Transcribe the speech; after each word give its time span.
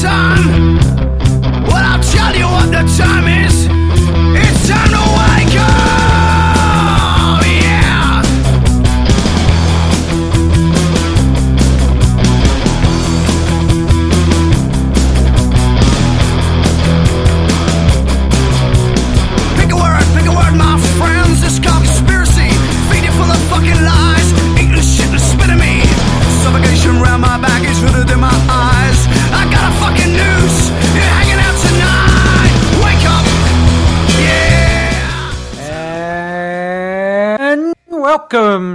time. 0.00 0.76
Well, 1.66 1.84
I'll 1.84 2.02
tell 2.02 2.34
you 2.34 2.46
what 2.46 2.70
the 2.70 2.84
time 2.96 3.26
is. 3.28 3.66
It's 4.36 4.68
time 4.68 5.03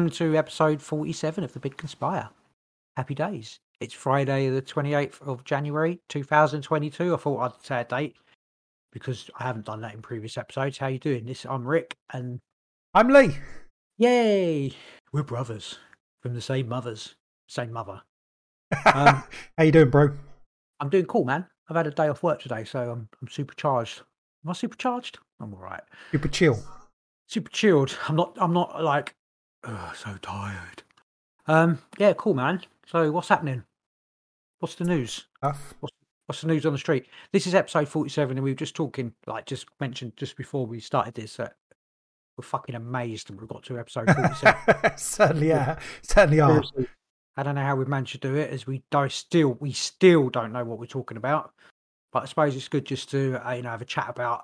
welcome 0.10 0.32
to 0.32 0.38
episode 0.40 0.82
47 0.82 1.44
of 1.44 1.54
The 1.54 1.60
Big 1.60 1.78
Conspire. 1.78 2.30
Happy 2.98 3.14
days. 3.14 3.60
It's 3.80 3.94
Friday, 3.94 4.50
the 4.50 4.60
28th 4.60 5.22
of 5.22 5.44
January 5.44 6.00
2022. 6.10 7.14
I 7.14 7.18
thought 7.18 7.40
I'd 7.40 7.64
say 7.64 7.82
a 7.82 7.84
date 7.84 8.16
because 8.92 9.30
I 9.40 9.44
haven't 9.44 9.68
done 9.68 9.82
that 9.82 9.94
in 9.94 10.02
previous 10.02 10.36
episodes. 10.36 10.80
How 10.80 10.88
you 10.88 10.98
doing? 10.98 11.28
This 11.28 11.46
I'm 11.46 11.64
Rick, 11.64 11.96
and 12.12 12.40
I'm 12.96 13.10
Lee. 13.10 13.38
yay, 14.00 14.72
we're 15.12 15.22
brothers 15.22 15.78
from 16.24 16.34
the 16.34 16.42
same 16.42 16.68
mothers, 16.68 17.14
same 17.48 17.72
mother. 17.72 18.02
Um, 18.92 19.24
How 19.60 19.64
you 19.64 19.72
doing, 19.72 19.92
bro? 19.92 20.10
I'm 20.80 20.90
doing 20.90 21.06
cool, 21.06 21.26
man. 21.26 21.46
I've 21.70 21.78
had 21.78 21.86
a 21.86 21.92
day 21.92 22.08
off 22.08 22.24
work 22.24 22.42
today, 22.42 22.64
so 22.64 22.80
I'm 22.80 23.08
I'm 23.22 23.28
supercharged. 23.28 24.02
Am 24.44 24.50
I 24.50 24.54
supercharged? 24.54 25.20
I'm 25.40 25.54
all 25.54 25.60
right. 25.62 25.84
Super 26.12 26.30
chill. 26.30 26.58
super 27.28 27.52
chilled. 27.52 27.96
I'm 28.08 28.16
not. 28.16 28.36
I'm 28.42 28.54
not 28.54 28.84
like 28.84 29.14
"Ugh, 29.64 29.96
so 29.96 30.18
tired. 30.22 30.84
Um. 31.48 31.80
Yeah. 31.98 32.14
Cool, 32.14 32.34
man. 32.34 32.62
So 32.86 33.12
what's 33.12 33.30
happening? 33.30 33.64
What's 34.60 34.76
the 34.76 34.86
news? 34.86 35.28
Stuff. 35.38 35.74
What's 36.26 36.42
the 36.42 36.48
news 36.48 36.66
on 36.66 36.74
the 36.74 36.80
street? 36.80 37.08
This 37.32 37.48
is 37.48 37.56
episode 37.56 37.88
47, 37.88 38.38
and 38.38 38.44
we 38.44 38.52
were 38.52 38.56
just 38.56 38.76
talking, 38.76 39.14
like, 39.26 39.48
just 39.48 39.66
mentioned 39.80 40.14
just 40.16 40.38
before 40.38 40.68
we 40.68 40.80
started 40.80 41.16
this 41.16 41.38
that 41.38 41.56
we're 42.38 42.44
fucking 42.44 42.76
amazed 42.76 43.30
that 43.30 43.40
we've 43.40 43.50
got 43.50 43.64
to 43.64 43.80
episode 43.80 44.12
47. 44.16 44.92
certainly, 44.98 45.48
yeah, 45.48 45.80
certainly 46.04 46.40
are. 46.40 46.62
I 47.36 47.44
don't 47.44 47.56
know 47.56 47.64
how 47.64 47.76
we've 47.76 47.88
managed 47.88 48.12
to 48.12 48.18
do 48.20 48.36
it, 48.36 48.52
as 48.52 48.68
we 48.68 48.84
do 48.92 49.10
still 49.10 49.58
we 49.60 49.72
still 49.72 50.30
don't 50.30 50.52
know 50.52 50.64
what 50.64 50.78
we're 50.78 50.86
talking 50.86 51.18
about. 51.18 51.52
But 52.12 52.24
I 52.24 52.26
suppose 52.28 52.56
it's 52.56 52.68
good 52.68 52.86
just 52.86 53.10
to 53.12 53.42
uh, 53.48 53.54
you 53.54 53.62
know 53.64 53.70
have 53.70 53.82
a 53.82 53.86
chat 53.86 54.08
about, 54.10 54.44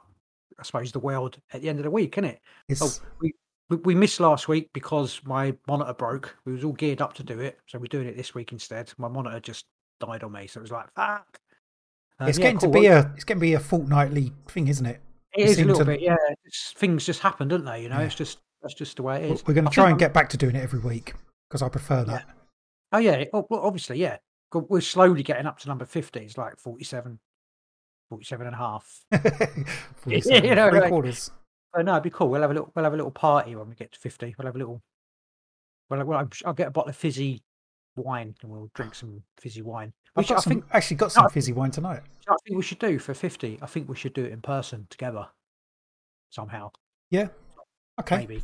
I 0.57 0.63
suppose, 0.63 0.91
the 0.91 0.99
world 0.99 1.37
at 1.53 1.61
the 1.61 1.69
end 1.69 1.79
of 1.79 1.83
the 1.83 1.91
week, 1.91 2.17
isn't 2.17 2.29
it? 2.31 2.39
It's, 2.67 2.81
Oh, 2.81 3.05
we, 3.21 3.33
we 3.69 3.77
we 3.77 3.95
missed 3.95 4.19
last 4.19 4.47
week 4.47 4.69
because 4.73 5.21
my 5.25 5.55
monitor 5.67 5.93
broke. 5.93 6.35
We 6.45 6.53
was 6.53 6.63
all 6.63 6.73
geared 6.73 7.01
up 7.01 7.13
to 7.15 7.23
do 7.23 7.39
it, 7.39 7.59
so 7.67 7.79
we're 7.79 7.85
doing 7.87 8.07
it 8.07 8.15
this 8.17 8.33
week 8.35 8.51
instead. 8.51 8.91
My 8.97 9.07
monitor 9.07 9.39
just 9.39 9.65
died 9.99 10.23
on 10.23 10.31
me, 10.31 10.47
so 10.47 10.59
it 10.59 10.63
was 10.63 10.71
like 10.71 10.91
fuck. 10.95 11.39
Um, 12.19 12.29
it's 12.29 12.37
yeah, 12.37 12.43
getting 12.43 12.59
cool. 12.59 12.71
to 12.71 12.79
be 12.79 12.85
a 12.87 13.11
it's 13.15 13.23
getting 13.23 13.39
to 13.39 13.45
be 13.45 13.53
a 13.53 13.59
fortnightly 13.59 14.31
thing, 14.47 14.67
isn't 14.67 14.85
it? 14.85 15.01
It 15.33 15.43
we 15.45 15.49
is 15.51 15.59
a 15.59 15.63
little 15.65 15.79
to- 15.79 15.85
bit, 15.85 16.01
yeah. 16.01 16.15
It's, 16.45 16.71
things 16.77 17.05
just 17.05 17.19
happen, 17.21 17.47
don't 17.49 17.65
they? 17.65 17.81
You 17.83 17.89
know, 17.89 17.99
Yeah. 17.99 18.05
it's 18.05 18.15
just 18.15 18.39
that's 18.61 18.73
just 18.73 18.95
the 18.97 19.03
way 19.03 19.23
it 19.23 19.31
is. 19.31 19.45
We're 19.45 19.53
going 19.53 19.65
to 19.65 19.71
try 19.71 19.85
and 19.85 19.89
I'm- 19.93 19.97
get 19.97 20.13
back 20.13 20.29
to 20.29 20.37
doing 20.37 20.55
it 20.55 20.63
every 20.63 20.79
week 20.79 21.13
because 21.49 21.61
I 21.61 21.67
prefer 21.69 22.03
that. 22.05 22.25
Oh 22.93 22.99
yeah, 22.99 23.25
oh, 23.33 23.45
well, 23.49 23.61
obviously, 23.61 23.97
yeah. 23.99 24.17
We're 24.53 24.79
slowly 24.79 25.23
getting 25.23 25.45
up 25.47 25.59
to 25.59 25.67
number 25.67 25.83
fifty. 25.85 26.21
It's 26.21 26.37
like 26.37 26.57
47, 26.57 27.19
47 28.09 28.47
and 28.47 28.55
a 28.55 28.57
half. 28.57 29.01
47, 29.97 30.45
You 30.47 30.55
know, 30.55 30.69
three 30.69 30.79
like- 30.79 30.89
quarters. 30.89 31.31
Oh 31.77 31.81
no, 31.81 31.91
it'd 31.93 32.03
be 32.03 32.09
cool. 32.09 32.29
We'll 32.29 32.41
have 32.41 32.51
a 32.51 32.53
little. 32.53 32.71
We'll 32.73 32.83
have 32.85 32.93
a 32.93 32.97
little 32.97 33.11
party 33.11 33.55
when 33.55 33.67
we 33.69 33.75
get 33.75 33.91
to 33.91 33.99
fifty. 33.99 34.33
We'll 34.37 34.45
have 34.45 34.55
a 34.55 34.59
little. 34.59 34.81
Well, 35.89 36.03
well 36.05 36.19
I'm, 36.19 36.29
I'll 36.45 36.53
get 36.53 36.67
a 36.67 36.71
bottle 36.71 36.89
of 36.89 36.95
fizzy 36.95 37.43
wine 37.95 38.35
and 38.41 38.51
we'll 38.51 38.69
drink 38.73 38.95
some 39.01 39.21
fizzy 39.39 39.61
wine. 39.61 39.93
I've 40.15 40.27
got 40.27 40.37
I 40.37 40.41
some, 40.41 40.51
think. 40.53 40.65
actually 40.71 40.97
got 40.97 41.11
some 41.11 41.23
No. 41.23 41.29
fizzy 41.29 41.51
wine 41.51 41.71
tonight. 41.71 42.01
I 42.29 42.35
think 42.45 42.55
we 42.57 42.63
should 42.63 42.79
do 42.79 42.97
for 42.99 43.13
fifty. 43.13 43.59
I 43.61 43.65
think 43.65 43.89
we 43.89 43.95
should 43.97 44.13
do 44.13 44.23
it 44.23 44.31
in 44.31 44.41
person 44.41 44.87
together. 44.89 45.27
Somehow, 46.29 46.71
Yeah. 47.11 47.27
Okay. 47.99 48.17
maybe. 48.17 48.43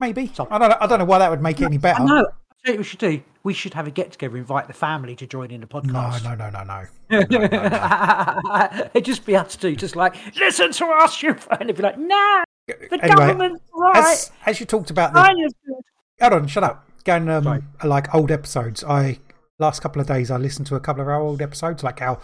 Maybe. 0.00 0.26
Some- 0.34 0.48
I 0.50 0.58
don't. 0.58 0.68
know- 0.70 0.76
I 0.80 0.86
don't 0.86 0.98
know 0.98 1.04
why 1.04 1.18
that 1.18 1.30
would 1.30 1.40
make 1.42 1.60
it 1.60 1.64
any 1.64 1.78
better. 1.78 2.02
I 2.02 2.06
tell 2.06 2.32
you 2.64 2.72
what 2.72 2.78
we 2.78 2.84
should 2.84 2.98
do. 2.98 3.22
We 3.42 3.54
should 3.54 3.74
have 3.74 3.86
a 3.86 3.90
get 3.90 4.12
together. 4.12 4.36
Invite 4.36 4.68
the 4.68 4.72
family 4.72 5.16
to 5.16 5.26
join 5.26 5.50
in 5.50 5.60
the 5.60 5.66
podcast. 5.66 5.92
No, 5.92 5.98
podcast. 5.98 6.24
no, 6.38 6.50
no, 6.50 6.64
no, 6.64 6.84
no. 8.78 8.88
It'd 8.94 9.04
just 9.04 9.26
be 9.26 9.36
us 9.36 9.56
two, 9.56 9.74
just 9.74 9.96
like 9.96 10.14
listen 10.36 10.70
to 10.72 10.86
us, 10.86 11.22
you 11.22 11.30
and 11.50 11.62
it'd 11.62 11.76
be 11.76 11.82
like, 11.82 11.98
nah, 11.98 12.44
the 12.68 12.76
Anyway, 12.92 13.08
government's 13.08 13.62
right. 13.74 13.96
As 13.96 14.30
as 14.46 14.60
you 14.60 14.66
talked 14.66 14.90
about 14.90 15.12
the. 15.12 15.52
Hold 16.20 16.32
on, 16.34 16.46
shut 16.46 16.62
up. 16.62 16.88
Going 17.04 17.28
um, 17.28 17.42
Sorry. 17.42 17.62
like 17.84 18.14
old 18.14 18.30
episodes. 18.30 18.84
I 18.84 19.18
last 19.58 19.82
couple 19.82 20.00
of 20.00 20.06
days 20.06 20.30
I 20.30 20.36
listened 20.36 20.68
to 20.68 20.76
a 20.76 20.80
couple 20.80 21.02
of 21.02 21.08
our 21.08 21.20
old 21.20 21.42
episodes, 21.42 21.82
like 21.82 22.00
our 22.00 22.20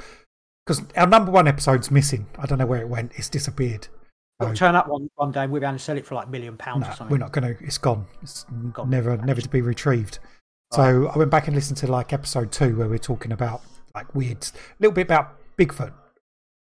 because 0.64 0.84
our 0.96 1.06
number 1.06 1.32
one 1.32 1.48
episode's 1.48 1.90
missing. 1.90 2.26
I 2.38 2.46
don't 2.46 2.58
know 2.58 2.66
where 2.66 2.80
it 2.80 2.88
went. 2.88 3.12
It's 3.16 3.28
disappeared. 3.28 3.88
We'll 4.40 4.54
turn 4.54 4.76
up 4.76 4.86
one, 4.86 5.10
one 5.16 5.32
day 5.32 5.42
and 5.42 5.52
we'll 5.52 5.60
be 5.60 5.66
able 5.66 5.78
to 5.78 5.82
sell 5.82 5.96
it 5.96 6.06
for 6.06 6.14
like 6.14 6.28
a 6.28 6.30
million 6.30 6.56
pounds 6.56 6.82
no, 6.82 6.90
or 6.90 6.94
something. 6.94 7.12
we're 7.12 7.18
not 7.18 7.32
going 7.32 7.56
to. 7.56 7.64
It's 7.64 7.78
gone. 7.78 8.06
It's 8.22 8.44
Gone. 8.72 8.88
never, 8.88 9.16
never 9.16 9.40
to 9.40 9.48
be 9.48 9.60
retrieved. 9.60 10.20
So 10.72 11.08
I 11.08 11.18
went 11.18 11.30
back 11.30 11.48
and 11.48 11.56
listened 11.56 11.78
to 11.78 11.86
like 11.90 12.12
episode 12.12 12.52
two 12.52 12.76
where 12.76 12.88
we're 12.88 12.98
talking 12.98 13.32
about 13.32 13.62
like 13.94 14.14
weird, 14.14 14.44
a 14.44 14.50
little 14.78 14.92
bit 14.92 15.06
about 15.06 15.34
Bigfoot. 15.56 15.92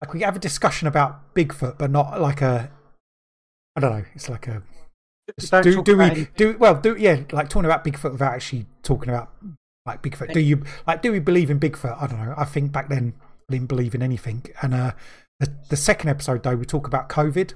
Like 0.00 0.14
we 0.14 0.22
have 0.22 0.36
a 0.36 0.38
discussion 0.38 0.88
about 0.88 1.34
Bigfoot, 1.34 1.76
but 1.76 1.90
not 1.90 2.20
like 2.20 2.40
a. 2.40 2.70
I 3.76 3.80
don't 3.80 3.92
know. 3.92 4.04
It's 4.14 4.28
like 4.28 4.46
a 4.46 4.62
do 5.62 5.82
do 5.82 5.96
we 5.96 6.04
any- 6.04 6.28
do 6.36 6.56
well 6.58 6.74
do 6.74 6.96
yeah 6.96 7.20
like 7.32 7.48
talking 7.48 7.66
about 7.66 7.84
Bigfoot 7.84 8.12
without 8.12 8.34
actually 8.34 8.66
talking 8.82 9.10
about 9.10 9.30
like 9.86 10.02
Bigfoot. 10.02 10.32
Do 10.32 10.40
you 10.40 10.62
like 10.86 11.02
do 11.02 11.12
we 11.12 11.18
believe 11.18 11.50
in 11.50 11.60
Bigfoot? 11.60 12.00
I 12.00 12.06
don't 12.06 12.24
know. 12.24 12.34
I 12.36 12.44
think 12.44 12.72
back 12.72 12.88
then 12.88 13.14
I 13.48 13.52
didn't 13.52 13.68
believe 13.68 13.94
in 13.94 14.02
anything. 14.02 14.44
And 14.62 14.72
uh, 14.74 14.92
the 15.40 15.52
the 15.68 15.76
second 15.76 16.08
episode 16.10 16.42
though 16.44 16.54
we 16.56 16.64
talk 16.64 16.86
about 16.86 17.08
COVID, 17.08 17.54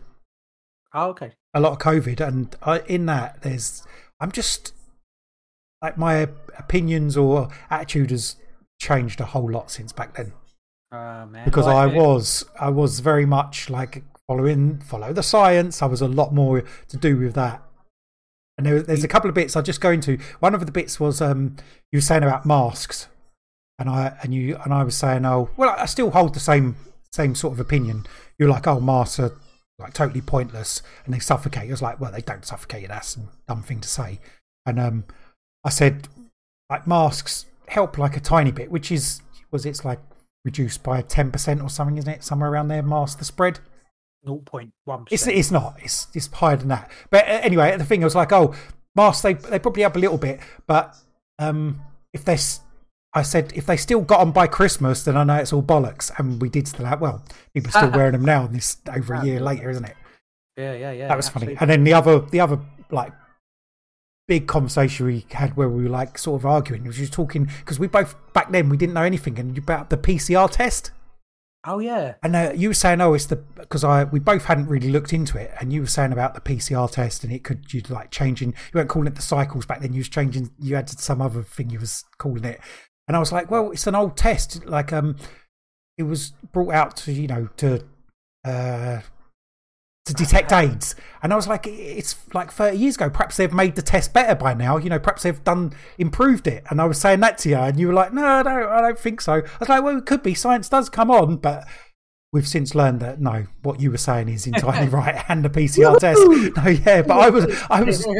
Oh, 0.92 1.10
okay. 1.10 1.32
a 1.54 1.60
lot 1.60 1.72
of 1.72 1.78
COVID, 1.78 2.20
and 2.26 2.54
I, 2.62 2.80
in 2.80 3.06
that 3.06 3.42
there's 3.42 3.84
I'm 4.20 4.32
just 4.32 4.72
like 5.82 5.96
my 5.98 6.28
opinions 6.58 7.16
or 7.16 7.48
attitude 7.70 8.10
has 8.10 8.36
changed 8.80 9.20
a 9.20 9.26
whole 9.26 9.50
lot 9.50 9.70
since 9.70 9.92
back 9.92 10.16
then 10.16 10.32
Uh, 10.90 11.26
man. 11.26 11.44
because 11.44 11.66
Well, 11.66 11.76
I 11.76 11.86
it- 11.88 11.94
was 11.94 12.44
I 12.58 12.70
was 12.70 13.00
very 13.00 13.26
much 13.26 13.68
like 13.70 14.02
following 14.26 14.78
follow 14.80 15.12
the 15.12 15.22
science. 15.22 15.82
I 15.82 15.86
was 15.86 16.00
a 16.00 16.08
lot 16.08 16.32
more 16.34 16.62
to 16.88 16.96
do 16.96 17.16
with 17.18 17.34
that. 17.34 17.62
And 18.56 18.66
there, 18.66 18.80
there's 18.82 19.02
a 19.04 19.08
couple 19.08 19.28
of 19.28 19.34
bits 19.34 19.56
I'll 19.56 19.62
just 19.64 19.80
go 19.80 19.90
into. 19.90 20.16
One 20.38 20.54
of 20.54 20.64
the 20.64 20.72
bits 20.72 20.98
was 21.00 21.20
um 21.20 21.56
you 21.92 21.98
were 21.98 22.00
saying 22.02 22.22
about 22.22 22.46
masks, 22.46 23.08
and 23.78 23.90
I 23.90 24.16
and 24.22 24.32
you 24.32 24.56
and 24.64 24.72
I 24.72 24.84
was 24.84 24.96
saying 24.96 25.26
oh 25.26 25.50
well 25.56 25.74
I 25.76 25.86
still 25.86 26.10
hold 26.12 26.34
the 26.34 26.40
same 26.40 26.76
same 27.14 27.34
sort 27.34 27.54
of 27.54 27.60
opinion. 27.60 28.06
You're 28.38 28.48
like 28.50 28.66
oh 28.66 28.80
masks 28.80 29.18
are 29.20 29.32
like 29.78 29.92
totally 29.94 30.20
pointless 30.20 30.82
and 31.04 31.14
they 31.14 31.18
suffocate. 31.18 31.68
I 31.68 31.70
was 31.70 31.82
like 31.82 32.00
well 32.00 32.12
they 32.12 32.20
don't 32.20 32.44
suffocate 32.44 32.82
you. 32.82 32.88
That's 32.88 33.16
a 33.16 33.20
dumb 33.48 33.62
thing 33.62 33.80
to 33.80 33.88
say. 33.88 34.20
And 34.66 34.78
um 34.80 35.04
I 35.64 35.70
said 35.70 36.08
like 36.70 36.86
masks 36.86 37.46
help 37.68 37.98
like 37.98 38.16
a 38.16 38.20
tiny 38.20 38.50
bit, 38.52 38.70
which 38.70 38.90
is 38.92 39.20
was 39.50 39.64
it's 39.64 39.84
like 39.84 40.00
reduced 40.44 40.82
by 40.82 41.00
ten 41.02 41.30
percent 41.30 41.62
or 41.62 41.70
something, 41.70 41.96
isn't 41.98 42.10
it? 42.12 42.24
Somewhere 42.24 42.50
around 42.50 42.68
there, 42.68 42.82
mask 42.82 43.18
the 43.18 43.24
spread. 43.24 43.60
0.1%. 44.26 45.08
It's 45.10 45.26
it's 45.26 45.50
not. 45.50 45.76
It's 45.82 46.06
it's 46.14 46.28
higher 46.32 46.56
than 46.56 46.68
that. 46.68 46.90
But 47.10 47.24
uh, 47.26 47.40
anyway, 47.42 47.76
the 47.76 47.84
thing 47.84 48.02
was 48.02 48.14
like, 48.14 48.32
oh, 48.32 48.54
masks 48.96 49.22
they 49.22 49.34
they 49.34 49.58
probably 49.58 49.84
up 49.84 49.96
a 49.96 49.98
little 49.98 50.18
bit, 50.18 50.40
but 50.66 50.96
um, 51.38 51.80
if 52.12 52.24
they, 52.24 52.34
s- 52.34 52.60
I 53.14 53.22
said 53.22 53.52
if 53.54 53.66
they 53.66 53.76
still 53.76 54.00
got 54.00 54.20
on 54.20 54.32
by 54.32 54.46
Christmas, 54.46 55.04
then 55.04 55.16
I 55.16 55.24
know 55.24 55.36
it's 55.36 55.52
all 55.52 55.62
bollocks. 55.62 56.10
And 56.18 56.40
we 56.42 56.48
did 56.48 56.66
still 56.66 56.86
have. 56.86 57.00
Well, 57.00 57.24
people 57.52 57.68
are 57.68 57.72
still 57.72 57.90
wearing 57.94 58.12
them 58.12 58.24
now. 58.24 58.46
And 58.46 58.54
this 58.54 58.78
over 58.92 59.14
a 59.14 59.24
year 59.24 59.40
later, 59.40 59.70
isn't 59.70 59.84
it? 59.84 59.96
yeah, 60.56 60.74
yeah, 60.74 60.92
yeah. 60.92 61.08
that 61.08 61.16
was 61.16 61.28
funny. 61.28 61.56
And 61.60 61.70
then 61.70 61.84
the 61.84 61.94
other 61.94 62.20
the 62.20 62.40
other 62.40 62.58
like 62.90 63.12
big 64.26 64.46
conversation 64.46 65.06
we 65.06 65.26
had 65.30 65.56
where 65.56 65.68
we 65.68 65.84
were 65.84 65.90
like 65.90 66.16
sort 66.16 66.40
of 66.40 66.46
arguing 66.46 66.84
was 66.84 66.98
you 66.98 67.06
talking 67.06 67.44
because 67.60 67.78
we 67.78 67.86
both 67.86 68.14
back 68.32 68.50
then 68.52 68.70
we 68.70 68.76
didn't 68.76 68.94
know 68.94 69.02
anything 69.02 69.38
and 69.38 69.56
about 69.58 69.90
the 69.90 69.96
PCR 69.96 70.50
test. 70.50 70.90
Oh, 71.66 71.78
yeah. 71.78 72.14
And 72.22 72.36
uh, 72.36 72.52
you 72.54 72.68
were 72.68 72.74
saying, 72.74 73.00
oh, 73.00 73.14
it's 73.14 73.26
the 73.26 73.36
because 73.36 73.84
I 73.84 74.04
we 74.04 74.18
both 74.18 74.44
hadn't 74.44 74.66
really 74.66 74.90
looked 74.90 75.12
into 75.12 75.38
it, 75.38 75.50
and 75.60 75.72
you 75.72 75.80
were 75.80 75.86
saying 75.86 76.12
about 76.12 76.34
the 76.34 76.40
PCR 76.40 76.90
test, 76.90 77.24
and 77.24 77.32
it 77.32 77.42
could 77.42 77.72
you'd 77.72 77.88
like 77.88 78.10
changing. 78.10 78.50
You 78.50 78.78
weren't 78.78 78.90
calling 78.90 79.08
it 79.08 79.14
the 79.14 79.22
cycles 79.22 79.64
back 79.64 79.80
then. 79.80 79.94
You 79.94 80.00
was 80.00 80.08
changing. 80.08 80.50
You 80.58 80.74
had 80.74 80.90
some 80.90 81.22
other 81.22 81.42
thing 81.42 81.70
you 81.70 81.80
was 81.80 82.04
calling 82.18 82.44
it, 82.44 82.60
and 83.08 83.16
I 83.16 83.20
was 83.20 83.32
like, 83.32 83.50
well, 83.50 83.70
it's 83.70 83.86
an 83.86 83.94
old 83.94 84.16
test. 84.16 84.64
Like, 84.66 84.92
um, 84.92 85.16
it 85.98 86.04
was 86.04 86.32
brought 86.52 86.74
out 86.74 86.96
to 86.96 87.12
you 87.12 87.28
know 87.28 87.48
to 87.58 87.84
uh 88.44 89.00
to 90.06 90.12
detect 90.12 90.52
AIDS. 90.52 90.94
And 91.22 91.32
I 91.32 91.36
was 91.36 91.48
like, 91.48 91.66
it's 91.66 92.16
like 92.34 92.52
30 92.52 92.76
years 92.76 92.96
ago. 92.96 93.08
Perhaps 93.08 93.38
they've 93.38 93.52
made 93.52 93.74
the 93.74 93.82
test 93.82 94.12
better 94.12 94.34
by 94.34 94.52
now. 94.52 94.76
You 94.76 94.90
know, 94.90 94.98
perhaps 94.98 95.22
they've 95.22 95.42
done, 95.44 95.72
improved 95.96 96.46
it. 96.46 96.62
And 96.68 96.80
I 96.80 96.84
was 96.84 97.00
saying 97.00 97.20
that 97.20 97.38
to 97.38 97.48
you, 97.48 97.56
and 97.56 97.80
you 97.80 97.88
were 97.88 97.94
like, 97.94 98.12
no, 98.12 98.42
no, 98.42 98.68
I 98.68 98.82
don't 98.82 98.98
think 98.98 99.20
so. 99.22 99.34
I 99.34 99.42
was 99.58 99.68
like, 99.68 99.82
well, 99.82 99.96
it 99.96 100.04
could 100.04 100.22
be. 100.22 100.34
Science 100.34 100.68
does 100.68 100.90
come 100.90 101.10
on, 101.10 101.36
but 101.36 101.66
we've 102.32 102.46
since 102.46 102.74
learned 102.74 103.00
that 103.00 103.20
no, 103.20 103.46
what 103.62 103.80
you 103.80 103.90
were 103.90 103.96
saying 103.96 104.28
is 104.28 104.46
entirely 104.46 104.88
right. 104.90 105.24
And 105.28 105.42
the 105.44 105.48
PCR 105.48 105.98
test. 105.98 106.20
No, 106.56 106.68
yeah, 106.68 107.00
but 107.00 107.18
I 107.18 107.30
was, 107.30 107.62
I 107.70 107.82
was, 107.82 108.06
I 108.06 108.12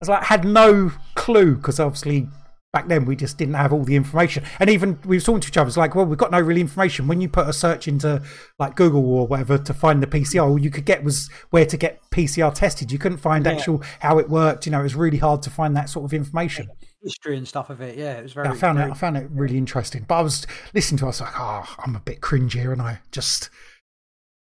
was 0.00 0.08
like, 0.08 0.24
had 0.24 0.44
no 0.44 0.90
clue 1.14 1.54
because 1.54 1.78
obviously 1.78 2.26
back 2.72 2.86
then 2.86 3.04
we 3.04 3.16
just 3.16 3.36
didn't 3.36 3.54
have 3.54 3.72
all 3.72 3.82
the 3.82 3.96
information 3.96 4.44
and 4.60 4.70
even 4.70 4.96
we 5.04 5.16
were 5.16 5.20
talking 5.20 5.40
to 5.40 5.48
each 5.48 5.56
other 5.56 5.66
it's 5.66 5.76
like 5.76 5.94
well 5.96 6.06
we've 6.06 6.18
got 6.18 6.30
no 6.30 6.38
real 6.40 6.56
information 6.58 7.08
when 7.08 7.20
you 7.20 7.28
put 7.28 7.48
a 7.48 7.52
search 7.52 7.88
into 7.88 8.22
like 8.60 8.76
google 8.76 9.04
or 9.12 9.26
whatever 9.26 9.58
to 9.58 9.74
find 9.74 10.00
the 10.00 10.06
pcr 10.06 10.42
all 10.48 10.58
you 10.58 10.70
could 10.70 10.84
get 10.84 11.02
was 11.02 11.28
where 11.50 11.66
to 11.66 11.76
get 11.76 12.00
pcr 12.12 12.54
tested 12.54 12.92
you 12.92 12.98
couldn't 12.98 13.18
find 13.18 13.44
Yeah. 13.46 13.52
actual 13.52 13.82
how 13.98 14.18
it 14.18 14.28
worked 14.28 14.66
you 14.66 14.72
know 14.72 14.80
it 14.80 14.84
was 14.84 14.94
really 14.94 15.18
hard 15.18 15.42
to 15.42 15.50
find 15.50 15.76
that 15.76 15.88
sort 15.88 16.04
of 16.04 16.14
information 16.14 16.68
History 17.02 17.38
and 17.38 17.48
stuff 17.48 17.70
of 17.70 17.80
it. 17.80 17.96
Yeah, 17.96 18.18
it 18.18 18.22
was 18.24 18.34
very. 18.34 18.48
i 18.48 18.54
found 18.54 18.78
it 18.78 18.90
i 18.90 18.94
found 18.94 19.16
it 19.16 19.26
really 19.32 19.56
interesting 19.56 20.04
but 20.06 20.16
i 20.16 20.20
was 20.20 20.46
listening 20.74 20.98
to 20.98 21.04
it, 21.04 21.06
i 21.06 21.08
was 21.08 21.20
like 21.22 21.32
oh 21.40 21.64
i'm 21.84 21.96
a 21.96 22.00
bit 22.00 22.20
cringe 22.20 22.52
here 22.52 22.72
and 22.72 22.80
i 22.82 23.00
just 23.10 23.50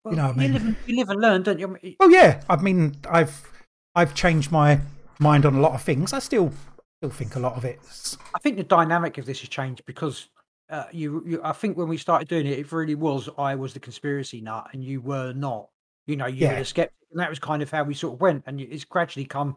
Well, 0.05 0.15
know 0.17 0.27
what 0.27 0.37
I 0.37 0.39
mean? 0.39 0.53
live, 0.53 0.63
and, 0.67 0.77
you 0.87 0.97
live 0.97 1.09
and 1.09 1.21
learn, 1.21 1.43
don't 1.45 1.59
you? 1.61 1.79
Oh 2.01 2.09
yeah 2.09 2.43
i 2.51 2.57
mean 2.57 2.97
i've 3.09 3.51
i've 3.95 4.15
changed 4.15 4.51
my 4.53 4.81
mind 5.21 5.47
on 5.47 5.55
a 5.55 5.61
lot 5.61 5.73
of 5.73 5.83
things 5.83 6.13
i 6.13 6.19
still 6.19 6.53
still 6.99 7.11
think 7.11 7.37
a 7.37 7.39
lot 7.39 7.55
of 7.57 7.65
it's 7.65 8.17
I 8.35 8.39
think 8.41 8.57
the 8.57 8.63
dynamic 8.65 9.19
of 9.19 9.27
this 9.27 9.41
has 9.41 9.49
changed 9.49 9.83
because 9.87 10.29
uh, 10.71 10.85
you, 10.93 11.23
you. 11.27 11.41
I 11.43 11.53
think 11.53 11.79
when 11.79 11.89
we 11.89 11.97
started 11.97 12.29
doing 12.29 12.47
it, 12.47 12.59
it 12.59 12.71
really 12.73 12.95
was 12.95 13.29
I 13.39 13.55
was 13.55 13.73
the 13.73 13.81
conspiracy 13.81 14.41
nut 14.43 14.69
and 14.73 14.85
you 14.85 15.01
were 15.01 15.33
not. 15.33 15.69
You 16.07 16.17
know, 16.17 16.27
you 16.27 16.47
were 16.47 16.53
a 16.55 16.65
skeptic, 16.65 16.95
and 17.11 17.21
that 17.21 17.31
was 17.31 17.39
kind 17.39 17.63
of 17.63 17.71
how 17.71 17.85
we 17.85 17.95
sort 17.95 18.15
of 18.15 18.21
went. 18.21 18.45
And 18.47 18.61
it's 18.61 18.85
gradually 18.85 19.25
come 19.25 19.57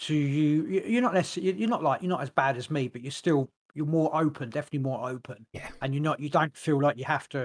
to 0.00 0.14
you. 0.14 0.66
you- 0.66 0.82
You're 0.86 1.02
not 1.02 1.12
necessarily. 1.14 1.52
You're 1.58 1.68
not 1.68 1.82
like 1.82 2.00
you're 2.00 2.08
not 2.08 2.22
as 2.22 2.30
bad 2.30 2.56
as 2.56 2.70
me, 2.70 2.88
but 2.88 3.02
you're 3.02 3.10
still 3.10 3.50
you're 3.74 3.84
more 3.84 4.10
open, 4.18 4.48
definitely 4.48 4.78
more 4.78 5.06
open. 5.10 5.44
Yeah. 5.52 5.68
And 5.82 5.92
you're 5.94 6.02
not. 6.02 6.20
You 6.20 6.30
don't 6.30 6.56
feel 6.56 6.80
like 6.80 6.96
you 6.96 7.04
have 7.04 7.28
to. 7.30 7.38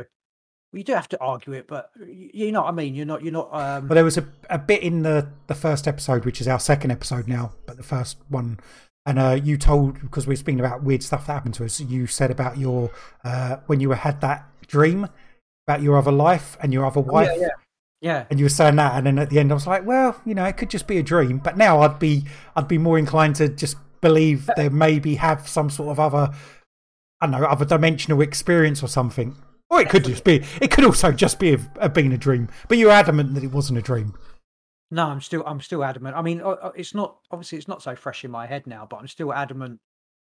Well, 0.71 0.77
you 0.77 0.83
do 0.85 0.93
have 0.93 1.09
to 1.09 1.19
argue 1.19 1.51
it, 1.51 1.67
but 1.67 1.89
you 2.07 2.53
know 2.53 2.61
what 2.61 2.69
I 2.69 2.71
mean. 2.71 2.95
You're 2.95 3.05
not. 3.05 3.23
You're 3.23 3.33
not. 3.33 3.49
Um, 3.53 3.89
Well, 3.89 3.95
there 3.95 4.05
was 4.05 4.17
a, 4.17 4.25
a 4.49 4.57
bit 4.57 4.83
in 4.83 5.01
the, 5.01 5.27
the 5.47 5.55
first 5.55 5.85
episode, 5.85 6.23
which 6.23 6.39
is 6.39 6.47
our 6.47 6.61
second 6.61 6.91
episode 6.91 7.27
now, 7.27 7.51
but 7.65 7.75
the 7.75 7.83
first 7.83 8.17
one. 8.29 8.57
And 9.05 9.17
uh, 9.17 9.39
you 9.43 9.57
told, 9.57 9.99
because 9.99 10.27
we 10.27 10.33
were 10.33 10.37
speaking 10.37 10.59
about 10.59 10.83
weird 10.83 11.01
stuff 11.01 11.25
that 11.25 11.33
happened 11.33 11.55
to 11.55 11.65
us, 11.65 11.79
you 11.79 12.05
said 12.05 12.29
about 12.29 12.57
your, 12.57 12.91
uh, 13.23 13.57
when 13.65 13.79
you 13.79 13.91
had 13.91 14.21
that 14.21 14.47
dream 14.67 15.07
about 15.67 15.81
your 15.81 15.97
other 15.97 16.11
life 16.11 16.57
and 16.61 16.73
your 16.73 16.85
other 16.85 17.01
wife. 17.01 17.29
Oh, 17.31 17.35
yeah, 17.35 17.41
yeah. 17.41 17.47
yeah. 18.01 18.25
And 18.29 18.39
you 18.39 18.45
were 18.45 18.49
saying 18.49 18.75
that, 18.75 18.95
and 18.95 19.05
then 19.05 19.19
at 19.19 19.29
the 19.29 19.39
end, 19.39 19.51
I 19.51 19.55
was 19.55 19.67
like, 19.67 19.85
"Well, 19.85 20.19
you 20.25 20.35
know, 20.35 20.45
it 20.45 20.57
could 20.57 20.69
just 20.69 20.87
be 20.87 20.97
a 20.97 21.03
dream." 21.03 21.39
But 21.39 21.57
now, 21.57 21.81
I'd 21.81 21.99
be, 21.99 22.25
I'd 22.55 22.67
be 22.67 22.77
more 22.77 22.97
inclined 22.97 23.35
to 23.37 23.49
just 23.49 23.77
believe 24.01 24.49
there 24.55 24.69
maybe 24.69 25.15
have 25.15 25.47
some 25.47 25.69
sort 25.69 25.89
of 25.89 25.99
other, 25.99 26.33
I 27.21 27.27
don't 27.27 27.39
know, 27.39 27.47
other 27.47 27.65
dimensional 27.65 28.21
experience 28.21 28.83
or 28.83 28.87
something. 28.87 29.35
Or 29.69 29.79
it 29.79 29.89
could 29.89 30.03
just 30.03 30.23
be, 30.23 30.43
it 30.61 30.69
could 30.69 30.83
also 30.83 31.11
just 31.11 31.39
be 31.39 31.53
a, 31.53 31.59
a 31.77 31.89
being 31.89 32.11
a 32.11 32.17
dream. 32.17 32.49
But 32.67 32.77
you're 32.77 32.91
adamant 32.91 33.35
that 33.35 33.43
it 33.43 33.51
wasn't 33.51 33.79
a 33.79 33.81
dream. 33.81 34.15
No, 34.91 35.07
I'm 35.07 35.21
still 35.21 35.43
I'm 35.45 35.61
still 35.61 35.83
adamant. 35.83 36.15
I 36.17 36.21
mean, 36.21 36.41
uh, 36.41 36.49
uh, 36.49 36.71
it's 36.75 36.93
not 36.93 37.17
obviously 37.31 37.57
it's 37.57 37.67
not 37.67 37.81
so 37.81 37.95
fresh 37.95 38.23
in 38.25 38.31
my 38.31 38.45
head 38.45 38.67
now, 38.67 38.85
but 38.89 38.97
I'm 38.97 39.07
still 39.07 39.33
adamant. 39.33 39.79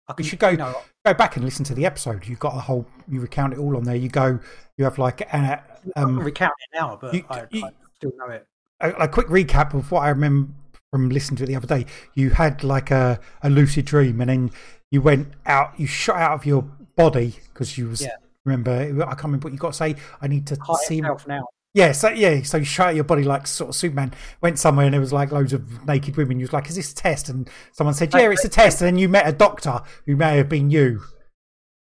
I 0.08 0.14
You 0.19 0.25
should 0.25 0.38
go 0.38 0.49
You 0.49 0.56
know, 0.56 0.75
go 1.05 1.14
back 1.14 1.37
and 1.37 1.44
listen 1.44 1.64
to 1.66 1.75
the 1.75 1.87
episode. 1.87 2.26
You've 2.26 2.38
got 2.40 2.55
the 2.55 2.60
whole. 2.60 2.87
You 3.08 3.20
recount 3.20 3.52
it 3.52 3.58
all 3.58 3.76
on 3.76 3.84
there. 3.84 3.94
You 3.94 4.08
go. 4.08 4.40
You 4.76 4.84
have 4.84 4.99
like 4.99 5.22
an, 5.32 5.60
um, 5.96 6.19
recount 6.19 6.52
it 6.58 6.76
now, 6.76 6.99
but 7.00 7.14
you- 7.14 7.25
I, 7.31 7.46
you- 7.50 7.64
I 7.66 7.70
still 7.96 8.12
know 8.16 8.26
it. 8.32 8.46
a, 8.81 8.90
a 8.93 9.08
quick 9.08 9.26
recap 9.28 9.75
of 9.75 9.90
what 9.93 10.00
I 10.00 10.08
remember 10.08 10.52
from 10.90 11.11
listening 11.11 11.37
to 11.38 11.44
it 11.44 11.46
the 11.49 11.56
other 11.56 11.66
day. 11.66 11.84
You 12.14 12.31
had 12.31 12.64
like 12.64 12.90
a, 12.90 13.20
a 13.43 13.50
lucid 13.50 13.84
dream, 13.84 14.20
and 14.20 14.31
then 14.31 14.50
you 14.90 15.02
went 15.02 15.28
out. 15.46 15.78
You 15.78 15.87
shot 15.87 16.16
out 16.16 16.32
of 16.32 16.46
your 16.46 16.62
body 16.96 17.34
because 17.52 17.76
you 17.78 17.88
was. 17.88 18.00
Yeah. 18.02 18.16
Remember, 18.44 18.72
I 19.04 19.11
can't 19.11 19.25
remember 19.25 19.46
what 19.49 19.52
you 19.52 19.58
got 19.58 19.72
to 19.72 19.76
say. 19.76 19.94
I 20.22 20.26
need 20.26 20.46
to 20.46 20.56
see. 20.87 21.02
myself 21.02 21.26
now. 21.26 21.44
Yeah, 21.74 21.92
so 21.92 22.08
yeah, 22.08 22.42
so 22.42 22.56
you 22.56 22.64
shot 22.64 22.94
your 22.94 23.04
body 23.04 23.24
like 23.24 23.46
sort 23.46 23.68
of 23.68 23.76
Superman. 23.76 24.14
Went 24.40 24.58
somewhere 24.58 24.86
and 24.86 24.94
there 24.94 25.00
was 25.00 25.12
like 25.12 25.30
loads 25.32 25.52
of 25.52 25.86
naked 25.86 26.16
women. 26.16 26.38
You 26.38 26.44
was 26.44 26.52
like, 26.52 26.68
"Is 26.68 26.76
this 26.76 26.92
a 26.92 26.94
test?" 26.94 27.28
And 27.28 27.48
someone 27.72 27.94
said, 27.94 28.12
"Yeah, 28.14 28.30
it's 28.30 28.44
a 28.44 28.48
test." 28.48 28.80
And 28.80 28.86
then 28.86 28.98
you 28.98 29.08
met 29.08 29.28
a 29.28 29.32
doctor 29.32 29.82
who 30.06 30.16
may 30.16 30.38
have 30.38 30.48
been 30.48 30.70
you. 30.70 31.02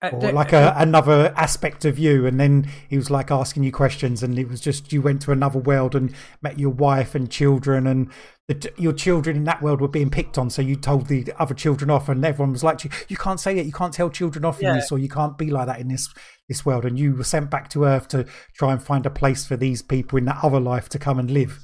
Uh, 0.03 0.09
or 0.15 0.33
like 0.33 0.55
a, 0.55 0.73
another 0.79 1.31
aspect 1.37 1.85
of 1.85 1.99
you 1.99 2.27
and 2.27 2.41
then 2.41 2.67
he 2.89 2.97
was 2.97 3.11
like 3.11 3.31
asking 3.31 3.63
you 3.63 3.71
questions 3.71 4.23
and 4.23 4.39
it 4.39 4.49
was 4.49 4.59
just 4.59 4.95
you 4.95 5.03
went 5.03 5.21
to 5.21 5.31
another 5.31 5.59
world 5.59 5.95
and 5.95 6.15
met 6.41 6.59
your 6.59 6.71
wife 6.71 7.15
and 7.15 7.31
children 7.31 7.87
and 7.87 8.11
the, 8.49 8.73
your 8.79 8.95
children 8.95 9.37
in 9.37 9.45
that 9.45 9.61
world 9.61 9.79
were 9.79 9.89
being 9.89 10.09
picked 10.09 10.39
on 10.39 10.49
so 10.49 10.63
you 10.63 10.75
told 10.75 11.09
the 11.09 11.31
other 11.39 11.53
children 11.53 11.91
off 11.91 12.09
and 12.09 12.25
everyone 12.25 12.51
was 12.51 12.65
like 12.65 12.83
you, 12.83 12.89
you 13.09 13.17
can't 13.19 13.41
say 13.41 13.55
that 13.55 13.67
you 13.67 13.73
can't 13.73 13.93
tell 13.93 14.09
children 14.09 14.43
off 14.43 14.63
in 14.63 14.75
this 14.75 14.91
or 14.91 14.99
you 14.99 15.09
can't 15.09 15.37
be 15.37 15.51
like 15.51 15.67
that 15.67 15.81
in 15.81 15.89
this 15.89 16.09
this 16.49 16.65
world 16.65 16.87
and 16.87 16.99
you 16.99 17.15
were 17.15 17.23
sent 17.23 17.51
back 17.51 17.69
to 17.69 17.85
earth 17.85 18.09
to 18.09 18.25
try 18.55 18.73
and 18.73 18.83
find 18.83 19.05
a 19.05 19.11
place 19.11 19.45
for 19.45 19.57
these 19.59 19.83
people 19.83 20.17
in 20.17 20.25
that 20.25 20.39
other 20.43 20.61
life 20.61 20.89
to 20.89 20.99
come 20.99 21.19
and 21.19 21.31
live. 21.31 21.59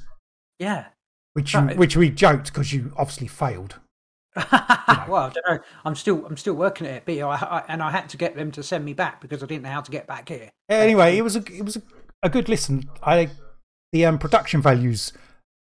Yeah. 0.58 0.88
which 1.32 1.54
you, 1.54 1.60
which 1.60 1.96
we 1.96 2.10
joked 2.10 2.52
because 2.52 2.72
you 2.72 2.92
obviously 2.98 3.28
failed 3.28 3.80
well, 5.08 5.24
I 5.24 5.32
don't 5.34 5.48
know. 5.48 5.58
I'm 5.84 5.94
still 5.94 6.26
I'm 6.26 6.36
still 6.36 6.54
working 6.54 6.86
at 6.86 6.94
it, 6.96 7.02
but 7.06 7.18
I, 7.18 7.34
I, 7.34 7.64
and 7.68 7.82
I 7.82 7.90
had 7.90 8.08
to 8.10 8.16
get 8.16 8.36
them 8.36 8.50
to 8.52 8.62
send 8.62 8.84
me 8.84 8.92
back 8.92 9.20
because 9.20 9.42
I 9.42 9.46
didn't 9.46 9.62
know 9.62 9.70
how 9.70 9.80
to 9.80 9.90
get 9.90 10.06
back 10.06 10.28
here. 10.28 10.50
Anyway, 10.68 11.16
it 11.16 11.22
was 11.22 11.36
a 11.36 11.40
it 11.52 11.64
was 11.64 11.76
a, 11.76 11.82
a 12.22 12.28
good 12.28 12.48
listen. 12.48 12.90
I 13.02 13.30
the 13.92 14.04
um, 14.04 14.18
production 14.18 14.60
values 14.60 15.12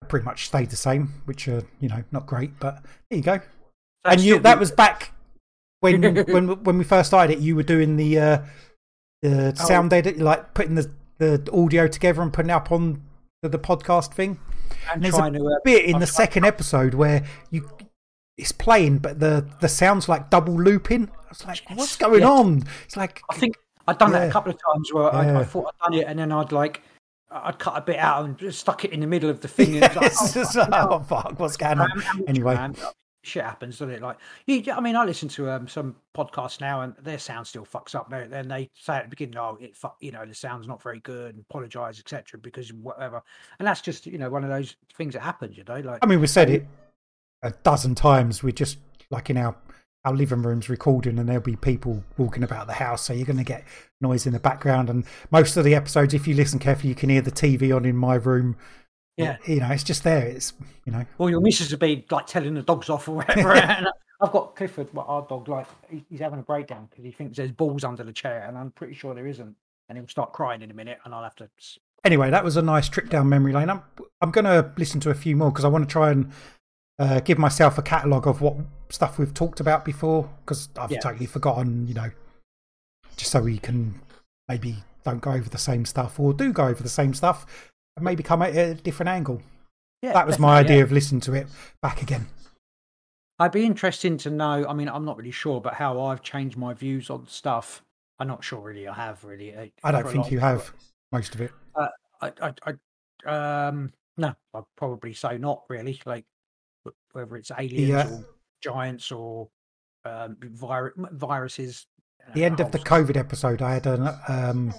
pretty 0.09 0.25
much 0.25 0.47
stayed 0.47 0.71
the 0.71 0.77
same, 0.77 1.23
which 1.25 1.47
are 1.47 1.63
you 1.79 1.89
know 1.89 2.03
not 2.11 2.27
great, 2.27 2.59
but 2.59 2.83
there 3.11 3.19
you 3.19 3.23
go. 3.23 3.41
That's 4.03 4.17
and 4.17 4.21
you 4.23 4.39
that 4.41 4.59
was 4.59 4.73
back 4.73 5.13
when 5.81 6.03
when 6.27 6.65
when 6.65 6.79
we 6.79 6.85
first 6.85 7.09
started 7.09 7.39
it. 7.39 7.41
You 7.41 7.55
were 7.55 7.63
doing 7.63 7.97
the 7.97 8.19
uh, 8.19 8.39
the 9.23 9.55
Oh. 9.59 9.65
sound 9.65 9.93
edit, 9.93 10.19
like 10.19 10.53
putting 10.55 10.75
the 10.75 10.91
the 11.19 11.49
audio 11.53 11.87
together 11.87 12.23
and 12.23 12.33
putting 12.33 12.51
it 12.51 12.55
up 12.55 12.73
on 12.73 13.03
the, 13.43 13.49
the 13.49 13.59
podcast 13.59 14.13
thing. 14.15 14.39
and 14.93 15.03
there's 15.05 15.15
a 15.15 15.31
to 15.31 15.47
uh, 15.47 15.59
bit 15.65 15.85
in 15.85 15.95
I'm 15.95 16.01
the 16.01 16.07
second 16.09 16.45
episode 16.45 16.95
where 16.95 17.25
you 17.51 17.69
it's 18.37 18.53
playing, 18.53 18.99
but 18.99 19.21
the 19.21 19.47
the 19.61 19.69
sounds 19.69 20.09
like 20.09 20.31
double 20.31 20.55
looping. 20.55 21.09
I 21.09 21.29
was 21.29 21.47
like, 21.47 21.63
what's 21.75 21.97
going 21.97 22.21
Yes. 22.21 22.29
on? 22.29 22.63
It's 22.85 22.97
like 22.97 23.23
I 23.31 23.37
think 23.37 23.57
I'd 23.87 23.99
done 23.99 24.13
that 24.13 24.29
a 24.29 24.33
couple 24.33 24.53
of 24.53 24.59
times 24.73 24.93
where 24.93 25.15
I, 25.15 25.27
Yeah. 25.27 25.39
I 25.41 25.45
thought 25.45 25.75
I'd 25.81 25.85
done 25.91 26.01
it, 26.01 26.07
and 26.07 26.19
then 26.19 26.33
I'd 26.33 26.53
like 26.53 26.83
I'd 27.31 27.59
cut 27.59 27.77
a 27.77 27.81
bit 27.81 27.99
out 27.99 28.25
and 28.25 28.39
just 28.39 28.61
stuck 28.61 28.85
it 28.85 28.93
in 28.93 29.01
the 29.01 29.07
middle 29.07 29.31
of 29.31 29.41
the 29.41 29.49
thing. 29.49 29.77
And 29.77 29.85
it's 29.85 29.97
like, 29.97 30.13
oh, 30.13 30.31
just, 30.33 30.55
fucking 30.55 30.75
oh 30.75 31.01
fuck, 31.01 31.39
what's 31.39 31.57
going 31.57 31.81
on? 31.81 31.91
Anyway. 32.29 32.57
shit 33.23 33.43
happens, 33.43 33.79
doesn't 33.79 33.95
it? 33.95 34.03
Like, 34.03 34.19
you, 34.47 34.63
I 34.73 34.81
mean, 34.81 34.95
I 34.97 35.05
listen 35.05 35.29
to 35.31 35.51
um, 35.51 35.67
some 35.67 35.97
podcasts 36.15 36.61
now, 36.61 36.83
and 36.83 36.95
their 37.03 37.19
sound 37.19 37.47
still 37.47 37.65
fucks 37.65 37.95
up. 37.95 38.11
Then 38.11 38.49
they 38.49 38.71
say 38.75 38.97
at 38.97 39.05
the 39.05 39.09
beginning, 39.11 39.37
"Oh, 39.37 39.59
it 39.61 39.75
fuck," 39.77 39.97
you 40.01 40.13
know, 40.13 40.25
the 40.25 40.35
sound's 40.35 40.69
not 40.69 40.83
very 40.83 41.01
good, 41.01 41.35
and 41.35 41.45
apologise, 41.49 41.99
etc. 41.99 42.39
Because 42.39 42.73
whatever, 42.73 43.23
and 43.59 43.67
that's 43.67 43.81
just 43.81 44.07
you 44.07 44.19
know 44.19 44.31
one 44.31 44.45
of 44.45 44.51
those 44.51 44.77
things 44.97 45.15
that 45.15 45.23
happens. 45.23 45.57
You 45.57 45.65
know, 45.65 45.81
like 45.81 45.99
I 46.03 46.07
mean, 46.07 46.21
we 46.21 46.27
said 46.27 46.51
it 46.51 46.67
a 47.45 47.53
dozen 47.63 47.95
times. 47.95 48.43
We're 48.43 48.53
just 48.53 48.79
like 49.11 49.31
in 49.31 49.37
our 49.37 49.57
our 50.05 50.15
living 50.15 50.43
rooms 50.43 50.69
recording, 50.69 51.19
and 51.19 51.29
there'll 51.29 51.43
be 51.43 51.57
people 51.57 52.05
walking 52.19 52.43
about 52.43 52.67
the 52.67 52.75
house, 52.75 53.03
so 53.03 53.13
you're 53.15 53.25
going 53.25 53.39
to 53.39 53.45
get 53.45 53.65
noise 54.03 54.27
in 54.27 54.35
the 54.35 54.39
background. 54.39 54.91
And 54.91 55.05
most 55.31 55.57
of 55.57 55.65
the 55.65 55.75
episodes, 55.75 56.13
if 56.13 56.29
you 56.29 56.35
listen 56.35 56.59
carefully, 56.59 56.91
you 56.91 56.95
can 56.95 57.09
hear 57.09 57.23
the 57.23 57.33
TV 57.33 57.75
on 57.75 57.87
in 57.87 57.97
my 57.97 58.17
room. 58.17 58.57
Yeah. 59.17 59.37
you 59.47 59.61
know, 59.61 59.71
it's 59.71 59.85
just 59.85 60.03
there. 60.03 60.27
It's 60.27 60.53
you 60.85 60.93
know, 60.93 61.07
Well, 61.19 61.31
your 61.31 61.41
missus 61.41 61.71
would 61.71 61.81
be 61.81 62.05
like 62.11 62.27
telling 62.27 62.55
the 62.55 62.63
dogs 62.63 62.91
off 62.91 63.09
or 63.09 63.17
whatever. 63.17 63.53
and 63.55 63.87
I've 64.21 64.33
got 64.33 64.57
Clifford, 64.57 64.93
well, 64.93 65.07
our 65.09 65.23
dog, 65.27 65.49
like 65.49 65.67
he's 66.11 66.21
having 66.21 66.41
a 66.41 66.43
breakdown 66.43 66.89
because 66.91 67.05
he 67.05 67.11
thinks 67.11 67.37
there's 67.37 67.53
balls 67.53 67.85
under 67.85 68.05
the 68.05 68.13
chair, 68.13 68.45
and 68.47 68.59
I'm 68.59 68.71
pretty 68.73 68.95
sure 68.95 69.15
there 69.15 69.27
isn't. 69.27 69.57
And 69.89 69.99
he'll 69.99 70.09
start 70.09 70.33
crying 70.33 70.63
in 70.63 70.71
a 70.71 70.75
minute, 70.75 70.99
and 71.05 71.15
I'll 71.15 71.23
have 71.23 71.37
to. 71.37 71.49
anyway, 72.05 72.31
that 72.31 72.43
was 72.43 72.57
a 72.57 72.63
nice 72.63 72.89
trip 72.89 73.11
down 73.11 73.29
memory 73.29 73.53
lane. 73.53 73.71
I'm 73.71 73.83
I'm 74.21 74.31
going 74.31 74.47
to 74.47 74.73
listen 74.77 75.01
to 75.01 75.11
a 75.11 75.15
few 75.15 75.37
more 75.37 75.51
because 75.51 75.65
I 75.65 75.69
want 75.69 75.89
to 75.89 75.93
try 75.93 76.11
and 76.11 76.33
uh, 76.99 77.21
give 77.21 77.39
myself 77.39 77.79
a 77.79 77.83
catalogue 77.83 78.27
of 78.27 78.41
what 78.41 78.57
stuff 78.91 79.19
we've 79.19 79.35
talked 79.35 79.61
about 79.61 79.85
before 79.85 80.31
because 80.45 80.69
I've 80.77 80.91
Yeah. 80.91 81.01
totally 81.01 81.27
forgotten. 81.27 81.87
You 81.87 81.95
know, 81.95 82.11
just 83.17 83.31
so 83.31 83.41
we 83.43 83.59
can 83.59 84.01
maybe 84.49 84.77
don't 85.05 85.21
go 85.21 85.33
over 85.33 85.49
the 85.49 85.59
same 85.59 85.85
stuff 85.85 86.19
or 86.19 86.33
do 86.33 86.53
go 86.53 86.67
over 86.67 86.83
the 86.83 86.89
same 86.89 87.15
stuff 87.15 87.71
and 87.97 88.05
maybe 88.05 88.23
come 88.23 88.43
at 88.43 88.57
a 88.57 88.75
different 88.75 89.09
angle. 89.09 89.43
Yeah, 90.03 90.13
that 90.13 90.27
was 90.27 90.39
my 90.39 90.59
idea 90.59 90.79
yeah. 90.79 90.83
of 90.83 90.93
listening 90.93 91.21
to 91.23 91.35
it 91.35 91.47
back 91.81 92.03
again. 92.03 92.27
I'd 93.39 93.53
be 93.53 93.65
interested 93.65 94.19
to 94.21 94.31
know. 94.31 94.67
I 94.69 94.75
mean, 94.75 94.89
I'm 94.89 95.05
not 95.05 95.17
really 95.17 95.31
sure, 95.31 95.61
but 95.61 95.75
how 95.75 96.01
I've 96.01 96.23
changed 96.23 96.57
my 96.57 96.73
views 96.75 97.11
on 97.11 97.27
stuff. 97.27 97.83
I'm 98.19 98.29
not 98.29 98.45
sure, 98.45 98.61
really. 98.61 98.87
I 98.87 98.95
have 98.95 99.25
really. 99.25 99.55
uh, 99.55 99.67
I 99.83 99.91
don't 99.91 100.09
think 100.09 100.31
you 100.31 100.39
have 100.39 100.73
most 101.11 101.35
of 101.35 101.41
it. 101.41 101.51
I, 101.77 102.33
I, 102.41 102.53
I, 103.27 103.67
um, 103.69 103.93
no, 104.17 104.35
I'd 104.55 104.63
probably 104.77 105.15
say 105.15 105.39
not 105.39 105.65
really. 105.69 106.01
Like 106.07 106.25
whether 107.13 107.37
it's 107.37 107.51
aliens 107.59 107.91
uh, 108.11 108.15
or 108.15 108.25
giants 108.63 109.11
or 109.13 109.49
um, 110.05 110.37
vir- 110.41 110.95
viruses. 111.13 111.87
The 112.35 112.45
end 112.45 112.61
of 112.61 112.73
the 112.73 112.79
COVID 112.79 113.17
episode, 113.17 113.61
I 113.63 113.75
had 113.75 113.87
an 113.87 114.09
um, 114.29 114.75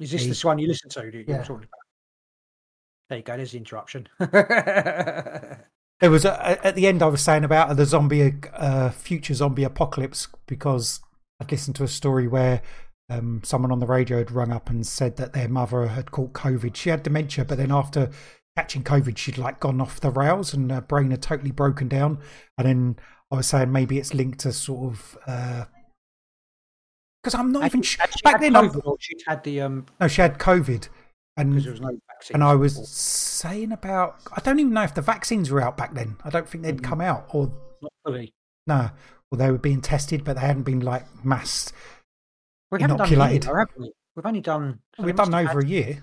Is 0.00 0.10
this 0.10 0.22
the- 0.22 0.28
this 0.28 0.44
one 0.44 0.58
you 0.58 0.68
listened 0.68 0.92
to? 0.92 1.04
You 1.04 1.24
Yeah. 1.26 1.38
talking 1.38 1.56
about? 1.56 1.68
There 3.10 3.18
you 3.18 3.24
go. 3.24 3.36
There's 3.36 3.52
the 3.52 3.58
interruption. 3.58 4.08
There 6.00 6.10
was 6.10 6.24
a, 6.24 6.66
at 6.66 6.74
the 6.74 6.86
end 6.86 7.02
I 7.02 7.06
was 7.06 7.22
saying 7.22 7.44
about 7.44 7.76
the 7.76 7.86
zombie, 7.86 8.34
uh, 8.52 8.90
future 8.90 9.32
zombie 9.32 9.62
apocalypse 9.64 10.26
because 10.46 11.00
I'd 11.40 11.50
listened 11.52 11.76
to 11.76 11.84
a 11.84 11.88
story 11.88 12.26
where 12.26 12.62
um, 13.08 13.42
someone 13.44 13.70
on 13.70 13.78
the 13.78 13.86
radio 13.86 14.18
had 14.18 14.32
rung 14.32 14.50
up 14.52 14.68
and 14.68 14.84
said 14.86 15.16
that 15.16 15.32
their 15.32 15.48
mother 15.48 15.86
had 15.86 16.10
caught 16.10 16.32
COVID. 16.32 16.74
She 16.74 16.90
had 16.90 17.04
dementia, 17.04 17.44
but 17.44 17.58
then 17.58 17.70
after 17.70 18.10
catching 18.56 18.84
COVID, 18.84 19.16
she'd 19.18 19.38
like 19.38 19.60
gone 19.60 19.80
off 19.80 20.00
the 20.00 20.10
rails 20.10 20.54
and 20.54 20.70
her 20.70 20.80
brain 20.80 21.10
had 21.10 21.22
totally 21.22 21.50
broken 21.50 21.88
down. 21.88 22.18
And 22.58 22.66
then 22.68 22.96
I 23.32 23.36
was 23.36 23.46
saying 23.48 23.72
maybe 23.72 23.98
it's 23.98 24.14
linked 24.14 24.40
to 24.40 24.52
sort 24.52 24.92
of 24.92 25.16
because 27.22 27.34
I'm 27.34 27.52
not 27.52 27.64
even 27.64 27.82
sure. 27.82 28.02
Had 28.02 28.12
she 28.12 28.22
Back 28.22 28.32
had 28.34 28.42
then, 28.42 28.52
COVID 28.70 28.96
she'd 29.00 29.22
had 29.26 29.42
the 29.44 29.60
um 29.62 29.86
no, 30.00 30.08
she 30.08 30.20
had 30.20 30.38
COVID, 30.38 30.88
and 31.36 31.60
there 31.60 31.72
was 31.72 31.80
no 31.80 31.98
vaccine. 32.08 32.34
and 32.34 32.44
I 32.44 32.54
was 32.54 32.88
saying 32.88 33.72
about 33.72 34.16
I 34.36 34.40
don't 34.40 34.58
even 34.60 34.72
know 34.74 34.82
if 34.82 34.94
the 34.94 35.02
vaccines 35.02 35.50
were 35.50 35.60
out 35.62 35.76
back 35.76 35.94
then. 35.94 36.16
I 36.24 36.30
don't 36.30 36.48
think 36.48 36.62
they'd 36.64 36.82
come 36.82 37.00
out, 37.00 37.26
or 37.30 37.50
not 37.82 37.92
fully. 38.04 38.32
no, 38.66 38.90
well 39.30 39.38
they 39.38 39.50
were 39.50 39.58
being 39.58 39.80
tested, 39.80 40.22
but 40.22 40.34
they 40.34 40.42
hadn't 40.42 40.62
been 40.64 40.80
like 40.80 41.06
mass. 41.24 41.72
We 42.70 42.80
haven't 42.82 42.98
done 42.98 43.06
Inoculated. 43.12 43.44
have 43.44 43.68
we? 43.78 43.92
We've 44.16 44.26
only 44.26 44.40
done. 44.42 44.80
so 44.96 45.02
We've 45.02 45.16
done 45.16 45.34
over 45.34 45.48
had- 45.60 45.64
a 45.64 45.66
year. 45.66 46.02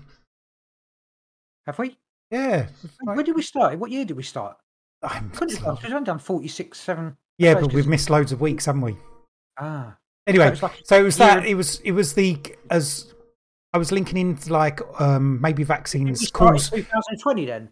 Have 1.66 1.78
we? 1.78 1.96
Yeah, 2.32 2.66
When 3.04 3.24
did 3.24 3.36
we 3.36 3.42
start? 3.42 3.78
What 3.78 3.90
year 3.90 4.04
did 4.06 4.16
we 4.16 4.22
start? 4.22 4.56
I'm- 5.02 5.30
Couldn't 5.30 5.56
have 5.56 5.64
done. 5.64 5.78
We've 5.82 5.92
only 5.92 6.04
done 6.06 6.18
forty-six, 6.18 6.80
seven. 6.80 7.16
yeah, 7.38 7.54
but 7.54 7.72
we've 7.74 7.86
missed 7.86 8.08
loads 8.10 8.32
of 8.32 8.40
weeks, 8.40 8.64
haven't 8.66 8.80
we? 8.80 8.96
Ah, 9.58 9.96
Anyway, 10.26 10.48
it's 10.48 10.62
like 10.62 10.80
so 10.84 10.98
it 10.98 11.02
was 11.02 11.18
year- 11.18 11.28
that. 11.28 11.44
It 11.46 11.54
was 11.56 11.80
it 11.80 11.92
was 11.92 12.14
the 12.14 12.38
as 12.70 13.12
I 13.74 13.78
was 13.78 13.92
linking 13.92 14.16
into 14.16 14.50
like 14.52 14.80
um 15.00 15.40
maybe 15.42 15.62
vaccines 15.62 16.30
cause. 16.30 16.70
2020 16.70 17.44
then? 17.46 17.68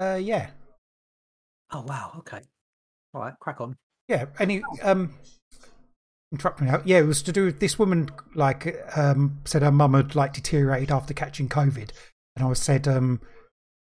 Uh, 0.00 0.18
yeah, 0.20 0.50
Oh 1.72 1.82
wow. 1.82 2.12
Okay. 2.18 2.40
All 3.12 3.20
right. 3.20 3.34
Crack 3.40 3.60
on. 3.60 3.76
yeah. 4.08 4.26
Any 4.38 4.62
um. 4.82 5.14
Interrupt 6.32 6.60
me 6.60 6.66
now. 6.66 6.82
Yeah, 6.84 6.98
it 6.98 7.06
was 7.06 7.22
to 7.22 7.32
do 7.32 7.44
with 7.44 7.60
this 7.60 7.78
woman. 7.78 8.08
Like, 8.34 8.76
um, 8.96 9.38
said 9.44 9.62
her 9.62 9.70
mum 9.70 9.94
had 9.94 10.14
like 10.16 10.32
deteriorated 10.32 10.90
after 10.90 11.14
catching 11.14 11.48
COVID, 11.48 11.90
and 12.36 12.46
I 12.46 12.52
said 12.54 12.86
um, 12.88 13.20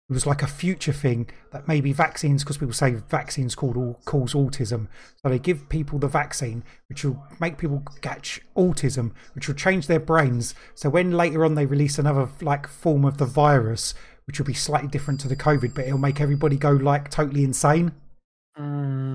it 0.10 0.14
was 0.14 0.26
like 0.26 0.42
a 0.42 0.48
future 0.48 0.94
thing 0.94 1.30
that 1.52 1.68
maybe 1.68 1.92
vaccines, 1.92 2.44
because 2.44 2.58
people 2.58 2.74
say 2.74 2.92
vaccines 3.10 3.56
called 3.56 3.76
all, 3.76 4.00
cause 4.06 4.34
autism, 4.34 4.88
so 5.22 5.30
they 5.30 5.40
give 5.40 5.68
people 5.70 6.00
the 6.00 6.08
vaccine, 6.08 6.64
which 6.88 7.04
will 7.04 7.22
make 7.40 7.58
people 7.58 7.84
catch 8.02 8.40
autism, 8.56 9.12
which 9.36 9.48
will 9.48 9.56
change 9.56 9.88
their 9.88 10.00
brains. 10.00 10.56
So 10.76 10.90
when 10.90 11.12
later 11.12 11.44
on 11.44 11.56
they 11.56 11.66
release 11.66 12.00
another 12.00 12.30
like 12.42 12.68
form 12.68 13.04
of 13.04 13.18
the 13.18 13.26
virus, 13.26 13.94
which 14.26 14.40
will 14.40 14.46
be 14.46 14.54
slightly 14.54 14.88
different 14.90 15.20
to 15.22 15.28
the 15.28 15.36
COVID, 15.36 15.74
but 15.74 15.86
it'll 15.86 15.98
make 15.98 16.22
everybody 16.22 16.58
go 16.58 16.72
like 16.72 17.10
totally 17.10 17.44
insane. 17.44 17.92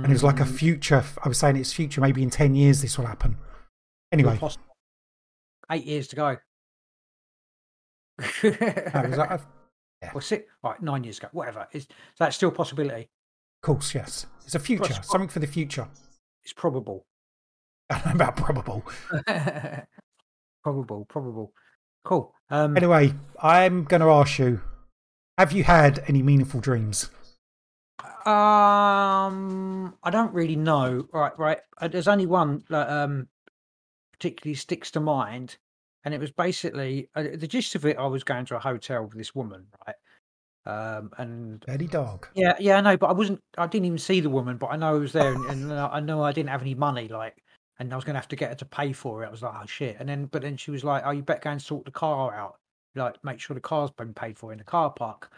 And 0.05 0.07
it 0.07 0.14
was 0.14 0.25
like 0.25 0.41
a 0.41 0.45
Mm, 0.45 0.55
future. 0.59 1.05
I 1.25 1.29
was 1.29 1.38
saying 1.38 1.57
it's 1.57 1.73
future. 1.73 2.00
Maybe 2.00 2.23
in 2.23 2.31
ten 2.31 2.55
years 2.55 2.83
this 2.83 2.99
will 2.99 3.07
happen. 3.07 3.38
Anyway. 4.11 4.38
Eight 5.71 5.85
years 5.85 6.09
to 6.09 6.17
go. 6.17 6.37
No, 8.45 9.09
was 9.09 9.19
like, 9.19 9.31
of 9.31 9.47
Well, 10.14 10.21
six, 10.21 10.50
right, 10.62 10.81
nine 10.83 11.05
years 11.05 11.19
ago, 11.19 11.29
whatever. 11.33 11.67
Is 11.73 11.87
that's 12.19 12.37
still 12.37 12.49
a 12.50 12.52
possibility? 12.52 13.02
Of 13.62 13.67
course, 13.67 13.95
yes, 13.95 14.26
it's 14.45 14.55
a 14.55 14.59
future, 14.59 14.85
Plus- 14.95 15.09
something 15.09 15.29
for 15.29 15.38
the 15.38 15.47
future. 15.47 15.88
It's 16.45 16.52
probable. 16.52 17.07
I 17.91 17.97
don't 17.99 18.07
know 18.07 18.12
about 18.12 18.37
probable. 18.37 18.85
probable, 20.64 21.05
probable. 21.07 21.52
Cool. 22.05 22.35
Um, 22.50 22.76
Anyway, 22.76 23.14
I'm 23.41 23.85
going 23.85 24.00
to 24.00 24.09
ask 24.11 24.38
you: 24.38 24.61
Have 25.38 25.52
you 25.52 25.62
had 25.64 26.02
any 26.09 26.23
meaningful 26.23 26.61
dreams? 26.61 27.11
Um, 28.25 29.95
I 30.02 30.11
don't 30.11 30.33
really 30.33 30.57
know. 30.57 31.07
Right, 31.12 31.37
right. 31.38 31.59
Uh, 31.81 31.88
There's 31.88 32.09
only 32.09 32.26
one 32.26 32.64
that 32.71 32.88
um 32.88 33.29
particularly 34.12 34.55
sticks 34.55 34.91
to 34.93 35.00
mind, 35.00 35.57
and 36.05 36.15
it 36.15 36.21
was 36.21 36.31
basically 36.31 37.09
uh, 37.15 37.25
the 37.35 37.47
gist 37.47 37.75
of 37.75 37.87
it. 37.87 37.97
I 37.99 38.07
was 38.07 38.25
going 38.25 38.45
to 38.47 38.57
a 38.57 38.61
hotel 38.61 39.05
with 39.05 39.17
this 39.17 39.35
woman, 39.35 39.67
right? 39.87 39.97
Um, 40.65 41.11
and 41.19 41.61
Dirty 41.61 41.89
dog. 41.89 42.29
yeah, 42.35 42.55
yeah, 42.61 42.79
I 42.79 42.81
know, 42.81 42.97
but 42.97 43.09
I 43.11 43.13
wasn't. 43.13 43.41
I 43.59 43.67
didn't 43.67 43.87
even 43.87 43.99
see 43.99 44.21
the 44.21 44.31
woman, 44.31 44.57
but 44.59 44.69
I 44.69 44.77
know 44.77 44.95
I 44.95 44.99
was 44.99 45.13
there, 45.13 45.33
and, 45.33 45.45
and 45.47 45.73
I 45.73 46.01
know 46.01 46.23
I 46.23 46.33
didn't 46.33 46.51
have 46.51 46.63
any 46.63 46.75
money, 46.75 47.09
like, 47.09 47.37
and 47.79 47.93
I 47.93 47.97
was 47.97 48.05
going 48.05 48.15
to 48.15 48.21
have 48.21 48.29
to 48.29 48.37
get 48.37 48.51
her 48.51 48.55
to 48.57 48.65
pay 48.65 48.93
for 48.93 49.25
it. 49.25 49.27
I 49.27 49.31
was 49.31 49.43
like, 49.43 49.55
oh 49.61 49.67
shit, 49.67 49.97
and 49.99 50.09
then, 50.09 50.27
but 50.27 50.43
then 50.43 50.57
she 50.57 50.71
was 50.71 50.85
like, 50.85 51.03
oh, 51.05 51.11
you 51.11 51.23
better 51.23 51.41
go 51.41 51.51
and 51.51 51.61
sort 51.61 51.85
the 51.85 51.91
car 51.91 52.35
out, 52.35 52.59
like, 52.95 53.17
make 53.25 53.41
sure 53.41 53.55
the 53.55 53.61
car's 53.61 53.91
been 53.91 54.15
paid 54.15 54.39
for 54.39 54.53
in 54.53 54.59
the 54.59 54.65
car 54.65 54.91
park. 54.91 55.33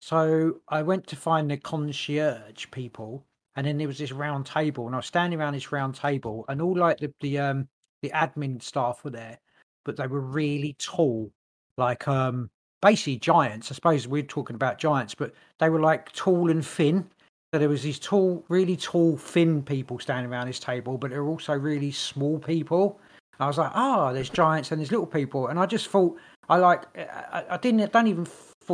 So 0.00 0.60
I 0.68 0.82
went 0.82 1.06
to 1.08 1.16
find 1.16 1.50
the 1.50 1.56
concierge 1.58 2.66
people, 2.70 3.26
and 3.56 3.66
then 3.66 3.76
there 3.76 3.88
was 3.88 3.98
this 3.98 4.12
round 4.12 4.46
table, 4.46 4.86
and 4.86 4.94
I 4.94 4.98
was 4.98 5.06
standing 5.06 5.38
around 5.38 5.54
this 5.54 5.72
round 5.72 5.96
table, 5.96 6.44
and 6.48 6.62
all 6.62 6.76
like 6.76 6.98
the 6.98 7.12
the 7.20 7.38
um 7.38 7.68
the 8.02 8.10
admin 8.10 8.62
staff 8.62 9.04
were 9.04 9.10
there, 9.10 9.38
but 9.86 9.96
they 9.96 10.06
were 10.06 10.20
really 10.20 10.76
tall, 10.78 11.30
like 11.78 12.06
um 12.06 12.50
basically 12.82 13.16
giants. 13.16 13.72
I 13.72 13.74
suppose 13.74 14.06
we're 14.06 14.22
talking 14.22 14.56
about 14.56 14.78
giants, 14.78 15.14
but 15.14 15.32
they 15.58 15.70
were 15.70 15.80
like 15.80 16.12
tall 16.12 16.50
and 16.50 16.64
thin. 16.64 17.08
So 17.54 17.58
there 17.58 17.70
was 17.70 17.82
these 17.82 17.98
tall, 17.98 18.44
really 18.48 18.76
tall, 18.76 19.16
thin 19.16 19.62
people 19.62 19.98
standing 19.98 20.30
around 20.30 20.48
this 20.48 20.58
table, 20.58 20.98
but 20.98 21.10
there 21.10 21.24
were 21.24 21.30
also 21.30 21.54
really 21.54 21.90
small 21.90 22.38
people. 22.38 23.00
I 23.38 23.46
was 23.46 23.56
like, 23.58 23.70
ah, 23.74 24.12
there's 24.12 24.28
giants 24.30 24.72
and 24.72 24.80
there's 24.80 24.90
little 24.90 25.06
people, 25.06 25.48
and 25.48 25.58
I 25.58 25.66
just 25.66 25.88
thought 25.88 26.18
I 26.48 26.56
like 26.56 26.84
I, 26.98 27.44
I 27.50 27.56
didn't 27.56 27.80
I 27.80 27.86
don't 27.86 28.08
even 28.08 28.26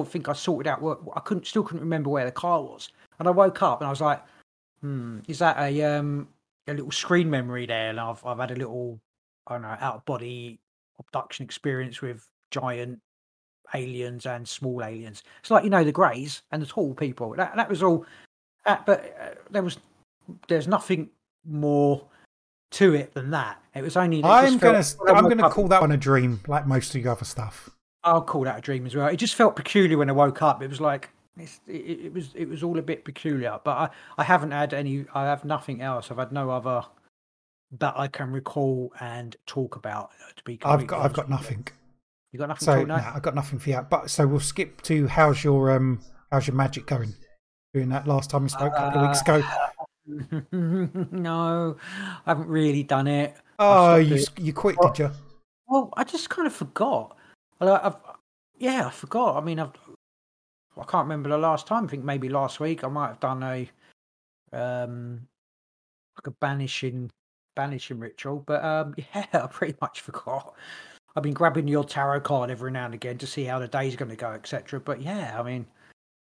think 0.06 0.28
I 0.28 0.32
sorted 0.32 0.70
out 0.70 0.80
what 0.80 1.00
I 1.14 1.20
couldn't 1.20 1.46
still 1.46 1.62
couldn't 1.62 1.82
remember 1.82 2.10
where 2.10 2.24
the 2.24 2.32
car 2.32 2.62
was, 2.62 2.88
and 3.18 3.28
I 3.28 3.30
woke 3.30 3.62
up 3.62 3.80
and 3.80 3.86
I 3.86 3.90
was 3.90 4.00
like, 4.00 4.22
hmm, 4.80 5.18
is 5.28 5.38
that 5.40 5.58
a 5.58 5.82
um 5.82 6.28
a 6.68 6.74
little 6.74 6.92
screen 6.92 7.28
memory 7.28 7.66
there? 7.66 7.90
And 7.90 8.00
I've 8.00 8.24
I've 8.24 8.38
had 8.38 8.52
a 8.52 8.56
little 8.56 9.00
I 9.46 9.54
don't 9.54 9.62
know 9.62 9.76
out 9.80 9.96
of 9.96 10.04
body 10.04 10.60
abduction 11.06 11.44
experience 11.44 12.00
with 12.00 12.26
giant 12.50 12.98
aliens 13.74 14.26
and 14.26 14.46
small 14.46 14.84
aliens. 14.84 15.22
It's 15.40 15.50
like 15.50 15.64
you 15.64 15.70
know 15.70 15.84
the 15.84 15.92
greys 15.92 16.42
and 16.50 16.62
the 16.62 16.66
tall 16.66 16.94
people. 16.94 17.34
That 17.36 17.56
that 17.56 17.68
was 17.68 17.82
all. 17.82 18.04
Uh, 18.66 18.76
but 18.86 19.16
uh, 19.20 19.34
there 19.50 19.62
was 19.62 19.78
there's 20.48 20.68
nothing 20.68 21.10
more 21.44 22.04
to 22.72 22.94
it 22.94 23.12
than 23.14 23.30
that. 23.30 23.60
It 23.74 23.82
was 23.82 23.96
only. 23.96 24.20
it 24.20 24.24
I'm 24.24 24.58
gonna 24.58 24.84
I'm 25.08 25.28
gonna 25.28 25.46
up- 25.46 25.52
call 25.52 25.68
that 25.68 25.80
one 25.80 25.92
a 25.92 25.96
dream, 25.96 26.40
like 26.46 26.66
most 26.66 26.94
of 26.94 27.02
the 27.02 27.10
other 27.10 27.24
stuff. 27.24 27.70
I'll 28.04 28.22
call 28.22 28.42
that 28.44 28.58
a 28.58 28.60
dream 28.60 28.84
as 28.86 28.96
well. 28.96 29.06
It 29.06 29.16
just 29.16 29.34
felt 29.34 29.54
peculiar 29.54 29.96
when 29.96 30.10
I 30.10 30.12
woke 30.12 30.42
up. 30.42 30.62
It 30.62 30.68
was 30.68 30.80
like 30.80 31.10
it's, 31.36 31.60
it, 31.66 32.06
it 32.06 32.12
was 32.12 32.30
it 32.34 32.48
was 32.48 32.62
all 32.62 32.78
a 32.78 32.82
bit 32.82 33.04
peculiar. 33.04 33.58
But 33.64 33.76
I 33.76 33.88
I 34.18 34.24
haven't 34.24 34.50
had 34.50 34.74
any. 34.74 35.06
I 35.14 35.24
have 35.24 35.44
nothing 35.44 35.80
else. 35.80 36.10
I've 36.10 36.18
had 36.18 36.32
no 36.32 36.50
other 36.50 36.84
that 37.78 37.94
I 37.96 38.08
can 38.08 38.30
recall 38.30 38.92
and 39.00 39.36
talk 39.46 39.76
about. 39.76 40.10
uh, 40.20 40.32
To 40.36 40.44
be, 40.44 40.58
I've 40.64 40.86
got 40.86 41.04
I've 41.04 41.12
got 41.12 41.28
nothing. 41.28 41.66
You 42.32 42.38
got 42.38 42.48
nothing 42.48 42.64
So 42.64 42.84
no? 42.84 42.94
I've 42.94 43.22
got 43.22 43.34
nothing 43.34 43.58
for 43.58 43.70
you. 43.70 43.86
But 43.88 44.10
so 44.10 44.26
we'll 44.26 44.40
skip 44.40 44.80
to 44.82 45.06
how's 45.06 45.44
your 45.44 45.70
um 45.70 46.00
how's 46.30 46.46
your 46.46 46.56
magic 46.56 46.86
going? 46.86 47.14
Doing 47.74 47.88
that 47.90 48.06
last 48.06 48.30
time 48.30 48.42
we 48.42 48.48
spoke 48.50 48.72
a 48.74 48.76
couple 48.76 49.00
of 49.00 49.08
weeks 49.08 49.22
ago. 49.22 49.42
no, 51.12 51.76
I 52.26 52.30
haven't 52.30 52.48
really 52.48 52.82
done 52.82 53.06
it. 53.06 53.34
Oh, 53.58 53.96
you 53.96 54.16
it. 54.16 54.30
you 54.38 54.52
quit, 54.52 54.76
Well, 54.78 54.92
did 54.92 54.98
you? 55.04 55.10
Well, 55.68 55.90
I 55.96 56.04
just 56.04 56.28
kind 56.28 56.46
of 56.46 56.52
forgot. 56.52 57.16
Like, 57.60 57.82
I've, 57.82 57.96
yeah, 58.58 58.86
I 58.86 58.90
forgot. 58.90 59.36
I 59.36 59.40
mean, 59.40 59.58
I've, 59.60 59.72
I 60.76 60.84
can't 60.84 61.04
remember 61.04 61.28
the 61.30 61.38
last 61.38 61.66
time. 61.66 61.84
I 61.84 61.88
think 61.88 62.04
maybe 62.04 62.28
last 62.28 62.60
week 62.60 62.82
I 62.82 62.88
might 62.88 63.08
have 63.08 63.20
done 63.20 63.42
a, 63.42 63.70
um, 64.52 65.28
like 66.16 66.26
a 66.26 66.30
banishing, 66.32 67.10
banishing 67.54 67.98
ritual. 67.98 68.42
But 68.46 68.64
um, 68.64 68.94
yeah, 69.14 69.26
I 69.32 69.46
pretty 69.46 69.74
much 69.80 70.00
forgot. 70.00 70.54
I've 71.14 71.22
been 71.22 71.34
grabbing 71.34 71.68
your 71.68 71.84
tarot 71.84 72.20
card 72.20 72.50
every 72.50 72.70
now 72.70 72.86
and 72.86 72.94
again 72.94 73.18
to 73.18 73.26
see 73.26 73.44
how 73.44 73.58
the 73.58 73.68
day's 73.68 73.96
going 73.96 74.10
to 74.10 74.16
go, 74.16 74.30
etc. 74.30 74.80
But 74.80 75.02
yeah, 75.02 75.38
I 75.38 75.42
mean, 75.42 75.66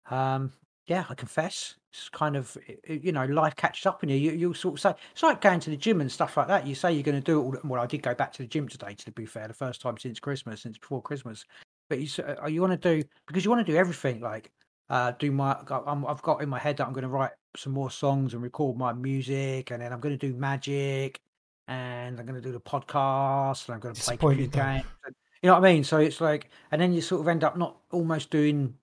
um, 0.09 0.51
yeah, 0.87 1.05
I 1.09 1.15
confess, 1.15 1.75
it's 1.95 2.09
kind 2.09 2.35
of 2.35 2.57
you 2.87 3.11
know 3.11 3.25
life 3.25 3.55
catches 3.55 3.85
up 3.85 4.03
in 4.03 4.09
you. 4.09 4.17
You 4.17 4.31
you 4.31 4.53
sort 4.53 4.75
of 4.75 4.79
say 4.81 4.93
it's 5.11 5.23
like 5.23 5.41
going 5.41 5.59
to 5.61 5.69
the 5.69 5.77
gym 5.77 6.01
and 6.01 6.11
stuff 6.11 6.35
like 6.35 6.47
that. 6.47 6.67
You 6.67 6.75
say 6.75 6.91
you're 6.91 7.03
going 7.03 7.15
to 7.15 7.21
do 7.21 7.39
it. 7.39 7.43
All, 7.43 7.57
well, 7.63 7.81
I 7.81 7.85
did 7.85 8.01
go 8.01 8.13
back 8.13 8.33
to 8.33 8.43
the 8.43 8.47
gym 8.47 8.67
today. 8.67 8.93
To 8.93 9.11
be 9.11 9.25
fair, 9.25 9.47
the 9.47 9.53
first 9.53 9.81
time 9.81 9.97
since 9.97 10.19
Christmas, 10.19 10.61
since 10.61 10.77
before 10.77 11.01
Christmas. 11.01 11.45
But 11.89 11.99
you 11.99 12.23
uh, 12.23 12.47
you 12.47 12.61
want 12.61 12.79
to 12.79 12.95
do 12.95 13.07
because 13.27 13.45
you 13.45 13.51
want 13.51 13.65
to 13.65 13.71
do 13.71 13.77
everything. 13.77 14.19
Like 14.19 14.51
uh, 14.89 15.11
do 15.19 15.31
my 15.31 15.57
I'm, 15.69 16.05
I've 16.05 16.21
got 16.21 16.41
in 16.41 16.49
my 16.49 16.59
head 16.59 16.77
that 16.77 16.87
I'm 16.87 16.93
going 16.93 17.03
to 17.03 17.07
write 17.09 17.31
some 17.57 17.73
more 17.73 17.89
songs 17.91 18.33
and 18.33 18.43
record 18.43 18.77
my 18.77 18.93
music, 18.93 19.71
and 19.71 19.81
then 19.81 19.91
I'm 19.93 19.99
going 19.99 20.17
to 20.17 20.27
do 20.31 20.33
magic, 20.37 21.21
and 21.67 22.19
I'm 22.19 22.25
going 22.25 22.41
to 22.41 22.47
do 22.47 22.51
the 22.51 22.59
podcast, 22.59 23.67
and 23.67 23.75
I'm 23.75 23.79
going 23.79 23.95
to 23.95 24.01
play 24.01 24.17
computer 24.17 24.51
games. 24.51 24.85
and- 25.05 25.15
You 25.41 25.47
know 25.49 25.59
what 25.59 25.67
I 25.67 25.73
mean? 25.73 25.83
So 25.83 25.97
it's 25.97 26.21
like, 26.21 26.49
and 26.71 26.81
then 26.81 26.91
you 26.93 27.01
sort 27.01 27.21
of 27.21 27.27
end 27.27 27.43
up 27.43 27.57
not 27.57 27.77
almost 27.91 28.29
doing 28.31 28.73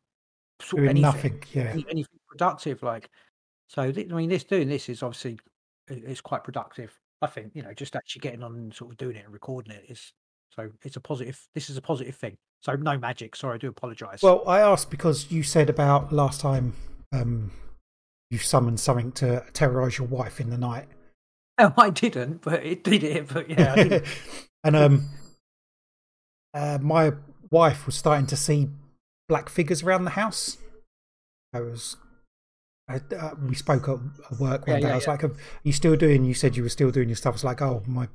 sort 0.61 0.83
of 0.83 0.95
Doing 0.95 1.05
anything 1.05 1.33
nothing. 1.33 1.43
Yeah. 1.53 1.71
anything 1.91 2.19
productive 2.29 2.83
like 2.85 3.11
so 3.67 3.83
i 3.83 3.93
mean 3.93 4.29
this 4.29 4.45
doing 4.45 4.69
this 4.69 4.89
is 4.89 5.03
obviously 5.03 5.37
i- 5.91 5.95
is 5.95 6.21
quite 6.21 6.45
productive 6.45 6.97
i 7.21 7.27
think 7.27 7.51
you 7.55 7.63
know 7.63 7.75
just 7.75 7.97
actually 7.97 8.21
getting 8.21 8.45
on 8.45 8.55
and 8.55 8.73
sort 8.75 8.93
of 8.93 8.97
doing 8.97 9.17
it 9.17 9.25
and 9.25 9.33
recording 9.35 9.73
it 9.75 9.85
is 9.89 10.13
So 10.55 10.71
it's 10.83 10.97
a 10.97 11.01
positive. 11.01 11.41
This 11.55 11.71
is 11.71 11.77
a 11.77 11.83
positive 11.83 12.15
thing. 12.15 12.37
So 12.61 12.75
no 12.75 12.99
magic. 12.99 13.35
Sorry, 13.37 13.55
I 13.55 13.59
do 13.59 13.69
apologise. 13.69 14.23
Well, 14.23 14.43
I 14.47 14.61
asked 14.61 14.91
because 14.91 15.31
you 15.31 15.43
said 15.43 15.71
about 15.71 16.13
last 16.13 16.41
time 16.41 16.75
um, 17.13 17.51
you 18.31 18.39
summoned 18.39 18.79
something 18.81 19.13
to 19.13 19.45
terrorise 19.53 19.99
your 19.99 20.07
wife 20.07 20.41
in 20.41 20.51
the 20.51 20.59
night. 20.59 20.87
oh, 21.59 21.73
I 21.77 21.91
didn't, 21.91 22.43
but 22.43 22.65
it 22.65 22.85
did 22.85 23.03
it. 23.03 23.29
But 23.33 23.51
yeah, 23.51 24.01
and 24.65 24.77
um, 24.77 25.09
uh, 26.55 26.79
my 26.81 27.13
wife 27.51 27.87
was 27.87 27.97
starting 27.97 28.27
to 28.27 28.37
see 28.37 28.69
black 29.29 29.49
figures 29.49 29.83
around 29.83 30.05
the 30.05 30.11
house. 30.11 30.59
I 31.55 31.61
was. 31.61 31.97
I, 32.89 32.97
uh, 33.17 33.35
we 33.41 33.55
spoke 33.55 33.89
at 33.89 33.99
work 34.39 34.67
one 34.67 34.77
Yeah, 34.77 34.81
day. 34.81 34.87
yeah, 34.89 34.93
I 34.93 34.95
was 34.97 35.05
yeah. 35.07 35.11
like, 35.13 35.25
"Are 35.25 35.35
you 35.63 35.73
still 35.73 35.97
doing?" 35.97 36.25
You 36.25 36.35
said 36.35 36.57
you 36.57 36.63
were 36.63 36.69
still 36.69 36.91
doing 36.91 37.09
your 37.09 37.17
stuff. 37.17 37.33
I 37.33 37.37
was 37.37 37.45
like, 37.45 37.63
"Oh, 37.63 37.83
my 37.87 38.09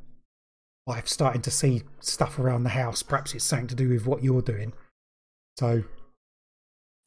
wife's 0.87 1.11
starting 1.11 1.41
to 1.43 1.51
see 1.51 1.83
stuff 1.99 2.39
around 2.39 2.63
the 2.63 2.69
house. 2.69 3.03
Perhaps 3.03 3.35
it's 3.35 3.43
something 3.45 3.67
to 3.67 3.75
do 3.75 3.89
with 3.89 4.07
what 4.07 4.23
you're 4.23 4.41
doing." 4.41 4.73
So 5.57 5.73
you- 5.73 5.83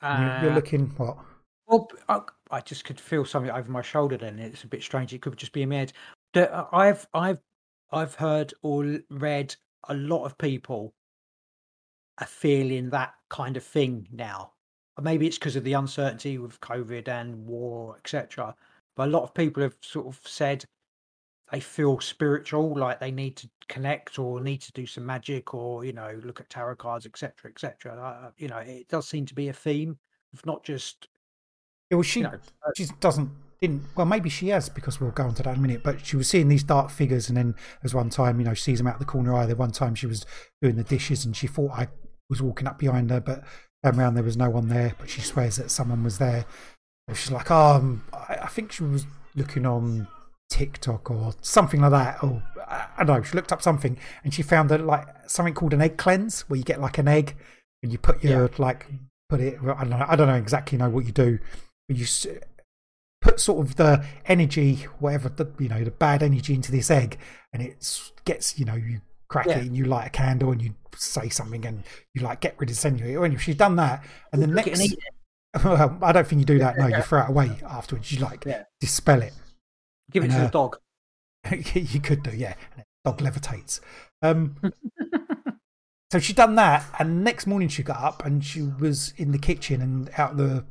you're 0.02 0.50
Uh, 0.50 0.54
looking 0.54 0.88
what? 0.96 1.18
Well, 1.66 1.88
I, 2.08 2.22
I 2.50 2.60
just 2.60 2.84
could 2.84 3.00
feel 3.00 3.24
something 3.24 3.50
over 3.50 3.70
my 3.70 3.82
shoulder. 3.82 4.16
Then 4.16 4.38
it's 4.38 4.64
a 4.64 4.68
bit 4.68 4.82
strange. 4.82 5.12
It 5.14 5.22
could 5.22 5.36
just 5.36 5.52
be 5.52 5.62
in 5.62 5.68
my 5.68 5.76
head. 5.76 5.92
Uh, 6.34 6.66
I've 6.72 7.06
I've 7.14 7.40
I've 7.90 8.14
heard 8.14 8.54
or 8.62 8.98
read 9.10 9.54
a 9.88 9.94
lot 9.94 10.24
of 10.24 10.36
people 10.38 10.94
are 12.18 12.26
feeling 12.26 12.90
that 12.90 13.14
kind 13.28 13.56
of 13.56 13.64
thing 13.64 14.06
now. 14.12 14.52
Maybe 15.00 15.26
it's 15.26 15.38
because 15.38 15.56
of 15.56 15.64
the 15.64 15.72
uncertainty 15.72 16.36
with 16.38 16.60
COVID 16.60 17.08
and 17.08 17.46
war, 17.46 17.96
etc. 17.96 18.54
But 18.96 19.08
a 19.08 19.10
lot 19.10 19.22
of 19.22 19.32
people 19.34 19.62
have 19.62 19.76
sort 19.80 20.06
of 20.06 20.20
said 20.26 20.64
they 21.50 21.60
feel 21.60 22.00
spiritual, 22.00 22.74
like 22.74 23.00
they 23.00 23.10
need 23.10 23.36
to 23.36 23.48
connect 23.68 24.18
or 24.18 24.40
need 24.40 24.60
to 24.62 24.72
do 24.72 24.86
some 24.86 25.06
magic 25.06 25.54
or 25.54 25.84
you 25.84 25.92
know 25.92 26.18
look 26.24 26.40
at 26.40 26.50
tarot 26.50 26.76
cards, 26.76 27.06
etc., 27.06 27.50
etc. 27.50 27.96
Uh, 27.96 28.30
you 28.36 28.48
know, 28.48 28.58
it 28.58 28.88
does 28.88 29.08
seem 29.08 29.26
to 29.26 29.34
be 29.34 29.48
a 29.48 29.52
theme 29.52 29.98
of 30.32 30.44
not 30.46 30.62
just 30.62 31.08
Yeah, 31.90 31.96
well, 31.96 32.02
she 32.02 32.20
you 32.20 32.24
know, 32.24 32.34
uh, 32.34 32.70
she 32.76 32.86
doesn't 33.00 33.30
didn't 33.60 33.82
well 33.94 34.06
maybe 34.06 34.30
she 34.30 34.48
has 34.48 34.68
because 34.70 35.00
we'll 35.00 35.10
go 35.10 35.24
on 35.24 35.34
to 35.34 35.42
that 35.42 35.50
in 35.50 35.58
a 35.58 35.60
minute 35.60 35.82
but 35.82 36.04
she 36.04 36.16
was 36.16 36.28
seeing 36.28 36.48
these 36.48 36.62
dark 36.62 36.90
figures 36.90 37.28
and 37.28 37.36
then 37.36 37.54
there's 37.82 37.94
one 37.94 38.08
time 38.08 38.38
you 38.40 38.46
know 38.46 38.54
she 38.54 38.62
sees 38.62 38.78
them 38.78 38.86
out 38.86 38.98
the 38.98 39.04
corner 39.04 39.34
eye 39.34 39.44
the 39.44 39.54
one 39.54 39.70
time 39.70 39.94
she 39.94 40.06
was 40.06 40.24
doing 40.62 40.76
the 40.76 40.84
dishes 40.84 41.26
and 41.26 41.36
she 41.36 41.46
thought 41.46 41.70
i 41.72 41.86
was 42.30 42.40
walking 42.40 42.66
up 42.66 42.78
behind 42.78 43.10
her 43.10 43.20
but 43.20 43.44
turned 43.84 43.98
around 43.98 44.14
there 44.14 44.24
was 44.24 44.36
no 44.36 44.48
one 44.48 44.68
there 44.68 44.94
but 44.98 45.10
she 45.10 45.20
swears 45.20 45.56
that 45.56 45.70
someone 45.70 46.02
was 46.02 46.16
there 46.16 46.46
and 47.06 47.16
she's 47.18 47.30
like 47.30 47.50
oh 47.50 47.74
um, 47.74 48.02
I, 48.14 48.38
I 48.44 48.46
think 48.46 48.72
she 48.72 48.82
was 48.82 49.04
looking 49.36 49.66
on 49.66 50.06
tiktok 50.50 51.10
or 51.10 51.32
something 51.40 51.80
like 51.80 51.90
that 51.92 52.22
or 52.22 52.42
i 52.68 52.86
I 52.98 53.04
don't 53.04 53.16
know 53.18 53.22
she 53.22 53.34
looked 53.34 53.52
up 53.52 53.62
something 53.62 53.96
and 54.24 54.34
she 54.34 54.42
found 54.42 54.68
that 54.68 54.84
like 54.84 55.06
something 55.26 55.54
called 55.54 55.72
an 55.72 55.80
egg 55.80 55.96
cleanse 55.96 56.42
where 56.42 56.58
you 56.58 56.64
get 56.64 56.80
like 56.80 56.98
an 56.98 57.08
egg 57.08 57.36
and 57.82 57.90
you 57.90 57.96
put 57.98 58.22
your 58.22 58.50
like 58.58 58.86
put 59.28 59.40
it 59.40 59.58
i 59.62 59.84
don't 59.84 59.90
know 59.90 60.04
i 60.06 60.16
don't 60.16 60.26
know 60.28 60.34
exactly 60.34 60.76
know 60.76 60.90
what 60.90 61.06
you 61.06 61.12
do 61.12 61.38
but 61.88 61.96
you 61.96 62.06
put 63.20 63.38
sort 63.38 63.66
of 63.66 63.76
the 63.76 64.02
energy, 64.26 64.86
whatever 64.98 65.28
the 65.28 65.46
you 65.58 65.68
know, 65.68 65.84
the 65.84 65.90
bad 65.90 66.22
energy 66.22 66.54
into 66.54 66.72
this 66.72 66.90
egg, 66.90 67.18
and 67.52 67.62
it 67.62 68.10
gets 68.24 68.58
you 68.58 68.64
know 68.64 68.74
you 68.74 69.00
crack 69.28 69.46
Yeah. 69.46 69.58
it 69.58 69.66
and 69.66 69.76
you 69.76 69.84
light 69.84 70.06
a 70.06 70.10
candle 70.10 70.52
and 70.52 70.62
you 70.62 70.74
say 70.96 71.28
something 71.28 71.64
and 71.66 71.82
you 72.14 72.22
like 72.22 72.40
get 72.40 72.54
rid 72.58 72.70
of 72.70 72.84
energy. 72.84 73.16
Well, 73.16 73.30
if 73.30 73.42
she's 73.42 73.56
done 73.56 73.76
that, 73.76 74.02
and 74.32 74.42
the 74.42 74.46
next, 74.46 74.94
well, 75.64 75.98
I 76.00 76.12
don't 76.12 76.26
think 76.26 76.40
you 76.40 76.46
do 76.46 76.58
that. 76.60 76.78
No, 76.78 76.86
you 76.86 77.02
throw 77.02 77.22
it 77.24 77.28
away 77.28 77.58
afterwards. 77.68 78.10
You 78.10 78.20
like 78.20 78.44
Yeah. 78.46 78.62
dispel 78.80 79.20
it. 79.22 79.34
Give 80.10 80.24
it 80.24 80.30
and, 80.30 80.34
to 80.34 80.42
uh, 80.42 80.44
the 80.46 80.50
dog. 80.50 80.76
you 81.74 82.00
could 82.00 82.22
do, 82.22 82.36
yeah. 82.36 82.54
And 82.76 82.84
the 83.04 83.10
dog 83.10 83.18
levitates. 83.18 83.80
Um, 84.22 84.56
so 86.12 86.18
she 86.18 86.32
done 86.32 86.54
that, 86.56 86.84
and 86.98 87.24
next 87.24 87.46
morning 87.46 87.68
she 87.68 87.82
got 87.82 88.00
up 88.00 88.24
and 88.24 88.44
she 88.44 88.62
was 88.62 89.14
in 89.16 89.32
the 89.32 89.38
kitchen 89.38 89.80
and 89.80 90.10
out 90.18 90.36
the 90.36 90.64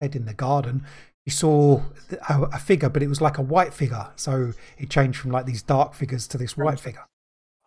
head 0.00 0.16
in 0.16 0.24
the 0.26 0.34
garden. 0.34 0.84
She 1.26 1.30
saw 1.30 1.82
a, 2.28 2.42
a 2.42 2.58
figure, 2.58 2.90
but 2.90 3.02
it 3.02 3.08
was 3.08 3.20
like 3.20 3.38
a 3.38 3.42
white 3.42 3.72
figure. 3.72 4.10
So 4.16 4.52
it 4.76 4.90
changed 4.90 5.18
from 5.18 5.30
like 5.30 5.46
these 5.46 5.62
dark 5.62 5.94
figures 5.94 6.26
to 6.28 6.38
this 6.38 6.56
white 6.56 6.80
figure. 6.80 7.06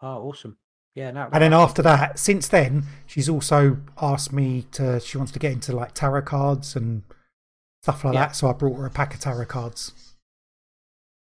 Oh, 0.02 0.28
awesome. 0.30 0.58
Yeah, 0.94 1.12
no. 1.12 1.30
And 1.32 1.44
then 1.44 1.54
after 1.54 1.82
that, 1.84 2.20
since 2.20 2.48
then, 2.48 2.84
she's 3.06 3.30
also 3.30 3.78
asked 4.02 4.32
me 4.34 4.66
to. 4.74 5.00
She 5.00 5.18
wants 5.18 5.32
to 5.34 5.40
get 5.40 5.52
into 5.52 5.76
like 5.76 5.94
tarot 5.94 6.24
cards 6.24 6.76
and 6.76 7.04
stuff 7.84 8.04
like 8.04 8.14
Yeah. 8.14 8.28
that. 8.28 8.36
So 8.36 8.50
I 8.50 8.54
brought 8.54 8.78
her 8.78 8.86
a 8.86 8.92
pack 8.92 9.14
of 9.14 9.20
tarot 9.20 9.46
cards. 9.46 10.07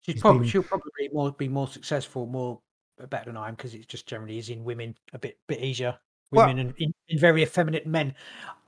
She's 0.02 0.20
probably 0.20 0.40
been- 0.40 0.48
she'll 0.48 0.62
probably 0.62 1.08
more 1.12 1.32
be 1.32 1.48
more 1.48 1.68
successful, 1.68 2.26
more 2.26 2.60
uh, 3.02 3.06
better 3.06 3.26
than 3.26 3.36
I 3.36 3.48
am 3.48 3.54
because 3.54 3.74
it's 3.74 3.86
just 3.86 4.06
generally 4.06 4.38
is 4.38 4.48
in 4.50 4.64
women 4.64 4.96
a 5.12 5.18
bit 5.18 5.38
bit 5.48 5.60
easier. 5.60 5.98
Well- 6.30 6.46
Women 6.46 6.66
and 6.68 6.74
in, 6.78 6.94
in 7.08 7.18
very 7.18 7.42
effeminate 7.42 7.86
men. 7.86 8.14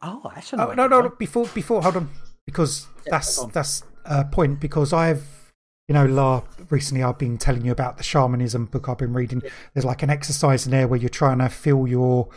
Oh, 0.03 0.31
that's 0.35 0.53
Oh, 0.53 0.57
no, 0.75 0.87
no, 0.87 1.01
no, 1.01 1.09
before, 1.19 1.47
before, 1.55 1.81
hold 1.83 1.97
on, 1.97 2.11
because 2.47 2.87
Yeah, 3.07 3.11
that's 3.13 3.39
on. 3.39 3.51
that's 3.53 3.83
a 4.05 4.25
point. 4.27 4.61
Because 4.61 4.93
I've, 4.93 5.53
you 5.89 5.95
know, 5.95 6.05
la 6.05 6.43
recently 6.69 7.03
I've 7.03 7.17
been 7.19 7.39
telling 7.39 7.65
you 7.65 7.73
about 7.73 7.97
the 7.97 8.03
shamanism 8.03 8.67
book 8.67 8.89
I've 8.89 8.99
been 8.99 9.15
reading. 9.15 9.41
There's 9.73 9.85
like 9.87 10.03
an 10.03 10.11
exercise 10.11 10.67
in 10.67 10.73
there 10.73 10.87
where 10.87 11.01
you're 11.01 11.09
trying 11.09 11.39
to 11.39 11.49
feel 11.49 11.87
your, 11.89 12.29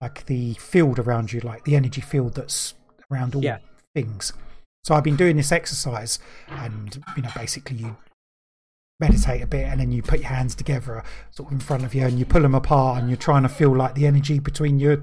like 0.00 0.26
the 0.26 0.54
field 0.54 1.00
around 1.00 1.32
you, 1.32 1.40
like 1.40 1.64
the 1.64 1.74
energy 1.74 2.00
field 2.00 2.34
that's 2.36 2.74
around 3.10 3.34
all 3.34 3.42
Yeah. 3.42 3.58
things. 3.96 4.32
So 4.84 4.94
I've 4.94 5.02
been 5.02 5.16
doing 5.16 5.36
this 5.36 5.50
exercise, 5.50 6.20
and 6.48 7.02
you 7.16 7.22
know, 7.22 7.30
basically 7.34 7.78
you 7.78 7.96
meditate 9.00 9.42
a 9.42 9.46
bit, 9.46 9.66
and 9.66 9.80
then 9.80 9.92
you 9.92 10.02
put 10.02 10.20
your 10.20 10.28
hands 10.28 10.54
together, 10.54 11.02
sort 11.30 11.48
of 11.48 11.52
in 11.52 11.60
front 11.60 11.84
of 11.84 11.94
you, 11.94 12.04
and 12.04 12.18
you 12.18 12.24
pull 12.24 12.42
them 12.42 12.54
apart, 12.54 12.98
and 12.98 13.08
you're 13.08 13.16
trying 13.16 13.42
to 13.42 13.48
feel 13.48 13.74
like 13.74 13.94
the 13.94 14.06
energy 14.06 14.38
between 14.38 14.78
you 14.78 15.02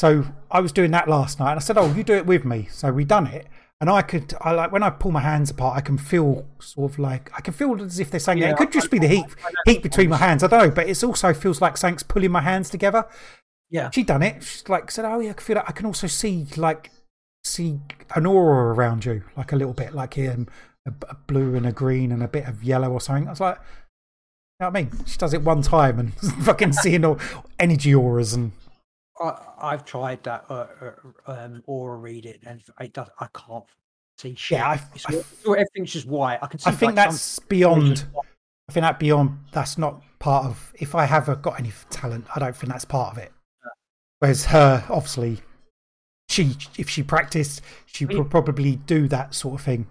so 0.00 0.24
I 0.50 0.60
was 0.60 0.72
doing 0.72 0.92
that 0.92 1.08
last 1.08 1.38
night, 1.38 1.50
and 1.50 1.58
I 1.58 1.62
said, 1.62 1.76
"Oh, 1.76 1.92
you 1.92 2.02
do 2.02 2.14
it 2.14 2.24
with 2.24 2.42
me." 2.42 2.68
So 2.70 2.90
we 2.90 3.04
done 3.04 3.26
it, 3.26 3.46
and 3.82 3.90
I 3.90 4.00
could, 4.00 4.32
I 4.40 4.52
like 4.52 4.72
when 4.72 4.82
I 4.82 4.88
pull 4.88 5.10
my 5.10 5.20
hands 5.20 5.50
apart, 5.50 5.76
I 5.76 5.82
can 5.82 5.98
feel 5.98 6.46
sort 6.58 6.92
of 6.92 6.98
like 6.98 7.30
I 7.36 7.42
can 7.42 7.52
feel 7.52 7.78
as 7.82 8.00
if 8.00 8.10
they're 8.10 8.18
saying 8.18 8.38
Yeah, 8.38 8.52
it 8.52 8.56
could 8.56 8.72
just 8.72 8.90
be 8.90 8.98
the 8.98 9.08
heat, 9.08 9.26
heat 9.66 9.82
between 9.82 10.08
my 10.08 10.16
hands. 10.16 10.42
I 10.42 10.46
don't 10.46 10.58
know, 10.58 10.70
but 10.70 10.88
it 10.88 11.04
also 11.04 11.34
feels 11.34 11.60
like 11.60 11.76
something's 11.76 12.02
pulling 12.02 12.32
my 12.32 12.40
hands 12.40 12.70
together. 12.70 13.04
Yeah. 13.68 13.90
She 13.90 14.02
done 14.02 14.22
it. 14.22 14.42
She's 14.42 14.66
like 14.70 14.90
said, 14.90 15.04
"Oh 15.04 15.20
yeah, 15.20 15.30
I 15.30 15.34
can 15.34 15.44
feel 15.44 15.58
it. 15.58 15.64
I 15.68 15.72
can 15.72 15.84
also 15.84 16.06
see 16.06 16.46
like 16.56 16.90
see 17.44 17.80
an 18.14 18.24
aura 18.24 18.72
around 18.72 19.04
you, 19.04 19.24
like 19.36 19.52
a 19.52 19.56
little 19.56 19.74
bit, 19.74 19.92
like 19.92 20.16
um, 20.16 20.48
a, 20.90 21.12
a 21.12 21.14
blue 21.26 21.54
and 21.54 21.66
a 21.66 21.72
green 21.72 22.12
and 22.12 22.22
a 22.22 22.28
bit 22.28 22.46
of 22.46 22.62
yellow 22.62 22.90
or 22.90 23.00
something." 23.00 23.26
I 23.26 23.30
was 23.30 23.40
like. 23.40 23.58
You 24.58 24.66
know 24.66 24.72
what 24.72 24.78
I 24.78 24.82
mean? 24.82 25.04
She 25.06 25.16
does 25.16 25.32
it 25.32 25.40
one 25.40 25.62
time 25.62 25.98
and 25.98 26.14
fucking 26.44 26.74
seeing 26.74 27.02
all 27.02 27.18
energy 27.58 27.94
auras 27.94 28.34
and 28.34 28.52
I, 29.20 29.38
I've 29.60 29.84
tried 29.84 30.22
that 30.24 30.44
uh, 30.48 30.66
uh, 30.80 30.92
um, 31.26 31.62
aura 31.66 31.96
read 31.96 32.26
it, 32.26 32.40
and 32.46 32.62
it 32.80 32.92
does. 32.92 33.08
I 33.18 33.26
can't 33.34 33.64
see 34.18 34.34
shit. 34.34 34.58
Yeah, 34.58 34.68
I- 34.68 34.80
I- 35.08 35.22
everything's 35.46 35.92
just 35.92 36.06
white. 36.06 36.38
I 36.42 36.46
can 36.46 36.58
see. 36.58 36.70
I 36.70 36.72
think 36.72 36.96
like, 36.96 37.06
that's 37.06 37.38
beyond. 37.40 38.04
I 38.68 38.72
think 38.72 38.82
that 38.82 38.98
beyond. 38.98 39.38
That's 39.52 39.76
not 39.78 40.02
part 40.18 40.46
of. 40.46 40.72
If 40.74 40.94
I 40.94 41.04
have 41.04 41.26
got 41.42 41.58
any 41.60 41.72
talent, 41.90 42.26
I 42.34 42.38
don't 42.38 42.56
think 42.56 42.72
that's 42.72 42.84
part 42.84 43.12
of 43.12 43.18
it. 43.18 43.32
Whereas 44.20 44.46
her, 44.46 44.84
obviously, 44.88 45.40
she 46.28 46.56
if 46.78 46.88
she 46.88 47.02
practiced, 47.02 47.60
she 47.86 48.06
would 48.06 48.30
probably 48.30 48.76
do 48.76 49.08
that 49.08 49.34
sort 49.34 49.60
of 49.60 49.64
thing. 49.64 49.86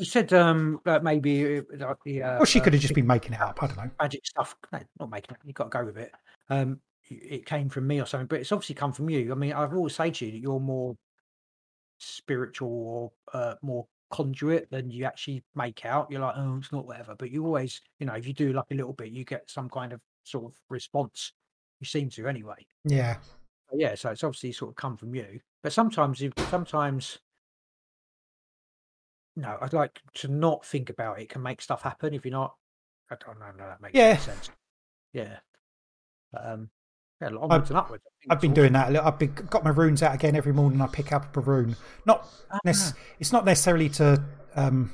You 0.00 0.06
said 0.06 0.32
um 0.32 0.80
that 0.86 1.04
maybe 1.04 1.58
uh, 1.58 1.62
like 1.72 1.98
the 2.06 2.22
uh, 2.22 2.38
Or 2.38 2.46
she 2.46 2.58
uh, 2.58 2.64
could 2.64 2.72
have 2.72 2.80
just 2.80 2.94
been 2.94 3.06
making 3.06 3.34
it 3.34 3.40
up. 3.40 3.62
I 3.62 3.66
don't 3.66 3.76
know. 3.76 3.90
magic 4.00 4.26
stuff. 4.26 4.56
No, 4.72 4.80
not 4.98 5.10
making 5.10 5.34
it. 5.34 5.46
You 5.46 5.52
got 5.52 5.64
to 5.64 5.78
go 5.78 5.84
with 5.84 5.98
it. 5.98 6.10
Um, 6.48 6.80
it 7.10 7.44
came 7.44 7.68
from 7.68 7.86
me 7.86 8.00
or 8.00 8.06
something, 8.06 8.26
but 8.26 8.40
it's 8.40 8.50
obviously 8.50 8.76
come 8.76 8.92
from 8.92 9.10
you. 9.10 9.30
I 9.30 9.34
mean, 9.34 9.52
I've 9.52 9.74
always 9.74 9.94
said 9.94 10.14
to 10.14 10.24
you 10.26 10.32
that 10.32 10.38
you're 10.38 10.58
more 10.58 10.96
spiritual 11.98 13.12
or 13.34 13.38
uh, 13.38 13.56
more 13.60 13.86
conduit 14.10 14.70
than 14.70 14.90
you 14.90 15.04
actually 15.04 15.44
make 15.54 15.84
out. 15.84 16.10
You're 16.10 16.22
like, 16.22 16.34
oh, 16.38 16.56
it's 16.58 16.72
not 16.72 16.86
whatever. 16.86 17.14
But 17.18 17.30
you 17.30 17.44
always, 17.44 17.78
you 17.98 18.06
know, 18.06 18.14
if 18.14 18.26
you 18.26 18.32
do 18.32 18.54
like 18.54 18.70
a 18.70 18.74
little 18.74 18.94
bit, 18.94 19.10
you 19.10 19.24
get 19.24 19.50
some 19.50 19.68
kind 19.68 19.92
of 19.92 20.00
sort 20.24 20.46
of 20.46 20.54
response. 20.70 21.32
You 21.80 21.86
seem 21.86 22.08
to 22.10 22.26
anyway. 22.26 22.66
Yeah, 22.84 23.16
yeah, 23.72 23.94
so 23.94 24.10
it's 24.10 24.24
obviously 24.24 24.52
sort 24.52 24.70
of 24.70 24.76
come 24.76 24.96
from 24.96 25.14
you. 25.14 25.40
But 25.62 25.72
sometimes, 25.72 26.20
you 26.20 26.32
sometimes, 26.48 27.18
no, 29.36 29.58
I'd 29.60 29.72
like 29.72 30.00
to 30.14 30.28
not 30.28 30.64
think 30.66 30.90
about 30.90 31.20
it. 31.20 31.28
Can 31.28 31.42
make 31.42 31.60
stuff 31.62 31.82
happen 31.82 32.14
if 32.14 32.24
you're 32.24 32.32
not. 32.32 32.54
I 33.10 33.16
don't 33.24 33.38
know. 33.38 33.50
No, 33.56 33.66
that 33.68 33.80
makes 33.80 33.94
Yeah. 33.94 34.16
sense. 34.18 34.50
Yeah. 35.12 35.38
But, 36.32 36.46
um, 36.46 36.70
yeah, 37.20 37.28
onwards 37.28 37.70
and 37.70 37.78
upwards. 37.78 38.04
I've 38.28 38.40
been 38.40 38.50
awesome. 38.52 38.54
doing 38.54 38.72
that. 38.74 38.88
a 38.88 38.90
little- 38.92 39.06
I've 39.08 39.18
been, 39.18 39.34
got 39.34 39.64
my 39.64 39.70
runes 39.70 40.02
out 40.02 40.14
again 40.14 40.36
every 40.36 40.52
morning. 40.52 40.80
I 40.80 40.86
pick 40.86 41.12
up 41.12 41.36
a 41.36 41.40
rune. 41.40 41.76
Not 42.06 42.26
Ah. 42.50 42.58
nec- 42.64 42.76
It's 43.18 43.32
not 43.32 43.44
necessarily 43.44 43.88
to 43.90 44.22
um, 44.56 44.92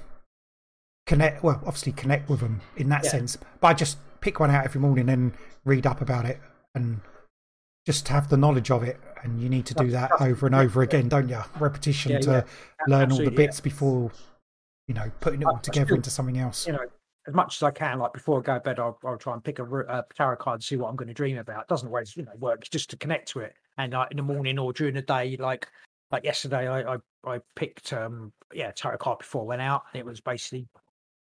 connect. 1.06 1.42
Well, 1.42 1.56
obviously 1.66 1.92
connect 1.92 2.28
with 2.28 2.40
them 2.40 2.60
in 2.76 2.88
that 2.90 3.04
Yeah. 3.04 3.10
sense. 3.10 3.38
But 3.60 3.68
I 3.68 3.74
just 3.74 3.98
pick 4.20 4.40
one 4.40 4.50
out 4.50 4.64
every 4.64 4.80
morning 4.80 5.08
and 5.08 5.34
read 5.64 5.86
up 5.86 6.00
about 6.00 6.24
it 6.26 6.40
and 6.74 7.00
just 7.86 8.08
have 8.08 8.28
the 8.28 8.36
knowledge 8.36 8.70
of 8.70 8.82
it. 8.82 8.98
And 9.26 9.40
you 9.42 9.48
need 9.48 9.66
to 9.66 9.74
do 9.74 9.90
that 9.90 10.12
over 10.20 10.46
and 10.46 10.54
over 10.54 10.82
again, 10.82 11.08
don't 11.08 11.28
you? 11.28 11.40
Repetition 11.58 12.12
Yeah, 12.12 12.18
to 12.20 12.30
yeah. 12.30 12.42
learn 12.86 13.10
all 13.10 13.18
the 13.18 13.24
Absolutely, 13.24 13.32
yeah. 13.32 13.46
bits 13.48 13.60
before 13.60 14.10
you 14.86 14.94
know 14.94 15.10
putting 15.20 15.42
it 15.42 15.46
all 15.46 15.58
together 15.58 15.86
still- 15.86 15.96
into 15.96 16.10
something 16.10 16.38
else. 16.38 16.66
you 16.66 16.72
know, 16.72 16.86
as 17.26 17.34
much 17.34 17.56
as 17.56 17.62
I 17.64 17.72
can, 17.72 17.98
like 17.98 18.12
before 18.12 18.38
I 18.38 18.42
go 18.42 18.54
to 18.54 18.60
bed, 18.60 18.78
I'll, 18.78 18.96
I'll 19.04 19.18
try 19.18 19.34
and 19.34 19.42
pick 19.42 19.58
a, 19.58 19.64
a 19.64 20.04
tarot 20.14 20.36
card 20.36 20.54
and 20.58 20.64
see 20.64 20.76
what 20.76 20.88
I'm 20.88 20.94
going 20.94 21.08
to 21.08 21.14
dream 21.14 21.38
about. 21.38 21.62
It 21.62 21.68
doesn't 21.68 21.88
always, 21.88 22.16
you 22.16 22.22
know, 22.24 22.30
work 22.38 22.62
just 22.70 22.88
to 22.90 22.96
connect 22.96 23.28
to 23.30 23.40
it. 23.40 23.54
And 23.78 23.92
like 23.92 24.12
in 24.12 24.16
the 24.16 24.22
morning 24.22 24.60
or 24.60 24.72
during 24.72 24.94
the 24.94 25.02
day, 25.02 25.36
like 25.40 25.66
like 26.12 26.22
yesterday, 26.24 26.68
I 26.68 26.94
I, 26.94 26.96
I 27.26 27.40
picked 27.56 27.92
um 27.92 28.32
yeah 28.54 28.70
tarot 28.70 28.98
card 28.98 29.18
before 29.18 29.42
I 29.42 29.46
went 29.46 29.62
out, 29.62 29.82
and 29.92 29.98
it 29.98 30.06
was 30.06 30.20
basically 30.20 30.68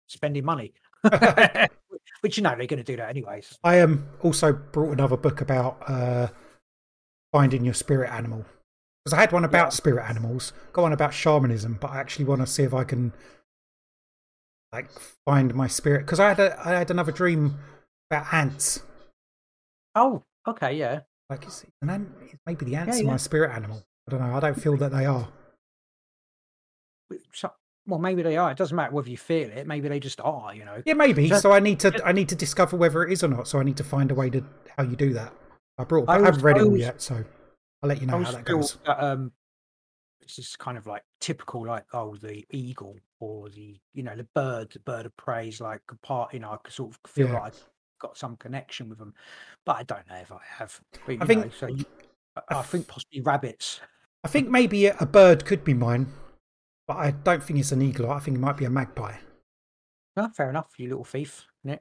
spending 0.06 0.44
money, 0.44 0.72
which 2.20 2.36
you 2.36 2.42
know 2.44 2.54
they're 2.56 2.66
going 2.68 2.78
to 2.78 2.84
do 2.84 2.96
that 2.96 3.08
anyways. 3.10 3.58
I 3.64 3.80
um 3.80 4.06
also 4.22 4.52
brought 4.52 4.92
another 4.92 5.16
book 5.16 5.40
about 5.40 5.78
uh 5.88 6.28
finding 7.32 7.64
your 7.64 7.74
spirit 7.74 8.10
animal 8.10 8.44
because 9.04 9.16
I 9.16 9.20
had 9.20 9.32
one 9.32 9.44
about 9.44 9.66
Yeah. 9.66 9.70
spirit 9.70 10.08
animals, 10.08 10.52
got 10.72 10.82
one 10.82 10.92
about 10.92 11.14
shamanism, 11.14 11.78
but 11.80 11.90
I 11.90 11.98
actually 12.00 12.24
want 12.24 12.40
to 12.40 12.46
see 12.46 12.62
if 12.64 12.74
I 12.74 12.84
can 12.84 13.12
like 14.72 14.88
find 15.24 15.54
my 15.54 15.68
spirit 15.68 16.00
because 16.06 16.20
I 16.20 16.28
had 16.30 16.40
a 16.40 16.60
I 16.66 16.72
had 16.78 16.90
another 16.90 17.12
dream 17.12 17.58
about 18.10 18.32
ants. 18.32 18.82
Oh, 19.94 20.22
okay, 20.46 20.74
yeah. 20.76 21.00
Like 21.30 21.46
is 21.46 21.62
it 21.62 21.70
an 21.82 21.90
ant? 21.90 22.08
Maybe 22.46 22.64
the 22.64 22.76
ants 22.76 22.98
Yeah, 22.98 23.04
are 23.04 23.12
my 23.12 23.16
spirit 23.16 23.50
animal. 23.54 23.82
I 24.08 24.10
don't 24.10 24.20
know. 24.20 24.36
I 24.36 24.40
don't 24.40 24.60
feel 24.60 24.76
that 24.76 24.92
they 24.92 25.06
are. 25.06 25.28
So, 27.32 27.52
well, 27.86 28.00
maybe 28.00 28.22
they 28.22 28.36
are. 28.36 28.50
It 28.50 28.58
doesn't 28.58 28.76
matter 28.76 28.92
whether 28.92 29.08
you 29.08 29.16
feel 29.16 29.48
it. 29.50 29.66
Maybe 29.66 29.88
they 29.88 30.00
just 30.00 30.20
are. 30.20 30.54
You 30.54 30.64
know. 30.64 30.82
Yeah, 30.84 30.94
maybe. 30.94 31.28
Just- 31.28 31.42
so 31.42 31.52
I 31.52 31.60
need 31.60 31.80
to 31.80 32.04
I 32.04 32.12
need 32.12 32.28
to 32.30 32.34
discover 32.36 32.76
whether 32.76 33.04
it 33.04 33.12
is 33.12 33.22
or 33.22 33.28
not. 33.28 33.46
So 33.48 33.60
I 33.60 33.62
need 33.62 33.76
to 33.76 33.84
find 33.84 34.10
a 34.10 34.14
way 34.14 34.30
to 34.30 34.44
how 34.76 34.82
you 34.84 34.96
do 34.96 35.12
that. 35.14 35.32
I 35.78 35.84
brought, 35.84 36.08
I 36.08 36.16
I, 36.16 36.22
haven't 36.24 36.42
read 36.42 36.56
I 36.58 36.60
it 36.60 36.64
all 36.64 36.76
yet, 36.76 37.02
so 37.02 37.22
I'll 37.82 37.88
let 37.88 38.00
you 38.00 38.06
know 38.06 38.22
how 38.22 38.32
that 38.32 38.44
goes. 38.44 38.78
that, 38.86 39.02
um, 39.02 39.32
it's 40.20 40.36
just 40.36 40.58
kind 40.58 40.76
of 40.78 40.86
like 40.86 41.02
typical, 41.20 41.66
like 41.66 41.84
oh, 41.92 42.16
the 42.16 42.44
eagle 42.50 42.96
or 43.20 43.48
the 43.50 43.76
you 43.94 44.02
know 44.02 44.16
the 44.16 44.26
bird, 44.34 44.70
the 44.72 44.80
bird 44.80 45.06
of 45.06 45.16
prey 45.16 45.48
is 45.48 45.60
like 45.60 45.82
a 45.90 45.96
part. 46.06 46.32
You 46.34 46.40
know, 46.40 46.50
I 46.52 46.56
could 46.56 46.72
sort 46.72 46.90
of 46.94 47.10
feel 47.10 47.28
Yeah. 47.28 47.34
like 47.34 47.42
I've 47.44 47.64
got 48.00 48.16
some 48.18 48.36
connection 48.36 48.88
with 48.88 48.98
them, 48.98 49.14
but 49.64 49.76
I 49.76 49.82
don't 49.84 50.08
know 50.08 50.16
if 50.16 50.32
I 50.32 50.38
have. 50.58 50.80
But, 51.04 51.12
you 51.14 51.18
I 51.20 51.26
think- 51.26 51.44
know, 51.44 51.50
so 51.58 51.66
you, 51.68 51.84
I, 52.36 52.58
I 52.58 52.62
think 52.62 52.88
possibly 52.88 53.20
rabbits. 53.20 53.80
I 54.24 54.28
think 54.28 54.48
maybe 54.48 54.86
a 54.86 55.06
bird 55.06 55.44
could 55.44 55.62
be 55.62 55.74
mine, 55.74 56.08
but 56.88 56.96
I 56.96 57.10
don't 57.12 57.42
think 57.42 57.60
it's 57.60 57.70
an 57.70 57.80
eagle. 57.82 58.10
I 58.10 58.18
think 58.18 58.36
it 58.38 58.40
might 58.40 58.56
be 58.56 58.64
a 58.64 58.70
magpie. 58.70 59.16
No, 60.16 60.28
fair 60.30 60.48
enough, 60.50 60.70
you 60.78 60.88
little 60.88 61.04
thief. 61.04 61.46
I 61.66 61.78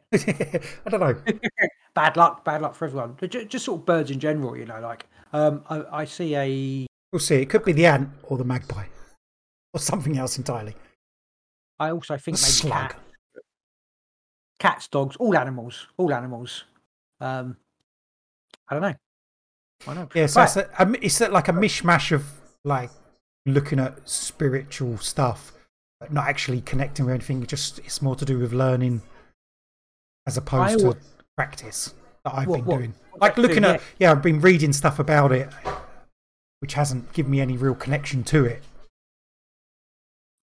don't 0.90 1.00
know. 1.00 1.16
Bad 1.96 2.18
luck, 2.18 2.44
bad 2.44 2.62
luck 2.62 2.76
for 2.76 2.86
everyone. 2.86 3.16
But 3.20 3.32
ju- 3.32 3.46
Just 3.46 3.66
sort 3.66 3.80
of 3.80 3.86
birds 3.86 4.12
in 4.12 4.20
general, 4.20 4.56
you 4.58 4.66
know. 4.66 4.80
Like, 4.82 5.06
um, 5.34 5.64
I, 5.70 6.02
I 6.02 6.06
see 6.06 6.36
a 6.36 6.86
We'll 7.14 7.20
see. 7.22 7.36
It 7.36 7.50
could 7.50 7.64
be 7.64 7.72
the 7.72 7.86
ant 7.86 8.10
or 8.24 8.38
the 8.38 8.44
magpie, 8.44 8.86
or 9.74 9.80
something 9.80 10.18
else 10.18 10.38
entirely. 10.38 10.76
I 11.80 11.92
also 11.92 12.18
think 12.18 12.38
A 12.38 12.42
maybe 12.42 12.52
slug. 12.52 12.72
cat, 12.90 12.96
cats, 14.60 14.88
dogs, 14.90 15.16
all 15.18 15.38
animals, 15.38 15.88
all 15.98 16.14
animals. 16.14 16.66
Um, 17.22 17.56
I 18.68 18.74
don't 18.76 18.82
know. 18.82 18.88
I 19.88 19.94
don't 19.94 19.96
know. 19.96 20.10
Yeah, 20.14 20.26
so 20.28 20.42
Right. 20.42 20.58
it's, 21.00 21.22
a, 21.22 21.28
it's 21.28 21.34
like 21.34 21.48
a 21.48 21.54
mishmash 21.54 22.12
of 22.12 22.26
like 22.66 22.90
looking 23.46 23.80
at 23.80 24.08
spiritual 24.10 24.98
stuff, 24.98 25.54
but 26.00 26.12
not 26.12 26.28
actually 26.28 26.62
connecting 26.62 27.06
with 27.06 27.14
anything. 27.16 27.46
Just 27.46 27.80
it's 27.80 28.02
more 28.02 28.16
to 28.18 28.26
do 28.26 28.40
with 28.40 28.52
learning 28.52 29.02
as 30.28 30.36
opposed 30.38 30.84
al- 30.84 30.94
to 30.94 31.00
practice 31.46 31.94
that 32.24 32.34
I've 32.34 32.48
What- 32.48 32.58
been 32.58 32.66
what- 32.66 32.78
doing. 32.78 32.94
Like 33.18 33.36
do, 33.36 33.42
looking 33.42 33.64
at 33.64 33.82
yeah, 34.00 34.12
I've 34.12 34.22
been 34.22 34.42
reading 34.42 34.74
stuff 34.74 35.00
about 35.00 35.32
it, 35.32 35.50
which 36.60 36.74
hasn't 36.74 37.14
given 37.14 37.32
me 37.32 37.40
any 37.40 37.56
real 37.58 37.76
connection 37.76 38.24
to 38.26 38.46
it. 38.46 38.64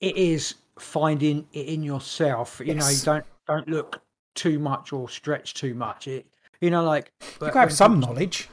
it 0.01 0.17
is 0.17 0.55
finding 0.81 1.47
it 1.53 1.67
in 1.69 1.83
yourself. 1.83 2.61
You 2.65 2.75
know, 2.75 2.89
you 2.89 2.99
don't 3.05 3.25
don't 3.47 3.69
look 3.69 4.01
too 4.35 4.59
much 4.59 4.93
or 4.93 5.09
stretch 5.09 5.55
too 5.55 5.75
much. 5.75 6.09
It, 6.09 6.27
you 6.61 6.71
know, 6.71 6.83
like 6.83 7.13
you 7.41 7.49
can 7.51 7.53
have 7.53 7.73
some 7.73 7.97
people- 7.97 8.09
knowledge. 8.15 8.49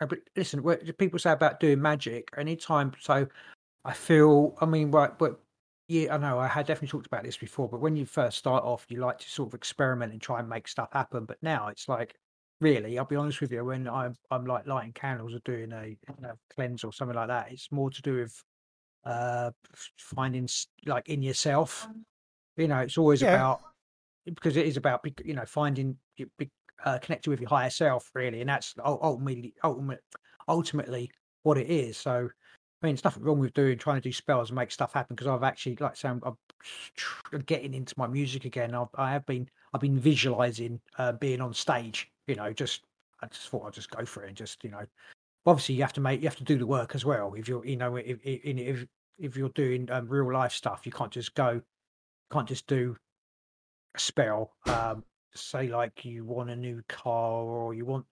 Uh, 0.00 0.06
But 0.06 0.20
listen, 0.36 0.62
what 0.62 0.96
people 0.98 1.18
say 1.18 1.32
about 1.32 1.60
doing 1.60 1.82
magic, 1.82 2.30
anytime. 2.38 2.92
So 3.00 3.26
I 3.84 3.92
feel, 3.92 4.56
I 4.60 4.66
mean, 4.66 4.90
right, 4.90 5.16
but 5.18 5.40
yeah, 5.88 6.14
I 6.14 6.18
know 6.18 6.38
I 6.38 6.48
had 6.48 6.66
definitely 6.66 6.88
talked 6.88 7.06
about 7.06 7.24
this 7.24 7.36
before, 7.38 7.68
but 7.68 7.80
when 7.80 7.96
you 7.96 8.06
first 8.06 8.38
start 8.38 8.64
off, 8.64 8.86
you 8.90 9.00
like 9.00 9.18
to 9.20 9.28
sort 9.30 9.48
of 9.48 9.54
experiment 9.54 10.12
and 10.12 10.20
try 10.20 10.40
and 10.40 10.48
make 10.48 10.68
stuff 10.68 10.90
happen. 10.92 11.24
But 11.24 11.38
now 11.42 11.68
it's 11.68 11.88
like, 11.88 12.14
really, 12.60 12.98
I'll 12.98 13.06
be 13.06 13.16
honest 13.16 13.40
with 13.40 13.52
you, 13.52 13.64
when 13.64 13.88
I'm, 13.88 14.14
I'm 14.30 14.44
like 14.46 14.66
lighting 14.66 14.92
candles 14.92 15.34
or 15.34 15.40
doing 15.40 15.72
a, 15.72 15.96
a 16.24 16.36
cleanse 16.54 16.84
or 16.84 16.92
something 16.92 17.16
like 17.16 17.28
that, 17.28 17.52
it's 17.52 17.72
more 17.72 17.90
to 17.90 18.02
do 18.02 18.16
with 18.16 18.42
uh 19.04 19.52
finding 19.98 20.48
like 20.86 21.08
in 21.08 21.22
yourself. 21.22 21.88
You 22.56 22.68
know, 22.68 22.80
it's 22.80 22.98
always 22.98 23.22
Yeah. 23.22 23.28
about 23.30 23.62
because 24.24 24.56
it 24.56 24.66
is 24.66 24.76
about 24.76 25.04
you 25.24 25.34
know 25.34 25.46
finding 25.46 25.98
uh, 26.84 26.98
connected 26.98 27.30
with 27.30 27.40
your 27.40 27.48
higher 27.48 27.70
self 27.70 28.10
really 28.14 28.40
and 28.40 28.48
that's 28.48 28.74
ul- 28.84 29.00
ultimately 29.02 29.54
ultimate, 29.64 30.00
ultimately 30.48 31.10
what 31.42 31.58
it 31.58 31.68
is 31.68 31.96
so 31.96 32.28
i 32.82 32.86
mean 32.86 32.94
there's 32.94 33.04
nothing 33.04 33.22
wrong 33.22 33.38
with 33.38 33.54
doing 33.54 33.76
trying 33.78 33.96
to 33.96 34.08
do 34.08 34.12
spells 34.12 34.50
and 34.50 34.56
make 34.56 34.70
stuff 34.70 34.92
happen 34.92 35.14
because 35.14 35.26
i've 35.28 35.42
actually 35.42 35.76
like 35.80 35.96
say 35.96 36.08
i'm, 36.08 36.20
getting 37.46 37.74
into 37.74 37.94
my 37.96 38.06
music 38.06 38.44
again. 38.44 38.74
I've, 38.74 38.88
i 38.94 39.12
have 39.12 39.26
been 39.26 39.48
i've 39.72 39.80
been 39.80 39.98
visualizing 39.98 40.80
uh, 40.98 41.12
being 41.12 41.40
on 41.40 41.54
stage 41.54 42.10
you 42.26 42.34
know 42.34 42.52
just 42.52 42.82
i 43.22 43.26
just 43.26 43.48
thought 43.48 43.66
i'd 43.66 43.72
just 43.72 43.90
go 43.90 44.04
for 44.04 44.24
it 44.24 44.28
and 44.28 44.36
just 44.36 44.62
you 44.64 44.70
know 44.70 44.84
obviously 45.48 45.74
you 45.74 45.82
have 45.82 45.92
to 45.94 46.00
make 46.00 46.20
you 46.20 46.28
have 46.28 46.36
to 46.36 46.44
do 46.44 46.58
the 46.58 46.66
work 46.66 46.94
as 46.94 47.04
well. 47.04 47.34
If 47.34 47.48
you're 47.48 47.64
you 47.64 47.76
know 47.76 47.96
if 47.96 48.18
if, 48.24 48.40
if, 48.44 48.86
if 49.18 49.36
you're 49.36 49.48
doing 49.50 49.90
um, 49.90 50.08
real 50.08 50.32
life 50.32 50.52
stuff 50.52 50.82
you 50.84 50.92
can't 50.92 51.10
just 51.10 51.34
go 51.34 51.60
can't 52.30 52.46
just 52.46 52.66
do 52.66 52.94
a 53.94 53.98
spell 53.98 54.52
um 54.66 55.02
say 55.34 55.68
like 55.68 56.04
you 56.04 56.24
want 56.24 56.50
a 56.50 56.56
new 56.56 56.82
car 56.88 57.42
or 57.42 57.72
you 57.72 57.86
want 57.86 58.04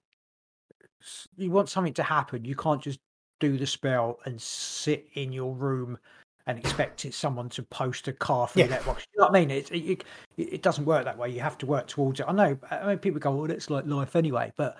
you 1.36 1.50
want 1.50 1.68
something 1.68 1.94
to 1.94 2.02
happen. 2.02 2.44
You 2.44 2.56
can't 2.56 2.82
just 2.82 3.00
do 3.40 3.56
the 3.58 3.66
spell 3.66 4.18
and 4.24 4.40
sit 4.40 5.08
in 5.14 5.32
your 5.32 5.54
room 5.54 5.98
and 6.46 6.58
expect 6.58 7.04
it 7.04 7.12
someone 7.12 7.48
to 7.48 7.62
post 7.64 8.06
a 8.08 8.12
car 8.12 8.46
through 8.48 8.62
Yeah. 8.62 8.68
that 8.68 8.86
box. 8.86 9.06
You 9.14 9.20
know 9.20 9.26
what 9.26 9.36
i 9.36 9.40
mean? 9.40 9.50
It, 9.50 9.70
it 9.72 10.04
it 10.36 10.62
doesn't 10.62 10.84
work 10.84 11.04
that 11.04 11.18
way. 11.18 11.28
You 11.30 11.40
have 11.40 11.58
to 11.58 11.66
work 11.66 11.86
towards 11.88 12.20
it. 12.20 12.26
I 12.28 12.32
know 12.32 12.58
i 12.70 12.86
mean 12.86 12.98
people 12.98 13.20
go 13.20 13.34
well 13.34 13.46
that's 13.48 13.70
like 13.70 13.86
life 13.86 14.16
anyway 14.16 14.52
but 14.56 14.76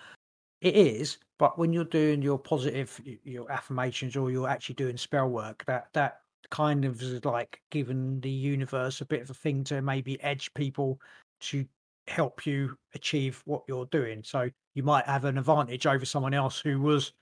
it 0.61 0.75
is. 0.77 1.19
But 1.38 1.59
when 1.59 1.73
you're 1.73 1.85
doing 1.85 2.23
your 2.23 2.38
positive 2.38 3.01
your 3.25 3.51
affirmations 3.51 4.16
or 4.16 4.31
you're 4.31 4.49
actually 4.49 4.77
doing 4.77 4.97
spell 4.97 5.29
work 5.29 5.64
that 5.66 5.88
that 5.92 6.21
kind 6.51 6.85
of 6.85 7.03
is 7.03 7.25
like 7.25 7.61
giving 7.71 8.21
the 8.21 8.31
universe 8.31 9.01
a 9.01 9.05
bit 9.05 9.21
of 9.21 9.31
a 9.31 9.35
thing 9.35 9.64
to 9.64 9.83
maybe 9.83 10.23
edge 10.23 10.53
people 10.55 11.01
to 11.40 11.66
help 12.07 12.47
you 12.47 12.79
achieve 12.95 13.42
what 13.47 13.64
you're 13.66 13.87
doing. 13.87 14.23
So 14.25 14.49
you 14.75 14.83
might 14.85 15.05
have 15.07 15.25
an 15.25 15.38
advantage 15.38 15.87
over 15.87 16.05
someone 16.05 16.35
else 16.35 16.61
who 16.61 16.81
was 16.81 17.12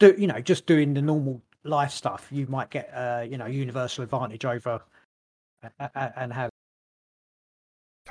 do 0.00 0.14
you 0.18 0.26
know 0.26 0.40
just 0.40 0.66
doing 0.66 0.94
the 0.94 1.02
normal 1.02 1.40
life 1.64 1.90
stuff 1.90 2.28
you 2.30 2.46
might 2.46 2.70
get 2.70 2.90
uh 2.94 3.24
you 3.28 3.38
know 3.38 3.46
universal 3.46 4.04
advantage 4.04 4.44
over 4.44 4.82
and 5.94 6.32
have 6.32 6.50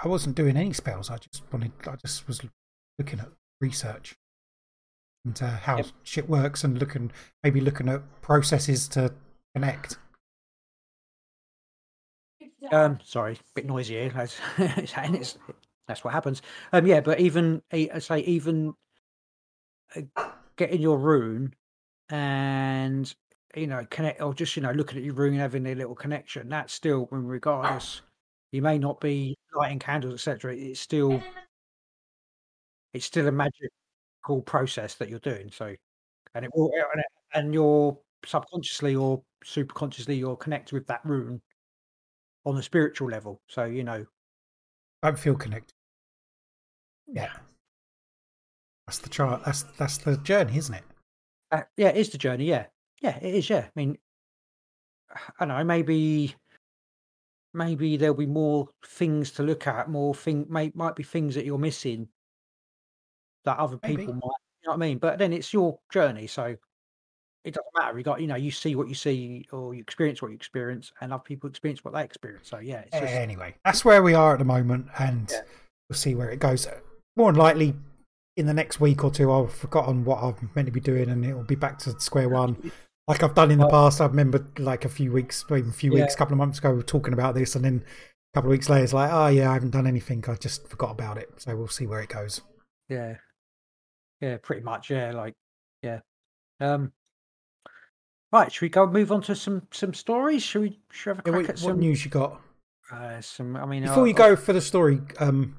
I 0.04 0.08
wasn't 0.08 0.36
doing 0.36 0.58
any 0.58 0.74
spells. 0.74 1.10
I 1.12 1.18
just 1.18 1.44
wanted. 1.52 1.72
I 1.88 1.96
just 1.98 2.28
was 2.28 2.42
looking 2.98 3.20
at 3.20 3.30
research 3.62 4.16
into 5.26 5.46
how 5.46 5.78
Yep. 5.78 5.86
shit 6.04 6.30
works 6.30 6.64
and 6.64 6.80
looking 6.80 7.12
maybe 7.44 7.62
looking 7.62 7.90
at 7.90 8.02
processes 8.22 8.88
to 8.90 9.14
connect. 9.56 9.98
Um, 12.72 13.00
sorry, 13.04 13.38
bit 13.56 13.66
noisy 13.66 13.94
here. 13.96 14.10
That's, 14.10 14.40
and 14.98 15.16
it's, 15.16 15.38
that's 15.88 16.04
what 16.04 16.14
happens. 16.14 16.42
Um, 16.72 16.88
yeah, 16.88 17.02
but 17.02 17.20
even 17.20 17.62
I 17.72 18.00
say 18.00 18.20
even 18.22 18.74
uh, 19.96 20.30
get 20.56 20.72
in 20.72 20.82
your 20.82 20.98
room 20.98 21.54
and 22.10 23.14
you 23.56 23.68
know 23.68 23.86
connect, 23.90 24.22
or 24.22 24.34
just 24.34 24.56
you 24.56 24.62
know 24.64 24.72
looking 24.72 24.98
at 24.98 25.04
your 25.04 25.14
room 25.16 25.34
and 25.34 25.42
having 25.42 25.66
a 25.68 25.76
little 25.76 25.96
connection. 25.96 26.50
That's 26.50 26.74
still, 26.74 27.08
I 27.12 27.16
mean, 27.16 27.26
regardless, 27.26 28.02
you 28.52 28.62
may 28.62 28.78
not 28.78 29.00
be 29.02 29.38
lighting 29.56 29.80
candles, 29.80 30.14
etc. 30.16 30.56
It's 30.56 30.80
still 30.80 31.22
it's 32.94 33.06
still 33.06 33.28
a 33.28 33.32
magical 33.32 34.42
process 34.46 34.96
that 34.96 35.10
you're 35.10 35.20
doing. 35.20 35.50
So, 35.52 35.76
and 36.36 36.46
it 36.46 36.52
will, 36.56 36.72
eh, 36.78 36.84
and, 36.94 37.00
it, 37.02 37.06
and 37.34 37.54
you're 37.54 37.98
subconsciously 38.26 38.96
or 38.96 39.22
superconsciously 39.46 40.18
you're 40.18 40.38
connected 40.38 40.74
with 40.74 40.88
that 40.88 41.04
room 41.06 41.42
on 42.46 42.58
a 42.58 42.64
spiritual 42.64 43.10
level. 43.10 43.42
So 43.48 43.66
you 43.66 43.84
know, 43.84 44.06
Don't 45.02 45.20
feel 45.20 45.36
connected. 45.36 45.74
Yeah, 47.08 47.34
that's 48.88 49.00
the 49.00 49.10
chart. 49.10 49.44
That's 49.46 49.64
that's 49.78 49.98
the 49.98 50.18
journey, 50.18 50.58
isn't 50.58 50.76
it? 50.76 50.84
Uh, 51.54 51.64
yeah, 51.78 51.90
it 51.90 51.98
is 51.98 52.10
the 52.10 52.18
journey. 52.18 52.46
Yeah, 52.46 52.66
yeah, 53.02 53.18
it 53.18 53.36
is. 53.36 53.50
Yeah, 53.50 53.66
I 53.66 53.72
mean, 53.76 53.98
I 55.40 55.46
don't 55.46 55.50
know. 55.50 55.64
Maybe, 55.64 56.36
maybe 57.54 57.98
there'll 57.98 58.16
be 58.16 58.26
more 58.26 58.68
things 58.86 59.32
to 59.32 59.44
look 59.44 59.68
at. 59.68 59.90
More 59.90 60.16
thing 60.16 60.46
may 60.50 60.72
might 60.76 60.96
be 60.96 61.04
things 61.04 61.36
that 61.36 61.46
you're 61.46 61.58
missing 61.58 62.08
that 63.46 63.58
other 63.58 63.80
Maybe. 63.84 63.98
people 63.98 64.14
might. 64.16 64.22
You 64.64 64.70
know 64.70 64.78
what 64.78 64.86
I 64.86 64.88
mean? 64.88 64.98
But 64.98 65.20
then 65.20 65.34
it's 65.34 65.54
your 65.54 65.78
journey, 65.92 66.26
so 66.28 66.56
it 67.44 67.54
doesn't 67.54 67.66
matter. 67.78 67.98
You 67.98 68.04
got 68.04 68.22
you 68.22 68.28
know 68.28 68.36
you 68.36 68.52
see 68.52 68.76
what 68.76 68.88
you 68.88 68.96
see 68.96 69.46
or 69.52 69.74
you 69.74 69.82
experience 69.82 70.22
what 70.22 70.30
you 70.30 70.36
experience, 70.36 70.92
and 71.02 71.14
other 71.14 71.24
people 71.24 71.50
experience 71.50 71.84
what 71.84 71.94
they 71.94 72.04
experience. 72.04 72.48
So 72.50 72.60
yeah, 72.60 72.80
it's 72.88 72.92
just, 73.00 73.14
Anyway, 73.14 73.56
that's 73.66 73.84
where 73.86 74.02
we 74.02 74.14
are 74.14 74.34
at 74.34 74.40
the 74.40 74.46
moment, 74.46 74.88
and 74.98 75.30
Yeah. 75.30 75.42
we'll 75.90 75.98
see 75.98 76.16
where 76.16 76.30
it 76.30 76.40
goes. 76.40 76.68
More 77.16 77.32
than 77.32 77.40
likely, 77.40 77.76
in 78.36 78.46
the 78.48 78.54
next 78.54 78.80
week 78.80 79.04
or 79.04 79.12
two, 79.12 79.32
I've 79.32 79.54
forgotten 79.54 80.06
what 80.06 80.24
I'm 80.24 80.50
meant 80.56 80.66
to 80.68 80.72
be 80.72 80.80
doing, 80.80 81.10
and 81.10 81.24
it'll 81.26 81.44
be 81.44 81.56
back 81.56 81.78
to 81.80 82.00
square 82.00 82.30
one. 82.30 82.72
Like 83.08 83.22
I've 83.22 83.36
done 83.36 83.52
in 83.52 83.60
the 83.60 83.68
past, 83.68 84.00
I 84.02 84.06
remember 84.06 84.48
like 84.58 84.86
a 84.86 84.90
few 84.90 85.12
weeks, 85.12 85.44
even 85.52 85.70
a 85.70 85.74
few 85.74 85.94
Yeah. 85.96 86.04
weeks, 86.04 86.14
a 86.16 86.18
couple 86.18 86.34
of 86.34 86.38
months 86.38 86.58
ago, 86.60 86.72
we 86.72 86.78
were 86.78 86.84
talking 86.84 87.14
about 87.14 87.36
this, 87.36 87.56
and 87.56 87.64
then 87.66 87.84
a 87.86 88.38
couple 88.38 88.50
of 88.50 88.52
weeks 88.54 88.70
later, 88.70 88.84
it's 88.84 88.94
like, 88.94 89.12
oh 89.12 89.28
yeah, 89.28 89.50
I 89.50 89.54
haven't 89.54 89.72
done 89.72 89.86
anything. 89.86 90.24
I 90.28 90.36
just 90.36 90.68
forgot 90.68 90.92
about 90.92 91.18
it. 91.18 91.30
So 91.38 91.56
we'll 91.56 91.68
see 91.68 91.86
where 91.86 92.02
it 92.02 92.10
goes. 92.10 92.42
yeah, 92.90 93.18
yeah, 94.22 94.38
pretty 94.42 94.62
much. 94.64 94.90
Yeah, 94.90 95.12
like 95.12 95.34
yeah. 95.84 96.00
Um, 96.62 96.94
right, 98.32 98.52
should 98.52 98.62
we 98.62 98.70
go 98.70 98.88
move 98.88 99.12
on 99.12 99.22
to 99.24 99.36
some 99.36 99.68
some 99.72 99.94
stories? 99.94 100.42
Should 100.44 100.62
we 100.62 100.80
should 100.92 101.12
we 101.12 101.18
have 101.18 101.26
a 101.26 101.30
Yeah, 101.30 101.34
crack 101.34 101.42
what, 101.42 101.50
at 101.50 101.56
what 101.66 101.72
some 101.72 101.80
news 101.80 102.06
you 102.06 102.10
got? 102.12 102.42
uh, 102.92 103.20
some? 103.22 103.56
I 103.58 103.66
mean, 103.66 103.84
Before 103.84 104.04
uh, 104.04 104.06
you 104.06 104.14
go 104.14 104.36
for 104.38 104.54
the 104.54 104.62
story, 104.62 105.02
um, 105.20 105.58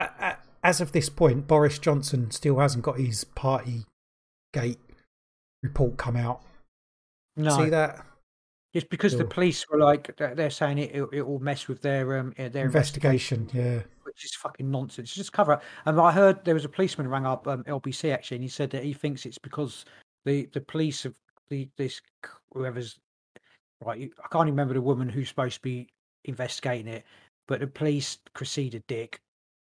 a- 0.00 0.04
a- 0.04 0.38
as 0.62 0.80
of 0.80 0.92
this 0.92 1.08
point, 1.08 1.46
Boris 1.46 1.78
Johnson 1.78 2.30
still 2.30 2.58
hasn't 2.58 2.84
got 2.84 2.98
his 2.98 3.24
party 3.24 3.84
gate 4.52 4.78
report 5.62 5.96
come 5.96 6.16
out. 6.16 6.42
no, 7.36 7.56
See 7.56 7.70
that 7.70 8.04
just 8.74 8.88
because 8.88 9.16
the 9.16 9.24
police 9.24 9.68
were 9.68 9.78
like 9.78 10.16
they're 10.16 10.50
saying 10.50 10.78
it 10.78 10.94
it, 10.94 11.08
it 11.12 11.22
will 11.22 11.38
mess 11.40 11.68
with 11.68 11.82
their 11.82 12.18
um 12.18 12.32
their 12.36 12.64
investigation. 12.64 13.42
investigation? 13.42 13.50
Yeah. 13.52 13.82
which 14.04 14.24
is 14.24 14.34
fucking 14.34 14.70
nonsense. 14.70 15.10
It's 15.10 15.16
just 15.16 15.32
cover 15.32 15.52
up. 15.52 15.62
And 15.84 16.00
I 16.00 16.10
heard 16.10 16.44
there 16.44 16.54
was 16.54 16.64
a 16.64 16.70
policeman 16.70 17.08
rang 17.08 17.26
up 17.26 17.46
um, 17.46 17.64
LBC 17.64 18.12
actually, 18.12 18.36
and 18.36 18.44
he 18.44 18.48
said 18.48 18.70
that 18.70 18.84
he 18.84 18.92
thinks 18.92 19.26
it's 19.26 19.38
because 19.38 19.84
the 20.24 20.48
the 20.52 20.60
police 20.60 21.04
of 21.04 21.14
the 21.50 21.68
this 21.76 22.00
whoever's 22.52 22.98
right. 23.84 24.10
I 24.24 24.28
can't 24.28 24.46
even 24.46 24.54
remember 24.54 24.74
the 24.74 24.80
woman 24.80 25.08
who's 25.08 25.28
supposed 25.28 25.56
to 25.56 25.62
be 25.62 25.88
investigating 26.24 26.88
it, 26.88 27.04
but 27.48 27.60
the 27.60 27.66
police, 27.66 28.18
Cressida 28.34 28.80
Dick, 28.88 29.20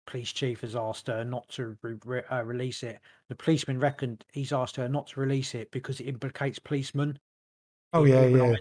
police 0.06 0.32
chief, 0.32 0.62
has 0.62 0.76
asked 0.76 1.08
her 1.08 1.24
not 1.24 1.48
to 1.50 1.78
re- 1.82 2.22
uh, 2.32 2.44
release 2.44 2.84
it. 2.84 3.00
The 3.30 3.36
policeman 3.36 3.80
reckoned 3.80 4.26
he's 4.32 4.52
asked 4.52 4.76
her 4.78 4.88
not 4.90 5.08
to 5.08 5.20
release 5.20 5.56
it 5.56 5.72
because 5.72 6.00
it 6.00 6.06
implicates 6.06 6.60
policemen. 6.60 7.20
Oh 7.94 8.04
yeah, 8.06 8.26
yeah, 8.26 8.56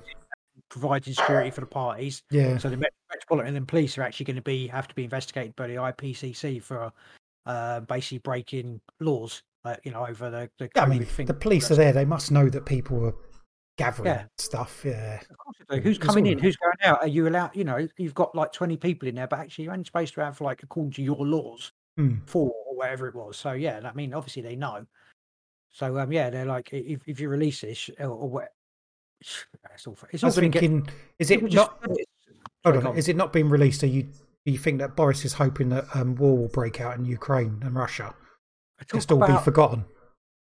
Providing 0.68 1.14
security 1.14 1.50
for 1.50 1.61
the 1.61 1.66
parties. 1.66 2.22
yeah. 2.31 2.59
So 2.59 2.68
the 2.68 2.76
Metropolitan 3.11 3.57
and 3.57 3.66
Police 3.66 3.96
are 3.98 4.02
actually 4.02 4.24
going 4.24 4.37
to 4.37 4.42
be 4.42 4.66
have 4.68 4.88
to 4.88 4.94
be 4.94 5.05
investigated 5.05 5.57
by 5.57 5.66
the 5.66 5.76
IPCC 5.76 6.62
for 6.62 6.92
uh, 7.46 7.81
basically 7.81 8.18
breaking 8.18 8.81
laws, 9.00 9.42
uh, 9.64 9.76
you 9.85 9.90
know, 9.90 10.07
over 10.07 10.31
the 10.31 10.50
the. 10.59 10.70
Yeah, 10.76 10.83
I 10.83 10.87
mean, 10.87 11.05
thing. 11.05 11.26
the 11.26 11.35
police 11.35 11.70
are 11.70 11.76
there. 11.76 11.92
They 11.92 12.05
must 12.05 12.31
know 12.31 12.48
that 12.48 12.66
people 12.66 13.05
are 13.07 13.14
gathering 13.85 14.07
Yeah. 14.07 14.25
stuff. 14.38 14.83
Yeah. 14.85 15.21
Of 15.31 15.38
course 15.38 15.57
do. 15.71 15.81
Who's 15.81 15.97
It's 15.97 16.07
coming 16.07 16.27
in? 16.27 16.38
Who's 16.38 16.57
going 16.57 16.75
out? 16.83 17.01
Are 17.03 17.09
you 17.09 17.29
allowed? 17.29 17.55
You 17.57 17.64
know, 17.64 17.87
you've 17.97 18.14
got 18.14 18.35
like 18.35 18.53
twenty 18.53 18.77
people 18.77 19.09
in 19.09 19.14
there, 19.14 19.27
but 19.27 19.38
actually 19.40 19.64
you're 19.64 19.73
only 19.73 19.85
supposed 19.85 20.14
to 20.14 20.25
have 20.25 20.40
like 20.40 20.62
according 20.62 20.92
to 20.92 21.03
your 21.03 21.25
laws 21.27 21.73
Hmm. 21.97 22.16
four 22.27 22.51
or 22.66 22.77
whatever 22.77 23.07
it 23.09 23.14
was. 23.14 23.37
So 23.37 23.53
yeah, 23.53 23.81
I 23.85 23.92
mean, 23.92 24.14
obviously 24.14 24.42
they 24.42 24.57
know. 24.57 24.87
So 25.71 25.99
um, 25.99 26.12
yeah, 26.12 26.31
they're 26.31 26.47
like, 26.47 26.73
if 26.73 27.07
if 27.07 27.21
you 27.21 27.29
release 27.29 27.61
this 27.62 27.90
or, 27.99 28.07
or 28.09 28.29
what, 28.29 28.49
it's 29.21 29.87
all 29.87 29.97
it's 30.11 30.23
I 30.23 30.27
was 30.27 30.38
get. 30.38 30.62
is 31.18 31.31
it 31.31 31.35
people 31.37 31.49
just- 31.49 31.71
not? 31.83 31.97
Hold 32.64 32.77
on, 32.77 32.87
on. 32.88 32.97
is 32.97 33.09
it 33.09 33.16
not 33.16 33.33
being 33.33 33.49
released? 33.49 33.83
Are 33.83 33.88
you? 33.88 34.05
Do 34.45 34.51
you 34.53 34.59
think 34.59 34.79
that 34.81 34.97
Boris 34.97 35.25
is 35.25 35.33
hoping 35.35 35.68
that 35.71 35.85
um, 35.95 36.14
war 36.16 36.37
will 36.37 36.49
break 36.49 36.81
out 36.81 36.97
in 36.99 37.05
Ukraine 37.05 37.61
and 37.62 37.75
Russia? 37.75 38.14
Just 38.92 39.12
all 39.12 39.25
be 39.25 39.37
forgotten. 39.45 39.85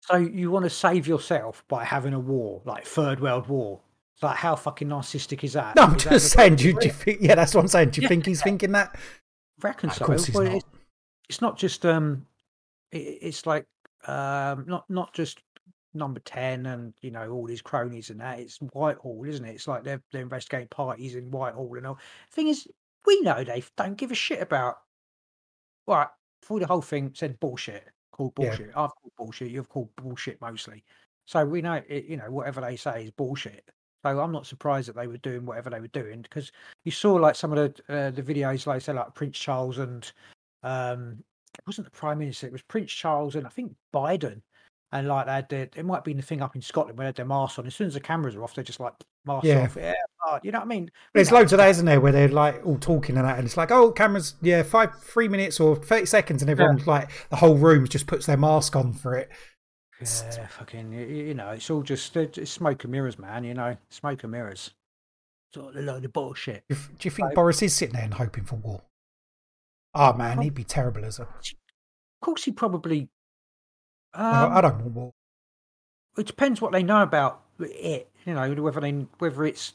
So 0.01 0.17
you 0.17 0.51
want 0.51 0.65
to 0.65 0.71
save 0.71 1.07
yourself 1.07 1.65
by 1.69 1.85
having 1.85 2.15
a 2.15 2.19
war, 2.21 2.63
like 2.65 2.85
Third 2.85 3.21
World 3.21 3.47
War? 3.49 3.81
It's 4.15 4.23
like 4.23 4.37
how 4.37 4.57
fucking 4.57 4.89
narcissistic 4.89 5.45
is 5.45 5.53
that? 5.55 5.77
No, 5.77 5.85
I'm 5.85 5.97
Is 5.97 6.05
just 6.05 6.33
saying. 6.33 6.57
Do 6.57 6.67
you, 6.69 6.79
do 6.79 6.87
you 6.87 6.93
think? 6.93 7.19
Yeah, 7.21 7.35
that's 7.35 7.55
what 7.55 7.61
I'm 7.61 7.69
saying. 7.69 7.91
Do 7.91 8.01
you 8.01 8.05
Yeah. 8.05 8.09
think 8.09 8.27
he's 8.27 8.43
thinking 8.43 8.73
that? 8.73 8.99
Reconcile. 9.63 10.03
Of 10.03 10.07
course 10.07 10.25
he's 10.27 10.35
Well, 10.35 10.45
not. 10.45 10.55
It's, 10.57 10.67
it's 11.29 11.41
not 11.41 11.59
just 11.59 11.85
um, 11.87 12.27
it, 12.93 12.99
it's 12.99 13.47
like 13.47 13.67
um, 14.07 14.65
not 14.67 14.89
not 14.89 15.13
just 15.15 15.43
number 15.93 16.21
ten 16.21 16.67
and 16.67 16.95
you 17.01 17.11
know 17.11 17.31
all 17.31 17.47
these 17.47 17.63
cronies 17.63 18.11
and 18.11 18.21
that. 18.21 18.41
It's 18.41 18.59
Whitehall, 18.59 19.25
isn't 19.27 19.45
it? 19.45 19.55
It's 19.55 19.69
like 19.69 19.85
they're 19.85 20.03
they're 20.13 20.23
investigating 20.23 20.69
parties 20.69 21.15
in 21.15 21.31
Whitehall 21.31 21.75
and 21.77 21.87
all. 21.87 21.99
Thing 22.33 22.49
is, 22.49 22.67
we 23.07 23.21
know 23.21 23.45
they 23.45 23.63
don't 23.77 23.97
give 23.97 24.11
a 24.11 24.15
shit 24.17 24.41
about. 24.43 24.79
Right, 25.87 26.09
through 26.43 26.61
the 26.61 26.67
whole 26.67 26.83
thing 26.83 27.13
said 27.15 27.41
bullshit, 27.41 27.85
called 28.21 28.33
Yeah. 28.39 28.49
bullshit. 28.51 28.69
I've 28.77 28.95
called 28.95 29.13
bullshit. 29.17 29.51
You've 29.51 29.69
called 29.69 29.89
bullshit 29.97 30.41
mostly. 30.41 30.85
So 31.27 31.45
we 31.47 31.63
know 31.63 31.81
it. 31.89 32.05
You 32.05 32.19
know 32.19 32.31
whatever 32.31 32.61
they 32.61 32.77
say 32.77 33.05
is 33.05 33.11
bullshit. 33.13 33.71
So 34.05 34.21
I'm 34.21 34.33
not 34.33 34.47
surprised 34.47 34.89
that 34.89 34.97
they 34.97 35.07
were 35.07 35.19
doing 35.19 35.47
whatever 35.47 35.71
they 35.71 35.81
were 35.81 35.89
doing 35.89 36.23
because 36.23 36.53
you 36.85 36.93
saw 36.93 37.15
like 37.15 37.35
some 37.35 37.53
of 37.53 37.57
the 37.59 37.95
uh, 37.95 38.11
the 38.11 38.23
videos, 38.23 38.67
like 38.67 38.83
say 38.83 38.93
like 38.93 39.15
Prince 39.15 39.39
Charles 39.39 39.79
and 39.79 40.11
um, 40.63 41.23
it 41.59 41.67
wasn't 41.67 41.87
the 41.87 41.91
Prime 41.91 42.19
Minister, 42.19 42.47
it 42.47 42.53
was 42.53 42.63
Prince 42.63 42.93
Charles 42.93 43.37
and 43.37 43.47
I 43.47 43.51
think 43.51 43.75
Biden, 43.95 44.41
and 44.93 45.09
like 45.09 45.27
they 45.27 45.33
had 45.33 45.49
their, 45.49 45.69
it 45.77 45.85
might 45.85 46.05
be 46.05 46.13
the 46.13 46.23
thing 46.23 46.43
up 46.43 46.57
in 46.57 46.63
Scotland 46.63 46.99
where 46.99 47.05
they 47.05 47.09
had 47.09 47.17
their 47.17 47.27
masks 47.27 47.59
on. 47.59 47.67
As 47.67 47.75
soon 47.75 47.89
as 47.89 47.95
the 47.95 48.01
cameras 48.01 48.35
are 48.37 48.43
off, 48.45 48.55
they're 48.55 48.65
just 48.65 48.81
like 48.81 48.95
masks 49.25 49.47
Yeah. 49.49 49.65
off. 49.65 49.77
Yeah, 49.77 49.93
uh, 50.29 50.39
you 50.43 50.53
know 50.53 50.59
what 50.59 50.67
I 50.67 50.69
mean? 50.69 50.91
There's 51.15 51.33
loads 51.33 51.53
of 51.53 51.59
that. 51.59 51.69
isn't 51.71 51.87
there, 51.87 52.01
where 52.01 52.13
they're 52.13 52.29
like 52.29 52.65
all 52.65 52.79
talking 52.79 53.17
and 53.17 53.27
that, 53.27 53.39
and 53.39 53.47
it's 53.47 53.57
like, 53.57 53.71
oh, 53.71 53.91
cameras, 53.93 54.35
yeah, 54.43 54.63
five, 54.63 55.01
three 55.03 55.29
minutes 55.29 55.59
or 55.61 55.77
thirty 55.77 56.07
seconds, 56.07 56.43
and 56.43 56.51
everyone's 56.51 56.87
like, 56.87 57.11
the 57.31 57.37
whole 57.37 57.57
room 57.57 57.87
just 57.89 58.07
puts 58.07 58.27
their 58.27 58.37
mask 58.37 58.77
on 58.77 58.93
for 58.93 59.17
it. 59.17 59.31
Yeah, 60.01 60.47
fucking, 60.47 60.93
you, 60.93 61.35
know, 61.35 61.51
it's 61.51 61.69
all 61.69 61.83
just 61.83 62.17
it's 62.17 62.51
smoke 62.51 62.85
and 62.85 62.91
mirrors, 62.93 63.19
man. 63.19 63.45
You 63.45 63.53
know, 63.55 63.77
smoke 63.91 64.23
and 64.23 64.33
mirrors. 64.33 64.71
It's 65.51 65.59
all 65.59 65.71
a 65.77 65.81
load 65.81 66.05
of 66.05 66.13
bullshit. 66.13 66.65
Do 66.69 66.75
you, 66.77 66.81
do 66.99 67.07
you 67.07 67.11
think 67.11 67.27
Like- 67.27 67.35
Boris 67.35 67.61
is 67.63 67.75
sitting 67.75 67.95
there 67.95 68.05
and 68.05 68.15
hoping 68.15 68.45
for 68.45 68.57
war? 68.57 68.83
Oh 69.95 70.13
man, 70.15 70.41
he'd 70.41 70.55
be 70.55 70.65
terrible 70.65 71.05
as 71.05 71.19
a. 71.19 71.23
Of 71.23 71.29
course, 72.23 72.45
he 72.45 72.53
probably. 72.53 73.09
I- 74.15 74.45
Um, 74.45 74.53
I 74.57 74.61
don't 74.63 74.79
want 74.81 74.93
war. 74.93 75.13
it 76.17 76.27
depends 76.27 76.61
what 76.61 76.73
they 76.73 76.83
know 76.83 77.03
about 77.03 77.43
it. 77.59 78.11
You 78.25 78.35
know, 78.35 78.53
whether 78.63 78.81
they 78.81 78.91
whether 79.19 79.45
it's 79.45 79.75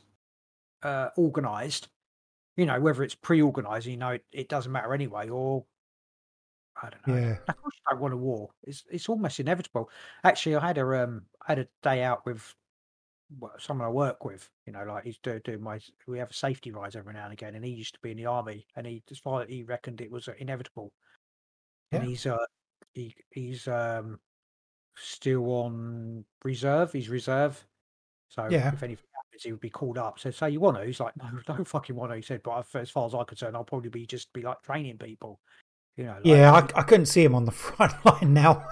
uh, 0.85 1.09
organised. 1.17 1.89
You 2.57 2.65
know, 2.65 2.79
whether 2.79 3.03
it's 3.03 3.15
pre-organised. 3.15 3.87
You 3.87 3.97
know, 3.97 4.11
it, 4.11 4.25
it 4.31 4.49
doesn't 4.49 4.71
matter 4.71 4.93
anyway. 4.93 5.27
Or 5.29 5.65
I 6.81 6.89
don't 6.89 7.07
know. 7.07 7.15
Yeah. 7.15 7.37
Of 7.47 7.57
course, 7.57 7.75
you 7.75 7.81
don't 7.89 8.01
want 8.01 8.13
a 8.13 8.17
war. 8.17 8.49
It's 8.63 8.83
it's 8.89 9.09
almost 9.09 9.39
inevitable. 9.39 9.89
Actually, 10.23 10.55
I 10.55 10.67
had 10.67 10.77
a 10.77 11.03
um 11.03 11.23
I 11.41 11.51
had 11.51 11.59
a 11.59 11.67
day 11.83 12.03
out 12.03 12.25
with 12.25 12.55
someone 13.59 13.87
I 13.87 13.91
work 13.91 14.23
with. 14.23 14.49
You 14.65 14.73
know, 14.73 14.83
like 14.85 15.03
he's 15.03 15.17
doing, 15.17 15.41
doing 15.43 15.61
my 15.61 15.79
we 16.07 16.19
have 16.19 16.31
a 16.31 16.33
safety 16.33 16.71
rise 16.71 16.95
every 16.95 17.13
now 17.13 17.25
and 17.25 17.33
again, 17.33 17.55
and 17.55 17.65
he 17.65 17.71
used 17.71 17.95
to 17.95 17.99
be 18.01 18.11
in 18.11 18.17
the 18.17 18.27
army, 18.27 18.67
and 18.75 18.85
he 18.85 19.03
far 19.21 19.45
he 19.45 19.63
reckoned 19.63 20.01
it 20.01 20.11
was 20.11 20.27
uh, 20.27 20.33
inevitable. 20.37 20.93
And 21.91 22.03
he's 22.03 22.25
uh 22.25 22.37
he 22.93 23.15
he's 23.31 23.67
um 23.67 24.19
still 24.95 25.45
on 25.51 26.25
reserve. 26.43 26.91
He's 26.93 27.09
reserve. 27.09 27.65
So 28.29 28.47
Yeah. 28.49 28.73
if 28.73 28.83
anything 28.83 29.05
he 29.43 29.51
would 29.51 29.61
be 29.61 29.69
called 29.69 29.97
up. 29.97 30.19
So 30.19 30.31
say 30.31 30.49
you 30.49 30.59
want 30.59 30.77
to? 30.77 30.85
He's 30.85 30.99
like, 30.99 31.13
no, 31.17 31.29
don't 31.45 31.67
fucking 31.67 31.95
want 31.95 32.11
to. 32.11 32.15
He 32.17 32.21
said, 32.21 32.41
but 32.43 32.65
as 32.75 32.89
far 32.89 33.05
as 33.05 33.13
I'm 33.13 33.25
concerned, 33.25 33.55
I'll 33.55 33.63
probably 33.63 33.89
be 33.89 34.05
just 34.05 34.31
be 34.33 34.41
like 34.41 34.61
training 34.61 34.97
people. 34.97 35.39
You 35.97 36.05
know, 36.05 36.13
like, 36.13 36.25
Yeah, 36.25 36.51
I, 36.51 36.79
I 36.79 36.83
couldn't 36.83 37.05
see 37.07 37.23
him 37.23 37.35
on 37.35 37.45
the 37.45 37.51
front 37.51 37.93
line 38.05 38.33
now. 38.33 38.67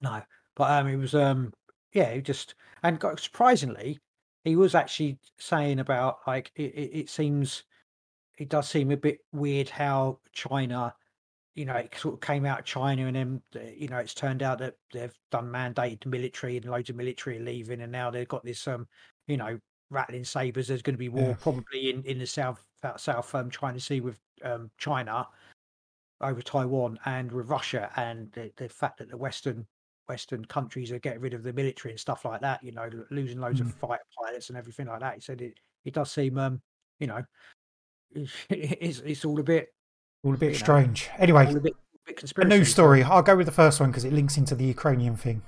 no, 0.00 0.22
but 0.54 0.70
um, 0.70 0.88
it 0.88 0.96
was 0.96 1.14
um, 1.14 1.52
yeah, 1.92 2.12
he 2.12 2.20
just 2.20 2.54
and 2.82 2.98
got, 2.98 3.20
surprisingly, 3.20 3.98
he 4.44 4.56
was 4.56 4.74
actually 4.74 5.18
saying 5.38 5.80
about 5.80 6.18
like 6.26 6.52
it, 6.56 6.74
it, 6.74 6.90
it 6.94 7.10
seems 7.10 7.64
it 8.38 8.48
does 8.48 8.68
seem 8.68 8.90
a 8.90 8.96
bit 8.96 9.18
weird 9.32 9.68
how 9.68 10.20
China, 10.32 10.94
you 11.54 11.64
know, 11.64 11.74
it 11.74 11.92
sort 11.96 12.14
of 12.14 12.20
came 12.20 12.46
out 12.46 12.60
of 12.60 12.64
China 12.64 13.06
and 13.06 13.16
then 13.16 13.42
uh, 13.56 13.70
you 13.76 13.88
know 13.88 13.98
it's 13.98 14.14
turned 14.14 14.42
out 14.42 14.58
that 14.58 14.74
they've 14.92 15.16
done 15.30 15.50
mandated 15.50 16.06
military 16.06 16.56
and 16.56 16.66
loads 16.66 16.90
of 16.90 16.96
military 16.96 17.38
are 17.38 17.44
leaving 17.44 17.80
and 17.80 17.92
now 17.92 18.10
they've 18.10 18.28
got 18.28 18.44
this 18.44 18.66
um, 18.68 18.86
you 19.28 19.36
know, 19.36 19.58
rattling 19.90 20.24
sabers. 20.24 20.66
There's 20.66 20.82
going 20.82 20.94
to 20.94 20.98
be 20.98 21.08
war 21.08 21.28
Yeah. 21.28 21.36
probably 21.40 21.90
in 21.90 22.02
in 22.02 22.18
the 22.18 22.26
south 22.26 22.66
south, 22.82 23.00
south 23.00 23.34
um, 23.34 23.50
China 23.50 23.78
Sea 23.78 24.00
with 24.00 24.18
um 24.42 24.70
China 24.78 25.28
over 26.20 26.42
Taiwan 26.42 26.98
and 27.04 27.30
with 27.30 27.48
Russia 27.48 27.92
and 27.96 28.32
the, 28.32 28.50
the 28.56 28.68
fact 28.68 28.98
that 28.98 29.08
the 29.08 29.16
Western 29.16 29.64
Western 30.08 30.44
countries 30.46 30.90
are 30.90 30.98
getting 30.98 31.20
rid 31.20 31.34
of 31.34 31.42
the 31.42 31.52
military 31.52 31.92
and 31.92 32.00
stuff 32.00 32.24
like 32.24 32.40
that, 32.40 32.62
you 32.62 32.72
know, 32.72 32.88
losing 33.10 33.38
loads 33.38 33.60
of 33.60 33.72
fighter 33.74 34.02
pilots 34.20 34.48
and 34.48 34.58
everything 34.58 34.86
like 34.86 35.00
that. 35.00 35.14
He 35.14 35.20
said 35.20 35.40
it 35.40 35.54
it 35.84 35.94
does 35.94 36.10
seem 36.10 36.38
um, 36.38 36.60
you 36.98 37.06
know, 37.06 37.22
it's 38.50 39.00
it's 39.00 39.24
all 39.24 39.38
a 39.38 39.44
bit 39.44 39.68
All 40.24 40.34
a 40.34 40.36
bit 40.36 40.46
You 40.46 40.52
know, 40.52 40.64
strange. 40.64 41.10
Anyway, 41.18 41.54
a 41.54 41.60
bit, 41.60 41.74
bit 42.06 42.34
a 42.38 42.44
news 42.44 42.70
story. 42.70 43.02
I'll 43.02 43.22
go 43.22 43.36
with 43.36 43.46
the 43.46 43.52
first 43.52 43.80
one 43.80 43.90
because 43.90 44.04
it 44.04 44.12
links 44.12 44.36
into 44.38 44.54
the 44.54 44.64
Ukrainian 44.64 45.16
thing. 45.16 45.42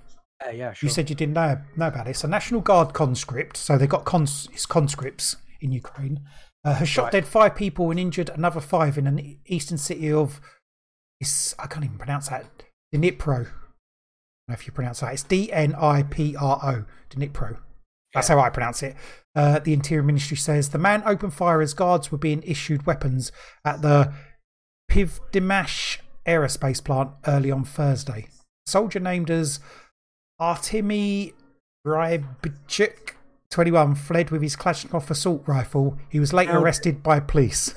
Yeah, 0.47 0.51
yeah, 0.53 0.73
sure. 0.73 0.87
You 0.87 0.91
said 0.93 1.11
you 1.11 1.17
didn't 1.17 1.35
know 1.35 1.59
know 1.77 1.89
about 1.89 2.07
it. 2.07 2.11
It's 2.11 2.25
a 2.25 2.29
National 2.29 2.61
Guard 2.61 2.93
conscript, 2.95 3.57
so 3.57 3.77
they've 3.77 3.89
got 3.89 4.05
cons, 4.05 4.49
conscripts 4.69 5.37
in 5.61 5.73
Ukraine, 5.73 6.21
uh, 6.65 6.75
has 6.75 6.89
shot 6.89 7.05
Right. 7.05 7.13
dead 7.13 7.27
five 7.27 7.55
people 7.55 7.91
and 7.91 8.01
injured 8.01 8.31
another 8.31 8.61
five 8.61 8.97
in 8.97 9.07
an 9.07 9.39
eastern 9.47 9.77
city 9.79 10.11
of, 10.13 10.41
it's, 11.21 11.55
I 11.59 11.67
can't 11.67 11.85
even 11.85 11.99
pronounce 11.99 12.29
that, 12.29 12.47
Dnipro. 12.95 13.45
know 14.49 14.55
if 14.55 14.67
you 14.67 14.73
pronounce 14.73 15.01
that. 15.01 15.13
It's 15.13 15.23
D 15.23 15.53
N 15.53 15.75
I 15.75 16.03
P 16.05 16.35
R 16.37 16.59
O, 16.63 16.85
Dnipro. 17.11 17.59
That's 18.15 18.29
how 18.29 18.41
I 18.41 18.51
pronounce 18.51 18.83
it. 18.83 18.97
Uh, 19.37 19.61
the 19.61 19.73
Interior 19.73 20.03
Ministry 20.03 20.37
says 20.37 20.71
the 20.71 20.79
man 20.79 21.03
opened 21.07 21.35
fire 21.35 21.61
as 21.61 21.75
guards 21.75 22.11
were 22.11 22.19
being 22.19 22.43
issued 22.43 22.85
weapons 22.87 23.31
at 23.65 23.83
the 23.83 24.13
Pivdenmash 24.91 25.99
aerospace 26.27 26.83
plant 26.83 27.11
early 27.27 27.51
on 27.53 27.65
Thursday. 27.65 28.27
A 28.67 28.71
soldier 28.71 28.99
named 28.99 29.31
as 29.31 29.61
Artemy 30.41 31.35
Rybchuk, 31.87 33.13
21, 33.51 33.95
fled 33.95 34.31
with 34.31 34.43
his 34.43 34.57
Kalashnikov 34.57 35.11
assault 35.11 35.43
rifle. 35.47 35.99
He 36.09 36.19
was 36.19 36.33
later 36.33 36.59
arrested 36.59 37.03
by 37.03 37.21
police. 37.21 37.75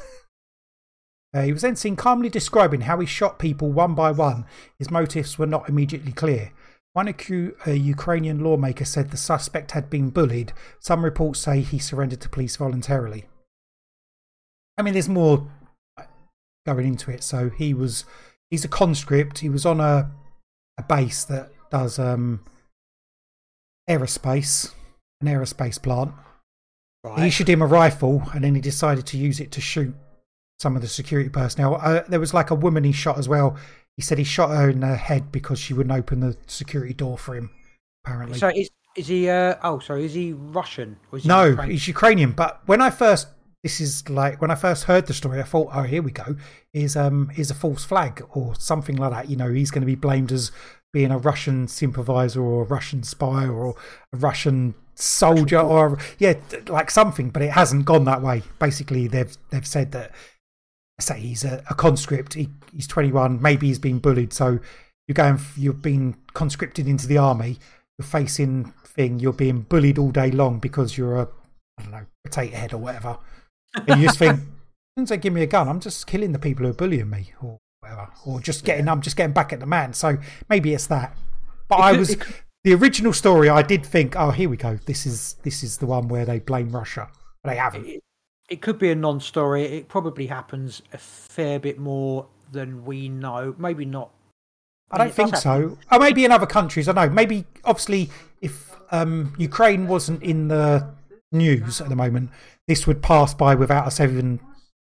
Uh, 1.33 1.41
he 1.41 1.51
was 1.51 1.63
then 1.63 1.75
seen 1.75 1.95
calmly 1.95 2.29
describing 2.29 2.81
how 2.81 2.99
he 2.99 3.07
shot 3.07 3.39
people 3.39 3.71
one 3.71 3.95
by 3.95 4.11
one. 4.11 4.45
His 4.77 4.91
motives 4.91 5.39
were 5.39 5.47
not 5.47 5.67
immediately 5.67 6.11
clear. 6.11 6.51
One 6.93 7.07
a 7.07 7.73
Ukrainian 7.73 8.43
lawmaker 8.43 8.85
said 8.85 9.09
the 9.09 9.17
suspect 9.17 9.71
had 9.71 9.89
been 9.89 10.11
bullied. 10.11 10.53
Some 10.79 11.03
reports 11.03 11.39
say 11.39 11.61
he 11.61 11.79
surrendered 11.79 12.21
to 12.21 12.29
police 12.29 12.55
voluntarily. 12.55 13.25
I 14.77 14.83
mean, 14.83 14.93
there's 14.93 15.09
more 15.09 15.47
going 16.67 16.87
into 16.87 17.09
it. 17.09 17.23
So 17.23 17.49
he 17.49 17.73
was, 17.73 18.05
he's 18.51 18.63
a 18.63 18.67
conscript. 18.69 19.39
He 19.39 19.49
was 19.49 19.65
on 19.65 19.79
a, 19.79 20.11
a 20.77 20.83
base 20.83 21.23
that 21.25 21.51
does 21.71 21.97
um, 21.97 22.45
aerospace, 23.89 24.73
an 25.21 25.27
aerospace 25.27 25.81
plant. 25.81 26.13
Right. 27.05 27.27
issued 27.27 27.49
him 27.49 27.61
a 27.61 27.65
rifle 27.65 28.23
and 28.33 28.45
then 28.45 28.55
he 28.55 28.61
decided 28.61 29.05
to 29.07 29.17
use 29.17 29.41
it 29.41 29.51
to 29.51 29.59
shoot 29.59 29.93
some 30.57 30.77
of 30.77 30.81
the 30.81 30.87
security 30.87 31.29
personnel. 31.29 31.77
Uh, 31.81 32.03
there 32.07 32.19
was 32.19 32.33
like 32.33 32.49
a 32.49 32.55
woman 32.55 32.85
he 32.85 32.93
shot 32.93 33.17
as 33.17 33.27
well. 33.27 33.57
He 33.97 34.01
said 34.01 34.17
he 34.17 34.23
shot 34.23 34.51
her 34.51 34.69
in 34.69 34.79
the 34.79 34.95
head 34.95 35.29
because 35.31 35.59
she 35.59 35.73
wouldn't 35.73 35.93
open 35.93 36.21
the 36.21 36.37
security 36.47 36.93
door 36.93 37.17
for 37.17 37.35
him, 37.35 37.49
apparently. 38.05 38.39
So 38.39 38.47
is 38.47 38.69
is 38.95 39.07
he? 39.07 39.29
Uh, 39.29 39.55
oh, 39.63 39.79
sorry. 39.79 40.05
Is 40.05 40.13
he 40.13 40.33
Russian? 40.33 40.97
Is 41.11 41.23
he 41.23 41.29
no, 41.29 41.45
Ukrainian? 41.45 41.71
he's 41.71 41.87
Ukrainian. 41.87 42.31
But 42.31 42.61
when 42.67 42.81
I 42.81 42.89
first, 42.89 43.27
this 43.63 43.81
is 43.81 44.07
like, 44.09 44.41
when 44.41 44.51
I 44.51 44.55
first 44.55 44.83
heard 44.85 45.07
the 45.07 45.13
story, 45.13 45.39
I 45.39 45.43
thought, 45.43 45.69
oh, 45.73 45.83
here 45.83 46.01
we 46.01 46.11
go. 46.11 46.35
Is 46.73 46.95
um 46.95 47.31
is 47.35 47.51
a 47.51 47.55
false 47.55 47.83
flag 47.83 48.23
or 48.31 48.55
something 48.55 48.95
like 48.95 49.11
that. 49.11 49.29
You 49.29 49.35
know, 49.35 49.49
he's 49.49 49.71
going 49.71 49.81
to 49.81 49.87
be 49.87 49.95
blamed 49.95 50.31
as 50.31 50.51
being 50.93 51.11
a 51.11 51.17
Russian 51.17 51.67
sympathizer 51.67 52.41
or 52.41 52.61
a 52.61 52.65
Russian 52.65 53.03
spy 53.03 53.47
or 53.47 53.75
a 54.13 54.17
Russian 54.17 54.75
soldier 54.95 55.59
or 55.59 55.97
yeah, 56.19 56.35
like 56.67 56.91
something. 56.91 57.29
But 57.29 57.41
it 57.41 57.51
hasn't 57.51 57.85
gone 57.85 58.05
that 58.05 58.21
way. 58.21 58.43
Basically, 58.59 59.07
they've 59.07 59.35
they've 59.49 59.67
said 59.67 59.91
that 59.91 60.11
say 60.99 61.19
he's 61.19 61.43
a, 61.43 61.63
a 61.69 61.73
conscript. 61.73 62.33
He, 62.33 62.49
he's 62.73 62.87
21. 62.87 63.41
Maybe 63.41 63.67
he's 63.67 63.79
been 63.79 63.99
bullied. 63.99 64.33
So 64.33 64.59
you're 65.07 65.13
going. 65.13 65.39
You've 65.57 65.81
been 65.81 66.15
conscripted 66.33 66.87
into 66.87 67.07
the 67.07 67.17
army. 67.17 67.57
You're 67.97 68.07
facing 68.07 68.73
thing. 68.85 69.19
You're 69.19 69.33
being 69.33 69.61
bullied 69.61 69.97
all 69.97 70.11
day 70.11 70.31
long 70.31 70.59
because 70.59 70.97
you're 70.97 71.17
a 71.17 71.27
I 71.77 71.83
don't 71.83 71.91
know 71.91 72.05
potato 72.23 72.55
head 72.55 72.73
or 72.73 72.77
whatever. 72.77 73.17
And 73.87 74.01
you 74.01 74.07
just 74.07 74.19
think, 74.19 74.39
since 74.97 75.09
they 75.09 75.17
give 75.17 75.33
me 75.33 75.41
a 75.41 75.47
gun, 75.47 75.67
I'm 75.67 75.79
just 75.79 76.05
killing 76.05 76.31
the 76.31 76.39
people 76.39 76.65
who 76.65 76.71
are 76.71 76.75
bullying 76.75 77.09
me 77.09 77.33
or 77.41 77.57
whatever, 77.93 78.11
or 78.25 78.39
just 78.39 78.65
getting. 78.65 78.87
I'm 78.87 79.01
just 79.01 79.15
getting 79.15 79.33
back 79.33 79.53
at 79.53 79.59
the 79.59 79.65
man. 79.65 79.93
So 79.93 80.17
maybe 80.49 80.73
it's 80.73 80.87
that. 80.87 81.15
But 81.67 81.79
It 81.79 81.81
I 81.83 81.91
could- 81.91 81.99
was 81.99 82.15
could- 82.15 82.35
the 82.63 82.73
original 82.73 83.13
story. 83.13 83.49
I 83.49 83.61
did 83.61 83.85
think, 83.85 84.15
oh, 84.15 84.31
here 84.31 84.49
we 84.49 84.57
go. 84.57 84.77
This 84.85 85.05
is 85.05 85.35
this 85.43 85.63
is 85.63 85.77
the 85.77 85.85
one 85.85 86.07
where 86.07 86.25
they 86.25 86.39
blame 86.39 86.71
Russia, 86.71 87.09
but 87.43 87.49
they 87.51 87.57
haven't. 87.57 87.85
it, 87.85 88.01
it 88.49 88.61
could 88.61 88.77
be 88.79 88.89
a 88.91 88.95
non-story. 88.95 89.63
It 89.63 89.87
probably 89.87 90.27
happens 90.27 90.81
a 90.91 90.97
fair 90.97 91.59
bit 91.59 91.79
more 91.79 92.27
than 92.51 92.85
we 92.85 93.09
know. 93.09 93.55
Maybe 93.57 93.85
not. 93.85 94.11
I 94.91 94.97
mean, 94.99 95.07
don't 95.07 95.15
think 95.15 95.35
so. 95.37 95.77
Or 95.91 95.99
maybe 95.99 96.23
in 96.23 96.31
other 96.31 96.45
countries. 96.45 96.87
I 96.87 96.91
don't 96.91 97.07
know. 97.07 97.13
Maybe 97.13 97.45
obviously, 97.65 98.11
if 98.41 98.75
um, 98.91 99.33
Ukraine 99.39 99.87
wasn't 99.87 100.21
in 100.21 100.49
the 100.49 100.87
news 101.31 101.81
at 101.81 101.89
the 101.89 101.95
moment, 101.95 102.29
this 102.67 102.85
would 102.85 103.01
pass 103.01 103.33
by 103.33 103.55
without 103.55 103.87
us 103.87 103.99
even 103.99 104.39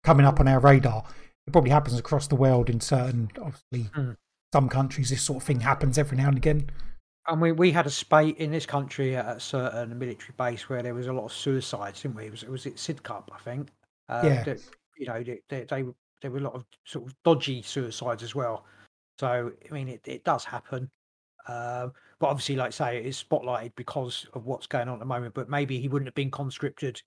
coming 0.03 0.27
up 0.27 0.41
on 0.41 0.49
our 0.49 0.59
radar. 0.59 1.05
It 1.47 1.53
probably 1.53 1.71
happens 1.71 1.99
across 1.99 2.27
the 2.29 2.37
world 2.37 2.71
in 2.71 2.81
certain, 2.81 3.31
obviously, 3.41 3.91
Hmm. 3.95 4.13
some 4.53 4.69
countries. 4.69 5.11
This 5.11 5.23
sort 5.23 5.39
of 5.43 5.47
thing 5.47 5.61
happens 5.61 5.99
every 5.99 6.17
now 6.17 6.29
and 6.29 6.37
again. 6.37 6.71
And 7.27 7.41
mean, 7.41 7.57
we 7.57 7.71
had 7.73 7.87
a 7.87 7.91
spate 7.91 8.37
in 8.39 8.51
this 8.51 8.67
country 8.67 9.17
at 9.17 9.37
a 9.37 9.41
certain 9.41 9.97
military 9.99 10.35
base 10.37 10.69
where 10.69 10.83
there 10.83 10.95
was 10.95 11.07
a 11.07 11.13
lot 11.13 11.25
of 11.25 11.33
suicides, 11.33 12.03
didn't 12.03 12.17
we? 12.17 12.27
It 12.27 12.31
was, 12.31 12.43
it 12.43 12.51
was 12.51 12.67
at 12.67 12.75
Sidcup, 12.75 13.25
I 13.33 13.39
think. 13.39 13.71
Uh, 14.09 14.23
Yeah. 14.25 14.43
that, 14.45 14.61
you 14.99 15.07
know, 15.07 15.23
they, 15.23 15.41
they, 15.49 15.65
they 15.65 15.85
there 16.21 16.31
were 16.31 16.39
a 16.39 16.43
lot 16.43 16.55
of 16.55 16.65
sort 16.85 17.07
of 17.07 17.15
dodgy 17.25 17.63
suicides 17.63 18.23
as 18.23 18.35
well. 18.35 18.65
So, 19.19 19.53
I 19.69 19.73
mean, 19.75 19.89
it, 19.89 20.01
it 20.07 20.25
does 20.25 20.45
happen. 20.45 20.91
Um, 21.49 21.93
but 22.21 22.29
obviously, 22.29 22.55
like 22.57 22.69
I 22.69 22.71
say, 22.71 22.99
it 22.99 23.07
is 23.07 23.23
spotlighted 23.23 23.73
because 23.77 24.27
of 24.35 24.47
what's 24.47 24.69
going 24.69 24.87
on 24.89 24.95
at 24.95 25.01
the 25.01 25.05
moment. 25.07 25.35
But 25.35 25.49
maybe 25.49 25.81
he 25.81 25.89
wouldn't 25.89 26.07
have 26.07 26.15
been 26.15 26.31
conscripted 26.31 27.03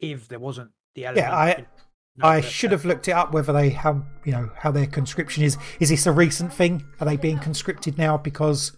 if 0.00 0.28
there 0.28 0.38
wasn't 0.38 0.70
the 0.94 1.06
element. 1.06 1.26
Yeah, 1.26 1.34
I- 1.34 1.66
I 2.20 2.40
should 2.40 2.72
have 2.72 2.84
looked 2.84 3.08
it 3.08 3.12
up 3.12 3.32
whether 3.32 3.52
they 3.52 3.70
how 3.70 4.02
you 4.24 4.32
know 4.32 4.50
how 4.56 4.70
their 4.70 4.86
conscription 4.86 5.42
is. 5.42 5.56
Is 5.80 5.88
this 5.88 6.06
a 6.06 6.12
recent 6.12 6.52
thing? 6.52 6.84
Are 7.00 7.06
they 7.06 7.16
being 7.16 7.38
conscripted 7.38 7.96
now 7.96 8.18
because 8.18 8.72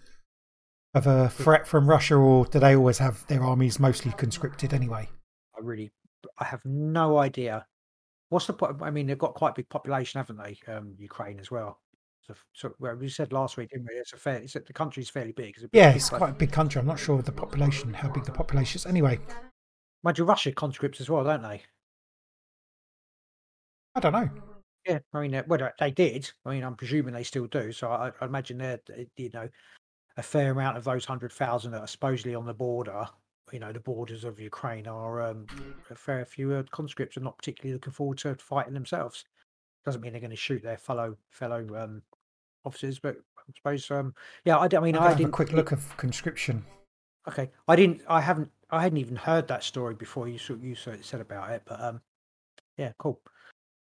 of 0.94 1.06
a 1.06 1.28
threat 1.28 1.66
from 1.66 1.88
Russia, 1.88 2.14
or 2.14 2.46
do 2.46 2.60
they 2.60 2.76
always 2.76 2.98
have 2.98 3.26
their 3.26 3.42
armies 3.42 3.80
mostly 3.80 4.12
conscripted 4.12 4.72
anyway? 4.72 5.08
I 5.56 5.60
really, 5.60 5.90
I 6.38 6.44
have 6.44 6.64
no 6.64 7.18
idea. 7.18 7.66
What's 8.28 8.46
the? 8.46 8.52
point? 8.52 8.76
I 8.80 8.90
mean, 8.90 9.06
they've 9.06 9.18
got 9.18 9.34
quite 9.34 9.50
a 9.50 9.54
big 9.54 9.68
population, 9.68 10.18
haven't 10.18 10.38
they? 10.38 10.72
Um, 10.72 10.94
Ukraine 10.96 11.40
as 11.40 11.50
well. 11.50 11.80
So, 12.22 12.34
so 12.54 12.74
well, 12.78 12.94
we 12.94 13.08
said 13.08 13.32
last 13.32 13.56
week, 13.56 13.70
didn't 13.70 13.88
we? 13.92 13.98
It's 13.98 14.12
a 14.12 14.16
fair. 14.16 14.36
It's 14.36 14.54
a, 14.54 14.60
the 14.60 14.72
country's 14.72 15.10
fairly 15.10 15.32
big. 15.32 15.54
It's 15.56 15.62
big, 15.62 15.70
Yeah, 15.72 15.90
it's 15.90 16.08
quite 16.08 16.30
a 16.30 16.34
big 16.34 16.52
country. 16.52 16.80
I'm 16.80 16.86
not 16.86 17.00
sure 17.00 17.18
of 17.18 17.24
the 17.24 17.32
population, 17.32 17.92
how 17.92 18.08
big 18.10 18.24
the 18.24 18.32
population 18.32 18.78
is. 18.78 18.86
Anyway, 18.86 19.18
Mind 20.04 20.18
you, 20.18 20.24
Russia 20.24 20.52
conscripts 20.52 21.00
as 21.00 21.08
well, 21.08 21.24
don't 21.24 21.42
they? 21.42 21.62
I 23.94 24.00
don't 24.00 24.12
know. 24.12 24.28
Yeah, 24.86 24.98
I 25.14 25.20
mean, 25.22 25.34
uh, 25.34 25.42
whether 25.46 25.72
they 25.78 25.90
did, 25.90 26.30
I 26.44 26.50
mean, 26.50 26.62
I'm 26.62 26.76
presuming 26.76 27.14
they 27.14 27.22
still 27.22 27.46
do. 27.46 27.72
So 27.72 27.90
I, 27.90 28.10
I 28.20 28.26
imagine 28.26 28.58
they're, 28.58 28.80
uh, 28.90 29.02
you 29.16 29.30
know, 29.32 29.48
a 30.16 30.22
fair 30.22 30.52
amount 30.52 30.76
of 30.76 30.84
those 30.84 31.04
hundred 31.04 31.32
thousand 31.32 31.72
that 31.72 31.80
are 31.80 31.86
supposedly 31.86 32.34
on 32.34 32.46
the 32.46 32.54
border. 32.54 33.06
You 33.52 33.60
know, 33.60 33.72
the 33.72 33.80
borders 33.80 34.24
of 34.24 34.40
Ukraine 34.40 34.86
are 34.86 35.22
um, 35.22 35.46
a 35.90 35.94
fair 35.94 36.24
few 36.24 36.52
uh, 36.54 36.64
conscripts 36.70 37.16
are 37.16 37.20
not 37.20 37.38
particularly 37.38 37.74
looking 37.74 37.92
forward 37.92 38.18
to 38.18 38.34
fighting 38.34 38.74
themselves. 38.74 39.24
Doesn't 39.84 40.00
mean 40.00 40.12
they're 40.12 40.20
going 40.20 40.30
to 40.30 40.36
shoot 40.36 40.62
their 40.62 40.78
fellow 40.78 41.16
fellow 41.30 41.66
um, 41.76 42.02
officers, 42.64 42.98
but 42.98 43.16
I 43.38 43.52
suppose, 43.54 43.90
um, 43.90 44.14
yeah, 44.44 44.58
I 44.58 44.68
mean, 44.80 44.96
I'm 44.96 45.02
I 45.02 45.14
gonna 45.14 45.28
a 45.28 45.30
quick 45.30 45.52
look 45.52 45.72
of 45.72 45.96
conscription. 45.96 46.64
Okay, 47.28 47.50
I 47.68 47.76
didn't. 47.76 48.02
I 48.08 48.20
haven't. 48.20 48.50
I 48.70 48.82
hadn't 48.82 48.98
even 48.98 49.16
heard 49.16 49.48
that 49.48 49.62
story 49.62 49.94
before 49.94 50.28
you 50.28 50.38
you 50.60 50.74
said 50.74 51.20
about 51.20 51.50
it. 51.50 51.62
But 51.64 51.80
um, 51.80 52.00
yeah, 52.76 52.92
cool. 52.98 53.20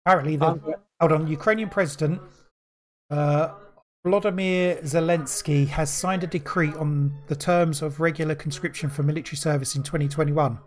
Apparently, 0.06 0.36
the, 0.36 0.46
Um, 0.48 0.76
hold 1.00 1.12
on, 1.14 1.28
Ukrainian 1.28 1.70
president 1.70 2.22
uh, 3.10 3.54
Volodymyr 4.06 4.82
Zelensky 4.84 5.68
has 5.68 5.90
signed 5.92 6.24
a 6.24 6.28
decree 6.28 6.74
on 6.74 7.14
the 7.28 7.36
terms 7.36 7.82
of 7.82 8.00
regular 8.02 8.36
conscription 8.36 8.90
for 8.90 9.02
military 9.04 9.38
service 9.38 9.76
in 9.76 9.84
2021. 9.84 10.60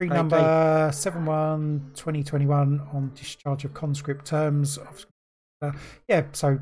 Decree 0.00 0.08
Okay. 0.08 0.16
number 0.16 0.90
71 0.92 1.92
2021 1.94 2.80
on 2.92 3.12
discharge 3.14 3.64
of 3.64 3.74
conscript 3.74 4.24
terms. 4.26 4.78
Of, 4.78 5.06
uh, 5.62 5.72
yeah, 6.08 6.24
so 6.32 6.58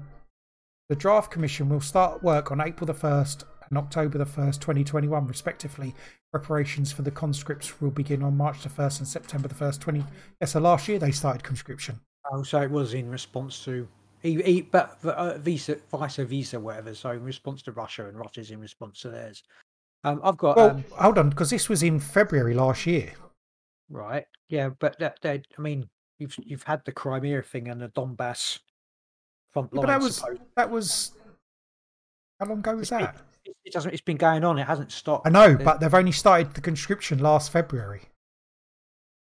the 0.90 0.96
draft 0.96 1.31
commission 1.31 1.68
will 1.68 1.81
start 1.81 2.22
work 2.22 2.51
on 2.51 2.61
April 2.61 2.87
the 2.87 2.94
1st 2.94 3.44
and 3.68 3.79
October 3.79 4.18
the 4.18 4.24
1st, 4.24 4.61
2021, 4.61 5.26
respectively. 5.26 5.94
Preparations 6.33 6.92
for 6.92 7.02
the 7.02 7.11
conscripts 7.11 7.81
will 7.81 7.90
begin 7.90 8.22
on 8.22 8.37
March 8.37 8.62
the 8.62 8.68
1st 8.68 8.98
and 9.00 9.09
September 9.09 9.48
the 9.48 9.55
1st, 9.55 9.81
20. 9.81 10.05
Yeah, 10.40 10.46
so 10.46 10.61
last 10.61 10.88
year 10.88 10.98
they 10.98 11.11
started 11.11 11.42
conscription. 11.42 12.00
Oh, 12.33 12.42
so 12.42 12.61
it 12.61 12.70
was 12.70 12.94
in 12.94 13.09
response 13.09 13.64
to, 13.64 13.87
he, 14.22 14.62
but 14.62 14.98
uh, 15.05 15.38
visa, 15.38 15.76
vice 15.90 16.16
versa, 16.16 16.59
whatever. 16.59 16.94
So 16.94 17.11
in 17.11 17.22
response 17.22 17.62
to 17.62 17.72
Russia, 17.72 18.09
and 18.09 18.18
Russia's 18.18 18.50
in 18.50 18.61
response 18.61 19.00
to 19.00 19.11
theirs. 19.11 19.42
Um, 20.05 20.20
I've 20.22 20.37
got 20.37 20.57
Well, 20.57 20.70
um, 20.70 20.85
hold 20.92 21.18
on, 21.18 21.31
because 21.31 21.50
this 21.50 21.68
was 21.68 21.83
in 21.83 22.00
February 22.00 22.55
last 22.55 22.87
year. 22.87 23.12
right, 23.90 24.26
yeah, 24.49 24.70
but 24.78 24.99
that, 24.99 25.18
that, 25.22 25.47
I 25.59 25.61
mean, 25.62 25.88
you've 26.18 26.36
you've 26.45 26.62
had 26.62 26.84
the 26.84 26.93
Crimea 26.93 27.43
thing 27.43 27.68
and 27.68 27.80
the 27.80 27.88
Donbass 27.88 28.59
front 29.53 29.70
Yeah, 29.72 29.80
line. 29.80 29.86
but 29.86 29.93
that 29.93 30.01
was 30.03 30.24
that 30.57 30.70
was 30.70 31.12
how 32.40 32.47
long 32.47 32.59
ago 32.59 32.76
was 32.76 32.88
that? 32.90 33.16
It, 33.64 33.72
doesn't. 33.72 33.92
It's 33.92 34.01
been 34.01 34.16
going 34.16 34.44
on. 34.44 34.59
It 34.59 34.66
hasn't 34.66 34.92
stopped. 34.92 35.26
I 35.26 35.30
know, 35.30 35.57
but 35.57 35.80
they've 35.80 35.92
only 35.92 36.12
started 36.12 36.55
the 36.55 36.61
conscription 36.61 37.18
last 37.18 37.53
February. 37.53 38.03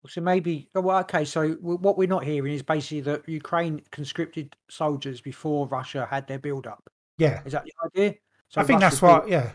So 0.09 0.21
maybe, 0.21 0.69
oh, 0.77 0.83
well, 0.83 0.99
okay. 1.01 1.25
So 1.25 1.53
what 1.63 1.99
we're 1.99 2.07
not 2.07 2.25
hearing 2.25 2.53
is 2.53 2.63
basically 2.63 3.01
that 3.03 3.29
Ukraine 3.29 3.83
conscripted 3.91 4.55
soldiers 4.71 5.21
before 5.21 5.67
Russia 5.67 6.07
had 6.09 6.29
their 6.29 6.39
build 6.39 6.67
up. 6.67 6.89
Yeah, 7.19 7.41
Is 7.45 7.53
that 7.53 7.65
the 7.65 7.73
idea? 7.85 8.15
So 8.49 8.61
I 8.61 8.65
think 8.65 8.81
Russia 8.83 8.91
that's 8.91 9.03
what. 9.03 9.29
Yeah, 9.29 9.51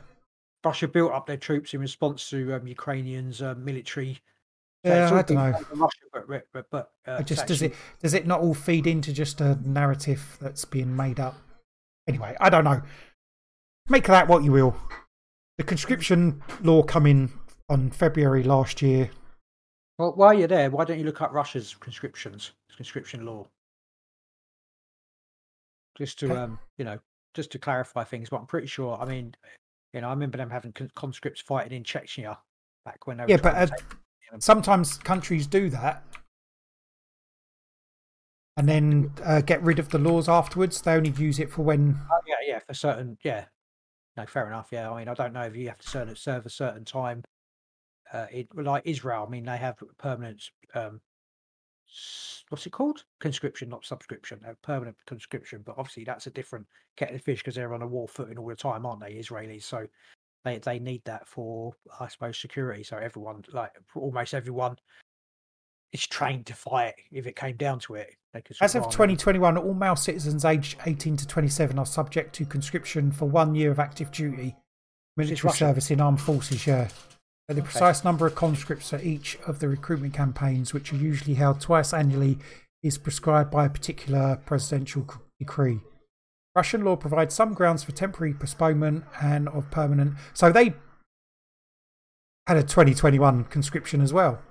Russia 0.63 0.87
built 0.87 1.13
up 1.13 1.25
their 1.25 1.37
troops 1.37 1.73
in 1.73 1.79
response 1.79 2.29
to 2.29 2.55
um, 2.55 2.67
Ukrainians' 2.67 3.41
uh, 3.41 3.55
military. 3.57 4.19
so 4.85 4.91
yeah. 4.91 5.13
I 5.13 5.21
don't 5.21 5.35
know. 5.35 5.59
Russia, 5.73 6.43
but, 6.53 6.65
but, 6.69 6.91
uh, 7.07 7.21
just 7.23 7.47
does 7.47 7.61
it 7.61 7.73
does 8.01 8.13
it 8.13 8.27
not 8.27 8.41
all 8.41 8.53
feed 8.53 8.87
into 8.87 9.13
just 9.13 9.39
a 9.39 9.57
narrative 9.63 10.37
that's 10.41 10.65
being 10.65 10.95
made 10.95 11.19
up? 11.19 11.35
anyway, 12.07 12.35
I 12.39 12.49
don't 12.49 12.63
know. 12.63 12.81
Make 13.89 14.07
that 14.07 14.27
what 14.27 14.43
you 14.43 14.51
will. 14.51 14.75
The 15.57 15.63
conscription 15.63 16.41
law 16.61 16.83
come 16.83 17.05
in 17.05 17.31
on 17.69 17.89
February 17.89 18.43
last 18.43 18.81
year. 18.81 19.09
Well, 19.97 20.13
while 20.13 20.33
you're 20.33 20.47
there, 20.47 20.69
why 20.71 20.85
don't 20.85 20.97
you 20.97 21.05
look 21.05 21.21
up 21.21 21.33
Russia's 21.33 21.75
conscriptions, 21.79 22.51
conscription 22.75 23.25
law? 23.25 23.47
Just 25.97 26.19
to, 26.19 26.31
Okay. 26.31 26.35
um, 26.35 26.59
you 26.77 26.85
know, 26.85 26.99
just 27.33 27.51
to 27.51 27.59
clarify 27.59 28.03
things. 28.03 28.29
But 28.29 28.37
I'm 28.37 28.47
pretty 28.47 28.67
sure. 28.67 28.97
I 28.99 29.05
mean, 29.05 29.35
you 29.93 30.01
know, 30.01 30.07
I 30.07 30.11
remember 30.11 30.37
them 30.37 30.49
having 30.49 30.73
conscripts 30.95 31.41
fighting 31.41 31.77
in 31.77 31.83
Chechnya 31.83 32.37
back 32.85 33.05
when 33.05 33.17
they 33.17 33.23
were. 33.23 33.29
Yeah, 33.29 33.37
but 33.37 33.55
uh, 33.55 33.67
sometimes 34.39 34.97
countries 34.97 35.47
do 35.47 35.69
that 35.69 36.03
and 38.57 38.67
then 38.67 39.11
uh, 39.23 39.41
get 39.41 39.61
rid 39.63 39.79
of 39.79 39.89
the 39.89 39.99
laws 39.99 40.27
afterwards. 40.29 40.81
They 40.81 40.93
only 40.93 41.11
use 41.11 41.39
it 41.39 41.51
for 41.51 41.63
when. 41.63 41.99
Oh, 42.11 42.19
yeah, 42.27 42.35
yeah, 42.45 42.59
for 42.59 42.73
certain, 42.73 43.17
yeah. 43.23 43.45
No, 44.17 44.25
fair 44.25 44.47
enough. 44.47 44.69
Yeah, 44.71 44.91
I 44.91 44.99
mean, 44.99 45.07
I 45.07 45.13
don't 45.13 45.33
know 45.33 45.43
if 45.43 45.55
you 45.55 45.67
have 45.69 45.77
to 45.79 46.15
serve, 46.15 46.45
a 46.45 46.49
certain 46.49 46.85
time. 46.85 47.23
Uh, 48.11 48.27
it, 48.31 48.47
like 48.55 48.83
Israel, 48.85 49.25
I 49.25 49.31
mean, 49.31 49.45
they 49.45 49.57
have 49.57 49.77
permanent. 49.97 50.43
Um, 50.75 50.99
what's 52.49 52.65
it 52.65 52.71
called? 52.71 53.05
Conscription, 53.19 53.69
not 53.69 53.85
subscription. 53.85 54.41
Permanent 54.63 54.97
conscription, 55.07 55.63
but 55.65 55.75
obviously 55.77 56.03
that's 56.03 56.27
a 56.27 56.31
different 56.31 56.67
kettle 56.97 57.15
of 57.15 57.21
fish 57.21 57.39
because 57.39 57.55
they're 57.55 57.73
on 57.73 57.81
a 57.81 57.87
war 57.87 58.07
footing 58.07 58.37
all 58.37 58.47
the 58.47 58.55
time, 58.55 58.85
aren't 58.85 59.01
they, 59.01 59.13
Israelis? 59.13 59.63
So 59.63 59.87
they 60.43 60.57
they 60.59 60.79
need 60.79 61.03
that 61.05 61.27
for, 61.27 61.73
I 61.99 62.07
suppose, 62.09 62.37
security. 62.37 62.83
So 62.83 62.97
everyone, 62.97 63.43
like 63.53 63.71
almost 63.95 64.33
everyone, 64.33 64.75
is 65.93 66.05
trained 66.07 66.45
to 66.47 66.53
fight 66.53 66.93
if 67.11 67.27
it 67.27 67.35
came 67.35 67.57
down 67.57 67.79
to 67.79 67.95
it. 67.95 68.15
As 68.61 68.75
of 68.75 68.85
2021, 68.85 69.57
all 69.57 69.73
male 69.73 69.95
citizens 69.95 70.45
aged 70.45 70.77
18 70.85 71.17
to 71.17 71.27
27 71.27 71.77
are 71.77 71.85
subject 71.85 72.33
to 72.35 72.45
conscription 72.45 73.11
for 73.11 73.25
one 73.25 73.55
year 73.55 73.71
of 73.71 73.79
active 73.79 74.09
duty, 74.11 74.55
military 75.17 75.53
service 75.53 75.91
in 75.91 75.99
armed 75.99 76.21
forces. 76.21 76.65
Yeah. 76.65 76.87
But 77.47 77.57
the 77.57 77.63
precise 77.63 78.05
number 78.05 78.25
of 78.25 78.35
conscripts 78.35 78.91
for 78.91 79.01
each 79.01 79.37
of 79.45 79.59
the 79.59 79.67
recruitment 79.67 80.13
campaigns, 80.13 80.73
which 80.73 80.93
are 80.93 80.97
usually 80.97 81.33
held 81.33 81.59
twice 81.59 81.93
annually, 81.93 82.37
is 82.81 82.97
prescribed 82.97 83.51
by 83.51 83.65
a 83.65 83.69
particular 83.69 84.39
presidential 84.45 85.05
decree. 85.37 85.81
Russian 86.55 86.85
law 86.85 86.95
provides 86.95 87.35
some 87.35 87.53
grounds 87.53 87.83
for 87.83 87.91
temporary 87.91 88.33
postponement 88.33 89.03
and 89.21 89.49
of 89.49 89.69
permanent. 89.71 90.13
So 90.33 90.51
they 90.51 90.73
had 92.47 92.57
a 92.57 92.63
2021 92.63 93.45
conscription 93.45 93.99
as 93.99 94.13
well. 94.13 94.41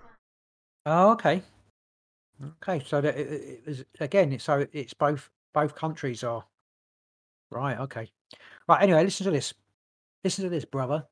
Oh, 0.87 1.13
okay. 1.13 1.43
Okay, 2.63 2.83
so 2.87 3.01
that 3.01 3.17
it, 3.17 3.27
it, 3.31 3.63
is- 3.67 3.85
again, 4.01 4.33
it's 4.33 4.45
so 4.45 4.67
it's 4.73 4.95
both 4.95 5.31
both 5.53 5.75
countries 5.75 6.25
are 6.25 6.45
right. 7.51 7.79
Okay, 7.81 8.11
right. 8.69 8.83
Anyway, 8.83 9.05
listen 9.05 9.25
to 9.25 9.31
this. 9.31 9.53
Listen 10.25 10.45
to 10.45 10.51
this, 10.51 10.65
brother. 10.65 11.07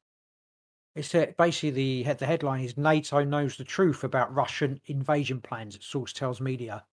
It's 0.94 1.14
uh, 1.14 1.26
basically 1.36 1.70
the. 2.04 2.14
The 2.14 2.26
headline 2.26 2.64
is 2.64 2.76
NATO 2.78 3.24
knows 3.24 3.56
the 3.56 3.64
truth 3.64 4.04
about 4.04 4.34
Russian 4.34 4.80
invasion 4.86 5.40
plans. 5.40 5.78
Source 5.84 6.12
tells 6.12 6.40
media. 6.40 6.84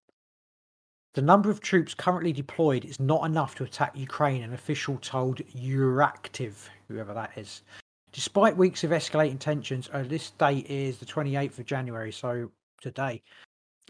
The 1.14 1.22
number 1.22 1.50
of 1.50 1.60
troops 1.60 1.94
currently 1.94 2.34
deployed 2.34 2.84
is 2.84 3.00
not 3.00 3.24
enough 3.24 3.54
to 3.54 3.64
attack 3.64 3.96
Ukraine, 3.96 4.42
an 4.42 4.52
official 4.52 4.98
told 4.98 5.38
Euractiv, 5.56 6.68
whoever 6.88 7.14
that 7.14 7.38
is. 7.38 7.62
Despite 8.12 8.54
weeks 8.54 8.84
of 8.84 8.90
escalating 8.90 9.38
tensions, 9.38 9.88
uh, 9.94 10.02
this 10.06 10.32
date 10.32 10.66
is 10.66 10.98
the 10.98 11.06
28th 11.06 11.58
of 11.58 11.64
January, 11.64 12.12
so 12.12 12.50
today. 12.86 13.22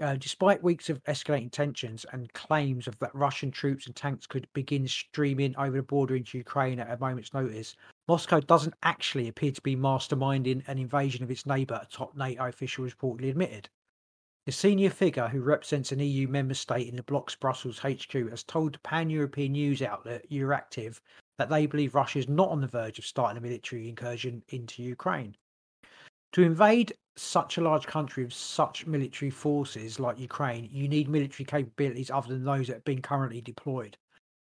Uh, 0.00 0.14
despite 0.16 0.62
weeks 0.62 0.90
of 0.90 1.02
escalating 1.04 1.50
tensions 1.50 2.04
and 2.12 2.32
claims 2.34 2.86
of 2.86 2.98
that 2.98 3.14
Russian 3.14 3.50
troops 3.50 3.86
and 3.86 3.96
tanks 3.96 4.26
could 4.26 4.46
begin 4.52 4.86
streaming 4.86 5.56
over 5.56 5.78
the 5.78 5.82
border 5.82 6.16
into 6.16 6.36
Ukraine 6.36 6.80
at 6.80 6.90
a 6.90 6.98
moment's 6.98 7.32
notice, 7.32 7.76
Moscow 8.08 8.40
doesn't 8.40 8.74
actually 8.82 9.28
appear 9.28 9.52
to 9.52 9.62
be 9.62 9.74
masterminding 9.74 10.66
an 10.68 10.78
invasion 10.78 11.24
of 11.24 11.30
its 11.30 11.46
neighbour, 11.46 11.80
a 11.82 11.86
top 11.86 12.14
NATO 12.14 12.44
official 12.44 12.84
reportedly 12.84 13.30
admitted. 13.30 13.68
The 14.44 14.52
senior 14.52 14.90
figure 14.90 15.28
who 15.28 15.40
represents 15.40 15.92
an 15.92 16.00
EU 16.00 16.28
member 16.28 16.54
state 16.54 16.88
in 16.88 16.96
the 16.96 17.02
bloc's 17.02 17.34
Brussels 17.34 17.80
HQ 17.80 18.12
has 18.30 18.44
told 18.44 18.74
the 18.74 18.78
pan 18.80 19.10
European 19.10 19.52
news 19.52 19.82
outlet 19.82 20.30
Euractiv 20.30 21.00
that 21.38 21.48
they 21.48 21.66
believe 21.66 21.94
Russia 21.94 22.18
is 22.18 22.28
not 22.28 22.50
on 22.50 22.60
the 22.60 22.66
verge 22.66 22.98
of 22.98 23.06
starting 23.06 23.38
a 23.38 23.40
military 23.40 23.88
incursion 23.88 24.42
into 24.48 24.82
Ukraine. 24.82 25.36
To 26.32 26.42
invade 26.42 26.92
such 27.16 27.56
a 27.56 27.62
large 27.62 27.86
country 27.86 28.24
with 28.24 28.34
such 28.34 28.86
military 28.86 29.30
forces 29.30 29.98
like 29.98 30.18
Ukraine, 30.18 30.68
you 30.70 30.86
need 30.88 31.08
military 31.08 31.46
capabilities 31.46 32.10
other 32.10 32.28
than 32.28 32.44
those 32.44 32.66
that 32.66 32.74
have 32.74 32.84
been 32.84 33.00
currently 33.00 33.40
deployed. 33.40 33.96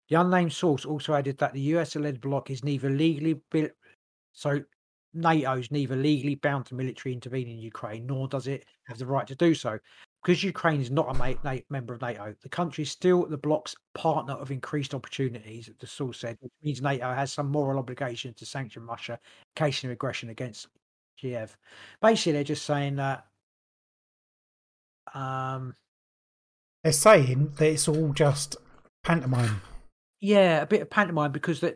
The 0.09 0.15
unnamed 0.15 0.53
source 0.53 0.85
also 0.85 1.13
added 1.13 1.37
that 1.37 1.53
the 1.53 1.61
US 1.75 1.95
led 1.95 2.19
bloc 2.21 2.49
is 2.49 2.63
neither 2.63 2.89
legally 2.89 3.41
built, 3.51 3.71
so 4.33 4.63
NATO 5.13 5.53
is 5.57 5.71
neither 5.71 5.95
legally 5.95 6.35
bound 6.35 6.65
to 6.67 6.75
military 6.75 7.13
intervene 7.13 7.47
in 7.47 7.57
Ukraine, 7.57 8.05
nor 8.05 8.27
does 8.27 8.47
it 8.47 8.65
have 8.87 8.97
the 8.97 9.05
right 9.05 9.25
to 9.27 9.35
do 9.35 9.55
so. 9.55 9.79
Because 10.23 10.43
Ukraine 10.43 10.81
is 10.81 10.91
not 10.91 11.15
a 11.15 11.63
member 11.69 11.93
of 11.93 12.01
NATO, 12.01 12.35
the 12.41 12.49
country 12.49 12.81
is 12.81 12.91
still 12.91 13.25
the 13.25 13.37
bloc's 13.37 13.75
partner 13.93 14.33
of 14.33 14.51
increased 14.51 14.93
opportunities, 14.93 15.69
the 15.79 15.87
source 15.87 16.19
said, 16.19 16.37
which 16.41 16.51
means 16.61 16.81
NATO 16.81 17.13
has 17.13 17.31
some 17.31 17.49
moral 17.49 17.79
obligation 17.79 18.33
to 18.33 18.45
sanction 18.45 18.85
Russia 18.85 19.13
in 19.13 19.65
case 19.65 19.83
of 19.83 19.91
aggression 19.91 20.29
against 20.29 20.67
Kiev. 21.17 21.57
Basically, 22.01 22.33
they're 22.33 22.43
just 22.43 22.65
saying 22.65 22.95
that. 22.97 23.25
Um, 25.13 25.75
They're 26.83 26.91
saying 26.93 27.53
that 27.57 27.65
it's 27.65 27.87
all 27.87 28.13
just 28.13 28.55
pantomime. 29.03 29.61
yeah, 30.19 30.61
a 30.61 30.65
bit 30.65 30.81
of 30.81 30.89
pantomime 30.89 31.31
because 31.31 31.59
they 31.61 31.75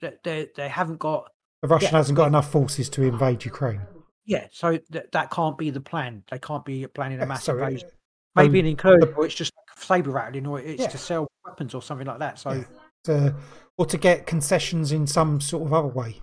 they, 0.00 0.12
they, 0.24 0.48
they 0.56 0.68
haven't 0.68 0.98
got 0.98 1.30
The 1.62 1.68
Russian 1.68 1.88
Yeah. 1.92 1.96
hasn't 1.98 2.16
got 2.16 2.28
enough 2.28 2.50
forces 2.50 2.88
to 2.90 3.02
invade 3.02 3.44
Ukraine. 3.44 3.82
yeah, 4.24 4.46
so 4.50 4.78
that 4.90 5.12
that 5.12 5.30
can't 5.30 5.58
be 5.58 5.70
the 5.70 5.80
plan. 5.80 6.24
They 6.30 6.38
can't 6.38 6.64
be 6.64 6.86
planning 6.86 7.20
a 7.20 7.26
mass 7.26 7.44
so 7.44 7.56
it- 7.58 7.62
invasion. 7.62 7.88
Maybe 8.36 8.60
um, 8.60 8.64
an 8.66 8.70
incursion, 8.70 9.12
or 9.16 9.26
it's 9.26 9.34
just 9.34 9.52
saber 9.76 10.10
rattling, 10.10 10.46
or 10.46 10.60
it's 10.60 10.80
Yeah. 10.82 10.88
to 10.88 10.98
sell 10.98 11.26
weapons 11.44 11.74
or 11.74 11.82
something 11.82 12.06
like 12.06 12.20
that. 12.20 12.38
So 12.38 12.52
Yeah. 12.52 12.64
to, 13.04 13.34
or 13.76 13.86
to 13.86 13.98
get 13.98 14.24
concessions 14.26 14.92
in 14.92 15.06
some 15.08 15.40
sort 15.40 15.66
of 15.66 15.72
other 15.72 15.88
way. 15.88 16.22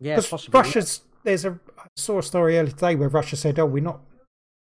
yeah, 0.00 0.16
possibly. 0.28 0.58
Russia's 0.58 1.02
there's 1.26 1.44
a 1.44 1.58
I 1.78 1.88
saw 1.96 2.18
a 2.18 2.22
story 2.22 2.56
earlier 2.56 2.72
today 2.72 2.94
where 2.96 3.10
Russia 3.10 3.36
said, 3.36 3.58
"Oh, 3.58 3.66
we're 3.66 3.82
not, 3.82 4.00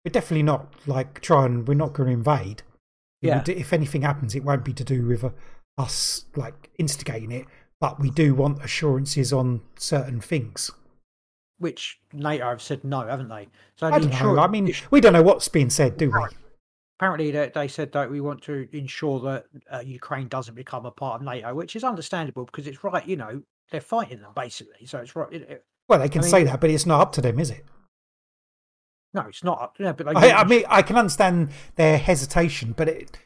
we're 0.04 0.12
definitely 0.12 0.43
not 0.43 0.74
like 0.86 1.22
trying. 1.22 1.64
We're 1.64 1.76
not 1.76 1.93
going 1.93 2.08
to 2.08 2.14
invade. 2.14 2.64
Yeah. 3.22 3.43
if 3.47 3.74
anything 3.74 4.02
happens, 4.04 4.34
it 4.36 4.43
won't 4.45 4.64
be 4.66 4.74
to 4.74 4.84
do 4.84 5.06
with 5.06 5.24
uh, 5.26 5.32
us 5.78 6.26
like 6.36 6.70
instigating 6.78 7.32
it, 7.32 7.45
but 7.82 8.00
we 8.00 8.10
do 8.10 8.34
want 8.34 8.64
assurances 8.64 9.34
on 9.34 9.62
certain 9.78 10.22
things. 10.22 10.72
which 11.58 12.00
NATO 12.14 12.45
have 12.45 12.62
said 12.62 12.84
no, 12.86 13.02
haven't 13.06 13.28
they? 13.30 13.50
So 13.76 13.88
I 13.88 14.00
don't 14.00 14.10
know. 14.10 14.39
I 14.39 14.47
mean, 14.47 14.74
we 14.91 15.02
don't 15.02 15.14
know 15.14 15.22
what's 15.22 15.50
being 15.50 15.70
said, 15.70 15.97
do 15.97 16.10
we? 16.12 16.20
apparently 16.97 17.32
they, 17.32 17.50
they 17.54 17.68
said 17.68 17.91
that 17.93 18.10
we 18.12 18.20
want 18.22 18.41
to 18.43 18.68
ensure 18.74 19.20
that 19.22 19.45
uh, 19.72 19.80
Ukraine 19.86 20.28
doesn't 20.28 20.56
become 20.56 20.86
a 20.86 20.91
part 20.91 21.20
of 21.20 21.26
NATO, 21.26 21.54
which 21.54 21.76
is 21.76 21.84
understandable 21.84 22.45
because 22.45 22.68
it's 22.68 22.84
right. 22.84 23.06
You 23.08 23.18
know, 23.18 23.41
they're 23.72 23.82
fighting 23.82 24.22
them 24.22 24.32
basically, 24.36 24.86
so 24.86 25.00
it's 25.00 25.16
right. 25.16 25.32
It, 25.32 25.41
it- 25.50 25.66
Well, 25.89 25.99
they 25.99 26.07
can 26.09 26.21
I 26.21 26.23
mean- 26.23 26.31
say 26.31 26.43
that, 26.45 26.61
but 26.61 26.69
it's 26.69 26.85
not 26.85 27.01
up 27.01 27.11
to 27.13 27.21
them, 27.21 27.39
is 27.39 27.49
it? 27.49 27.65
no, 29.13 29.21
it's 29.21 29.43
not. 29.43 29.59
up. 29.61 29.75
Yeah, 29.79 29.91
but 29.93 30.05
they 30.05 30.31
I, 30.31 30.41
I 30.41 30.43
mean, 30.43 30.63
I 30.69 30.83
can 30.83 30.95
understand 30.95 31.49
their 31.75 31.97
hesitation, 31.97 32.73
but 32.77 32.87
it, 32.87 33.17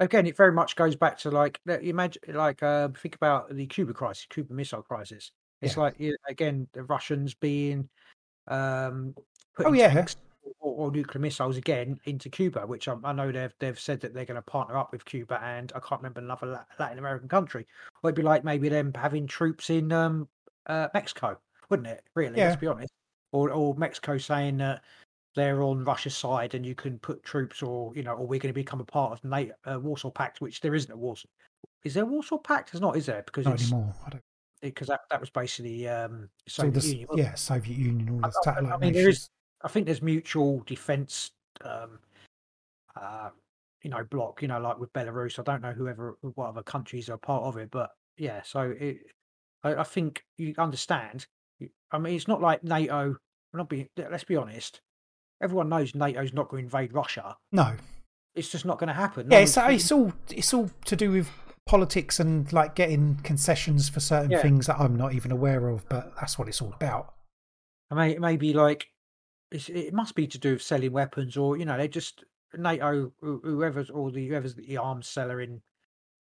again, 0.00 0.26
it 0.26 0.36
very 0.36 0.52
much 0.52 0.74
goes 0.74 0.96
back 0.96 1.18
to 1.18 1.30
like 1.30 1.60
imagine, 1.66 2.22
like 2.28 2.62
uh, 2.62 2.88
think 3.00 3.14
about 3.14 3.54
the 3.54 3.66
Cuba 3.66 3.92
crisis, 3.92 4.26
Cuba 4.30 4.54
Missile 4.54 4.82
Crisis. 4.82 5.30
It's 5.60 5.76
Yeah. 5.76 5.82
like 5.82 5.96
again 6.28 6.68
the 6.72 6.82
Russians 6.84 7.34
being 7.34 7.88
um, 8.48 9.14
Oh, 9.58 9.72
yeah. 9.72 10.04
or, 10.60 10.86
or 10.86 10.90
nuclear 10.90 11.20
missiles 11.20 11.56
again 11.58 11.98
into 12.04 12.28
Cuba, 12.30 12.66
which 12.66 12.88
I, 12.88 12.94
I 13.04 13.12
know 13.12 13.30
they've 13.32 13.54
they've 13.58 13.78
said 13.78 14.00
that 14.00 14.14
they're 14.14 14.24
going 14.24 14.36
to 14.36 14.42
partner 14.42 14.76
up 14.78 14.92
with 14.92 15.04
Cuba 15.04 15.40
and 15.42 15.72
I 15.74 15.80
can't 15.80 16.00
remember 16.00 16.20
another 16.20 16.64
Latin 16.78 16.98
American 16.98 17.28
country. 17.28 17.66
Or 18.02 18.08
it'd 18.10 18.16
be 18.16 18.22
like 18.22 18.44
maybe 18.44 18.68
them 18.70 18.92
having 18.94 19.26
troops 19.26 19.68
in 19.70 19.92
um, 19.92 20.28
uh, 20.66 20.88
Mexico, 20.94 21.38
wouldn't 21.70 21.88
it? 21.88 22.02
Really, 22.14 22.38
Yeah. 22.38 22.48
let's 22.48 22.60
be 22.60 22.66
honest. 22.66 22.92
Or 23.32 23.50
or 23.50 23.74
Mexico 23.74 24.18
saying 24.18 24.58
that 24.58 24.82
they're 25.34 25.62
on 25.62 25.84
Russia's 25.84 26.16
side 26.16 26.54
and 26.54 26.64
you 26.64 26.74
can 26.74 26.98
put 26.98 27.22
troops 27.22 27.62
or 27.62 27.94
you 27.94 28.02
know 28.02 28.12
or 28.14 28.26
we're 28.26 28.40
going 28.40 28.52
to 28.54 28.60
become 28.60 28.80
a 28.80 28.84
part 28.84 29.12
of 29.12 29.22
NATO 29.24 29.52
uh, 29.66 29.78
Warsaw 29.80 30.10
Pact, 30.10 30.40
which 30.40 30.60
there 30.60 30.74
isn't 30.74 30.90
a 30.92 30.96
Warsaw. 30.96 31.28
Is 31.84 31.94
there 31.94 32.04
a 32.04 32.06
Warsaw 32.06 32.38
Pact? 32.38 32.72
There's 32.72 32.80
not, 32.80 32.96
is 32.96 33.06
there? 33.06 33.22
Because 33.22 33.44
not 33.44 33.54
it's 33.54 33.70
anymore. 33.70 33.94
I 34.06 34.10
don't. 34.10 34.22
because 34.62 34.88
that, 34.88 35.00
that 35.10 35.20
was 35.20 35.30
basically 35.30 35.86
um, 35.88 36.28
So 36.48 36.62
Soviet 36.64 36.74
this, 36.74 36.86
Union. 36.92 37.08
yeah, 37.14 37.34
Soviet 37.34 37.76
Union, 37.78 38.08
all 38.24 38.30
I- 38.46 38.50
I- 38.50 38.74
I 38.74 38.76
mean, 38.78 38.92
there 38.92 39.08
is- 39.08 39.28
I 39.62 39.68
think 39.68 39.86
there's 39.86 40.02
mutual 40.02 40.62
defence, 40.66 41.30
um, 41.64 41.98
uh, 43.00 43.30
you 43.82 43.90
know, 43.90 44.04
block. 44.04 44.42
You 44.42 44.48
know, 44.48 44.60
like 44.60 44.78
with 44.78 44.92
Belarus. 44.92 45.38
I 45.38 45.42
don't 45.42 45.62
know 45.62 45.72
whoever, 45.72 46.16
what 46.22 46.48
other 46.48 46.62
countries 46.62 47.08
are 47.10 47.18
part 47.18 47.44
of 47.44 47.56
it, 47.56 47.70
but 47.70 47.90
yeah. 48.16 48.42
So 48.42 48.74
it, 48.78 48.98
I, 49.62 49.76
I 49.76 49.84
think 49.84 50.24
you 50.38 50.54
understand. 50.58 51.26
I 51.90 51.98
mean, 51.98 52.14
it's 52.16 52.28
not 52.28 52.40
like 52.40 52.62
NATO. 52.64 53.16
We're 53.52 53.58
not 53.58 53.68
being. 53.68 53.88
Let's 53.96 54.24
be 54.24 54.36
honest. 54.36 54.80
Everyone 55.42 55.68
knows 55.68 55.94
NATO's 55.94 56.32
not 56.32 56.48
going 56.48 56.62
to 56.68 56.76
invade 56.76 56.94
Russia. 56.94 57.36
No, 57.52 57.74
It's 58.34 58.48
just 58.48 58.64
not 58.64 58.78
going 58.78 58.88
to 58.88 58.94
happen. 58.94 59.28
Yeah, 59.30 59.38
it's, 59.40 59.56
uh, 59.56 59.68
it's 59.70 59.92
all 59.92 60.12
it's 60.30 60.52
all 60.54 60.70
to 60.86 60.96
do 60.96 61.10
with 61.10 61.28
politics 61.66 62.20
and 62.20 62.50
like 62.52 62.74
getting 62.74 63.16
concessions 63.16 63.88
for 63.88 64.00
certain 64.00 64.30
Yeah. 64.30 64.40
things 64.40 64.66
that 64.66 64.78
I'm 64.80 64.96
not 64.96 65.12
even 65.14 65.32
aware 65.32 65.68
of, 65.68 65.86
but 65.88 66.12
that's 66.18 66.38
what 66.38 66.48
it's 66.48 66.62
all 66.62 66.72
about. 66.72 67.14
I 67.90 67.94
mean, 67.94 68.10
it 68.16 68.20
may 68.20 68.36
be 68.36 68.52
like 68.52 68.86
it's, 69.50 69.68
it 69.68 69.92
must 69.94 70.14
be 70.14 70.26
to 70.26 70.38
do 70.38 70.54
with 70.54 70.62
selling 70.62 70.92
weapons, 70.92 71.36
or 71.36 71.56
you 71.56 71.64
know, 71.64 71.76
they 71.76 71.88
just 71.88 72.24
NATO, 72.54 73.12
whoever's 73.20 73.90
or 73.90 74.10
the 74.10 74.26
whoever's 74.28 74.54
the 74.54 74.76
arms 74.76 75.06
seller 75.06 75.40
in 75.40 75.60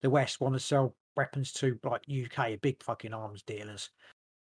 the 0.03 0.11
West 0.11 0.41
want 0.41 0.55
to 0.55 0.61
sell 0.61 0.95
weapons 1.17 1.53
to 1.53 1.79
like 1.85 2.03
UK, 2.11 2.61
big 2.61 2.83
fucking 2.83 3.15
arms 3.15 3.43
dealers, 3.43 3.91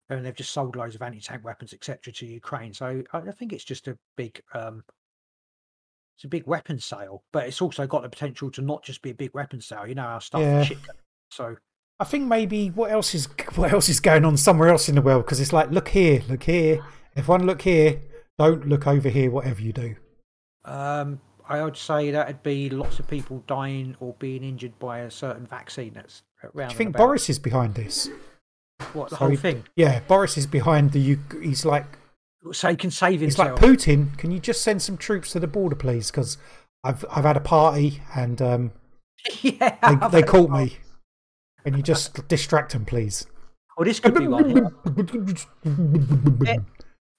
and 0.09 0.25
they've 0.25 0.35
just 0.35 0.53
sold 0.53 0.75
loads 0.75 0.95
of 0.95 1.01
anti-tank 1.01 1.43
weapons, 1.43 1.73
etc., 1.73 2.11
to 2.13 2.25
Ukraine. 2.25 2.73
So 2.73 3.03
I, 3.13 3.31
think 3.31 3.53
it's 3.53 3.63
just 3.63 3.87
a 3.87 3.97
big, 4.15 4.41
um 4.53 4.83
it's 6.17 6.25
a 6.25 6.27
big 6.27 6.45
weapons 6.47 6.83
sale, 6.83 7.23
but 7.31 7.47
it's 7.47 7.61
also 7.61 7.87
got 7.87 8.01
the 8.01 8.09
potential 8.09 8.51
to 8.51 8.61
not 8.61 8.83
just 8.83 9.01
be 9.01 9.11
a 9.11 9.15
big 9.15 9.33
weapons 9.33 9.65
sale. 9.65 9.87
You 9.87 9.95
know, 9.95 10.03
our 10.03 10.21
stuff, 10.21 10.41
Yeah. 10.41 10.67
So 11.31 11.55
I 11.99 12.05
think 12.05 12.27
maybe 12.27 12.69
what 12.69 12.91
else 12.91 13.13
is 13.13 13.27
what 13.55 13.71
else 13.71 13.89
is 13.89 13.99
going 13.99 14.25
on 14.25 14.35
somewhere 14.37 14.69
else 14.69 14.89
in 14.89 14.95
the 14.95 15.01
world 15.01 15.25
because 15.25 15.39
it's 15.39 15.53
like 15.53 15.71
look 15.71 15.89
here, 15.89 16.21
look 16.27 16.43
here. 16.43 16.83
Everyone 17.15 17.45
look 17.45 17.61
here. 17.61 18.01
Don't 18.37 18.67
look 18.67 18.87
over 18.87 19.09
here. 19.09 19.29
Whatever 19.31 19.61
you 19.61 19.73
do. 19.73 19.95
Um, 20.65 21.19
I 21.47 21.63
would 21.63 21.75
say 21.75 22.11
that'd 22.11 22.43
be 22.43 22.69
lots 22.69 22.99
of 22.99 23.07
people 23.07 23.43
dying 23.47 23.95
or 23.99 24.15
being 24.19 24.43
injured 24.43 24.77
by 24.79 24.99
a 24.99 25.11
certain 25.11 25.45
vaccine 25.45 25.93
that's 25.93 26.23
around. 26.43 26.69
Do 26.69 26.73
you 26.73 26.77
think. 26.77 26.95
Boris 26.95 27.29
is 27.29 27.39
behind 27.39 27.75
this? 27.75 28.09
What 28.93 29.09
the 29.09 29.15
So 29.15 29.19
whole 29.19 29.29
he- 29.29 29.35
thing? 29.37 29.63
Yeah, 29.75 29.99
Boris 30.07 30.37
is 30.37 30.47
behind 30.47 30.91
the. 30.91 31.17
He's 31.41 31.65
like 31.65 31.85
So 32.51 32.69
he 32.69 32.75
can 32.75 32.91
save 32.91 33.21
himself. 33.21 33.59
he's 33.59 33.61
like. 33.61 33.71
Putin. 33.77 34.17
Can 34.17 34.31
you 34.31 34.39
just 34.39 34.61
send 34.61 34.81
some 34.81 34.97
troops 34.97 35.31
to 35.33 35.39
the 35.39 35.47
border, 35.47 35.75
please? 35.75 36.11
Because 36.11 36.37
I've 36.83 37.03
I've 37.11 37.25
had 37.25 37.37
a 37.37 37.41
party 37.41 38.01
and 38.15 38.41
um, 38.41 38.71
yeah, 39.41 39.77
they 40.09 40.21
they 40.21 40.23
caught 40.27 40.49
me. 40.49 40.77
Can 41.65 41.75
you 41.75 41.83
just 41.83 42.27
distract 42.27 42.71
them, 42.71 42.85
please? 42.85 43.25
Well, 43.77 43.85
this 43.85 43.99
could 43.99 44.15
be 44.15 44.27
one. 44.27 44.73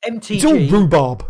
Empty 0.02 0.34
It's 0.36 0.44
all 0.44 0.54
rhubarb. 0.58 1.24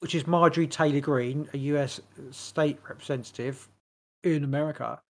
which 0.00 0.14
is 0.14 0.26
Marjorie 0.26 0.66
Taylor 0.66 1.00
Greene, 1.00 1.48
a 1.52 1.58
U.S. 1.58 2.00
state 2.30 2.78
representative 2.88 3.68
in 4.24 4.44
America, 4.44 5.00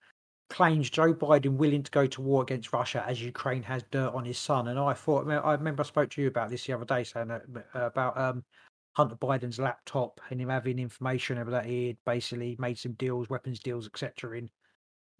claims 0.51 0.91
Joe 0.91 1.15
Biden 1.15 1.57
willing 1.57 1.83
to 1.83 1.91
go 1.91 2.07
to 2.07 2.21
war 2.21 2.43
against 2.43 2.73
Russia 2.73 3.05
as 3.07 3.23
Ukraine 3.23 3.63
has 3.63 3.85
dirt 3.91 4.13
on 4.13 4.25
his 4.25 4.39
son. 4.39 4.69
And 4.69 4.79
I 4.79 4.93
thought, 4.93 5.29
I 5.29 5.53
remember 5.53 5.83
I 5.83 5.87
spoke 5.87 6.11
to 6.11 6.23
you 6.23 6.29
about 6.29 6.51
this 6.51 6.67
the 6.67 6.75
other 6.75 6.85
day, 6.85 7.05
saying 7.05 7.29
that, 7.29 7.43
about 7.75 8.19
um, 8.19 8.45
Hunter 8.93 9.17
Biden's 9.17 9.59
laptop 9.59 10.21
and 10.29 10.41
him 10.41 10.49
having 10.49 10.79
information 10.79 11.39
over 11.39 11.51
that 11.53 11.65
he 11.65 11.89
had 11.89 11.97
basically 12.05 12.57
made 12.59 12.79
some 12.79 12.93
deals, 12.93 13.31
weapons 13.31 13.61
deals, 13.61 13.87
etc. 13.87 14.39
in 14.39 14.51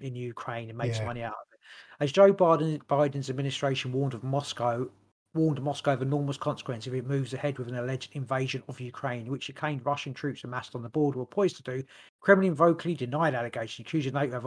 in 0.01 0.15
Ukraine 0.15 0.69
and 0.71 0.79
made 0.79 0.95
some 0.95 1.05
money 1.05 1.23
out 1.23 1.33
of 1.33 1.47
it. 1.53 1.61
As 2.01 2.11
Joe 2.11 2.33
Biden, 2.33 2.81
Biden's 2.87 3.31
administration 3.31 3.93
warned 3.93 4.15
of 4.15 4.25
Moscow, 4.25 4.89
warned 5.35 5.63
Moscow 5.63 5.93
of 5.93 6.03
enormous 6.03 6.37
consequence 6.37 6.87
if 6.87 6.95
it 6.95 7.07
moves 7.07 7.35
ahead 7.35 7.59
with 7.59 7.69
an 7.69 7.77
alleged 7.77 8.11
invasion 8.15 8.63
of 8.69 8.81
Ukraine, 8.81 9.31
which 9.31 9.49
it 9.49 9.57
claimed 9.57 9.85
Russian 9.85 10.13
troops 10.13 10.45
amassed 10.45 10.75
on 10.75 10.83
the 10.83 10.89
border 10.89 11.19
were 11.19 11.27
poised 11.27 11.57
to 11.57 11.63
do. 11.63 11.85
Kremlin 12.21 12.55
vocally 12.55 12.95
denied 12.95 13.35
allegations, 13.35 13.87
accusing 13.87 14.15
NATO 14.15 14.37
of 14.37 14.47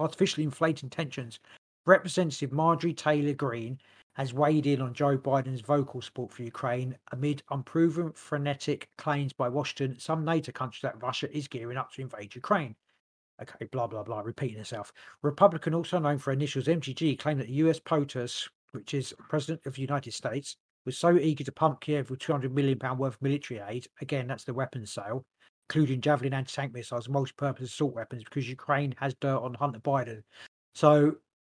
artificially, 0.00 0.44
inflating 0.44 0.90
tensions. 0.90 1.38
Representative 1.86 2.52
Marjorie 2.52 2.92
Taylor 2.92 3.32
Greene 3.32 3.78
has 4.14 4.34
weighed 4.34 4.66
in 4.66 4.80
on 4.80 4.92
Joe 4.92 5.16
Biden's 5.16 5.60
vocal 5.60 6.02
support 6.02 6.32
for 6.32 6.42
Ukraine 6.42 6.98
amid 7.12 7.44
unproven 7.50 8.10
frenetic 8.12 8.88
claims 8.98 9.32
by 9.32 9.48
Washington, 9.48 9.98
some 10.00 10.24
NATO 10.24 10.50
countries 10.50 10.82
that 10.82 11.00
Russia 11.00 11.34
is 11.34 11.46
gearing 11.46 11.78
up 11.78 11.92
to 11.92 12.02
invade 12.02 12.34
Ukraine. 12.34 12.74
Okay, 13.40 13.66
blah 13.70 13.86
blah 13.86 14.02
blah, 14.02 14.20
repeating 14.20 14.58
itself. 14.58 14.92
Republican, 15.22 15.72
also 15.72 16.00
known 16.00 16.18
for 16.18 16.32
initials 16.32 16.66
MTG, 16.66 17.16
claimed 17.20 17.38
that 17.38 17.46
the 17.46 17.52
US 17.54 17.78
POTUS, 17.78 18.48
which 18.72 18.94
is 18.94 19.14
President 19.28 19.64
of 19.66 19.74
the 19.74 19.82
United 19.82 20.12
States, 20.12 20.56
was 20.84 20.98
so 20.98 21.16
eager 21.16 21.44
to 21.44 21.52
pump 21.52 21.80
Kiev 21.80 22.10
with 22.10 22.20
200 22.20 22.54
million 22.54 22.78
pound 22.78 22.98
worth 22.98 23.14
of 23.14 23.22
military 23.22 23.60
aid. 23.68 23.86
Again, 24.00 24.26
that's 24.26 24.44
the 24.44 24.54
weapons 24.54 24.92
sale, 24.92 25.24
including 25.68 26.00
Javelin 26.00 26.34
anti-tank 26.34 26.72
missiles 26.72 27.08
multi-purpose 27.08 27.72
assault 27.72 27.94
weapons, 27.94 28.24
because 28.24 28.48
Ukraine 28.48 28.94
has 28.98 29.14
dirt 29.20 29.38
on 29.38 29.54
Hunter 29.54 29.80
Biden. 29.80 30.22
So 30.74 31.16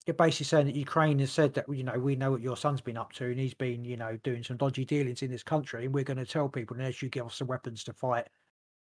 you're 0.07 0.15
basically 0.15 0.45
saying 0.45 0.65
that 0.65 0.75
Ukraine 0.75 1.19
has 1.19 1.31
said 1.31 1.53
that 1.53 1.65
you 1.71 1.83
know 1.83 1.99
we 1.99 2.15
know 2.15 2.31
what 2.31 2.41
your 2.41 2.57
son's 2.57 2.81
been 2.81 2.97
up 2.97 3.13
to, 3.13 3.25
and 3.25 3.39
he's 3.39 3.53
been 3.53 3.85
you 3.85 3.97
know 3.97 4.17
doing 4.23 4.43
some 4.43 4.57
dodgy 4.57 4.85
dealings 4.85 5.21
in 5.21 5.29
this 5.29 5.43
country, 5.43 5.85
and 5.85 5.93
we're 5.93 6.03
going 6.03 6.17
to 6.17 6.25
tell 6.25 6.49
people 6.49 6.75
unless 6.77 7.01
you 7.01 7.09
give 7.09 7.25
us 7.25 7.35
some 7.35 7.47
weapons 7.47 7.83
to 7.83 7.93
fight, 7.93 8.25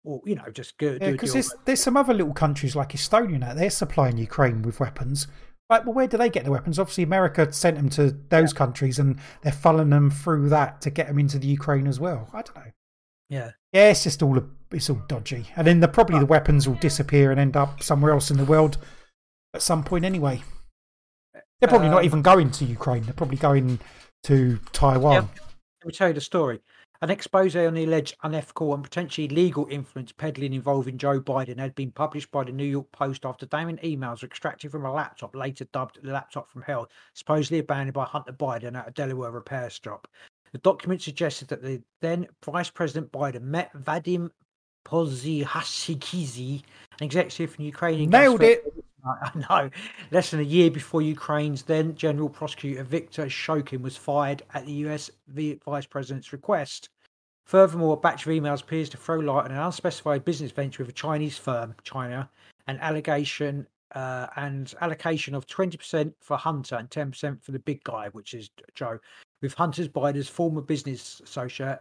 or 0.05 0.21
you 0.25 0.35
know 0.35 0.51
just 0.53 0.77
go 0.79 0.99
Yeah, 1.01 1.13
because 1.13 1.33
deal. 1.33 1.35
there's 1.35 1.55
there's 1.65 1.83
some 1.83 1.97
other 1.97 2.15
little 2.15 2.35
countries 2.35 2.75
like 2.75 2.91
Estonia 2.91 3.39
now. 3.39 3.55
They're 3.55 3.71
supplying 3.71 4.19
Ukraine 4.19 4.63
with 4.63 4.81
weapons. 4.81 5.29
Like, 5.73 5.87
well, 5.87 5.95
where 5.95 6.07
do 6.07 6.19
they 6.19 6.29
get 6.29 6.45
the 6.45 6.51
weapons? 6.51 6.79
Obviously, 6.79 7.03
America 7.03 7.51
sent 7.51 7.79
them 7.79 7.89
to 7.91 8.15
those 8.29 8.53
countries, 8.53 8.99
and 8.99 9.19
they're 9.41 9.53
funneling 9.53 9.89
them 9.89 10.11
through 10.11 10.51
that 10.51 10.83
to 10.83 10.91
get 10.91 11.07
them 11.07 11.19
into 11.19 11.39
the 11.39 11.47
Ukraine 11.47 11.87
as 11.87 11.99
well. 11.99 12.29
I 12.35 12.43
don't 12.43 12.57
know. 12.57 12.73
Yeah. 13.31 13.53
Yeah, 13.73 13.89
it's 13.89 14.05
just 14.05 14.23
all 14.23 14.37
a, 14.37 14.45
it's 14.71 14.91
all 14.91 15.01
dodgy, 15.09 15.47
and 15.57 15.67
then 15.67 15.81
the, 15.81 15.89
probably 15.89 16.19
the 16.19 16.27
weapons 16.27 16.69
will 16.69 16.75
disappear 16.75 17.31
and 17.31 17.41
end 17.41 17.57
up 17.57 17.83
somewhere 17.83 18.13
else 18.13 18.31
in 18.31 18.37
the 18.37 18.45
world 18.45 18.77
at 19.55 19.63
some 19.63 19.83
point 19.83 20.05
anyway. 20.05 20.43
They're 21.33 21.71
probably 21.71 21.89
not 21.89 22.01
Um, 22.01 22.05
even 22.05 22.21
going 22.21 22.51
to 22.51 22.67
Ukraine. 22.67 23.05
They're 23.05 23.15
probably 23.15 23.39
going 23.39 23.79
to 24.25 24.59
Taiwan. 24.73 25.15
Yeah. 25.15 25.21
Let 25.81 25.87
me 25.87 25.93
tell 25.93 26.09
you 26.09 26.15
the 26.15 26.21
story. 26.21 26.61
An 27.03 27.11
expose 27.11 27.57
on 27.57 27.75
the 27.75 27.83
alleged 27.83 28.15
unethical 28.23 28.73
and 28.73 28.85
potentially 28.85 29.27
legal 29.27 29.67
influence 29.69 30.13
peddling 30.13 30.53
involving 30.53 30.99
Joe 30.99 31.21
Biden 31.21 31.59
had 31.59 31.75
been 31.75 31.91
published 31.91 32.31
by 32.31 32.45
the 32.45 32.53
New 32.53 32.65
York 32.65 32.93
Post 32.93 33.27
after 33.27 33.45
damning 33.45 33.79
emails 33.79 34.23
were 34.23 34.27
extracted 34.27 34.71
from 34.71 34.85
a 34.85 34.93
laptop, 34.93 35.35
later 35.35 35.65
dubbed 35.73 35.99
the 36.01 36.13
laptop 36.13 36.49
from 36.49 36.63
hell, 36.63 36.89
supposedly 37.13 37.59
abandoned 37.59 37.95
by 37.95 38.05
Hunter 38.05 38.33
Biden 38.33 38.77
at 38.79 38.87
a 38.87 38.93
Delaware 38.93 39.33
repair 39.33 39.69
shop. 39.69 40.07
The 40.53 40.59
document 40.59 41.03
suggested 41.03 41.49
that 41.49 41.61
the 41.61 41.83
then 42.03 42.29
Vice 42.45 42.71
President 42.71 43.11
Biden 43.11 43.43
met 43.43 43.73
Vadim 43.75 44.31
Pozhihashikizi, 44.85 46.63
an 47.01 47.05
executive 47.05 47.53
from 47.53 47.65
Ukrainian 47.65 48.11
Nailed 48.11 48.45
it. 48.45 48.63
I 49.05 49.31
know. 49.49 49.71
Less 50.11 50.31
than 50.31 50.41
a 50.41 50.45
year 50.45 50.71
before 50.71 51.03
Ukraine's 51.03 51.63
then 51.63 51.95
General 51.95 52.29
Prosecutor 52.29 52.85
Viktor 52.85 53.27
Shokin 53.27 53.83
was 53.83 53.97
fired 53.97 54.43
at 54.55 54.67
the 54.67 54.73
US 54.87 55.11
Vice 55.29 55.87
President's 55.87 56.33
request. 56.33 56.89
Furthermore, 57.45 57.95
a 57.95 58.01
batch 58.01 58.27
of 58.27 58.33
emails 58.33 58.63
appears 58.63 58.89
to 58.91 58.97
throw 58.97 59.19
light 59.19 59.47
on 59.47 59.51
an 59.51 59.59
unspecified 59.59 60.25
business 60.25 60.53
venture 60.53 60.83
with 60.83 60.91
a 60.91 60.95
Chinese 60.95 61.37
firm, 61.37 61.75
China, 61.83 62.31
an 62.69 62.79
allegation 62.79 63.67
uh, 63.95 64.29
and 64.37 64.75
allocation 64.81 65.35
of 65.35 65.47
20% 65.47 66.15
for 66.21 66.37
Hunter 66.37 66.77
and 66.77 66.89
10% 66.89 67.43
for 67.43 67.53
the 67.53 67.59
big 67.59 67.83
guy, 67.85 68.09
which 68.13 68.33
is 68.33 68.51
Joe, 68.75 68.99
with 69.43 69.55
Hunter's 69.55 69.89
Biden's 69.89 70.29
former 70.29 70.63
business 70.63 71.21
associate, 71.25 71.81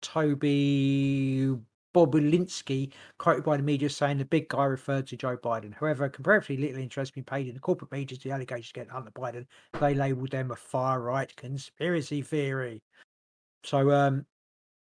Toby 0.00 1.56
Bobulinski, 1.94 2.92
quoted 3.18 3.44
by 3.44 3.56
the 3.56 3.62
media 3.62 3.88
saying 3.88 4.18
the 4.18 4.24
big 4.24 4.48
guy 4.48 4.64
referred 4.64 5.06
to 5.08 5.16
Joe 5.16 5.36
Biden. 5.36 5.74
However, 5.74 6.08
comparatively 6.08 6.56
little 6.56 6.82
interest 6.82 7.14
been 7.14 7.24
paid 7.24 7.48
in 7.48 7.54
the 7.54 7.60
corporate 7.60 7.92
media 7.92 8.16
to 8.16 8.28
the 8.28 8.34
allegations 8.34 8.70
against 8.70 8.92
Hunter 8.92 9.10
Biden. 9.10 9.46
They 9.80 9.94
labelled 9.94 10.30
them 10.30 10.50
a 10.50 10.56
far 10.56 11.00
right 11.00 11.34
conspiracy 11.36 12.22
theory. 12.22 12.82
So, 13.64 13.90
um, 13.92 14.26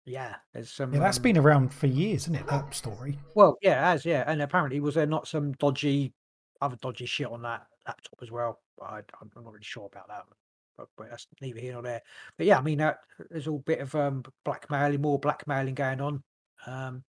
yeah, 0.06 0.36
there's 0.52 0.70
some. 0.70 0.92
Yeah, 0.92 1.00
that's 1.00 1.18
um, 1.18 1.22
been 1.22 1.38
around 1.38 1.72
for 1.72 1.86
years, 1.86 2.22
isn't 2.22 2.34
it? 2.34 2.46
That 2.46 2.74
story. 2.74 3.18
well, 3.34 3.56
yeah, 3.62 3.80
it 3.80 3.92
has 3.92 4.04
yeah, 4.04 4.24
and 4.26 4.42
apparently 4.42 4.80
was 4.80 4.94
there 4.94 5.06
not 5.06 5.26
some 5.26 5.52
dodgy, 5.52 6.12
other 6.60 6.76
dodgy 6.82 7.06
shit 7.06 7.28
on 7.28 7.42
that 7.42 7.66
laptop 7.86 8.18
as 8.20 8.30
well? 8.30 8.60
I, 8.82 8.98
I'm 9.20 9.30
not 9.34 9.46
really 9.46 9.62
sure 9.62 9.86
about 9.86 10.08
that, 10.08 10.24
but, 10.76 10.88
but 10.96 11.10
that's 11.10 11.26
neither 11.40 11.60
here 11.60 11.72
nor 11.72 11.82
there. 11.82 12.02
But 12.36 12.46
yeah, 12.46 12.58
I 12.58 12.62
mean, 12.62 12.80
uh, 12.80 12.94
there's 13.30 13.48
all 13.48 13.60
bit 13.60 13.80
of 13.80 13.94
um 13.94 14.24
blackmailing, 14.44 15.00
more 15.00 15.18
blackmailing 15.18 15.74
going 15.74 16.00
on, 16.02 16.22
um, 16.66 17.04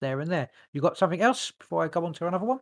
there 0.00 0.20
and 0.20 0.30
there. 0.30 0.50
You 0.72 0.80
got 0.80 0.98
something 0.98 1.20
else 1.20 1.50
before 1.50 1.84
I 1.84 1.88
go 1.88 2.04
on 2.04 2.12
to 2.14 2.26
another 2.26 2.44
one? 2.44 2.60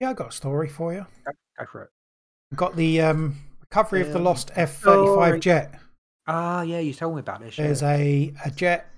Yeah, 0.00 0.10
I 0.10 0.12
got 0.12 0.28
a 0.28 0.32
story 0.32 0.68
for 0.68 0.92
you. 0.92 1.06
Go, 1.24 1.32
go 1.58 1.66
for 1.66 1.82
it. 1.84 1.90
Got 2.54 2.76
the 2.76 3.00
um, 3.00 3.36
recovery 3.60 4.00
of 4.02 4.12
the 4.12 4.18
Um, 4.18 4.24
lost 4.24 4.50
F 4.54 4.76
thirty 4.76 5.14
five 5.14 5.40
jet. 5.40 5.78
Ah, 6.26 6.62
yeah, 6.62 6.78
you 6.78 6.94
told 6.94 7.14
me 7.14 7.20
about 7.20 7.40
this. 7.40 7.56
There's 7.56 7.82
yeah. 7.82 7.94
a 7.94 8.34
a 8.44 8.50
jet 8.50 8.90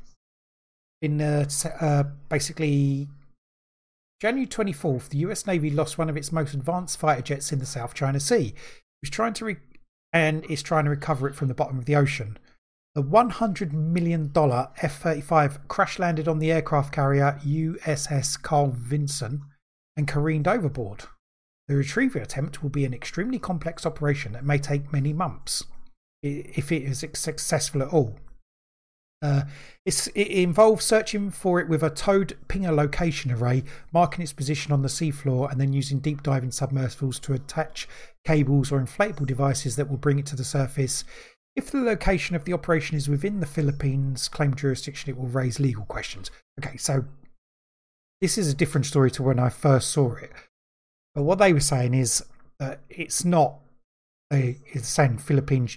in 1.03 1.21
uh, 1.21 1.49
uh, 1.81 2.05
basically 2.29 3.09
January 4.21 4.47
24th. 4.47 5.09
The 5.09 5.19
U.S. 5.19 5.47
Navy 5.47 5.71
lost 5.71 5.97
one 5.97 6.11
of 6.11 6.17
its 6.17 6.31
most 6.31 6.53
advanced 6.53 6.99
fighter 6.99 7.23
jets 7.23 7.53
in 7.53 7.59
the 7.59 7.67
South 7.67 7.95
China 7.95 8.21
Sea. 8.21 8.49
It 8.49 8.55
was 9.03 9.11
trying 9.11 9.33
to 9.35 9.45
re- 9.47 9.57
and 10.13 10.45
is 10.51 10.63
trying 10.63 10.85
to 10.85 10.91
recover 10.91 11.29
it 11.29 11.35
from 11.35 11.49
the 11.49 11.55
bottom 11.55 11.79
of 11.79 11.87
the 11.87 11.97
ocean. 11.97 12.37
The 12.95 13.03
$100 13.05 13.73
million 13.73 14.33
F 14.35 14.99
35 14.99 15.69
crash 15.69 15.99
landed 16.01 16.27
on 16.27 16.41
the 16.41 16.51
aircraft 16.51 16.93
carrier 16.93 17.39
USS 17.45 18.41
Carl 18.41 18.73
Vinson 18.77 19.43
and 19.97 20.09
careened 20.09 20.49
overboard. 20.49 21.05
The 21.69 21.77
retrieval 21.77 22.23
attempt 22.23 22.65
will 22.65 22.71
be 22.71 22.85
an 22.85 22.93
extremely 22.93 23.39
complex 23.39 23.87
operation 23.87 24.33
that 24.33 24.45
may 24.45 24.59
take 24.59 24.93
many 24.93 25.13
months, 25.13 25.65
if 26.21 26.73
it 26.73 26.83
is 26.83 27.05
successful 27.15 27.83
at 27.83 27.93
all. 27.93 28.19
Uh, 29.23 29.43
it 29.85 30.09
involves 30.17 30.85
searching 30.85 31.31
for 31.31 31.61
it 31.61 31.69
with 31.69 31.83
a 31.83 31.91
towed 31.91 32.39
pinger 32.49 32.75
location 32.75 33.31
array, 33.31 33.63
marking 33.93 34.23
its 34.23 34.33
position 34.33 34.73
on 34.73 34.81
the 34.81 34.89
seafloor, 34.89 35.51
and 35.53 35.61
then 35.61 35.75
using 35.75 35.99
deep 35.99 36.23
diving 36.23 36.51
submersibles 36.51 37.19
to 37.21 37.35
attach 37.35 37.87
cables 38.25 38.73
or 38.73 38.81
inflatable 38.81 39.27
devices 39.27 39.77
that 39.77 39.91
will 39.91 39.99
bring 39.99 40.19
it 40.19 40.27
to 40.27 40.37
the 40.37 40.45
surface. 40.45 41.05
If 41.57 41.71
the 41.71 41.81
location 41.81 42.37
of 42.37 42.45
the 42.45 42.53
operation 42.53 42.97
is 42.97 43.09
within 43.09 43.41
the 43.41 43.47
Philippines 43.47 44.29
claim 44.29 44.55
jurisdiction, 44.55 45.11
it 45.11 45.19
will 45.19 45.27
raise 45.27 45.59
legal 45.59 45.85
questions. 45.85 46.31
Okay, 46.59 46.77
so 46.77 47.05
this 48.21 48.39
is 48.39 48.49
a 48.49 48.55
different 48.55 48.87
story 48.87 49.11
to 49.13 49.23
when 49.23 49.39
I 49.39 49.49
first 49.49 49.91
saw 49.91 50.15
it. 50.15 50.31
But 51.15 51.25
what 51.25 51.39
they 51.39 51.53
were 51.53 51.61
saying 51.61 51.95
is 51.95 52.23
that 52.59 52.81
it's 52.89 53.25
not 53.25 53.57
a, 54.33 54.59
it's 54.67 54.89
saying 54.89 55.19
Philippine 55.19 55.69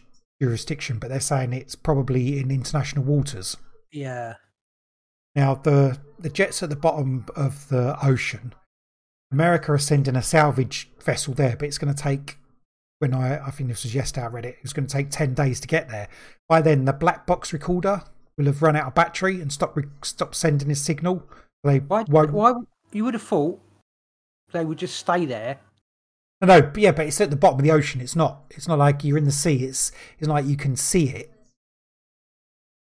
jurisdiction, 0.41 0.99
but 0.99 1.09
they're 1.09 1.19
saying 1.19 1.53
it's 1.53 1.75
probably 1.75 2.39
in 2.39 2.51
international 2.51 3.03
waters. 3.03 3.57
Yeah. 3.91 4.35
Now, 5.35 5.55
the, 5.55 5.97
the 6.19 6.29
jets 6.29 6.61
at 6.61 6.69
the 6.69 6.75
bottom 6.75 7.25
of 7.35 7.69
the 7.69 7.97
ocean, 8.05 8.53
America 9.31 9.71
are 9.71 9.79
sending 9.79 10.15
a 10.15 10.21
salvage 10.21 10.91
vessel 11.03 11.33
there, 11.33 11.55
but 11.57 11.67
it's 11.67 11.79
going 11.79 11.93
to 11.93 12.03
take, 12.03 12.37
when 13.03 13.13
I, 13.13 13.47
I 13.47 13.51
think 13.51 13.67
this 13.67 13.83
was 13.83 13.93
yesterday 13.93 14.25
I 14.25 14.29
read 14.29 14.45
it, 14.45 14.59
it's 14.61 14.71
going 14.71 14.87
to 14.87 14.93
take 14.93 15.09
10 15.09 15.33
days 15.33 15.59
to 15.59 15.67
get 15.67 15.89
there. 15.89 16.07
By 16.47 16.61
then, 16.61 16.85
the 16.85 16.93
black 16.93 17.27
box 17.27 17.51
recorder 17.51 18.01
will 18.37 18.45
have 18.45 18.61
run 18.61 18.77
out 18.77 18.87
of 18.87 18.95
battery 18.95 19.41
and 19.41 19.51
stop, 19.51 19.75
re- 19.75 19.83
stop 20.03 20.33
sending 20.33 20.71
a 20.71 20.75
signal. 20.75 21.27
They 21.65 21.79
Why? 21.79 22.05
won't. 22.07 22.31
Why? 22.31 22.53
You 22.93 23.03
would 23.03 23.13
have 23.13 23.23
thought 23.23 23.59
they 24.53 24.63
would 24.63 24.77
just 24.77 24.95
stay 24.95 25.25
there. 25.25 25.59
No, 26.39 26.47
no, 26.47 26.61
but 26.61 26.77
yeah, 26.77 26.93
but 26.93 27.05
it's 27.07 27.19
at 27.19 27.29
the 27.29 27.35
bottom 27.35 27.59
of 27.59 27.65
the 27.65 27.71
ocean. 27.71 27.99
It's 27.99 28.15
not. 28.15 28.45
It's 28.51 28.69
not 28.69 28.79
like 28.79 29.03
you're 29.03 29.17
in 29.17 29.25
the 29.25 29.33
sea. 29.33 29.65
It's 29.65 29.91
it's 30.17 30.29
not 30.29 30.35
like 30.35 30.45
you 30.45 30.55
can 30.55 30.77
see 30.77 31.09
it. 31.09 31.29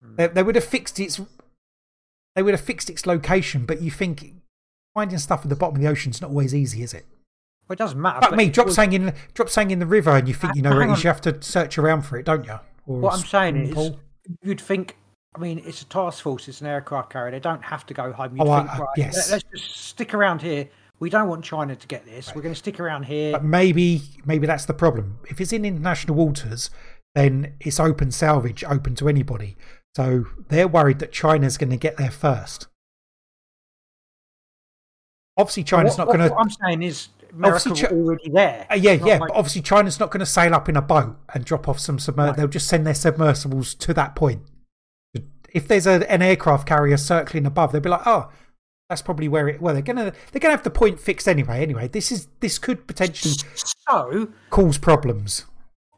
Hmm. 0.03 0.15
They, 0.15 0.27
they 0.27 0.43
would 0.43 0.55
have 0.55 0.63
fixed 0.63 0.99
its. 0.99 1.19
They 2.35 2.43
would 2.43 2.53
have 2.53 2.61
fixed 2.61 2.91
its 2.91 3.07
location, 3.07 3.65
but 3.65 3.81
you 3.81 3.89
think 3.89 4.33
finding 4.93 5.17
stuff 5.17 5.41
at 5.43 5.49
the 5.49 5.55
bottom 5.55 5.77
of 5.77 5.81
the 5.81 5.87
ocean 5.87 6.11
is 6.11 6.21
not 6.21 6.29
always 6.29 6.53
easy, 6.53 6.83
is 6.83 6.93
it? 6.93 7.07
Well, 7.67 7.75
it 7.75 7.77
doesn't 7.79 7.99
matter. 8.01 8.21
Fuck 8.21 8.31
but 8.31 8.37
me, 8.37 8.45
it 8.45 8.53
drop 8.53 8.67
was- 8.67 8.75
something 8.75 8.93
in 9.01 9.13
drop 9.33 9.49
something 9.49 9.71
in 9.71 9.79
the 9.79 9.85
river, 9.85 10.11
and 10.11 10.27
you 10.27 10.33
think 10.33 10.55
you 10.55 10.61
know 10.61 10.71
where 10.71 10.81
it 10.83 11.03
You 11.03 11.07
have 11.09 11.21
to 11.21 11.41
search 11.41 11.77
around 11.77 12.01
for 12.03 12.17
it, 12.17 12.25
don't 12.25 12.45
you? 12.45 12.59
Or 12.85 12.99
What 12.99 13.13
I'm 13.13 13.25
saying 13.25 13.67
is, 13.67 13.73
pool. 13.73 13.99
you'd 14.41 14.59
think. 14.61 14.97
I 15.35 15.39
mean, 15.39 15.63
it's 15.65 15.81
a 15.81 15.85
task 15.85 16.21
force. 16.21 16.47
It's 16.47 16.61
an 16.61 16.67
aircraft 16.67 17.09
carrier. 17.11 17.31
They 17.31 17.39
don't 17.39 17.63
have 17.63 17.85
to 17.87 17.93
go 17.93 18.11
home. 18.11 18.37
You'd 18.37 18.47
Oh, 18.47 18.57
think, 18.57 18.69
I- 18.69 18.77
right, 18.77 18.87
yes. 18.97 19.31
let, 19.31 19.37
us 19.37 19.49
just 19.51 19.75
stick 19.75 20.13
around 20.13 20.41
here. 20.43 20.69
We 20.99 21.09
don't 21.09 21.27
want 21.27 21.43
China 21.43 21.75
to 21.75 21.87
get 21.87 22.05
this. 22.05 22.35
We're 22.35 22.43
going 22.43 22.53
to 22.53 22.59
stick 22.59 22.79
around 22.79 23.03
here. 23.03 23.31
But 23.31 23.43
maybe 23.43 24.01
maybe 24.25 24.45
that's 24.45 24.65
the 24.65 24.73
problem. 24.75 25.19
If 25.29 25.41
it's 25.41 25.51
in 25.51 25.65
international 25.65 26.15
waters, 26.15 26.69
then 27.15 27.53
it's 27.59 27.79
open 27.79 28.11
salvage, 28.11 28.63
open 28.65 28.93
to 28.95 29.09
anybody. 29.09 29.57
So 29.95 30.25
they're 30.49 30.67
worried 30.67 30.99
that 30.99 31.11
China's 31.11 31.57
going 31.57 31.71
to 31.71 31.77
get 31.77 31.97
there 31.97 32.11
first. 32.11 32.67
Obviously, 35.37 35.63
China's 35.63 35.97
what, 35.97 36.05
not 36.05 36.07
going 36.15 36.29
to. 36.29 36.35
What 36.35 36.41
I'm 36.41 36.49
saying 36.49 36.83
is, 36.83 37.07
America 37.33 37.69
Obviously, 37.69 37.87
Chi- 37.87 37.93
already 37.95 38.29
there. 38.29 38.67
Uh, 38.69 38.75
yeah, 38.75 38.95
not 38.95 39.07
yeah, 39.07 39.17
like- 39.17 39.29
but 39.29 39.31
obviously 39.37 39.61
China's 39.61 39.99
not 39.99 40.11
going 40.11 40.19
to 40.19 40.25
sail 40.25 40.53
up 40.53 40.69
in 40.69 40.75
a 40.75 40.81
boat 40.81 41.15
and 41.33 41.43
drop 41.43 41.67
off 41.67 41.79
some 41.79 41.97
submer. 41.97 42.27
No. 42.27 42.33
They'll 42.33 42.47
just 42.47 42.67
send 42.67 42.85
their 42.85 42.93
submersibles 42.93 43.73
to 43.75 43.93
that 43.95 44.15
point. 44.15 44.43
If 45.51 45.67
there's 45.67 45.85
a, 45.85 46.09
an 46.11 46.21
aircraft 46.23 46.67
carrier 46.67 46.97
circling 46.97 47.45
above, 47.45 47.71
they'll 47.71 47.81
be 47.81 47.89
like, 47.89 48.07
"Oh, 48.07 48.31
that's 48.89 49.03
probably 49.03 49.27
where 49.27 49.47
it." 49.47 49.61
Well, 49.61 49.73
they're 49.75 49.83
gonna 49.83 50.11
they're 50.31 50.39
gonna 50.39 50.55
have 50.55 50.63
the 50.63 50.71
point 50.71 50.99
fixed 50.99 51.27
anyway. 51.27 51.61
Anyway, 51.61 51.87
this 51.87 52.11
is 52.11 52.27
this 52.39 52.57
could 52.57 52.87
potentially 52.87 53.35
So 53.55 54.29
cause 54.49 54.79
problems. 54.79 55.45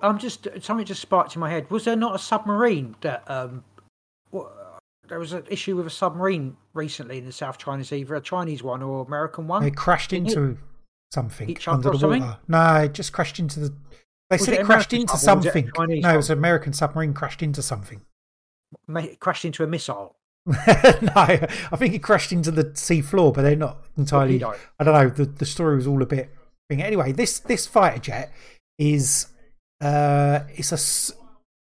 I'm 0.01 0.17
just 0.17 0.47
something 0.61 0.85
just 0.85 1.01
sparked 1.01 1.35
in 1.35 1.39
my 1.39 1.49
head. 1.49 1.71
Was 1.71 1.85
there 1.85 1.95
not 1.95 2.15
a 2.15 2.19
submarine 2.19 2.95
that 2.99 3.23
um, 3.31 3.63
wha- 4.31 4.49
there 5.07 5.19
was 5.19 5.31
an 5.31 5.43
issue 5.49 5.77
with 5.77 5.87
a 5.87 5.91
submarine 5.91 6.57
recently 6.73 7.19
in 7.19 7.25
the 7.25 7.31
South 7.31 7.57
China 7.57 7.83
Sea, 7.85 7.99
either 7.99 8.15
a 8.15 8.21
Chinese 8.21 8.61
one 8.61 8.83
or 8.83 9.05
American 9.05 9.47
one? 9.47 9.63
They 9.63 9.71
crashed 9.71 10.09
Didn't 10.09 10.27
it 10.27 10.37
into 10.37 10.57
something 11.11 11.49
each 11.49 11.67
under 11.67 11.91
the 11.91 11.99
something? 11.99 12.21
water. 12.21 12.37
No, 12.47 12.75
it 12.83 12.93
just 12.93 13.13
crashed 13.13 13.39
into 13.39 13.59
the. 13.59 13.69
They 14.29 14.35
Was 14.37 14.45
said 14.45 14.53
it 14.55 14.61
it 14.61 14.65
crashed 14.65 14.93
into 14.93 15.13
was 15.13 15.21
it 15.21 15.25
something. 15.25 15.71
No, 15.77 16.13
it 16.13 16.17
was 16.17 16.29
an 16.29 16.37
American 16.37 16.73
submarine 16.73 17.13
crashed 17.13 17.43
into 17.43 17.61
something. 17.61 18.01
Ma- 18.87 19.05
crashed 19.19 19.45
into 19.45 19.63
a 19.63 19.67
missile. 19.67 20.15
no, 20.47 20.55
I 21.15 21.47
think 21.77 21.93
it 21.95 22.03
crashed 22.03 22.31
into 22.31 22.51
the 22.51 22.71
sea 22.75 23.01
floor, 23.01 23.31
but 23.31 23.41
they're 23.41 23.55
not 23.55 23.83
entirely. 23.97 24.43
I 24.43 24.83
don't 24.83 24.93
know. 24.93 25.09
The 25.09 25.25
the 25.25 25.45
story 25.45 25.75
was 25.75 25.87
all 25.87 26.01
a 26.01 26.05
bit. 26.05 26.29
Anyway, 26.69 27.11
this 27.11 27.39
this 27.39 27.65
fighter 27.67 27.99
jet 27.99 28.31
is 28.77 29.27
uh 29.81 30.41
it's 30.53 30.71
a 30.71 30.77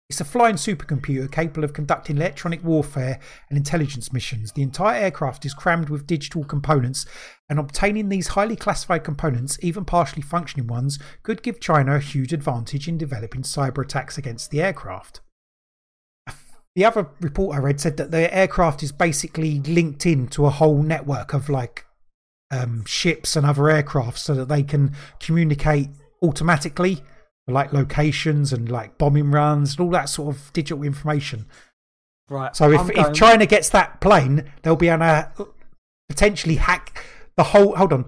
it's 0.09 0.19
a 0.19 0.25
flying 0.25 0.55
supercomputer 0.55 1.31
capable 1.31 1.63
of 1.63 1.73
conducting 1.73 2.17
electronic 2.17 2.63
warfare 2.63 3.19
and 3.49 3.57
intelligence 3.57 4.11
missions. 4.11 4.51
The 4.51 4.63
entire 4.63 5.03
aircraft 5.03 5.45
is 5.45 5.53
crammed 5.53 5.89
with 5.89 6.07
digital 6.07 6.43
components, 6.43 7.05
and 7.47 7.59
obtaining 7.59 8.09
these 8.09 8.29
highly 8.29 8.55
classified 8.55 9.03
components, 9.03 9.59
even 9.61 9.85
partially 9.85 10.23
functioning 10.23 10.65
ones, 10.65 10.97
could 11.21 11.43
give 11.43 11.59
China 11.59 11.95
a 11.95 11.99
huge 11.99 12.33
advantage 12.33 12.87
in 12.87 12.97
developing 12.97 13.43
cyber 13.43 13.83
attacks 13.83 14.17
against 14.17 14.49
the 14.49 14.61
aircraft. 14.61 15.21
The 16.75 16.85
other 16.85 17.09
report 17.19 17.55
I 17.55 17.59
read 17.59 17.79
said 17.79 17.97
that 17.97 18.09
the 18.09 18.33
aircraft 18.35 18.81
is 18.81 18.91
basically 18.91 19.59
linked 19.59 20.05
into 20.05 20.45
a 20.45 20.51
whole 20.51 20.81
network 20.81 21.33
of 21.33 21.49
like 21.49 21.85
um, 22.51 22.83
ships 22.85 23.35
and 23.35 23.45
other 23.45 23.69
aircraft 23.69 24.17
so 24.17 24.33
that 24.35 24.47
they 24.47 24.63
can 24.63 24.95
communicate 25.19 25.89
automatically, 26.23 27.03
like 27.49 27.73
locations 27.73 28.53
and 28.53 28.69
like 28.69 28.97
bombing 28.97 29.31
runs 29.31 29.71
and 29.71 29.81
all 29.81 29.89
that 29.91 30.09
sort 30.09 30.35
of 30.35 30.53
digital 30.53 30.83
information. 30.83 31.45
Right. 32.29 32.55
So 32.55 32.71
if, 32.71 32.89
if 32.91 33.13
China 33.13 33.45
gets 33.45 33.69
that 33.69 34.01
plane, 34.01 34.51
they'll 34.61 34.75
be 34.75 34.89
able 34.89 34.99
to 34.99 35.47
potentially 36.07 36.55
hack 36.55 37.03
the 37.35 37.43
whole. 37.43 37.75
Hold 37.75 37.93
on. 37.93 38.05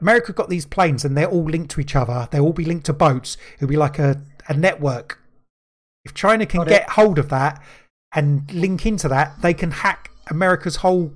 America 0.00 0.32
got 0.32 0.48
these 0.48 0.64
planes 0.64 1.04
and 1.04 1.16
they're 1.16 1.28
all 1.28 1.44
linked 1.44 1.72
to 1.72 1.80
each 1.80 1.96
other. 1.96 2.28
They'll 2.30 2.44
all 2.44 2.52
be 2.52 2.64
linked 2.64 2.86
to 2.86 2.92
boats. 2.92 3.36
It'll 3.56 3.68
be 3.68 3.76
like 3.76 3.98
a, 3.98 4.22
a 4.48 4.54
network. 4.54 5.20
If 6.04 6.14
China 6.14 6.46
can 6.46 6.60
Got 6.60 6.68
it. 6.68 6.70
get 6.70 6.90
hold 6.90 7.18
of 7.18 7.28
that 7.30 7.62
and 8.14 8.50
link 8.52 8.86
into 8.86 9.08
that, 9.08 9.42
they 9.42 9.54
can 9.54 9.72
hack 9.72 10.10
America's 10.30 10.76
whole 10.76 11.12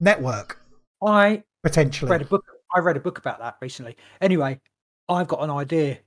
network 0.00 0.60
I 1.02 1.44
potentially. 1.62 2.10
read 2.10 2.22
a 2.22 2.26
book. 2.26 2.44
I 2.74 2.80
read 2.80 2.96
a 2.96 3.00
book 3.00 3.18
about 3.18 3.38
that 3.38 3.56
recently. 3.62 3.96
Anyway, 4.20 4.60
I've 5.08 5.28
got 5.28 5.42
an 5.42 5.50
idea. 5.50 5.98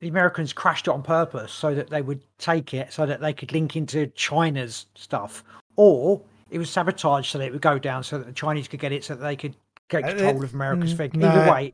The 0.00 0.08
Americans 0.08 0.52
crashed 0.52 0.86
it 0.88 0.90
on 0.90 1.02
purpose 1.02 1.52
so 1.52 1.74
that 1.74 1.90
they 1.90 2.00
would 2.02 2.22
take 2.38 2.72
it, 2.72 2.92
so 2.92 3.04
that 3.06 3.20
they 3.20 3.32
could 3.34 3.52
link 3.52 3.76
into 3.76 4.06
China's 4.08 4.86
stuff, 4.94 5.44
or 5.76 6.22
it 6.50 6.58
was 6.58 6.70
sabotaged 6.70 7.30
so 7.30 7.38
that 7.38 7.44
it 7.46 7.52
would 7.52 7.60
go 7.60 7.78
down, 7.78 8.02
so 8.02 8.18
that 8.18 8.26
the 8.26 8.32
Chinese 8.32 8.66
could 8.66 8.80
get 8.80 8.92
it, 8.92 9.04
so 9.04 9.14
that 9.14 9.22
they 9.22 9.36
could 9.36 9.54
get 9.88 10.04
Uh, 10.04 10.08
control 10.08 10.42
of 10.44 10.54
America's 10.54 10.94
thing. 10.94 11.10
no. 11.14 11.28
Either 11.28 11.50
way, 11.50 11.72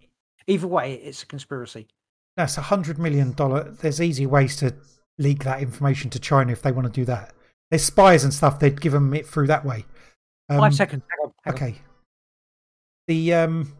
either 0.48 0.66
way, 0.66 0.94
it's 0.94 1.22
a 1.22 1.26
conspiracy. 1.26 1.86
That's 2.36 2.58
a 2.58 2.62
hundred 2.62 2.98
million 2.98 3.32
dollar. 3.32 3.70
There's 3.70 4.00
easy 4.00 4.26
ways 4.26 4.56
to 4.56 4.74
leak 5.18 5.44
that 5.44 5.62
information 5.62 6.10
to 6.10 6.18
China 6.18 6.52
if 6.52 6.62
they 6.62 6.72
want 6.72 6.86
to 6.86 6.92
do 6.92 7.04
that. 7.06 7.32
There's 7.70 7.84
spies 7.84 8.24
and 8.24 8.34
stuff. 8.34 8.58
They'd 8.58 8.80
give 8.80 8.92
them 8.92 9.14
it 9.14 9.26
through 9.26 9.46
that 9.46 9.64
way. 9.64 9.86
Um, 10.48 10.58
Five 10.58 10.74
seconds. 10.74 11.02
Hang 11.10 11.26
on, 11.26 11.32
hang 11.44 11.54
on. 11.54 11.54
Okay. 11.54 11.78
The 13.08 13.34
um, 13.34 13.72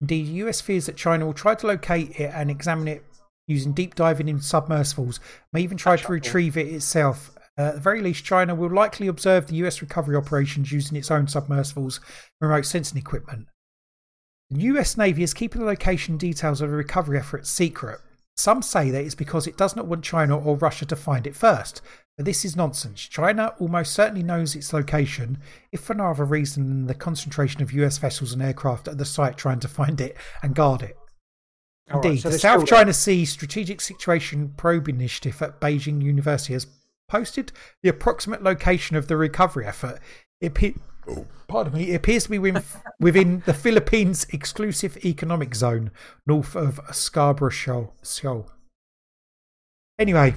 the 0.00 0.16
US 0.16 0.60
fears 0.60 0.86
that 0.86 0.96
China 0.96 1.26
will 1.26 1.34
try 1.34 1.54
to 1.54 1.66
locate 1.66 2.18
it 2.18 2.32
and 2.34 2.50
examine 2.50 2.88
it 2.88 3.04
using 3.46 3.72
deep 3.72 3.94
diving 3.94 4.28
in 4.28 4.40
submersibles. 4.40 5.20
May 5.52 5.62
even 5.62 5.76
try 5.76 5.96
to 5.96 6.02
shuttle. 6.02 6.14
retrieve 6.14 6.56
it 6.56 6.68
itself. 6.68 7.32
Uh, 7.58 7.62
at 7.62 7.74
the 7.74 7.80
very 7.80 8.00
least, 8.00 8.24
China 8.24 8.54
will 8.54 8.70
likely 8.70 9.08
observe 9.08 9.46
the 9.46 9.56
US 9.56 9.82
recovery 9.82 10.16
operations 10.16 10.72
using 10.72 10.96
its 10.96 11.10
own 11.10 11.26
submersibles, 11.26 12.00
and 12.40 12.48
remote 12.48 12.64
sensing 12.64 12.98
equipment. 12.98 13.48
The 14.50 14.62
US 14.62 14.96
Navy 14.96 15.22
is 15.22 15.34
keeping 15.34 15.60
the 15.60 15.66
location 15.66 16.16
details 16.16 16.60
of 16.60 16.70
the 16.70 16.76
recovery 16.76 17.18
effort 17.18 17.46
secret. 17.46 18.00
Some 18.36 18.62
say 18.62 18.90
that 18.90 19.04
it's 19.04 19.14
because 19.14 19.46
it 19.46 19.58
does 19.58 19.76
not 19.76 19.86
want 19.86 20.02
China 20.02 20.38
or 20.38 20.56
Russia 20.56 20.86
to 20.86 20.96
find 20.96 21.26
it 21.26 21.36
first. 21.36 21.82
But 22.20 22.26
this 22.26 22.44
is 22.44 22.54
nonsense. 22.54 23.00
China 23.00 23.54
almost 23.58 23.94
certainly 23.94 24.22
knows 24.22 24.54
its 24.54 24.74
location, 24.74 25.38
if 25.72 25.80
for 25.80 25.94
no 25.94 26.08
other 26.08 26.26
reason 26.26 26.68
than 26.68 26.86
the 26.86 26.92
concentration 26.92 27.62
of 27.62 27.72
US 27.72 27.96
vessels 27.96 28.34
and 28.34 28.42
aircraft 28.42 28.88
at 28.88 28.98
the 28.98 29.06
site 29.06 29.38
trying 29.38 29.58
to 29.60 29.68
find 29.68 29.98
it 30.02 30.18
and 30.42 30.54
guard 30.54 30.82
it. 30.82 30.98
All 31.90 32.00
right, 32.00 32.10
Indeed, 32.10 32.20
so 32.20 32.28
the 32.28 32.38
South 32.38 32.66
still 32.66 32.76
there. 32.76 32.84
China 32.84 32.92
Sea 32.92 33.24
Strategic 33.24 33.80
Situation 33.80 34.52
Probe 34.58 34.90
Initiative 34.90 35.40
at 35.40 35.62
Beijing 35.62 36.02
University 36.02 36.52
has 36.52 36.66
posted 37.08 37.52
the 37.82 37.88
approximate 37.88 38.42
location 38.42 38.96
of 38.96 39.08
the 39.08 39.16
recovery 39.16 39.64
effort. 39.64 39.98
It, 40.42 40.52
pe- 40.52 40.74
oh, 41.08 41.24
pardon 41.48 41.72
me, 41.72 41.92
it 41.92 41.94
appears 41.94 42.24
to 42.24 42.30
be 42.32 42.38
within, 42.38 42.62
within 43.00 43.42
the 43.46 43.54
Philippines' 43.54 44.26
exclusive 44.30 44.98
economic 45.06 45.54
zone, 45.54 45.90
north 46.26 46.54
of 46.54 46.80
Scarborough 46.92 47.48
Shoal. 47.48 47.94
Shoal. 48.04 48.50
Anyway, 49.98 50.34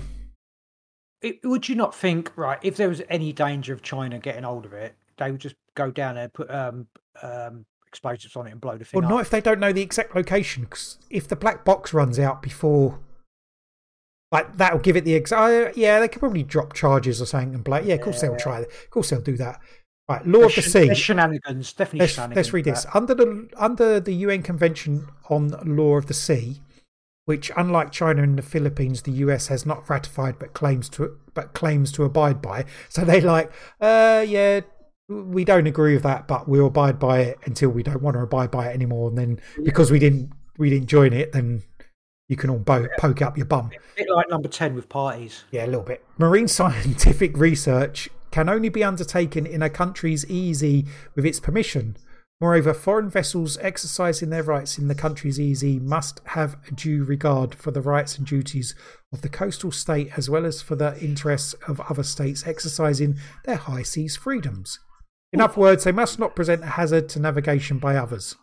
It, 1.24 1.40
would 1.44 1.70
you 1.70 1.76
not 1.76 1.96
think, 1.96 2.32
right, 2.36 2.60
if 2.62 2.78
there 2.78 2.90
was 2.90 3.02
any 3.10 3.34
danger 3.34 3.74
of 3.74 3.82
China 3.82 4.20
getting 4.20 4.44
hold 4.44 4.66
of 4.66 4.74
it, 4.74 4.96
they 5.18 5.32
would 5.32 5.42
just 5.42 5.56
go 5.76 5.90
down 5.90 6.16
there, 6.16 6.28
put 6.28 6.52
um, 6.52 6.88
um, 7.22 7.66
explosives 7.88 8.36
on 8.36 8.48
it, 8.48 8.52
and 8.52 8.62
blow 8.62 8.78
the 8.78 8.86
thing 8.86 9.02
well, 9.02 9.06
up? 9.06 9.16
not 9.16 9.22
if 9.22 9.30
they 9.30 9.42
don't 9.42 9.60
know 9.60 9.72
the 9.72 9.82
exact 9.82 10.16
location. 10.16 10.66
Cause 10.66 11.00
if 11.10 11.28
the 11.28 11.36
black 11.36 11.64
box 11.64 11.94
runs 11.94 12.20
out 12.20 12.42
before 12.42 13.00
like 14.34 14.58
that'll 14.58 14.80
give 14.80 14.98
it 14.98 15.06
the 15.06 15.14
exact. 15.14 15.42
Uh, 15.44 15.72
yeah, 15.80 16.00
they 16.00 16.08
could 16.08 16.20
probably 16.20 16.42
drop 16.42 16.74
charges 16.74 17.22
or 17.22 17.28
something 17.28 17.54
and 17.54 17.68
like, 17.68 17.86
yeah, 17.86 17.94
of 17.94 18.02
course 18.02 18.20
they'll 18.20 18.36
try. 18.36 18.62
Of 18.62 18.90
course 18.90 19.12
they'll 19.12 19.22
do 19.22 19.38
that. 19.38 19.62
Right, 20.10 20.26
Law 20.28 20.46
of 20.46 20.56
the 20.56 20.62
Sea. 20.64 20.88
there's 20.88 20.98
shenanigans, 20.98 21.72
definitely 21.72 22.00
Let's, 22.00 22.14
shenanigans. 22.14 22.36
let's 22.36 22.52
read 22.52 22.66
this. 22.66 22.86
Under 22.96 23.14
the 23.14 23.48
under 23.58 24.00
the 24.00 24.12
UN 24.12 24.42
Convention 24.42 25.08
on 25.30 25.50
Law 25.64 25.98
of 25.98 26.08
the 26.08 26.16
Sea, 26.16 26.62
which 27.26 27.52
unlike 27.56 27.92
China 27.92 28.24
and 28.24 28.38
the 28.38 28.44
Philippines, 28.44 29.04
the 29.04 29.12
US 29.12 29.48
has 29.48 29.66
not 29.66 29.90
ratified 29.90 30.40
but 30.40 30.54
claims 30.54 30.90
to 30.90 31.18
but 31.34 31.54
claims 31.54 31.92
to 31.94 32.04
abide 32.04 32.42
by. 32.42 32.66
So 32.90 33.04
they 33.04 33.22
like, 33.22 33.52
uh, 33.82 34.26
yeah, 34.28 34.62
we 35.10 35.44
don't 35.44 35.68
agree 35.68 35.94
with 35.94 36.04
that, 36.04 36.28
but 36.28 36.48
we'll 36.48 36.68
abide 36.68 37.00
by 37.00 37.20
it 37.22 37.40
until 37.46 37.70
we 37.70 37.84
don't 37.84 38.02
want 38.02 38.16
to 38.16 38.22
abide 38.22 38.52
by 38.52 38.68
it 38.70 38.74
anymore. 38.74 39.10
And 39.10 39.18
then 39.18 39.40
because 39.64 39.92
we 39.92 40.00
didn't 40.00 40.32
we 40.58 40.70
didn't 40.70 40.88
join 40.88 41.14
it, 41.14 41.32
then 41.32 41.64
you 42.30 42.36
can 42.36 42.50
all 42.50 42.60
bo- 42.60 42.88
poke 42.98 43.22
up 43.22 43.38
your 43.38 43.46
bum. 43.46 43.72
A 43.74 43.98
bit 43.98 44.08
like 44.10 44.30
number 44.30 44.48
10 44.48 44.76
with 44.76 44.90
parties. 44.90 45.44
Yeah, 45.52 45.66
a 45.66 45.68
little 45.68 45.82
bit. 45.82 46.04
Marine 46.18 46.48
scientific 46.60 47.38
research 47.38 48.10
can 48.32 48.50
only 48.50 48.70
be 48.70 48.84
undertaken 48.84 49.46
in 49.46 49.62
a 49.62 49.70
country's 49.70 50.26
easy 50.26 50.88
with 51.16 51.26
its 51.26 51.40
permission. 51.40 51.96
Moreover, 52.42 52.74
foreign 52.74 53.10
vessels 53.10 53.58
exercising 53.62 54.30
their 54.30 54.44
rights 54.44 54.78
in 54.78 54.88
the 54.88 54.96
country's 54.96 55.40
EEZ 55.40 55.82
must 55.82 56.20
have 56.26 56.58
due 56.76 57.04
regard 57.04 57.56
for 57.56 57.72
the 57.72 57.82
rights 57.82 58.18
and 58.18 58.28
duties 58.28 58.76
of 59.14 59.22
the 59.22 59.30
coastal 59.30 59.72
state 59.72 60.10
as 60.18 60.30
well 60.30 60.46
as 60.46 60.62
for 60.62 60.76
the 60.76 61.00
interests 61.02 61.54
of 61.68 61.80
other 61.82 62.04
states 62.04 62.46
exercising 62.46 63.18
their 63.46 63.56
high 63.56 63.84
seas 63.84 64.18
freedoms. 64.18 64.80
In 65.32 65.42
other 65.42 65.60
words, 65.60 65.84
they 65.84 65.92
must 65.92 66.20
not 66.20 66.36
present 66.36 66.64
a 66.64 66.68
hazard 66.68 67.10
to 67.10 67.20
navigation 67.20 67.80
by 67.80 67.96
others. 67.96 68.36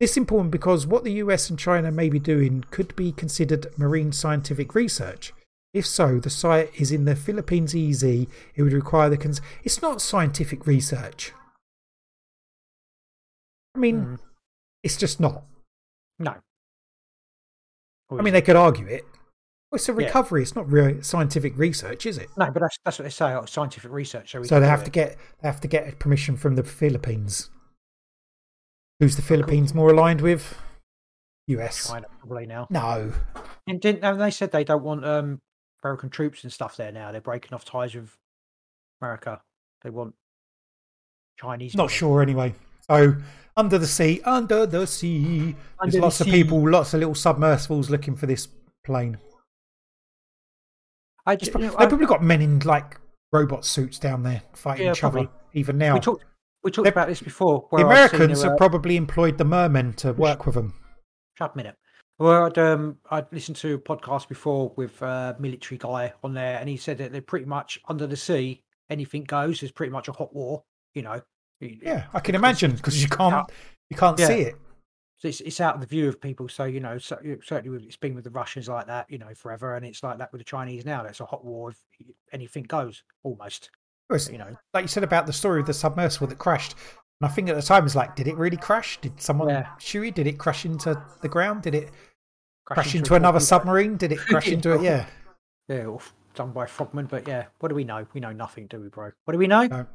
This 0.00 0.12
is 0.12 0.16
important 0.18 0.50
because 0.50 0.86
what 0.86 1.04
the 1.04 1.14
US 1.14 1.48
and 1.48 1.58
China 1.58 1.90
may 1.90 2.08
be 2.08 2.18
doing 2.18 2.64
could 2.70 2.94
be 2.96 3.12
considered 3.12 3.66
marine 3.78 4.12
scientific 4.12 4.74
research. 4.74 5.32
If 5.72 5.86
so, 5.86 6.20
the 6.20 6.30
site 6.30 6.70
is 6.78 6.92
in 6.92 7.04
the 7.04 7.16
Philippines 7.16 7.74
EZ. 7.74 8.02
It 8.02 8.28
would 8.62 8.72
require 8.72 9.08
the. 9.08 9.16
Cons- 9.16 9.40
it's 9.64 9.82
not 9.82 10.00
scientific 10.00 10.66
research. 10.66 11.32
I 13.74 13.78
mean, 13.78 14.02
Hmm. 14.02 14.14
it's 14.82 14.96
just 14.96 15.20
not. 15.20 15.44
No. 16.18 16.36
I 18.10 18.22
mean, 18.22 18.32
they 18.32 18.42
could 18.42 18.56
argue 18.56 18.86
it. 18.86 19.04
Well, 19.70 19.76
it's 19.76 19.88
a 19.88 19.92
Yeah. 19.92 20.06
recovery. 20.06 20.42
It's 20.42 20.54
not 20.54 20.70
real 20.70 21.02
scientific 21.02 21.56
research, 21.56 22.06
is 22.06 22.16
it? 22.18 22.28
no, 22.36 22.50
but 22.50 22.60
that's 22.60 22.78
that's 22.84 22.98
what 22.98 23.04
they 23.04 23.10
say. 23.10 23.32
Oh, 23.34 23.44
scientific 23.46 23.90
research. 23.90 24.30
So, 24.30 24.40
we 24.40 24.46
So 24.46 24.60
they 24.60 24.68
have 24.68 24.82
it. 24.82 24.84
to 24.84 24.90
get 24.90 25.18
they 25.40 25.48
have 25.48 25.60
to 25.62 25.68
get 25.68 25.98
permission 25.98 26.36
from 26.36 26.54
the 26.54 26.62
Philippines. 26.62 27.50
Who's 29.00 29.16
the 29.16 29.22
Philippines 29.22 29.74
more 29.74 29.90
aligned 29.90 30.20
with? 30.20 30.56
US. 31.48 31.88
China 31.88 32.06
probably 32.20 32.46
now. 32.46 32.68
No. 32.70 33.12
And 33.66 33.80
didn't 33.80 34.04
and 34.04 34.20
they 34.20 34.30
said 34.30 34.52
they 34.52 34.64
don't 34.64 34.84
want 34.84 35.04
um 35.04 35.40
American 35.82 36.08
troops 36.10 36.44
and 36.44 36.52
stuff 36.52 36.76
there 36.76 36.92
now. 36.92 37.10
They're 37.10 37.20
breaking 37.20 37.52
off 37.52 37.64
ties 37.64 37.94
with 37.96 38.16
America. 39.02 39.42
They 39.82 39.90
want 39.90 40.14
Chinese. 41.40 41.74
Not 41.74 41.90
sure 41.90 42.22
anyway. 42.22 42.54
So 42.88 43.16
under 43.56 43.78
the 43.78 43.86
sea, 43.86 44.20
under 44.24 44.66
the 44.66 44.86
sea. 44.86 45.28
Under 45.28 45.56
There's 45.82 45.94
the 45.94 46.00
lots 46.00 46.20
of 46.20 46.26
people, 46.26 46.68
lots 46.68 46.94
of 46.94 47.00
little 47.00 47.14
submersibles 47.14 47.90
looking 47.90 48.16
for 48.16 48.26
this 48.26 48.48
plane. 48.84 49.18
I 51.26 51.36
just 51.36 51.52
They've 51.52 51.62
you 51.62 51.68
know, 51.68 51.76
I- 51.78 51.86
probably 51.86 52.06
got 52.06 52.22
men 52.22 52.42
in 52.42 52.58
like 52.60 52.98
robot 53.32 53.64
suits 53.64 53.98
down 53.98 54.22
there 54.22 54.42
fighting 54.52 54.86
Yeah, 54.86 54.92
each 54.92 55.04
other 55.04 55.28
even 55.54 55.78
now. 55.78 55.94
we 55.94 56.00
talked 56.00 56.24
we 56.62 56.70
talked 56.70 56.88
about 56.88 57.08
this 57.08 57.20
before. 57.20 57.68
the 57.72 57.76
I've 57.76 57.80
seen 58.10 58.20
Americans 58.20 58.44
uh, 58.44 58.48
have 58.50 58.58
probably 58.58 58.96
employed 58.96 59.38
the 59.38 59.44
mermen 59.44 59.92
to 59.94 60.12
work 60.14 60.46
with 60.46 60.54
them. 60.54 60.74
Shut 61.36 61.50
up 61.50 61.54
a 61.54 61.58
minute. 61.58 61.76
Well, 62.18 62.44
I'd, 62.44 62.56
um, 62.58 62.98
I'd 63.10 63.26
listened 63.32 63.56
to 63.58 63.74
a 63.74 63.78
podcast 63.78 64.28
before 64.28 64.72
with 64.76 65.02
a 65.02 65.36
military 65.38 65.78
guy 65.78 66.12
on 66.22 66.32
there, 66.32 66.58
and 66.60 66.68
he 66.68 66.76
said 66.76 66.98
that 66.98 67.10
they're 67.12 67.20
pretty 67.20 67.44
much 67.44 67.80
under 67.88 68.06
the 68.06 68.16
sea. 68.16 68.62
Anything 68.88 69.24
goes. 69.24 69.60
There's 69.60 69.72
pretty 69.72 69.90
much 69.92 70.08
a 70.08 70.12
hot 70.12 70.34
war. 70.34 70.62
You 70.94 71.02
know. 71.02 71.20
Yeah, 71.60 72.06
I 72.12 72.20
can 72.20 72.34
imagine 72.34 72.72
because 72.72 73.00
you 73.02 73.08
can't 73.08 73.32
out- 73.34 73.52
you 73.90 73.96
can't 73.96 74.18
Yeah. 74.18 74.26
see 74.26 74.40
it. 74.40 74.56
So 75.16 75.28
it's, 75.28 75.40
it's 75.40 75.60
out 75.60 75.76
of 75.76 75.80
the 75.80 75.86
view 75.86 76.08
of 76.08 76.20
people. 76.20 76.48
So 76.48 76.64
you 76.64 76.80
know, 76.80 76.98
so, 76.98 77.16
certainly 77.42 77.70
with, 77.70 77.82
it's 77.86 77.96
been 77.96 78.14
with 78.14 78.24
the 78.24 78.30
Russians 78.30 78.68
like 78.68 78.86
that, 78.88 79.10
you 79.10 79.18
know, 79.18 79.32
forever, 79.34 79.76
and 79.76 79.86
it's 79.86 80.02
like 80.02 80.18
that 80.18 80.30
with 80.32 80.40
the 80.40 80.44
Chinese 80.44 80.84
now. 80.84 81.02
That's 81.02 81.20
a 81.20 81.24
hot 81.24 81.44
war. 81.44 81.70
If 81.70 81.78
anything 82.32 82.64
goes, 82.64 83.02
almost. 83.22 83.70
You 84.30 84.36
know. 84.38 84.54
like 84.74 84.82
you 84.82 84.88
said 84.88 85.02
about 85.02 85.26
the 85.26 85.32
story 85.32 85.60
of 85.60 85.66
the 85.66 85.72
submersible 85.74 86.26
that 86.26 86.38
crashed. 86.38 86.74
And 87.20 87.28
I 87.30 87.32
think 87.32 87.48
at 87.48 87.56
the 87.56 87.62
time 87.62 87.80
it 87.80 87.84
was 87.84 87.96
like, 87.96 88.14
did 88.14 88.28
it 88.28 88.36
really 88.36 88.56
crash? 88.58 89.00
Did 89.00 89.20
someone 89.20 89.48
Yeah. 89.48 89.66
shoot 89.78 90.02
it? 90.08 90.14
Did 90.14 90.26
it 90.26 90.38
crash 90.38 90.66
into 90.66 91.02
the 91.22 91.28
ground? 91.28 91.62
Did 91.62 91.74
it 91.74 91.90
crash, 92.66 92.86
into 92.88 92.98
into 92.98 93.14
another 93.14 93.40
submarine? 93.52 93.96
Did 93.96 94.12
it 94.12 94.18
crash 94.28 94.48
into 94.48 94.74
it? 94.74 94.82
Yeah. 94.82 95.06
Yeah, 95.68 95.96
done 96.34 96.52
by 96.52 96.66
Frogman. 96.66 97.06
But 97.06 97.26
yeah, 97.26 97.46
what 97.60 97.70
do 97.70 97.74
we 97.74 97.82
know? 97.84 98.06
We 98.12 98.20
know 98.20 98.32
nothing, 98.32 98.66
do 98.66 98.78
we, 98.80 98.88
bro? 98.88 99.10
What 99.24 99.32
do 99.32 99.38
we 99.38 99.46
know? 99.46 99.66
No. 99.66 99.86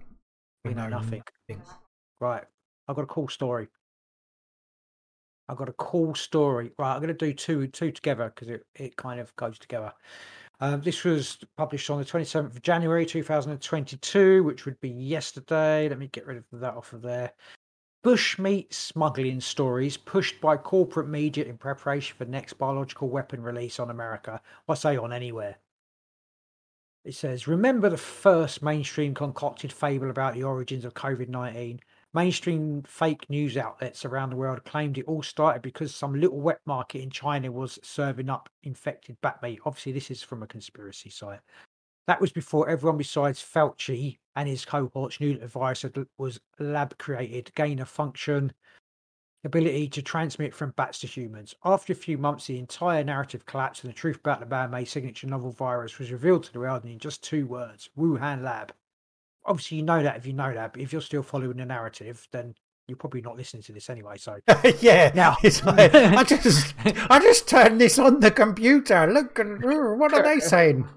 We 0.66 0.74
know 0.74 0.88
nothing. 0.90 1.24
Right. 2.20 2.44
I've 2.88 2.96
got 2.96 3.04
a 3.04 3.08
cool 3.08 3.28
story. 3.28 3.68
I've 5.48 5.58
got 5.58 5.70
a 5.70 5.74
cool 5.74 6.14
story. 6.16 6.72
Right, 6.78 6.94
I'm 6.94 7.02
going 7.02 7.16
to 7.16 7.26
do 7.26 7.34
two 7.34 7.68
two 7.68 7.92
together 7.92 8.32
because 8.34 8.50
it, 8.50 8.66
it 8.76 8.96
kind 8.96 9.20
of 9.20 9.36
goes 9.36 9.58
together. 9.58 9.92
Um, 10.62 10.82
this 10.82 11.04
was 11.04 11.38
published 11.58 11.90
on 11.90 12.00
the 12.00 12.06
27th 12.06 12.56
of 12.56 12.62
January 12.62 13.06
2022, 13.06 14.44
which 14.44 14.66
would 14.66 14.80
be 14.82 14.90
yesterday. 14.90 15.88
Let 15.88 15.98
me 15.98 16.08
get 16.08 16.28
rid 16.28 16.38
of 16.38 16.44
that 16.60 16.76
off 16.76 16.94
of 16.94 17.02
there. 17.02 17.32
Bushmeat 18.04 18.74
smuggling 18.74 19.42
stories 19.42 19.98
pushed 19.98 20.40
by 20.40 20.58
corporate 20.58 21.08
media 21.08 21.46
in 21.46 21.58
preparation 21.58 22.16
for 22.18 22.26
next 22.26 22.54
biological 22.54 23.10
weapon 23.10 23.42
release 23.42 23.80
on 23.80 23.90
America. 23.90 24.42
I 24.68 24.74
say 24.76 24.98
on 24.98 25.14
anywhere. 25.14 25.58
It 27.06 27.16
says, 27.16 27.48
Remember 27.48 27.90
the 27.90 27.98
first 27.98 28.62
mainstream 28.62 29.14
concocted 29.14 29.72
fable 29.72 30.10
about 30.10 30.34
the 30.34 30.44
origins 30.44 30.86
of 30.86 30.94
COVID 30.94 31.30
19? 31.30 31.80
Mainstream 32.14 32.82
fake 32.84 33.30
news 33.30 33.56
outlets 33.56 34.04
around 34.04 34.32
the 34.32 34.36
world 34.36 34.64
claimed 34.66 34.98
it 34.98 35.06
all 35.06 35.22
started 35.22 35.62
because 35.62 35.94
some 35.94 36.20
little 36.20 36.42
wet 36.42 36.60
market 36.66 37.02
in 37.02 37.12
China 37.12 37.52
was 37.52 37.78
serving 37.84 38.30
up 38.30 38.50
infected 38.64 39.16
bat 39.22 39.42
meat. 39.44 39.60
Obviously, 39.64 39.92
this 39.92 40.10
is 40.10 40.24
from 40.24 40.42
a 40.42 40.48
conspiracy 40.48 41.10
site. 41.10 41.40
That 42.08 42.20
was 42.20 42.32
before 42.32 42.68
everyone 42.68 42.98
besides 42.98 43.42
Fauci 43.44 44.18
and 44.36 44.50
his 44.50 44.66
cohorts 44.66 45.20
knew 45.20 45.34
that 45.34 45.42
the 45.42 45.48
virus 45.48 45.86
was 46.18 46.40
lab 46.58 46.98
created, 46.98 47.54
gain 47.54 47.80
of 47.80 47.88
function, 47.88 48.52
ability 49.46 49.88
to 49.88 50.02
transmit 50.02 50.54
from 50.54 50.72
bats 50.72 51.00
to 51.00 51.08
humans. 51.08 51.56
After 51.64 51.94
a 51.94 51.96
few 51.96 52.18
months, 52.18 52.48
the 52.48 52.60
entire 52.60 53.04
narrative 53.04 53.46
collapsed 53.46 53.84
and 53.84 53.92
the 53.94 53.96
truth 53.98 54.18
about 54.18 54.40
the 54.42 54.46
man-made 54.46 54.88
signature 54.88 55.28
novel 55.28 55.52
virus 55.52 55.98
was 55.98 56.12
revealed 56.12 56.44
to 56.44 56.54
the 56.54 56.60
world 56.60 56.84
in 56.86 57.00
just 57.00 57.24
two 57.24 57.46
words, 57.46 57.90
Wuhan 57.98 58.44
lab. 58.44 58.74
Obviously, 59.46 59.78
you 59.78 59.84
know 59.84 60.04
that 60.04 60.18
if 60.18 60.28
you 60.28 60.34
know 60.34 60.54
that, 60.54 60.74
but 60.74 60.82
if 60.82 60.92
you're 60.92 61.02
still 61.02 61.24
following 61.24 61.58
the 61.58 61.66
narrative, 61.66 62.28
then 62.32 62.54
you're 62.88 62.98
probably 62.98 63.22
not 63.22 63.38
listening 63.38 63.64
to 63.64 63.72
this 63.72 63.90
anyway. 63.90 64.18
So 64.18 64.38
yeah. 64.82 65.12
Now- 65.16 65.38
it's 65.44 65.64
like, 65.66 65.94
I 65.96 66.24
just 66.24 66.74
I 66.86 67.20
just 67.20 67.48
turned 67.48 67.80
this 67.80 67.98
on 67.98 68.20
the 68.20 68.32
computer. 68.32 69.08
Look, 69.08 69.38
what 69.40 70.14
are 70.14 70.24
they 70.24 70.40
saying? 70.40 70.88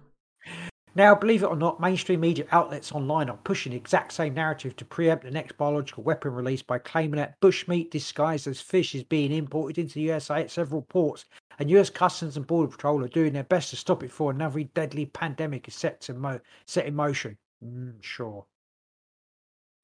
Now, 0.94 1.14
believe 1.14 1.42
it 1.42 1.46
or 1.46 1.56
not, 1.56 1.80
mainstream 1.80 2.20
media 2.20 2.44
outlets 2.52 2.92
online 2.92 3.30
are 3.30 3.38
pushing 3.38 3.70
the 3.72 3.78
exact 3.78 4.12
same 4.12 4.34
narrative 4.34 4.76
to 4.76 4.84
preempt 4.84 5.24
the 5.24 5.30
next 5.30 5.56
biological 5.56 6.02
weapon 6.02 6.34
release 6.34 6.60
by 6.60 6.78
claiming 6.78 7.16
that 7.16 7.40
bushmeat 7.40 7.90
disguised 7.90 8.46
as 8.46 8.60
fish 8.60 8.94
is 8.94 9.02
being 9.02 9.32
imported 9.32 9.78
into 9.78 9.94
the 9.94 10.02
USA 10.02 10.40
at 10.40 10.50
several 10.50 10.82
ports, 10.82 11.24
and 11.58 11.70
US 11.70 11.88
Customs 11.88 12.36
and 12.36 12.46
Border 12.46 12.70
Patrol 12.70 13.02
are 13.02 13.08
doing 13.08 13.32
their 13.32 13.44
best 13.44 13.70
to 13.70 13.76
stop 13.76 14.02
it 14.02 14.08
before 14.08 14.32
another 14.32 14.64
deadly 14.64 15.06
pandemic 15.06 15.66
is 15.66 15.74
set 15.74 16.02
to 16.02 16.12
mo- 16.12 16.40
set 16.66 16.84
in 16.84 16.94
motion. 16.94 17.38
Mm, 17.64 18.02
sure. 18.02 18.44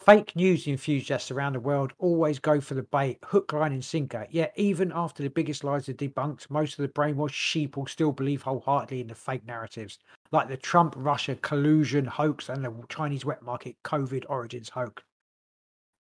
Fake 0.01 0.37
news 0.37 0.67
enthusiasts 0.67 1.31
around 1.31 1.55
the 1.55 1.61
world 1.61 1.93
always 1.99 2.39
go 2.39 2.61
for 2.61 2.75
the 2.75 2.83
bait, 2.83 3.19
hook, 3.25 3.53
line, 3.53 3.73
and 3.73 3.85
sinker. 3.85 4.27
Yet, 4.31 4.53
even 4.57 4.93
after 4.95 5.23
the 5.23 5.31
biggest 5.31 5.65
lies 5.65 5.89
are 5.89 5.95
debunked, 5.95 6.51
most 6.51 6.79
of 6.79 6.83
the 6.83 6.93
brainwashed 6.93 7.31
sheep 7.33 7.77
will 7.77 7.87
still 7.87 8.13
believe 8.13 8.43
wholeheartedly 8.43 9.01
in 9.01 9.09
the 9.09 9.15
fake 9.15 9.45
narratives 9.45 9.99
like 10.33 10.49
the 10.49 10.57
Trump 10.57 10.95
Russia 10.97 11.35
collusion 11.37 12.05
hoax 12.05 12.49
and 12.49 12.65
the 12.65 12.73
Chinese 12.89 13.25
wet 13.25 13.43
market 13.43 13.77
COVID 13.85 14.25
origins 14.29 14.69
hoax. 14.71 15.03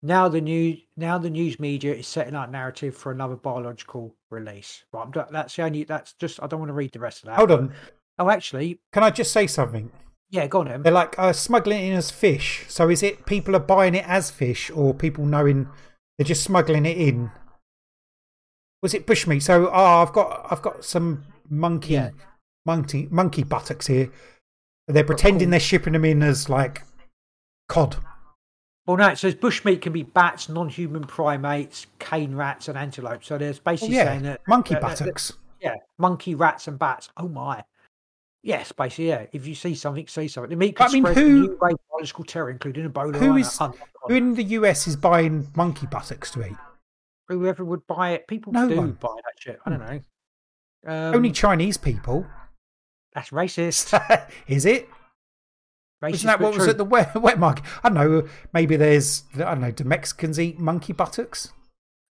Now 0.02 0.28
the 0.28 0.40
news 0.40 0.78
now 0.96 1.18
the 1.18 1.30
news 1.30 1.58
media 1.58 1.94
is 1.94 2.06
setting 2.06 2.34
up 2.34 2.50
narrative 2.50 2.96
for 2.96 3.10
another 3.10 3.36
biological 3.36 4.14
release. 4.30 4.84
Right, 4.92 5.02
I'm, 5.02 5.24
that's 5.32 5.56
the 5.56 5.62
only 5.62 5.84
that's 5.84 6.12
just 6.14 6.40
I 6.42 6.46
don't 6.46 6.60
want 6.60 6.70
to 6.70 6.74
read 6.74 6.92
the 6.92 7.00
rest 7.00 7.22
of 7.22 7.28
that. 7.28 7.36
Hold 7.36 7.50
on. 7.50 7.72
Oh, 8.20 8.30
actually, 8.30 8.80
Can 8.92 9.02
I 9.02 9.10
just 9.10 9.32
say 9.32 9.46
something? 9.46 9.90
yeah, 10.30 10.46
go 10.46 10.60
on. 10.60 10.68
Em. 10.68 10.82
They're 10.82 10.92
like 10.92 11.18
uh, 11.18 11.32
smuggling 11.32 11.80
it 11.80 11.88
in 11.88 11.94
as 11.94 12.10
fish. 12.10 12.64
So 12.68 12.88
is 12.90 13.02
it 13.02 13.26
people 13.26 13.56
are 13.56 13.60
buying 13.60 13.94
it 13.94 14.06
as 14.06 14.30
fish, 14.30 14.70
or 14.70 14.92
people 14.92 15.24
knowing 15.24 15.68
they're 16.16 16.24
just 16.26 16.44
smuggling 16.44 16.84
it 16.86 16.96
in? 16.96 17.30
Was 18.82 18.94
it 18.94 19.06
bushmeat? 19.06 19.42
So 19.42 19.68
oh, 19.68 20.02
I've 20.02 20.12
got 20.12 20.46
I've 20.50 20.62
got 20.62 20.84
some 20.84 21.24
monkey 21.48 21.94
Yeah. 21.94 22.10
Monkey 22.68 23.08
monkey 23.10 23.42
buttocks 23.42 23.86
here. 23.86 24.10
They're 24.86 25.02
pretending 25.04 25.50
they're 25.50 25.58
shipping 25.58 25.94
them 25.94 26.04
in 26.04 26.22
as 26.22 26.48
like 26.48 26.82
cod. 27.68 27.96
Well, 28.86 28.96
no, 28.96 29.08
it 29.08 29.18
says 29.18 29.34
bushmeat 29.34 29.82
can 29.82 29.92
be 29.92 30.02
bats, 30.02 30.48
non-human 30.48 31.04
primates, 31.04 31.86
cane 31.98 32.34
rats, 32.34 32.68
and 32.68 32.78
antelopes. 32.78 33.26
So 33.26 33.36
there's 33.36 33.58
Oh 33.58 33.62
basically 33.64 33.96
yeah, 33.96 34.04
saying 34.04 34.22
that 34.22 34.40
monkey 34.46 34.74
that- 34.74 34.82
that- 34.82 34.98
buttocks. 34.98 35.32
yeah, 35.60 35.74
monkey, 35.98 36.34
rats, 36.34 36.68
and 36.68 36.78
bats. 36.78 37.10
Oh 37.16 37.28
my! 37.28 37.64
Yes, 38.42 38.70
basically, 38.72 39.08
yeah. 39.08 39.26
If 39.32 39.46
you 39.46 39.54
see 39.54 39.74
something, 39.74 40.06
see 40.06 40.28
something. 40.28 40.50
The 40.50 40.56
meat 40.56 40.76
I 40.80 40.90
mean, 40.92 41.02
spread 41.04 41.16
who- 41.16 41.40
new 41.48 41.58
biological 41.58 42.24
terror, 42.24 42.50
including 42.50 42.88
Ebola. 42.88 43.16
Who 43.16 43.32
and 43.32 43.40
is- 43.40 43.60
other- 43.60 43.76
Who 44.06 44.14
in 44.14 44.34
the 44.34 44.44
US 44.44 44.86
is 44.86 44.96
buying 44.96 45.48
monkey 45.56 45.86
buttocks 45.86 46.30
to 46.32 46.46
eat? 46.46 46.56
whoever 47.28 47.62
would 47.62 47.86
buy 47.86 48.12
it. 48.12 48.26
People 48.26 48.54
No 48.54 48.66
do 48.66 48.76
one. 48.76 48.92
buy 48.92 49.08
that 49.16 49.34
shit. 49.38 49.58
I 49.66 49.70
don't 49.70 49.80
know. 49.80 50.00
Um, 50.86 51.14
Only 51.16 51.30
Chinese 51.30 51.76
people. 51.76 52.26
That's 53.18 53.30
racist. 53.30 53.92
is 54.48 54.64
it? 54.64 54.88
racist 56.02 56.14
Isn't 56.14 56.26
that 56.28 56.40
what 56.40 56.54
was 56.54 56.68
at 56.68 56.78
the 56.78 56.84
wet, 56.84 57.14
wet 57.20 57.38
market? 57.38 57.64
I 57.82 57.88
don't 57.88 57.94
know. 57.94 58.28
Maybe 58.52 58.76
there's, 58.76 59.24
I 59.34 59.38
don't 59.38 59.60
know, 59.60 59.70
do 59.72 59.84
Mexicans 59.84 60.38
eat 60.38 60.58
monkey 60.58 60.92
buttocks? 60.92 61.52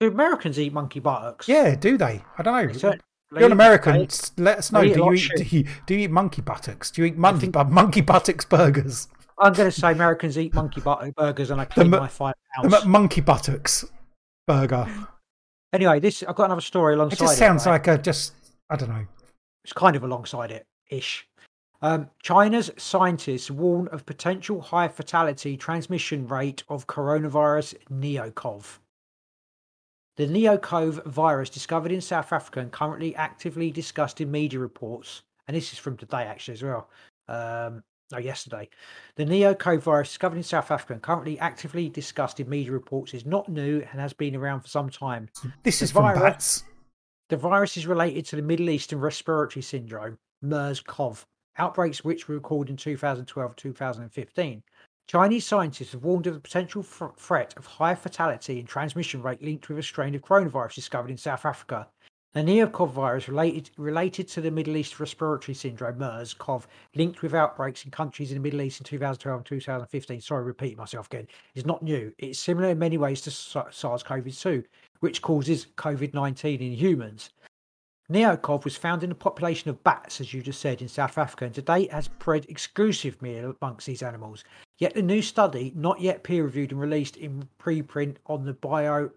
Do 0.01 0.09
Americans 0.09 0.59
eat 0.59 0.73
monkey 0.73 1.01
buttocks? 1.01 1.49
Yeah, 1.49 1.75
do 1.77 1.97
they? 1.97 2.23
I 2.37 2.43
don't 2.43 2.83
know. 2.83 2.93
You're 3.33 3.47
an 3.47 3.53
American. 3.53 3.99
they- 3.99 4.43
Let 4.43 4.59
us 4.59 4.73
know. 4.73 4.81
they 4.81 4.89
eat 4.89 4.93
a 4.93 4.95
Do 4.97 5.05
you 5.05 5.13
eat, 5.15 5.31
do 5.37 5.45
you, 5.57 5.67
do 5.87 5.95
you 5.95 6.01
eat 6.01 6.11
monkey 6.11 6.43
buttocks? 6.43 6.91
Do 6.91 7.03
you 7.03 7.09
eat 7.09 7.17
mon- 7.17 7.39
think- 7.41 7.53
bu- 7.53 7.65
monkey 7.65 8.01
buttocks 8.01 8.45
burgers? 8.45 9.09
I'm 9.39 9.53
going 9.53 9.71
to 9.71 9.81
say 9.81 9.93
Americans 9.93 10.39
eat 10.39 10.55
monkey 10.55 10.81
butter 10.81 11.13
burgers, 11.17 11.51
and 11.51 11.61
I 11.61 11.67
The 11.67 11.85
mu- 11.85 11.99
my 11.99 12.09
five 12.09 12.35
pounds. 12.55 12.75
m- 12.75 12.91
monkey 12.91 13.21
buttocks 13.21 13.85
burger. 14.47 14.87
Anyway, 15.73 16.01
this 16.01 16.23
I've 16.23 16.35
got 16.37 16.45
another 16.47 16.61
story 16.61 16.95
alongside. 16.95 17.17
It 17.17 17.27
just 17.27 17.39
sounds 17.39 17.67
right? 17.67 17.73
like 17.73 17.87
a 17.89 17.99
just, 17.99 18.33
I 18.71 18.77
don't 18.77 18.89
know. 18.89 19.07
it's 19.65 19.73
kind 19.75 19.95
of 19.97 20.05
alongside 20.05 20.51
it 20.51 20.65
ish. 20.91 21.29
Um, 21.83 22.09
China's 22.23 22.71
scientists 22.79 23.51
warn 23.51 23.89
of 23.89 24.07
potential 24.07 24.61
high 24.61 24.89
fatality 24.89 25.57
transmission 25.57 26.27
rate 26.27 26.65
of 26.69 26.87
coronavirus 26.87 27.75
neocov. 27.91 28.79
The 30.17 30.27
neocov 30.27 31.05
virus 31.05 31.51
discovered 31.51 31.93
in 31.93 32.01
South 32.01 32.33
Africa 32.33 32.61
and 32.61 32.73
currently 32.73 33.15
actively 33.15 33.71
discussed 33.71 34.21
in 34.23 34.31
media 34.31 34.59
reports, 34.59 35.23
and 35.47 35.57
this 35.57 35.73
is 35.73 35.79
from 35.79 35.97
today 35.99 36.23
actually 36.23 36.55
as 36.55 36.63
well. 36.63 36.89
Um, 37.29 37.83
no, 38.13 38.19
yesterday. 38.19 38.69
The 39.17 39.25
neocov 39.25 39.81
virus 39.81 40.09
discovered 40.09 40.37
in 40.37 40.43
South 40.43 40.71
Africa 40.71 40.95
and 40.95 41.03
currently 41.03 41.39
actively 41.41 41.89
discussed 41.89 42.39
in 42.41 42.49
media 42.49 42.73
reports 42.73 43.13
is 43.15 43.27
not 43.27 43.49
new 43.49 43.85
and 43.91 44.01
has 44.01 44.13
been 44.13 44.37
around 44.37 44.61
for 44.61 44.69
some 44.69 44.89
time. 44.89 45.29
This 45.65 45.81
The 45.81 45.85
is 45.87 45.91
from 45.91 46.15
bats. 46.15 46.65
The 47.29 47.37
virus 47.37 47.77
is 47.77 47.87
related 47.87 48.25
to 48.27 48.37
the 48.37 48.43
Middle 48.43 48.71
Eastern 48.71 49.01
Respiratory 49.01 49.63
Syndrome, 49.63 50.19
MERS-CoV, 50.49 51.27
outbreaks 51.59 52.05
which 52.05 52.29
were 52.29 52.37
recorded 52.37 52.71
in 52.71 52.77
2012-2015. 52.77 54.63
Chinese 55.07 55.47
scientists 55.47 55.93
have 55.93 56.03
warned 56.03 56.27
of 56.27 56.35
the 56.35 56.41
potential 56.41 56.83
threat 56.83 57.55
of 57.57 57.65
high 57.65 57.95
fatality 57.95 58.59
and 58.59 58.69
transmission 58.69 59.23
rate 59.23 59.43
linked 59.43 59.69
with 59.69 59.79
a 59.79 59.83
strain 59.83 60.15
of 60.15 60.23
coronavirus 60.23 60.75
discovered 60.75 61.11
in 61.11 61.17
South 61.17 61.45
Africa. 61.45 61.87
The 62.33 62.43
neocov 62.43 62.91
virus 62.91 63.29
related 63.29 63.71
related 63.79 64.29
to 64.29 64.43
the 64.43 64.51
Middle 64.51 64.77
East 64.77 65.01
Respiratory 65.01 65.55
Syndrome, 65.55 65.97
MERS-CoV, 65.97 66.67
linked 66.95 67.23
with 67.23 67.33
outbreaks 67.33 67.85
in 67.87 67.91
countries 67.91 68.31
in 68.31 68.37
the 68.37 68.43
Middle 68.43 68.61
East 68.61 68.81
in 68.81 68.85
2012 68.85 69.39
and 69.39 69.47
2015. 69.47 70.21
Sorry, 70.21 70.45
repeat 70.45 70.77
myself 70.77 71.07
again. 71.07 71.29
Is 71.55 71.65
not 71.65 71.83
new. 71.83 72.13
It's 72.19 72.39
similar 72.39 72.69
in 72.71 72.79
many 72.79 72.99
ways 72.99 73.23
to 73.23 73.31
SARS-CoV-2, 73.31 74.65
which 75.01 75.23
causes 75.23 75.69
COVID-19 75.79 76.61
in 76.61 76.73
humans. 76.73 77.31
Neocov 78.11 78.65
was 78.65 78.77
found 78.77 79.03
in 79.03 79.11
a 79.11 79.17
population 79.17 79.71
of 79.71 79.83
bats, 79.83 80.21
as 80.21 80.33
you 80.33 80.43
just 80.43 80.61
said, 80.61 80.81
in 80.81 80.89
South 80.89 81.19
Africa, 81.19 81.45
and 81.45 81.55
today 81.55 81.83
date 81.83 81.93
has 81.93 82.07
exclusive 82.07 82.47
exclusively 82.49 83.39
amongst 83.39 83.87
these 83.87 84.03
animals. 84.03 84.45
Yet 84.79 84.95
the 84.95 85.03
new 85.03 85.23
study, 85.23 85.73
not 85.75 86.01
yet 86.01 86.23
peer 86.23 86.45
reviewed 86.45 86.71
and 86.73 86.81
released 86.81 87.17
in 87.17 87.49
preprint 87.59 88.17
on 88.27 88.45
the 88.45 88.53
Bio 88.53 89.11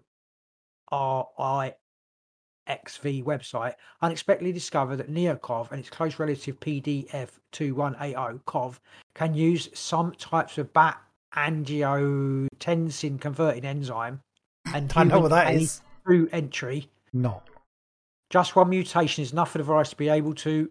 website, 3.22 3.74
unexpectedly 4.02 4.52
discovered 4.52 4.96
that 4.96 5.10
Neocov 5.10 5.70
and 5.70 5.80
its 5.80 5.90
close 5.90 6.18
relative 6.18 6.58
PDF2180 6.60 8.44
COV 8.44 8.80
can 9.14 9.34
use 9.34 9.68
some 9.74 10.12
types 10.12 10.58
of 10.58 10.72
bat 10.72 11.00
angiotensin 11.36 13.20
converting 13.20 13.64
enzyme 13.64 14.20
and 14.74 14.92
I 14.96 15.04
know 15.04 15.20
what 15.20 15.30
that 15.30 15.54
is. 15.54 15.80
through 16.04 16.28
entry. 16.32 16.88
Not. 17.12 17.49
Just 18.30 18.54
one 18.56 18.70
mutation 18.70 19.22
is 19.22 19.32
enough 19.32 19.50
for 19.50 19.58
the 19.58 19.64
virus 19.64 19.90
to 19.90 19.96
be 19.96 20.08
able 20.08 20.34
to 20.36 20.70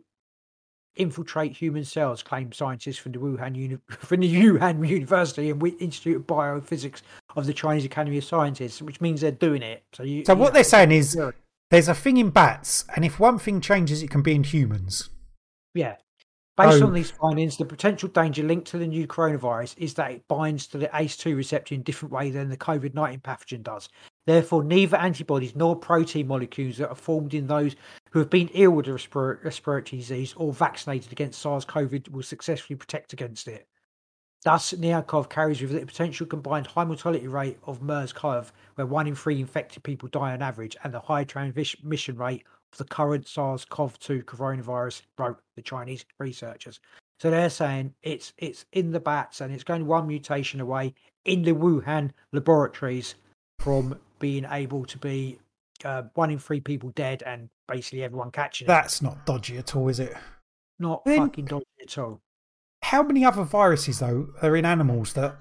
infiltrate 0.95 1.55
human 1.55 1.85
cells, 1.85 2.23
claim 2.23 2.51
scientists 2.51 2.97
from 2.97 3.11
the 3.11 3.19
Wuhan, 3.19 3.55
Uni- 3.55 3.77
from 3.89 4.21
the 4.21 4.33
Wuhan 4.33 4.87
University 4.87 5.49
and 5.49 5.59
Wi- 5.59 5.77
Institute 5.79 6.15
of 6.17 6.23
Biophysics 6.27 7.01
of 7.35 7.45
the 7.45 7.53
Chinese 7.53 7.85
Academy 7.85 8.17
of 8.17 8.23
Sciences, 8.23 8.81
which 8.81 8.99
means 9.01 9.21
they're 9.21 9.31
doing 9.31 9.61
it. 9.61 9.83
So, 9.93 10.03
you, 10.03 10.25
So 10.25 10.33
you 10.33 10.39
what 10.39 10.47
know, 10.49 10.53
they're 10.55 10.63
saying 10.63 10.91
is 10.91 11.15
yeah. 11.15 11.31
there's 11.69 11.87
a 11.87 11.95
thing 11.95 12.17
in 12.17 12.29
bats, 12.31 12.85
and 12.95 13.05
if 13.05 13.19
one 13.19 13.39
thing 13.39 13.61
changes, 13.61 14.01
it 14.01 14.09
can 14.09 14.21
be 14.21 14.33
in 14.35 14.43
humans. 14.43 15.09
Yeah. 15.73 15.95
Based 16.57 16.81
Oh. 16.81 16.87
on 16.87 16.93
these 16.93 17.11
findings, 17.11 17.55
the 17.55 17.63
potential 17.63 18.09
danger 18.09 18.43
linked 18.43 18.67
to 18.71 18.77
the 18.77 18.87
new 18.87 19.07
coronavirus 19.07 19.77
is 19.77 19.93
that 19.93 20.11
it 20.11 20.27
binds 20.27 20.67
to 20.67 20.77
the 20.77 20.87
ACE2 20.93 21.33
receptor 21.37 21.73
in 21.73 21.79
a 21.81 21.83
different 21.85 22.11
way 22.11 22.31
than 22.31 22.49
the 22.49 22.57
COVID 22.57 22.93
19 22.93 23.19
pathogen 23.21 23.63
does. 23.63 23.87
Therefore, 24.29 24.63
neither 24.63 24.95
antibodies 24.95 25.55
nor 25.55 25.75
protein 25.75 26.27
molecules 26.27 26.77
that 26.77 26.89
are 26.89 26.95
formed 26.95 27.33
in 27.33 27.47
those 27.47 27.75
who 28.11 28.19
have 28.19 28.29
been 28.29 28.51
ill 28.53 28.69
with 28.69 28.85
a 28.85 28.91
respir- 28.91 29.43
respiratory 29.43 30.01
disease 30.01 30.35
or 30.37 30.53
vaccinated 30.53 31.11
against 31.11 31.41
SARS 31.41 31.65
CoV 31.65 32.07
will 32.11 32.21
successfully 32.21 32.77
protect 32.77 33.11
against 33.11 33.47
it. 33.47 33.67
Thus, 34.43 34.71
Neocov 34.73 35.29
carries 35.29 35.63
with 35.63 35.73
it 35.73 35.81
a 35.81 35.85
potential 35.87 36.27
combined 36.27 36.67
high 36.67 36.85
mortality 36.85 37.27
rate 37.27 37.57
of 37.63 37.81
MERS 37.81 38.13
CoV, 38.13 38.53
where 38.75 38.85
one 38.85 39.07
in 39.07 39.15
three 39.15 39.39
infected 39.39 39.81
people 39.81 40.07
die 40.09 40.33
on 40.33 40.43
average, 40.43 40.77
and 40.83 40.93
the 40.93 40.99
high 40.99 41.23
transmission 41.23 42.15
rate 42.15 42.43
of 42.71 42.77
the 42.77 42.85
current 42.85 43.27
SARS 43.27 43.65
CoV 43.65 43.97
2 43.97 44.21
coronavirus, 44.25 45.01
wrote 45.17 45.39
the 45.55 45.63
Chinese 45.63 46.05
researchers. 46.19 46.79
So 47.19 47.31
they're 47.31 47.49
saying 47.49 47.95
it's 48.03 48.33
it's 48.37 48.65
in 48.73 48.91
the 48.91 48.99
bats 48.99 49.41
and 49.41 49.51
it's 49.51 49.63
going 49.63 49.87
one 49.87 50.05
mutation 50.05 50.61
away 50.61 50.93
in 51.25 51.41
the 51.41 51.53
Wuhan 51.53 52.11
laboratories 52.31 53.15
from 53.59 53.99
being 54.19 54.45
able 54.49 54.85
to 54.85 54.97
be 54.97 55.39
uh, 55.85 56.03
one 56.15 56.31
in 56.31 56.39
three 56.39 56.59
people 56.59 56.89
dead 56.91 57.23
and 57.25 57.49
basically 57.67 58.03
everyone 58.03 58.31
catching 58.31 58.65
it. 58.65 58.67
That's 58.67 59.01
not 59.01 59.25
dodgy 59.25 59.57
at 59.57 59.75
all, 59.75 59.87
is 59.89 59.99
it? 59.99 60.13
Not 60.79 61.05
Then- 61.05 61.19
fucking 61.27 61.45
dodgy 61.45 61.65
at 61.81 61.97
all. 61.97 62.21
How 62.81 63.03
many 63.03 63.25
other 63.25 63.43
viruses, 63.43 63.99
though, 63.99 64.29
are 64.41 64.55
in 64.55 64.65
animals 64.65 65.13
that 65.13 65.35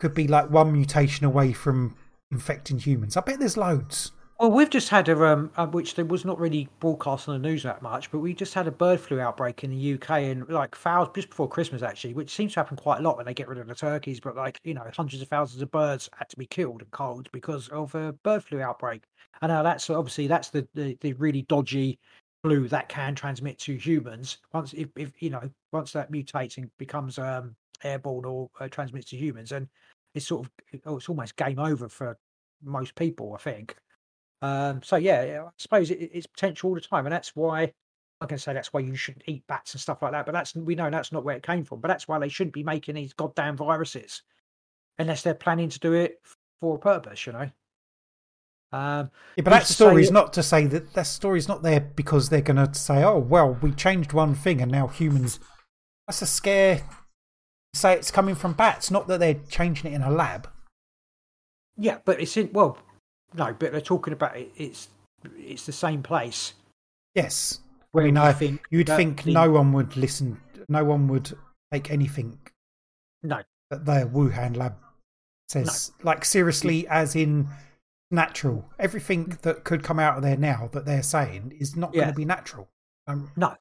could 0.00 0.14
be 0.14 0.26
like 0.26 0.50
one 0.50 0.72
mutation 0.72 1.26
away 1.26 1.52
from 1.52 1.94
infecting 2.30 2.78
humans? 2.78 3.16
I 3.16 3.20
bet 3.20 3.38
there's 3.38 3.58
loads. 3.58 4.12
Well, 4.40 4.52
we've 4.52 4.70
just 4.70 4.88
had 4.90 5.08
a 5.08 5.26
um, 5.26 5.50
uh, 5.56 5.66
which 5.66 5.94
there 5.96 6.04
was 6.04 6.24
not 6.24 6.38
really 6.38 6.68
broadcast 6.78 7.28
on 7.28 7.40
the 7.40 7.48
news 7.48 7.64
that 7.64 7.82
much, 7.82 8.10
but 8.12 8.20
we 8.20 8.34
just 8.34 8.54
had 8.54 8.68
a 8.68 8.70
bird 8.70 9.00
flu 9.00 9.18
outbreak 9.20 9.64
in 9.64 9.70
the 9.70 9.76
UK 9.76 10.22
and 10.30 10.48
like 10.48 10.76
fowls 10.76 11.08
just 11.12 11.30
before 11.30 11.48
Christmas 11.48 11.82
actually, 11.82 12.14
which 12.14 12.30
seems 12.32 12.52
to 12.54 12.60
happen 12.60 12.76
quite 12.76 13.00
a 13.00 13.02
lot 13.02 13.16
when 13.16 13.26
they 13.26 13.34
get 13.34 13.48
rid 13.48 13.58
of 13.58 13.66
the 13.66 13.74
turkeys. 13.74 14.20
But 14.20 14.36
like 14.36 14.60
you 14.62 14.74
know, 14.74 14.88
hundreds 14.96 15.22
of 15.22 15.28
thousands 15.28 15.60
of 15.62 15.72
birds 15.72 16.08
had 16.16 16.28
to 16.28 16.36
be 16.36 16.46
killed 16.46 16.82
and 16.82 16.90
culled 16.92 17.28
because 17.32 17.68
of 17.70 17.92
a 17.96 18.12
bird 18.22 18.44
flu 18.44 18.60
outbreak. 18.60 19.02
And 19.42 19.50
now 19.50 19.64
that's 19.64 19.90
obviously 19.90 20.28
that's 20.28 20.50
the, 20.50 20.68
the 20.74 20.96
the 21.00 21.14
really 21.14 21.42
dodgy 21.42 21.98
flu 22.44 22.68
that 22.68 22.88
can 22.88 23.16
transmit 23.16 23.58
to 23.58 23.74
humans 23.76 24.38
once 24.52 24.72
if, 24.72 24.88
if 24.96 25.20
you 25.20 25.30
know 25.30 25.50
once 25.72 25.90
that 25.92 26.12
mutates 26.12 26.58
and 26.58 26.70
becomes 26.78 27.18
um 27.18 27.56
airborne 27.82 28.24
or 28.24 28.48
uh, 28.60 28.68
transmits 28.68 29.10
to 29.10 29.16
humans, 29.16 29.50
and 29.50 29.66
it's 30.14 30.26
sort 30.28 30.46
of 30.46 30.52
oh, 30.86 30.96
it's 30.96 31.08
almost 31.08 31.34
game 31.36 31.58
over 31.58 31.88
for 31.88 32.16
most 32.62 32.94
people, 32.94 33.34
I 33.34 33.38
think. 33.38 33.76
Um, 34.40 34.82
so 34.82 34.96
yeah, 34.96 35.44
I 35.46 35.50
suppose 35.58 35.90
it, 35.90 36.10
it's 36.12 36.26
potential 36.26 36.70
all 36.70 36.74
the 36.74 36.80
time, 36.80 37.06
and 37.06 37.12
that's 37.12 37.34
why 37.34 37.72
I 38.20 38.26
can 38.26 38.38
say 38.38 38.52
that's 38.52 38.72
why 38.72 38.80
you 38.80 38.94
shouldn't 38.94 39.24
eat 39.26 39.44
bats 39.48 39.74
and 39.74 39.80
stuff 39.80 40.02
like 40.02 40.12
that. 40.12 40.26
But 40.26 40.32
that's 40.32 40.54
we 40.54 40.74
know 40.74 40.90
that's 40.90 41.12
not 41.12 41.24
where 41.24 41.36
it 41.36 41.42
came 41.42 41.64
from. 41.64 41.80
But 41.80 41.88
that's 41.88 42.08
why 42.08 42.18
they 42.18 42.28
shouldn't 42.28 42.54
be 42.54 42.64
making 42.64 42.94
these 42.94 43.12
goddamn 43.12 43.56
viruses 43.56 44.22
unless 44.98 45.22
they're 45.22 45.34
planning 45.34 45.68
to 45.68 45.78
do 45.78 45.92
it 45.92 46.20
for 46.60 46.76
a 46.76 46.78
purpose, 46.78 47.26
you 47.26 47.32
know. 47.32 47.50
Um, 48.70 49.10
Yeah, 49.36 49.44
but 49.44 49.50
that 49.50 49.60
to 49.60 49.66
say 49.66 49.74
story's 49.74 50.10
not 50.10 50.32
to 50.34 50.42
say 50.42 50.66
that 50.66 50.92
that 50.94 51.06
story's 51.06 51.48
not 51.48 51.62
there 51.62 51.80
because 51.80 52.28
they're 52.28 52.40
going 52.40 52.64
to 52.64 52.74
say, 52.74 53.02
"Oh, 53.02 53.18
well, 53.18 53.58
we 53.62 53.72
changed 53.72 54.12
one 54.12 54.34
thing 54.34 54.60
and 54.60 54.70
now 54.70 54.88
humans." 54.88 55.40
That's 56.06 56.22
a 56.22 56.26
scare. 56.26 56.82
Say 57.74 57.94
it's 57.94 58.10
coming 58.10 58.34
from 58.34 58.54
bats, 58.54 58.90
not 58.90 59.08
that 59.08 59.20
they're 59.20 59.40
changing 59.48 59.92
it 59.92 59.94
in 59.94 60.02
a 60.02 60.10
lab. 60.10 60.48
yeah, 61.76 61.98
but 62.04 62.20
it's 62.20 62.36
in 62.36 62.50
well, 62.52 62.78
no, 63.34 63.52
but 63.58 63.72
they're 63.72 63.80
talking 63.80 64.12
about 64.12 64.36
it. 64.36 64.50
It's 64.56 64.88
it's 65.36 65.66
the 65.66 65.72
same 65.72 66.02
place 66.02 66.54
Yes, 67.14 67.60
where 67.92 68.04
mean, 68.04 68.16
I- 68.16 68.32
think 68.32 68.62
you'd 68.70 68.86
think 68.86 69.24
the- 69.24 69.32
no 69.32 69.50
one 69.50 69.72
would 69.72 69.96
listen. 69.96 70.40
No 70.68 70.84
one 70.84 71.08
would 71.08 71.36
take 71.72 71.90
anything 71.90 72.38
no 73.22 73.42
that 73.70 73.84
the 73.84 74.08
Wuhan 74.12 74.56
lab 74.56 74.76
says. 75.48 75.92
Like 76.02 76.24
seriously, 76.24 76.86
as 76.88 77.16
in 77.16 77.48
natural. 78.10 78.70
Everything 78.78 79.36
that 79.42 79.64
could 79.64 79.82
come 79.82 79.98
out 79.98 80.16
of 80.16 80.22
there 80.22 80.36
now 80.36 80.68
that 80.72 80.84
they're 80.86 81.02
saying 81.02 81.54
is 81.58 81.76
not 81.76 81.92
going 81.92 82.08
to 82.08 82.14
be 82.14 82.24
natural. 82.24 82.68
Um, 83.06 83.32
No, 83.36 83.48
no. 83.50 83.56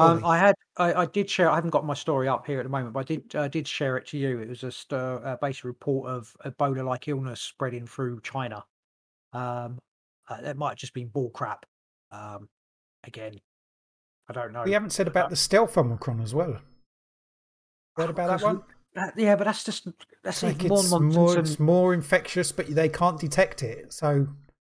Um, 0.00 0.24
I 0.24 0.38
had, 0.38 0.54
I, 0.76 0.94
I 0.94 1.06
did 1.06 1.28
share. 1.30 1.50
I 1.50 1.54
haven't 1.54 1.70
got 1.70 1.84
my 1.84 1.94
story 1.94 2.28
up 2.28 2.46
here 2.46 2.58
at 2.60 2.64
the 2.64 2.68
moment, 2.68 2.92
but 2.92 3.00
I 3.00 3.02
did, 3.04 3.34
uh, 3.36 3.48
did 3.48 3.66
share 3.68 3.96
it 3.96 4.06
to 4.08 4.18
you. 4.18 4.38
It 4.40 4.48
was 4.48 4.60
just 4.60 4.92
uh, 4.92 5.20
a 5.22 5.38
basic 5.40 5.64
report 5.64 6.08
of 6.10 6.34
Ebola-like 6.44 7.08
illness 7.08 7.40
spreading 7.40 7.86
through 7.86 8.20
China. 8.22 8.64
Um, 9.32 9.78
uh, 10.28 10.40
that 10.42 10.56
might 10.56 10.70
have 10.70 10.78
just 10.78 10.94
been 10.94 11.08
bull 11.08 11.30
crap. 11.30 11.66
Um, 12.12 12.48
again, 13.04 13.40
I 14.28 14.32
don't 14.32 14.52
know. 14.52 14.62
We 14.64 14.72
haven't 14.72 14.90
said 14.90 15.08
about 15.08 15.30
the 15.30 15.36
stealth 15.36 15.76
Omicron 15.76 16.20
as 16.20 16.34
well. 16.34 16.58
Heard 17.96 18.10
about 18.10 18.38
that 18.40 18.44
one? 18.44 18.62
that- 18.94 19.14
yeah, 19.16 19.36
but 19.36 19.44
that's 19.44 19.64
just 19.64 19.86
that's 20.22 20.42
Like 20.42 20.62
more 20.64 20.80
it's 20.80 20.90
nonsense. 20.90 21.14
more, 21.16 21.30
and 21.36 21.46
it's 21.46 21.60
more 21.60 21.94
infectious, 21.94 22.52
but 22.52 22.66
they 22.68 22.88
can't 22.88 23.20
detect 23.20 23.62
it. 23.62 23.92
So 23.92 24.26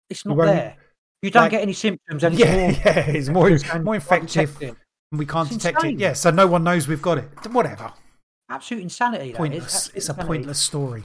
it's 0.10 0.26
not 0.26 0.38
there. 0.38 0.78
You 1.22 1.30
don't 1.32 1.44
like- 1.44 1.52
get 1.52 1.62
any 1.62 1.74
symptoms, 1.74 2.24
yeah, 2.24 2.30
more, 2.30 2.72
yeah, 2.72 3.00
it's 3.10 3.30
more 3.30 3.50
it's 3.50 3.74
more 3.76 3.96
infective. 3.96 4.76
Detect 5.12 5.14
it. 5.14 5.16
and 5.16 5.20
We 5.20 5.26
can't 5.26 5.47
It's 5.51 5.57
detect 5.57 5.78
insane. 5.84 5.95
it. 5.95 5.99
Yeah, 5.99 6.14
so 6.14 6.32
no 6.32 6.47
one 6.47 6.64
knows 6.64 6.88
we've 6.88 7.01
got 7.01 7.18
it. 7.18 7.30
Whatever. 7.51 7.91
Absolute 8.49 8.84
insanity. 8.84 9.34
Pointless. 9.34 9.64
absolute 9.88 9.97
It's 9.97 10.09
a 10.09 10.12
insanity. 10.12 10.28
pointless 10.28 10.59
story. 10.59 11.03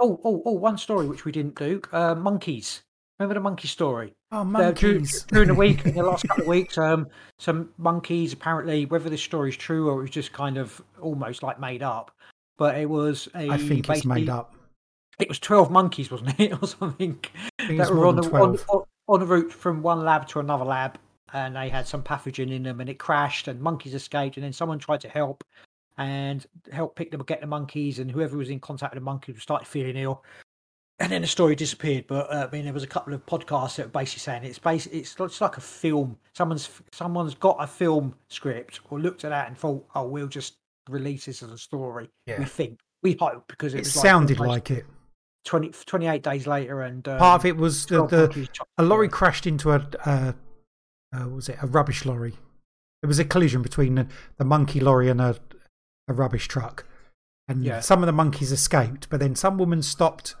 Oh, 0.00 0.20
oh, 0.24 0.42
oh! 0.46 0.52
One 0.52 0.78
story 0.78 1.06
which 1.08 1.24
we 1.24 1.32
didn't 1.32 1.56
do. 1.56 1.80
Uh, 1.92 2.14
monkeys. 2.14 2.82
Remember 3.18 3.34
the 3.34 3.40
monkey 3.40 3.66
story? 3.66 4.14
Oh, 4.30 4.38
Uh, 4.40 4.44
monkeys. 4.44 5.24
during 5.24 5.48
the 5.48 5.54
week, 5.54 5.84
in 5.84 5.94
the 5.96 6.04
last 6.04 6.26
couple 6.28 6.42
of 6.44 6.48
weeks, 6.56 6.78
um, 6.78 7.08
some 7.40 7.70
monkeys 7.78 8.32
apparently, 8.32 8.86
whether 8.86 9.10
this 9.10 9.22
story 9.22 9.48
is 9.50 9.56
true 9.56 9.88
or 9.90 9.98
it 9.98 10.02
was 10.02 10.10
just 10.10 10.32
kind 10.32 10.56
of 10.56 10.80
almost 11.00 11.42
like 11.42 11.58
made 11.58 11.82
up, 11.82 12.12
but 12.58 12.76
it 12.78 12.88
was 12.88 13.28
a. 13.34 13.50
I 13.50 13.58
think 13.58 13.88
it's 13.88 14.04
made 14.04 14.28
up. 14.28 14.54
It 15.18 15.28
was 15.28 15.40
twelve 15.40 15.68
monkeys, 15.72 16.12
wasn't 16.12 16.38
it, 16.38 16.52
or 16.62 16.66
something? 16.68 17.18
that 17.68 17.90
were 17.90 18.06
on 18.06 18.14
the 18.16 18.22
on, 18.22 18.28
12. 18.56 18.64
on, 18.68 18.82
on 19.08 19.20
the 19.20 19.26
route 19.26 19.52
from 19.52 19.82
one 19.82 20.04
lab 20.04 20.28
to 20.28 20.38
another 20.38 20.64
lab, 20.64 20.96
and 21.32 21.56
they 21.56 21.68
had 21.68 21.86
some 21.86 22.02
pathogen 22.02 22.52
in 22.52 22.62
them, 22.62 22.80
and 22.80 22.88
it 22.88 22.98
crashed, 22.98 23.48
and 23.48 23.60
monkeys 23.60 23.94
escaped, 23.94 24.36
and 24.36 24.44
then 24.44 24.52
someone 24.52 24.78
tried 24.78 25.00
to 25.00 25.08
help 25.08 25.44
and 25.98 26.46
help 26.72 26.94
pick 26.96 27.10
them, 27.10 27.20
up, 27.20 27.26
get 27.26 27.40
the 27.40 27.46
monkeys, 27.46 27.98
and 27.98 28.10
whoever 28.10 28.36
was 28.36 28.50
in 28.50 28.60
contact 28.60 28.94
with 28.94 29.00
the 29.00 29.04
monkeys 29.04 29.40
started 29.42 29.66
feeling 29.66 29.96
ill. 29.96 30.24
And 31.00 31.12
then 31.12 31.22
the 31.22 31.28
story 31.28 31.54
disappeared. 31.54 32.06
But 32.08 32.32
uh, 32.32 32.48
I 32.48 32.54
mean, 32.54 32.64
there 32.64 32.72
was 32.72 32.82
a 32.82 32.88
couple 32.88 33.14
of 33.14 33.24
podcasts 33.24 33.76
that 33.76 33.86
were 33.86 33.92
basically 33.92 34.20
saying 34.20 34.44
it's 34.44 34.58
basically 34.58 35.00
it's, 35.00 35.14
it's 35.18 35.40
like 35.40 35.56
a 35.56 35.60
film. 35.60 36.16
Someone's 36.34 36.68
someone's 36.90 37.34
got 37.34 37.56
a 37.60 37.68
film 37.68 38.14
script 38.28 38.80
or 38.90 38.98
looked 38.98 39.24
at 39.24 39.30
that 39.30 39.46
and 39.46 39.56
thought, 39.56 39.86
oh, 39.94 40.08
we'll 40.08 40.26
just 40.26 40.56
release 40.88 41.26
this 41.26 41.42
as 41.42 41.52
a 41.52 41.58
story. 41.58 42.08
Yeah. 42.26 42.38
We 42.38 42.46
think, 42.46 42.80
we 43.02 43.16
hope, 43.18 43.44
because 43.48 43.74
it, 43.74 43.78
It 43.78 43.80
was 43.80 43.92
sounded 43.92 44.38
almost 44.38 44.48
like 44.48 44.70
it. 44.70 44.86
20, 45.44 45.70
28 45.86 46.22
days 46.22 46.46
later, 46.46 46.82
and 46.82 47.06
um, 47.08 47.18
Part 47.18 47.40
of 47.40 47.46
it 47.46 47.56
was 47.56 47.86
the, 47.86 48.06
the 48.06 48.48
a 48.76 48.82
lorry 48.82 49.08
crashed 49.08 49.46
into 49.46 49.70
a 49.70 49.86
uh, 50.04 50.32
uh, 51.16 51.28
was 51.28 51.48
it 51.48 51.58
a 51.62 51.66
rubbish 51.66 52.04
lorry. 52.04 52.34
It 53.02 53.06
was 53.06 53.18
a 53.18 53.24
collision 53.24 53.62
between 53.62 53.94
the, 53.94 54.06
the 54.38 54.44
monkey 54.44 54.80
lorry 54.80 55.08
and 55.08 55.20
a, 55.20 55.36
a 56.08 56.12
rubbish 56.12 56.48
truck, 56.48 56.84
and 57.46 57.64
Yeah. 57.64 57.80
some 57.80 58.02
of 58.02 58.06
the 58.06 58.12
monkeys 58.12 58.50
escaped. 58.52 59.08
But 59.08 59.20
then 59.20 59.34
some 59.36 59.56
woman 59.58 59.82
stopped, 59.82 60.34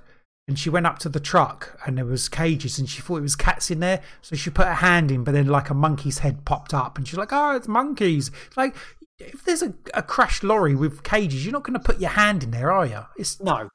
and 0.48 0.58
she 0.58 0.68
went 0.70 0.86
up 0.86 0.98
to 1.00 1.08
the 1.08 1.20
truck, 1.20 1.78
and 1.86 1.96
there 1.98 2.04
was 2.04 2.28
cages, 2.28 2.78
and 2.78 2.88
she 2.88 3.00
thought 3.00 3.18
it 3.18 3.22
was 3.22 3.36
cats 3.36 3.70
in 3.70 3.80
there, 3.80 4.02
so 4.22 4.34
she 4.34 4.50
put 4.50 4.66
her 4.66 4.74
hand 4.74 5.10
in, 5.10 5.22
but 5.24 5.32
then 5.32 5.46
like 5.46 5.70
a 5.70 5.74
monkey's 5.74 6.18
head 6.18 6.44
popped 6.44 6.74
up, 6.74 6.98
and 6.98 7.06
she's 7.06 7.18
like, 7.18 7.32
"Oh, 7.32 7.54
it's 7.54 7.68
monkeys!" 7.68 8.30
It's 8.46 8.56
like 8.56 8.74
if 9.20 9.44
there's 9.44 9.62
a, 9.62 9.74
a 9.94 10.02
crashed 10.02 10.42
lorry 10.44 10.74
with 10.74 11.02
cages, 11.02 11.44
you're 11.44 11.52
not 11.52 11.64
going 11.64 11.74
to 11.74 11.80
put 11.80 12.00
your 12.00 12.10
hand 12.10 12.42
in 12.44 12.50
there, 12.52 12.70
are 12.72 12.86
you? 12.86 13.00
It's 13.16 13.40
No, 13.40 13.68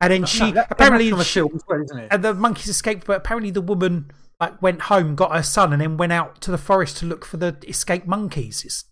and 0.00 0.12
then 0.12 0.20
no, 0.22 0.26
she 0.26 0.50
that- 0.52 0.68
apparently 0.70 1.10
from 1.10 1.20
a 1.20 1.24
she- 1.24 1.40
film 1.40 1.52
as 1.54 1.62
isn't 1.84 1.98
it? 1.98 2.08
and 2.10 2.24
the 2.24 2.34
monkeys 2.34 2.68
escaped, 2.68 3.06
but 3.06 3.16
apparently 3.16 3.50
the 3.50 3.60
woman 3.60 4.10
like 4.42 4.60
went 4.60 4.82
home, 4.82 5.14
got 5.14 5.34
her 5.34 5.42
son, 5.42 5.72
and 5.72 5.80
then 5.80 5.96
went 5.96 6.12
out 6.12 6.40
to 6.42 6.50
the 6.50 6.58
forest 6.58 6.96
to 6.98 7.06
look 7.06 7.24
for 7.24 7.36
the 7.36 7.56
escaped 7.68 8.06
monkeys. 8.06 8.64
It's, 8.64 8.84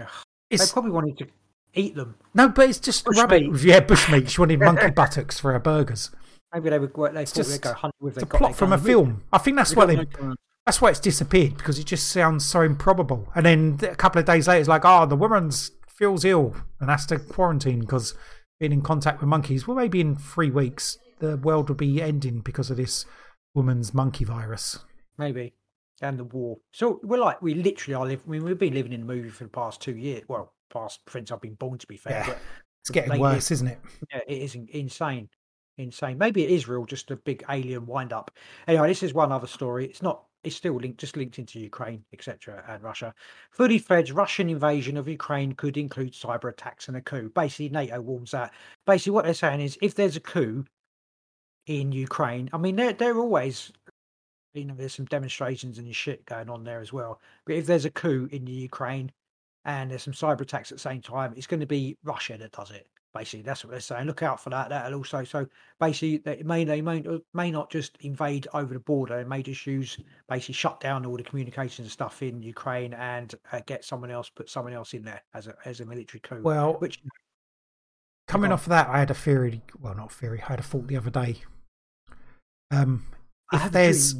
Ugh. 0.00 0.08
it's 0.50 0.66
They 0.68 0.72
probably 0.72 0.90
wanted 0.90 1.18
to 1.18 1.26
eat 1.74 1.94
them. 1.94 2.16
no, 2.34 2.48
but 2.48 2.68
it's 2.68 2.78
just 2.80 3.04
Bush 3.04 3.16
rubbish. 3.16 3.46
meat. 3.48 3.62
Yeah, 3.62 3.80
bushmeat. 3.80 4.28
She 4.28 4.40
wanted 4.40 4.58
monkey 4.60 4.90
buttocks 4.96 5.38
for 5.38 5.52
her 5.52 5.58
burgers. 5.60 6.10
Maybe 6.52 6.70
they 6.70 6.78
would. 6.78 6.92
They 7.14 7.24
just- 7.24 7.50
they'd 7.50 7.60
go 7.60 7.72
hunting 7.72 7.92
with 8.00 8.16
It's 8.16 8.24
a 8.24 8.26
plot 8.26 8.56
from 8.56 8.72
a 8.72 8.78
film. 8.78 9.22
I 9.32 9.38
think 9.38 9.56
that's 9.56 9.74
why 9.76 9.86
they. 9.86 10.04
That's 10.66 10.80
why 10.80 10.90
it's 10.90 10.98
disappeared 10.98 11.56
because 11.58 11.78
it 11.78 11.84
just 11.86 12.08
sounds 12.08 12.44
so 12.44 12.62
improbable. 12.62 13.28
And 13.36 13.46
then 13.46 13.78
a 13.82 13.94
couple 13.94 14.18
of 14.18 14.24
days 14.26 14.48
later, 14.48 14.58
it's 14.58 14.68
like, 14.68 14.82
oh, 14.84 15.06
the 15.06 15.14
woman's 15.14 15.70
feels 15.96 16.24
ill 16.24 16.56
and 16.80 16.90
has 16.90 17.06
to 17.06 17.18
quarantine 17.20 17.80
because 17.80 18.14
being 18.58 18.72
in 18.72 18.82
contact 18.82 19.20
with 19.20 19.28
monkeys. 19.28 19.68
Well, 19.68 19.76
maybe 19.76 20.00
in 20.00 20.16
three 20.16 20.50
weeks 20.50 20.98
the 21.20 21.36
world 21.36 21.68
will 21.68 21.76
be 21.76 22.02
ending 22.02 22.40
because 22.40 22.68
of 22.70 22.76
this 22.78 23.06
woman's 23.56 23.92
monkey 23.94 24.24
virus. 24.24 24.78
Maybe. 25.18 25.54
And 26.02 26.18
the 26.18 26.24
war. 26.24 26.58
So 26.72 27.00
we're 27.02 27.18
like, 27.18 27.40
we 27.40 27.54
literally 27.54 27.94
are 27.94 28.04
living. 28.06 28.24
I 28.28 28.30
mean, 28.30 28.44
we've 28.44 28.58
been 28.58 28.74
living 28.74 28.92
in 28.92 29.00
the 29.00 29.06
movie 29.06 29.30
for 29.30 29.44
the 29.44 29.50
past 29.50 29.80
two 29.80 29.96
years. 29.96 30.22
Well, 30.28 30.52
past 30.70 31.00
since 31.08 31.32
I've 31.32 31.40
been 31.40 31.54
born, 31.54 31.78
to 31.78 31.86
be 31.86 31.96
fair. 31.96 32.12
Yeah. 32.12 32.26
But 32.26 32.38
It's 32.82 32.90
getting 32.90 33.18
worse, 33.18 33.50
isn't 33.50 33.66
it? 33.66 33.78
yeah, 34.12 34.20
it 34.28 34.42
is 34.42 34.54
in- 34.54 34.68
insane. 34.70 35.28
Insane. 35.78 36.16
Maybe 36.18 36.44
it 36.44 36.50
is 36.50 36.68
real, 36.68 36.84
just 36.84 37.10
a 37.10 37.16
big 37.16 37.44
alien 37.50 37.86
wind 37.86 38.12
up. 38.12 38.30
Anyway, 38.68 38.88
this 38.88 39.02
is 39.02 39.12
one 39.14 39.32
other 39.32 39.46
story. 39.46 39.86
It's 39.86 40.02
not. 40.02 40.24
It's 40.44 40.54
still 40.54 40.76
linked, 40.76 41.00
just 41.00 41.16
linked 41.16 41.38
into 41.40 41.58
Ukraine, 41.58 42.04
etc., 42.12 42.62
and 42.68 42.80
Russia. 42.82 43.12
Fully 43.50 43.78
fledged 43.78 44.12
Russian 44.12 44.48
invasion 44.48 44.96
of 44.96 45.08
Ukraine 45.08 45.52
could 45.52 45.76
include 45.76 46.12
cyber 46.12 46.50
attacks 46.50 46.86
and 46.88 46.96
a 46.96 47.00
coup. 47.00 47.30
Basically, 47.34 47.68
NATO 47.68 48.00
warns 48.00 48.30
that. 48.30 48.52
Basically, 48.86 49.12
what 49.12 49.24
they're 49.24 49.34
saying 49.34 49.60
is, 49.60 49.76
if 49.82 49.94
there's 49.94 50.14
a 50.16 50.20
coup 50.20 50.64
in 51.66 51.92
Ukraine, 51.92 52.48
I 52.52 52.58
mean, 52.58 52.76
they're 52.76 52.92
they're 52.92 53.18
always, 53.18 53.72
you 54.54 54.64
know, 54.64 54.74
there's 54.74 54.94
some 54.94 55.06
demonstrations 55.06 55.78
and 55.78 55.94
shit 55.94 56.24
going 56.26 56.48
on 56.48 56.64
there 56.64 56.80
as 56.80 56.92
well. 56.92 57.20
But 57.44 57.56
if 57.56 57.66
there's 57.66 57.84
a 57.84 57.90
coup 57.90 58.28
in 58.32 58.44
the 58.44 58.52
Ukraine 58.52 59.12
and 59.64 59.90
there's 59.90 60.04
some 60.04 60.12
cyber 60.12 60.42
attacks 60.42 60.70
at 60.70 60.78
the 60.78 60.82
same 60.82 61.02
time, 61.02 61.34
it's 61.36 61.46
going 61.46 61.60
to 61.60 61.66
be 61.66 61.96
Russia 62.04 62.36
that 62.38 62.52
does 62.52 62.70
it. 62.70 62.86
Basically, 63.14 63.42
that's 63.42 63.64
what 63.64 63.70
they're 63.70 63.80
saying. 63.80 64.06
Look 64.06 64.22
out 64.22 64.42
for 64.42 64.50
that. 64.50 64.68
That'll 64.68 64.98
also 64.98 65.24
so 65.24 65.46
basically 65.80 66.18
they 66.18 66.42
may 66.42 66.64
they 66.64 66.82
may 66.82 67.00
not- 67.00 67.22
may 67.32 67.50
not 67.50 67.70
just 67.70 67.96
invade 68.00 68.46
over 68.52 68.74
the 68.74 68.80
border. 68.80 69.16
They 69.16 69.24
may 69.24 69.42
just 69.42 69.66
use 69.66 69.96
basically 70.28 70.52
shut 70.54 70.80
down 70.80 71.06
all 71.06 71.16
the 71.16 71.22
communications 71.22 71.86
and 71.86 71.90
stuff 71.90 72.22
in 72.22 72.42
Ukraine 72.42 72.92
and 72.92 73.34
uh, 73.52 73.60
get 73.64 73.84
someone 73.86 74.10
else, 74.10 74.28
put 74.28 74.50
someone 74.50 74.74
else 74.74 74.92
in 74.92 75.02
there 75.02 75.22
as 75.32 75.46
a 75.46 75.54
as 75.64 75.80
a 75.80 75.86
military 75.86 76.20
coup. 76.20 76.42
Well, 76.42 76.74
which 76.74 77.00
coming 78.28 78.52
off 78.52 78.64
of 78.64 78.68
that, 78.68 78.88
I 78.88 78.98
had 78.98 79.10
a 79.10 79.14
theory. 79.14 79.62
Well, 79.80 79.94
not 79.94 80.12
theory. 80.12 80.42
I 80.42 80.48
had 80.48 80.60
a 80.60 80.62
thought 80.62 80.86
the 80.86 80.98
other 80.98 81.10
day. 81.10 81.42
Um, 82.70 83.06
if 83.52 83.70
there's 83.72 84.14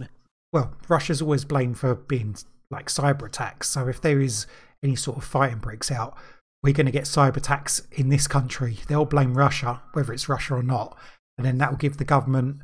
well, 0.53 0.72
Russia's 0.88 1.20
always 1.20 1.44
blamed 1.44 1.78
for 1.78 1.94
being 1.94 2.36
like 2.70 2.86
cyber 2.88 3.26
attacks. 3.26 3.68
So 3.68 3.88
if 3.88 4.01
there 4.01 4.20
is 4.20 4.47
any 4.82 4.97
sort 4.97 5.16
of 5.16 5.24
fighting 5.24 5.59
breaks 5.59 5.90
out, 5.90 6.16
we're 6.62 6.72
going 6.72 6.86
to 6.86 6.92
get 6.92 7.05
cyber 7.05 7.36
attacks 7.36 7.82
in 7.92 8.09
this 8.09 8.26
country. 8.26 8.78
They'll 8.88 9.05
blame 9.05 9.36
Russia, 9.36 9.82
whether 9.92 10.12
it's 10.12 10.28
Russia 10.28 10.55
or 10.55 10.62
not, 10.62 10.97
and 11.38 11.47
then 11.47 11.59
that 11.59 11.70
will 11.70 11.78
give 11.78 11.97
the 11.99 12.05
government 12.05 12.59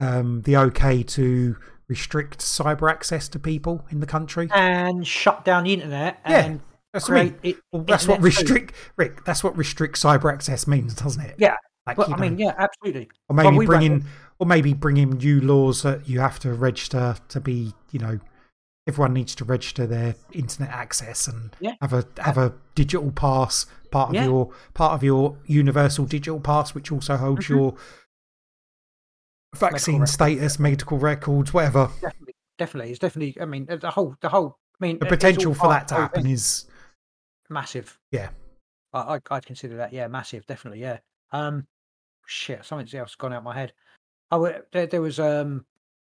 um, 0.00 0.42
the 0.42 0.56
okay 0.56 1.02
to 1.02 1.56
restrict 1.88 2.38
cyber 2.38 2.90
access 2.90 3.28
to 3.28 3.38
people 3.38 3.84
in 3.90 4.00
the 4.00 4.06
country. 4.06 4.48
and 4.54 5.06
shut 5.06 5.44
down 5.44 5.64
the 5.64 5.72
internet 5.72 6.18
Yeah, 6.28 6.44
and 6.44 6.60
That's 6.92 7.08
what 7.08 7.18
I 7.18 7.24
mean. 7.24 7.38
it, 7.42 7.56
Well, 7.72 7.82
that's 7.82 8.06
what 8.06 8.16
internet 8.16 8.34
food. 8.34 8.42
restrict 8.50 8.74
Rick. 8.96 9.24
That's 9.24 9.42
what 9.42 9.56
restrict 9.56 9.96
cyber 10.00 10.32
access 10.32 10.66
means, 10.66 10.94
doesn't 10.94 11.22
it? 11.22 11.34
Yeah, 11.38 11.56
Like, 11.86 11.96
but 11.96 12.08
you 12.08 12.14
I 12.14 12.18
mean, 12.18 12.38
yeah, 12.38 12.54
absolutely. 12.58 13.08
or 13.28 13.36
Well, 13.36 13.44
maybe 13.44 13.56
we 13.58 13.66
bring 13.66 13.82
in, 13.82 14.04
or 14.38 14.46
maybe 14.46 14.72
bring 14.72 14.96
in 14.96 15.10
new 15.10 15.40
laws 15.40 15.82
that 15.82 16.08
you 16.08 16.20
have 16.20 16.38
to 16.40 16.52
register 16.52 17.16
to 17.28 17.40
be, 17.40 17.72
you 17.90 17.98
know, 17.98 18.20
everyone 18.86 19.12
needs 19.12 19.34
to 19.34 19.44
register 19.44 19.86
their 19.86 20.14
internet 20.32 20.70
access 20.70 21.26
and 21.26 21.54
Yeah. 21.60 21.74
have 21.80 21.92
a 21.92 22.06
have 22.18 22.38
a 22.38 22.54
digital 22.74 23.10
pass 23.12 23.66
part 23.90 24.10
of 24.10 24.14
Yeah. 24.14 24.24
your 24.24 24.52
part 24.74 24.92
of 24.94 25.02
your 25.02 25.38
universal 25.46 26.04
digital 26.06 26.40
pass, 26.40 26.74
which 26.74 26.90
also 26.92 27.16
holds 27.16 27.46
Mhm. 27.46 27.48
your 27.50 27.76
vaccine 29.56 29.96
records, 29.96 30.12
status, 30.12 30.58
medical 30.58 30.98
records, 30.98 31.52
whatever. 31.52 31.90
definitely, 32.00 32.34
definitely, 32.58 32.90
it's 32.90 32.98
definitely. 32.98 33.40
I 33.40 33.44
mean, 33.44 33.66
the 33.66 33.90
whole, 33.90 34.14
the 34.20 34.28
whole. 34.28 34.58
I 34.80 34.84
mean, 34.84 34.98
The 35.00 35.06
potential 35.06 35.54
for 35.54 35.68
that 35.68 35.88
to 35.88 35.94
happen 35.96 36.26
is 36.26 36.66
massive. 37.50 37.98
yeah. 38.12 38.30
I, 38.92 39.16
I, 39.16 39.20
I'd 39.32 39.44
consider 39.44 39.76
that, 39.78 39.92
yeah, 39.92 40.06
massive, 40.06 40.46
definitely, 40.46 40.80
yeah. 40.80 40.98
Um, 41.32 41.66
shit, 42.26 42.64
something 42.64 42.98
else 42.98 43.14
gone 43.16 43.32
out 43.32 43.42
my 43.42 43.54
head. 43.54 43.72
Oh, 44.30 44.52
there, 44.72 44.86
there 44.86 45.02
was 45.02 45.18
um, 45.20 45.64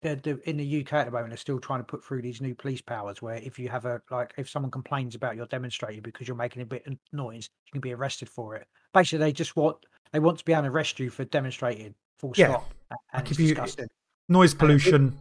in 0.03 0.57
the 0.57 0.81
UK 0.81 0.93
at 0.93 1.05
the 1.05 1.11
moment, 1.11 1.29
they're 1.29 1.37
still 1.37 1.59
trying 1.59 1.79
to 1.79 1.83
put 1.85 2.03
through 2.03 2.21
these 2.21 2.41
new 2.41 2.55
police 2.55 2.81
powers 2.81 3.21
where 3.21 3.35
if 3.37 3.57
you 3.57 3.69
have 3.69 3.85
a 3.85 4.01
like, 4.11 4.33
if 4.37 4.49
someone 4.49 4.71
complains 4.71 5.15
about 5.15 5.35
your 5.35 5.47
demonstrating 5.47 6.01
because 6.01 6.27
you're 6.27 6.37
making 6.37 6.61
a 6.61 6.65
bit 6.65 6.85
of 6.87 6.93
noise, 7.11 7.49
you 7.65 7.71
can 7.71 7.81
be 7.81 7.93
arrested 7.93 8.29
for 8.29 8.55
it. 8.55 8.67
Basically, 8.93 9.19
they 9.19 9.31
just 9.33 9.55
want 9.55 9.77
they 10.11 10.19
want 10.19 10.37
to 10.39 10.45
be 10.45 10.53
able 10.53 10.63
to 10.63 10.69
arrest 10.69 10.99
you 10.99 11.09
for 11.09 11.25
demonstrating. 11.25 11.93
Full 12.19 12.33
Yeah. 12.35 12.49
stop. 12.49 12.73
And 12.91 12.99
Like 13.27 13.29
you- 13.37 13.47
disgusting. 13.47 13.87
Noise 14.29 14.53
pollution, 14.55 15.17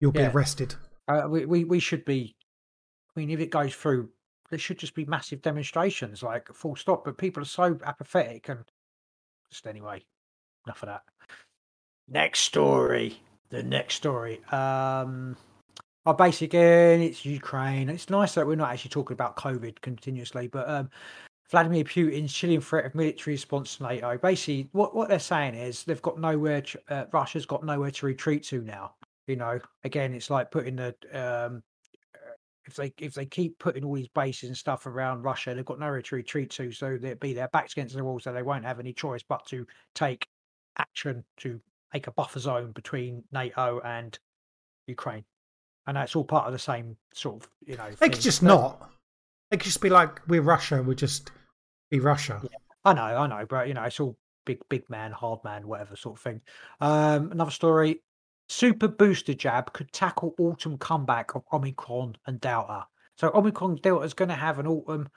you'll 0.00 0.12
be 0.12 0.22
arrested. 0.22 0.74
Uh, 1.08 1.26
we, 1.28 1.44
we 1.46 1.64
we 1.64 1.78
should 1.80 2.04
be. 2.04 2.36
I 3.16 3.20
mean, 3.20 3.30
if 3.30 3.40
it 3.40 3.50
goes 3.50 3.74
through, 3.74 4.10
there 4.50 4.58
should 4.58 4.78
just 4.78 4.94
be 4.94 5.04
massive 5.06 5.42
demonstrations, 5.42 6.22
like 6.22 6.48
full 6.52 6.76
stop. 6.76 7.04
But 7.04 7.18
people 7.18 7.42
are 7.42 7.46
so 7.46 7.78
apathetic, 7.84 8.48
and 8.48 8.60
just 9.50 9.66
anyway, 9.66 10.04
enough 10.66 10.82
of 10.82 10.88
that. 10.88 11.02
Next 12.08 12.40
story. 12.40 13.20
The 13.50 13.62
next 13.62 13.94
story. 13.94 14.44
Um, 14.52 15.36
our 16.06 16.14
basic 16.14 16.50
again. 16.50 17.00
It's 17.00 17.24
Ukraine. 17.24 17.88
It's 17.88 18.10
nice 18.10 18.34
that 18.34 18.46
we're 18.46 18.56
not 18.56 18.72
actually 18.72 18.90
talking 18.90 19.14
about 19.14 19.36
COVID 19.36 19.80
continuously, 19.80 20.48
but 20.48 20.68
um, 20.68 20.90
Vladimir 21.50 21.84
Putin's 21.84 22.32
chilling 22.32 22.60
threat 22.60 22.84
of 22.84 22.94
military 22.94 23.34
response 23.34 23.76
to 23.76 23.84
NATO. 23.84 24.18
Basically, 24.18 24.68
what 24.72 24.94
what 24.94 25.08
they're 25.08 25.18
saying 25.18 25.54
is 25.54 25.84
they've 25.84 26.02
got 26.02 26.20
nowhere. 26.20 26.60
To, 26.60 26.80
uh, 26.88 27.04
Russia's 27.12 27.46
got 27.46 27.64
nowhere 27.64 27.90
to 27.90 28.06
retreat 28.06 28.42
to 28.44 28.60
now. 28.60 28.94
You 29.26 29.36
know, 29.36 29.58
again, 29.84 30.12
it's 30.12 30.28
like 30.28 30.50
putting 30.50 30.76
the 30.76 30.94
um, 31.12 31.62
if 32.66 32.76
they 32.76 32.92
if 32.98 33.14
they 33.14 33.26
keep 33.26 33.58
putting 33.58 33.84
all 33.84 33.94
these 33.94 34.08
bases 34.08 34.48
and 34.48 34.56
stuff 34.56 34.86
around 34.86 35.22
Russia, 35.22 35.54
they've 35.54 35.64
got 35.64 35.80
nowhere 35.80 36.02
to 36.02 36.16
retreat 36.16 36.50
to, 36.50 36.70
so 36.72 36.98
they'll 36.98 37.14
be 37.16 37.32
their 37.32 37.48
backs 37.48 37.72
against 37.72 37.96
the 37.96 38.04
wall, 38.04 38.20
so 38.20 38.32
they 38.32 38.42
won't 38.42 38.64
have 38.64 38.80
any 38.80 38.92
choice 38.92 39.22
but 39.26 39.44
to 39.46 39.66
take 39.94 40.26
action 40.78 41.24
to 41.38 41.60
make 41.94 42.08
a 42.08 42.10
buffer 42.10 42.40
zone 42.40 42.72
between 42.72 43.22
NATO 43.32 43.80
and 43.84 44.18
Ukraine, 44.88 45.24
and 45.86 45.96
that's 45.96 46.14
all 46.14 46.24
part 46.24 46.46
of 46.46 46.52
the 46.52 46.58
same 46.58 46.96
sort 47.14 47.42
of 47.42 47.48
you 47.64 47.76
know. 47.76 47.90
They 47.98 48.10
could 48.10 48.20
just 48.20 48.42
But- 48.42 48.48
not. 48.48 48.90
They 49.50 49.56
could 49.58 49.66
just 49.66 49.80
be 49.80 49.90
like, 49.90 50.26
we're 50.26 50.42
Russia. 50.42 50.82
We'll 50.82 50.96
just 50.96 51.30
be 51.90 52.00
Russia. 52.00 52.42
I 52.84 52.92
know, 52.92 53.02
I 53.02 53.26
know, 53.28 53.46
but 53.48 53.68
you 53.68 53.74
know, 53.74 53.84
it's 53.84 54.00
all 54.00 54.18
big, 54.44 54.58
big 54.68 54.88
man, 54.90 55.12
hard 55.12 55.38
man, 55.44 55.68
whatever 55.68 55.94
sort 55.94 56.16
of 56.18 56.22
thing. 56.22 56.40
Um, 56.80 57.30
another 57.30 57.52
story: 57.52 58.02
super 58.48 58.88
booster 58.88 59.34
jab 59.34 59.72
could 59.72 59.92
tackle 59.92 60.34
autumn 60.38 60.76
comeback 60.78 61.34
of 61.34 61.44
Omicron 61.52 62.16
and 62.26 62.40
Delta. 62.40 62.86
So 63.16 63.30
Omicron 63.32 63.76
Delta 63.76 64.04
is 64.04 64.14
going 64.14 64.30
to 64.30 64.34
have 64.34 64.58
an 64.58 64.66
autumn 64.66 65.08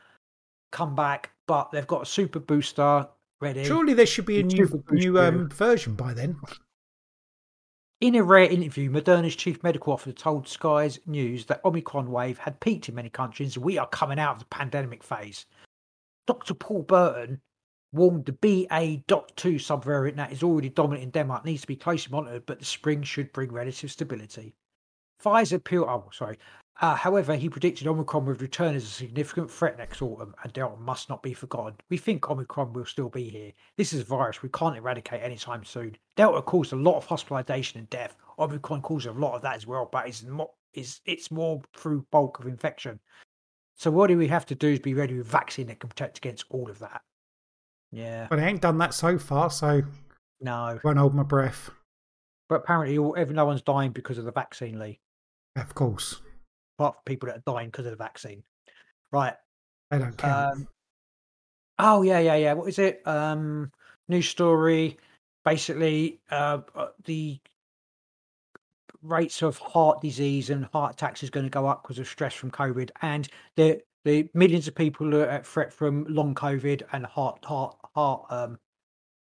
comeback, 0.71 1.31
but 1.47 1.71
they've 1.71 1.87
got 1.87 2.03
a 2.03 2.05
super 2.05 2.39
booster 2.39 3.07
ready. 3.41 3.63
Surely 3.63 3.93
there 3.93 4.05
should 4.05 4.25
be 4.25 4.39
a 4.39 4.43
new 4.43 4.83
new 4.91 5.19
um, 5.19 5.49
version 5.49 5.95
by 5.95 6.13
then. 6.13 6.37
In 7.99 8.13
a 8.13 8.21
rare 8.21 8.47
interview, 8.47 8.91
Moderna's 8.91 9.35
chief 9.35 9.63
medical 9.63 9.91
officer 9.91 10.11
told 10.11 10.47
Sky's 10.47 10.99
News 11.07 11.45
that 11.47 11.65
Omicron 11.65 12.11
wave 12.11 12.37
had 12.37 12.59
peaked 12.59 12.87
in 12.89 12.93
many 12.93 13.09
countries 13.09 13.57
we 13.57 13.79
are 13.79 13.87
coming 13.87 14.19
out 14.19 14.33
of 14.33 14.39
the 14.39 14.45
pandemic 14.45 15.01
phase. 15.01 15.47
Dr. 16.27 16.53
Paul 16.53 16.83
Burton 16.83 17.41
warned 17.91 18.27
the 18.27 18.33
BA.2 18.33 19.55
subvariant 19.55 20.17
that 20.17 20.31
is 20.31 20.43
already 20.43 20.69
dominant 20.69 21.05
in 21.05 21.09
Denmark 21.09 21.43
needs 21.43 21.61
to 21.61 21.67
be 21.67 21.75
closely 21.75 22.11
monitored, 22.11 22.45
but 22.45 22.59
the 22.59 22.65
spring 22.65 23.01
should 23.01 23.33
bring 23.33 23.51
relative 23.51 23.89
stability. 23.89 24.53
Pfizer 25.19 25.59
oh 25.87 26.09
sorry. 26.13 26.37
Uh, 26.79 26.93
however, 26.93 27.35
he 27.35 27.49
predicted 27.49 27.87
Omicron 27.87 28.25
would 28.27 28.41
return 28.41 28.75
as 28.75 28.83
a 28.83 28.87
significant 28.87 29.49
threat 29.49 29.77
next 29.77 30.01
autumn, 30.01 30.35
and 30.43 30.53
Delta 30.53 30.77
must 30.77 31.09
not 31.09 31.23
be 31.23 31.33
forgotten. 31.33 31.73
We 31.89 31.97
think 31.97 32.29
Omicron 32.29 32.73
will 32.73 32.85
still 32.85 33.09
be 33.09 33.29
here. 33.29 33.51
This 33.77 33.93
is 33.93 34.01
a 34.01 34.05
virus 34.05 34.43
we 34.43 34.49
can't 34.49 34.77
eradicate 34.77 35.23
anytime 35.23 35.63
soon. 35.63 35.97
Delta 36.15 36.41
caused 36.43 36.73
a 36.73 36.75
lot 36.75 36.97
of 36.97 37.07
hospitalisation 37.07 37.75
and 37.77 37.89
death. 37.89 38.15
Omicron 38.37 38.83
caused 38.83 39.07
a 39.07 39.11
lot 39.11 39.35
of 39.35 39.41
that 39.41 39.55
as 39.55 39.65
well, 39.65 39.89
but 39.91 40.07
it's 40.07 40.23
more, 40.23 40.51
it's, 40.73 41.01
it's 41.05 41.31
more 41.31 41.61
through 41.75 42.05
bulk 42.11 42.39
of 42.39 42.45
infection. 42.45 42.99
So 43.75 43.89
what 43.89 44.07
do 44.07 44.17
we 44.17 44.27
have 44.27 44.45
to 44.47 44.55
do 44.55 44.67
is 44.69 44.79
be 44.79 44.93
ready 44.93 45.15
with 45.17 45.27
vaccine 45.27 45.67
that 45.67 45.79
can 45.79 45.89
protect 45.89 46.19
against 46.19 46.45
all 46.49 46.69
of 46.69 46.77
that. 46.79 47.01
Yeah, 47.91 48.27
But 48.29 48.39
I 48.39 48.47
ain't 48.47 48.61
done 48.61 48.77
that 48.79 48.93
so 48.93 49.17
far, 49.17 49.49
so 49.49 49.81
no. 50.41 50.79
won't 50.83 50.97
hold 50.97 51.15
my 51.15 51.23
breath. 51.23 51.71
But 52.49 52.55
apparently, 52.55 52.97
all, 52.97 53.15
every, 53.17 53.33
no 53.33 53.45
one's 53.45 53.61
dying 53.61 53.91
because 53.91 54.17
of 54.17 54.25
the 54.25 54.31
vaccine, 54.31 54.77
Lee. 54.77 54.99
Of 55.55 55.73
course, 55.73 56.21
Apart 56.77 56.95
from 56.95 57.03
people 57.05 57.27
that 57.27 57.37
are 57.37 57.53
dying 57.53 57.69
because 57.69 57.85
of 57.85 57.91
the 57.91 57.97
vaccine. 57.97 58.43
Right. 59.11 59.33
they 59.89 59.99
don't 59.99 60.17
count. 60.17 60.57
Um, 60.57 60.67
oh 61.79 62.01
yeah, 62.01 62.19
yeah, 62.19 62.35
yeah. 62.35 62.53
What 62.53 62.67
is 62.67 62.79
it? 62.79 63.01
Um, 63.05 63.71
news 64.07 64.27
story. 64.27 64.97
Basically, 65.45 66.19
uh, 66.29 66.59
uh, 66.75 66.87
the 67.05 67.39
rates 69.01 69.41
of 69.41 69.57
heart 69.57 70.01
disease 70.01 70.49
and 70.49 70.65
heart 70.73 70.93
attacks 70.93 71.23
is 71.23 71.29
going 71.29 71.45
to 71.45 71.49
go 71.49 71.67
up 71.67 71.83
because 71.83 71.99
of 71.99 72.07
stress 72.07 72.33
from 72.33 72.51
COVID, 72.51 72.89
and 73.01 73.27
the 73.55 73.81
the 74.05 74.29
millions 74.33 74.67
of 74.67 74.75
people 74.75 75.13
are 75.15 75.25
at 75.29 75.45
threat 75.45 75.73
from 75.73 76.05
long 76.09 76.35
COVID 76.35 76.81
and 76.91 77.05
heart 77.05 77.43
heart 77.43 77.75
heart 77.95 78.25
um 78.29 78.59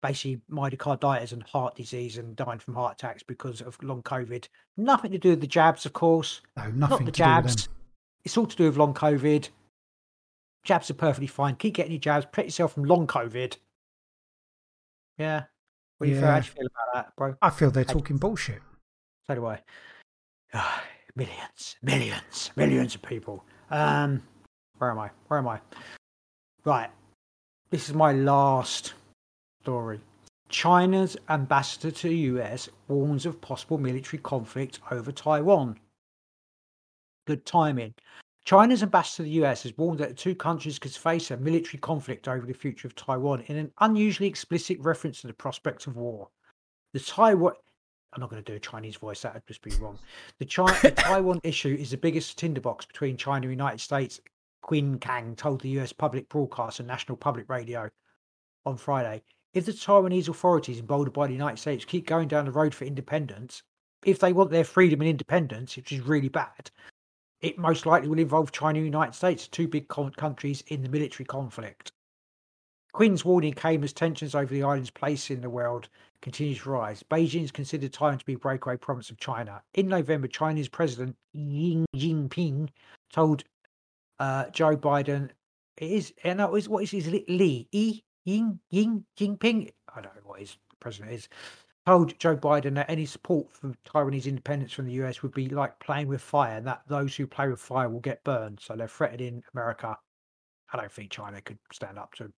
basically 0.08 0.40
myocarditis 0.50 1.32
and 1.32 1.42
heart 1.42 1.76
disease 1.76 2.16
and 2.16 2.34
dying 2.34 2.58
from 2.58 2.74
heart 2.74 2.94
attacks 2.94 3.22
because 3.22 3.60
of 3.60 3.80
long 3.82 4.02
COVID. 4.02 4.48
Nothing 4.76 5.12
to 5.12 5.18
do 5.18 5.30
with 5.30 5.40
the 5.42 5.46
jabs, 5.46 5.84
of 5.84 5.92
course 5.92 6.40
no, 6.56 6.64
not 6.70 6.90
nothing 6.90 7.06
the 7.06 7.12
to 7.12 7.18
do 7.18 7.24
with 7.24 7.44
jabs. 7.44 7.64
them. 7.66 7.74
It's 8.24 8.36
all 8.38 8.46
to 8.46 8.56
do 8.56 8.64
with 8.64 8.76
long 8.78 8.94
COVID. 8.94 9.48
Jabs 10.64 10.90
are 10.90 10.94
perfectly 10.94 11.26
fine. 11.26 11.56
Keep 11.56 11.74
getting 11.74 11.92
your 11.92 12.00
jabs. 12.00 12.24
Protect 12.26 12.46
yourself 12.48 12.72
from 12.72 12.84
long 12.84 13.06
COVID. 13.06 13.56
Yeah. 15.18 15.44
What 15.98 16.06
do 16.06 16.10
you 16.12 16.18
feel, 16.18 16.26
how 16.26 16.34
Yeah. 16.36 16.40
do 16.40 16.46
you 16.46 16.52
feel 16.52 16.66
about 16.66 16.94
that, 16.94 17.16
bro? 17.16 17.34
I 17.42 17.50
feel 17.50 17.70
they're 17.70 17.84
talking 17.84 18.16
bullshit. 18.16 18.62
So 19.26 19.34
do 19.34 19.46
I. 19.46 19.62
Millions, 21.16 21.76
millions, 21.82 22.50
millions 22.56 22.94
of 22.94 23.02
people. 23.02 23.44
Um, 23.70 24.22
where 24.78 24.90
am 24.90 25.00
I? 25.00 25.10
Where 25.26 25.38
am 25.40 25.48
I? 25.48 25.60
Right. 26.64 26.90
This 27.70 27.88
is 27.88 27.94
my 27.94 28.12
last 28.12 28.94
story. 29.62 30.00
China's 30.48 31.16
ambassador 31.28 31.90
to 31.90 32.08
the 32.08 32.16
US 32.16 32.68
warns 32.88 33.26
of 33.26 33.40
possible 33.40 33.78
military 33.78 34.22
conflict 34.22 34.80
over 34.90 35.12
Taiwan. 35.12 35.78
Good 37.26 37.44
timing. 37.44 37.94
China's 38.46 38.82
ambassador 38.82 39.16
to 39.16 39.22
the 39.24 39.44
US 39.44 39.64
has 39.64 39.76
warned 39.76 40.00
that 40.00 40.08
the 40.08 40.14
two 40.14 40.34
countries 40.34 40.78
could 40.78 40.92
face 40.92 41.30
a 41.30 41.36
military 41.36 41.78
conflict 41.78 42.28
over 42.28 42.46
the 42.46 42.54
future 42.54 42.88
of 42.88 42.94
Taiwan 42.94 43.42
in 43.42 43.56
an 43.56 43.70
unusually 43.80 44.28
explicit 44.28 44.80
reference 44.80 45.20
to 45.20 45.26
the 45.26 45.34
prospects 45.34 45.86
of 45.86 45.96
war. 45.96 46.28
The 46.94 47.00
Taiwan. 47.00 47.52
I'm 48.14 48.22
not 48.22 48.30
going 48.30 48.42
to 48.42 48.50
do 48.50 48.56
a 48.56 48.60
Chinese 48.60 48.96
voice, 48.96 49.20
that 49.20 49.34
would 49.34 49.46
just 49.46 49.60
be 49.60 49.70
wrong. 49.82 49.98
The, 50.38 50.46
the 50.82 50.92
Taiwan 50.96 51.40
issue 51.42 51.76
is 51.78 51.90
the 51.90 51.98
biggest 51.98 52.38
tinderbox 52.38 52.86
between 52.86 53.18
China 53.18 53.42
and 53.42 53.44
the 53.44 53.50
United 53.50 53.80
States, 53.80 54.18
Qin 54.64 54.98
Gang 54.98 55.36
told 55.36 55.60
the 55.60 55.78
US 55.80 55.92
public 55.92 56.26
broadcaster 56.30 56.82
National 56.82 57.18
Public 57.18 57.50
Radio 57.50 57.90
on 58.64 58.78
Friday. 58.78 59.22
If 59.54 59.66
the 59.66 59.72
Taiwanese 59.72 60.28
authorities, 60.28 60.78
emboldened 60.78 61.14
by 61.14 61.26
the 61.26 61.32
United 61.32 61.58
States, 61.58 61.84
keep 61.84 62.06
going 62.06 62.28
down 62.28 62.44
the 62.44 62.52
road 62.52 62.74
for 62.74 62.84
independence, 62.84 63.62
if 64.04 64.18
they 64.18 64.32
want 64.32 64.50
their 64.50 64.64
freedom 64.64 65.00
and 65.00 65.10
independence, 65.10 65.76
which 65.76 65.92
is 65.92 66.00
really 66.00 66.28
bad, 66.28 66.70
it 67.40 67.58
most 67.58 67.86
likely 67.86 68.08
will 68.08 68.18
involve 68.18 68.52
China 68.52 68.78
and 68.78 68.84
the 68.84 68.90
United 68.90 69.14
States, 69.14 69.48
two 69.48 69.68
big 69.68 69.88
countries 69.88 70.62
in 70.68 70.82
the 70.82 70.88
military 70.88 71.24
conflict. 71.24 71.92
Quinn's 72.92 73.24
warning 73.24 73.52
came 73.52 73.84
as 73.84 73.92
tensions 73.92 74.34
over 74.34 74.52
the 74.52 74.62
island's 74.62 74.90
place 74.90 75.30
in 75.30 75.40
the 75.40 75.50
world 75.50 75.88
continue 76.20 76.54
to 76.54 76.70
rise. 76.70 77.02
Beijing's 77.02 77.52
considered 77.52 77.92
Taiwan 77.92 78.18
to 78.18 78.24
be 78.24 78.34
a 78.34 78.38
breakaway 78.38 78.76
province 78.76 79.10
of 79.10 79.18
China. 79.18 79.62
In 79.74 79.88
November, 79.88 80.26
Chinese 80.26 80.68
President 80.68 81.16
Xi 81.34 81.84
Jinping 81.94 82.68
told 83.12 83.44
uh, 84.18 84.46
Joe 84.50 84.76
Biden, 84.76 85.30
it 85.76 85.90
is, 85.90 86.12
and 86.24 86.40
that 86.40 86.52
is, 86.54 86.68
what 86.68 86.82
is 86.82 86.90
his 86.90 87.08
Li? 87.08 87.68
E? 87.70 88.00
Ying, 88.28 88.60
Ying, 88.68 89.06
Jinping? 89.16 89.72
I 89.94 90.02
don't 90.02 90.14
know 90.14 90.22
what 90.24 90.40
his 90.40 90.58
president 90.80 91.12
is. 91.12 91.28
Told 91.86 92.18
Joe 92.18 92.36
Biden 92.36 92.74
that 92.74 92.90
any 92.90 93.06
support 93.06 93.50
for 93.50 93.72
Taiwanese 93.86 94.26
independence 94.26 94.72
from 94.72 94.84
the 94.84 94.92
US 95.04 95.22
would 95.22 95.32
be 95.32 95.48
like 95.48 95.78
playing 95.80 96.08
with 96.08 96.20
fire, 96.20 96.58
and 96.58 96.66
that 96.66 96.82
those 96.86 97.16
who 97.16 97.26
play 97.26 97.48
with 97.48 97.58
fire 97.58 97.88
will 97.88 98.00
get 98.00 98.22
burned. 98.24 98.60
So 98.60 98.76
they're 98.76 98.86
threatening 98.86 99.42
America. 99.54 99.96
I 100.70 100.76
don't 100.76 100.92
think 100.92 101.10
China 101.10 101.40
could 101.40 101.58
stand 101.72 101.98
up 101.98 102.14
to 102.16 102.30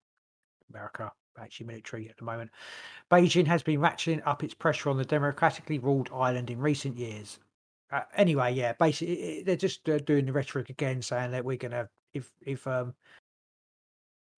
America, 0.72 1.10
actually 1.36 1.66
military 1.66 2.08
at 2.08 2.16
the 2.16 2.24
moment. 2.24 2.52
Beijing 3.10 3.48
has 3.48 3.64
been 3.64 3.80
ratcheting 3.80 4.22
up 4.24 4.44
its 4.44 4.54
pressure 4.54 4.90
on 4.90 4.96
the 4.96 5.04
democratically 5.04 5.80
ruled 5.80 6.10
island 6.14 6.50
in 6.50 6.60
recent 6.60 6.96
years. 6.96 7.40
Uh, 7.90 8.02
anyway, 8.14 8.54
yeah, 8.54 8.74
basically 8.74 9.42
they're 9.44 9.56
just 9.56 9.88
uh, 9.88 9.98
doing 9.98 10.26
the 10.26 10.32
rhetoric 10.32 10.70
again, 10.70 11.02
saying 11.02 11.32
that 11.32 11.44
we're 11.44 11.56
gonna 11.56 11.88
if 12.14 12.30
if 12.42 12.66
um 12.68 12.94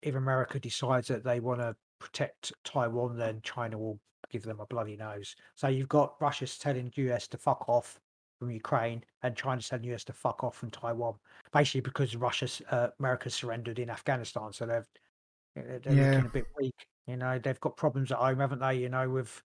if 0.01 0.15
America 0.15 0.59
decides 0.59 1.07
that 1.09 1.23
they 1.23 1.39
want 1.39 1.59
to 1.59 1.75
protect 1.99 2.51
Taiwan, 2.63 3.17
then 3.17 3.39
China 3.43 3.77
will 3.77 3.99
give 4.31 4.43
them 4.43 4.59
a 4.59 4.65
bloody 4.65 4.95
nose. 4.97 5.35
So 5.55 5.67
you've 5.67 5.89
got 5.89 6.15
Russia's 6.21 6.57
telling 6.57 6.91
US 6.95 7.27
to 7.29 7.37
fuck 7.37 7.67
off 7.67 7.99
from 8.39 8.49
Ukraine, 8.51 9.03
and 9.23 9.35
China's 9.35 9.67
telling 9.69 9.85
US 9.93 10.03
to 10.05 10.13
fuck 10.13 10.43
off 10.43 10.55
from 10.57 10.71
Taiwan, 10.71 11.15
basically 11.53 11.81
because 11.81 12.15
Russia's 12.15 12.61
uh, 12.71 12.87
America 12.99 13.29
surrendered 13.29 13.77
in 13.79 13.89
Afghanistan, 13.89 14.51
so 14.51 14.65
they've 14.65 14.87
they're 15.55 15.79
they're 15.79 15.93
Yeah. 15.95 16.11
looking 16.13 16.25
a 16.25 16.29
bit 16.29 16.45
weak. 16.59 16.87
You 17.07 17.17
know, 17.17 17.37
they've 17.39 17.59
got 17.59 17.75
problems 17.77 18.11
at 18.11 18.17
home, 18.19 18.39
haven't 18.39 18.59
they? 18.59 18.75
You 18.75 18.89
know, 18.89 19.09
with 19.09 19.43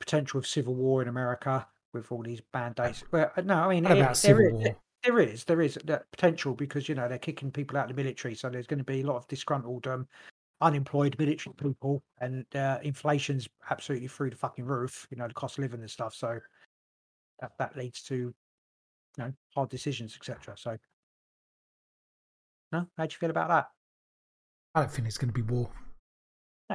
potential 0.00 0.38
of 0.38 0.46
civil 0.46 0.74
war 0.74 1.02
in 1.02 1.08
America 1.08 1.66
with 1.92 2.10
all 2.10 2.22
these 2.22 2.40
band-aids. 2.52 3.04
Well, 3.12 3.30
uh, 3.36 3.42
no, 3.42 3.54
I 3.56 3.68
mean, 3.68 3.84
it- 3.84 3.98
about 3.98 4.16
civil 4.16 4.50
war? 4.50 4.76
There 5.04 5.18
is 5.18 5.44
there 5.44 5.60
is 5.60 5.78
that 5.84 6.10
potential 6.10 6.54
because 6.54 6.88
you 6.88 6.94
know 6.94 7.08
they're 7.08 7.18
kicking 7.18 7.50
people 7.50 7.76
out 7.76 7.90
of 7.90 7.96
the 7.96 8.02
military, 8.02 8.34
so 8.34 8.48
there's 8.48 8.66
going 8.66 8.78
to 8.78 8.84
be 8.84 9.00
a 9.00 9.06
lot 9.06 9.16
of 9.16 9.26
disgruntled, 9.28 9.86
um, 9.86 10.06
unemployed 10.60 11.16
military 11.18 11.54
people, 11.54 12.02
and 12.20 12.44
uh, 12.54 12.78
inflation's 12.82 13.48
absolutely 13.70 14.08
through 14.08 14.30
the 14.30 14.36
fucking 14.36 14.64
roof. 14.64 15.06
You 15.10 15.16
know, 15.16 15.28
the 15.28 15.34
cost 15.34 15.58
of 15.58 15.62
living 15.62 15.80
and 15.80 15.90
stuff. 15.90 16.14
So 16.14 16.38
that 17.40 17.52
that 17.58 17.76
leads 17.76 18.02
to 18.04 18.14
you 18.14 18.34
know 19.18 19.32
hard 19.54 19.68
decisions, 19.70 20.16
etc. 20.16 20.54
So, 20.56 20.76
no, 22.70 22.86
how 22.96 23.06
do 23.06 23.12
you 23.12 23.18
feel 23.18 23.30
about 23.30 23.48
that? 23.48 23.66
I 24.74 24.80
don't 24.80 24.90
think 24.90 25.08
it's 25.08 25.18
going 25.18 25.32
to 25.32 25.34
be 25.34 25.42
war. 25.42 25.70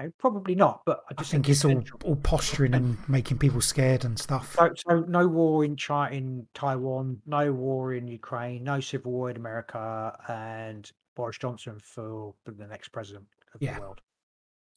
No, 0.04 0.12
probably 0.20 0.56
not. 0.56 0.82
But 0.86 1.02
I 1.10 1.14
I 1.14 1.14
just 1.16 1.32
think 1.32 1.50
it's 1.50 1.66
all, 1.66 1.84
all 2.06 2.16
posturing 2.18 2.74
and 2.74 2.98
making 3.10 3.38
people 3.40 3.62
scared 3.62 4.06
and 4.06 4.18
stuff. 4.20 4.56
So, 4.58 4.72
so 4.88 5.00
no 5.08 5.28
war 5.28 5.64
in 5.66 5.76
China, 5.76 6.16
in 6.16 6.48
Taiwan, 6.54 7.22
no 7.26 7.52
war 7.52 7.94
in 7.94 8.08
Ukraine, 8.08 8.64
no 8.64 8.80
civil 8.80 9.12
war 9.12 9.30
in 9.30 9.38
America, 9.38 10.16
and 10.28 10.90
Boris 11.16 11.38
Johnson 11.38 11.80
for 11.84 12.34
the 12.46 12.68
next 12.68 12.90
president 12.90 13.26
of 13.56 13.62
Yeah. 13.62 13.76
the 13.76 13.82
world. 13.82 14.02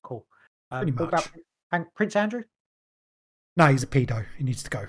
Cool. 0.02 0.26
Um, 0.70 0.78
Pretty 0.80 0.92
about 0.92 1.12
much. 1.12 1.28
And 1.72 1.86
Prince 1.94 2.16
Andrew? 2.16 2.42
No, 3.56 3.66
he's 3.66 3.82
a 3.82 3.86
pedo. 3.86 4.24
He 4.38 4.44
needs 4.44 4.62
to 4.62 4.70
go. 4.70 4.86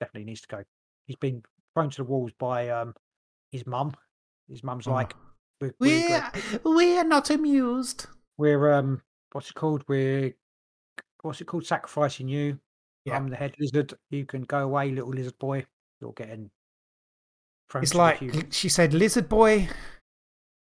Definitely 0.00 0.24
needs 0.26 0.42
to 0.42 0.48
go. 0.48 0.62
He's 1.06 1.16
been 1.16 1.42
thrown 1.74 1.90
to 1.90 1.96
the 1.98 2.04
walls 2.04 2.30
by 2.38 2.68
um, 2.68 2.94
his 3.50 3.66
mum. 3.66 3.94
His 4.48 4.62
mum's 4.62 4.86
Oh. 4.86 4.92
like, 4.92 5.14
we're, 5.60 5.74
we're, 5.80 6.30
We're 6.64 6.74
we're 6.76 7.04
not 7.04 7.30
amused. 7.30 8.06
we're 8.36 8.72
um, 8.74 9.00
what's 9.36 9.50
it 9.50 9.54
called? 9.54 9.84
We're 9.86 10.32
what's 11.20 11.40
it 11.42 11.44
called? 11.44 11.66
Sacrificing 11.66 12.26
you. 12.28 12.58
Yeah. 13.04 13.16
I'm 13.16 13.28
the 13.28 13.36
head 13.36 13.54
lizard. 13.60 13.92
You 14.10 14.24
can 14.24 14.42
go 14.42 14.60
away, 14.60 14.90
little 14.90 15.10
lizard 15.10 15.38
boy. 15.38 15.66
You're 16.00 16.12
getting. 16.14 16.50
It's 17.74 17.94
like 17.94 18.22
she 18.50 18.68
said, 18.68 18.94
lizard 18.94 19.28
boy. 19.28 19.68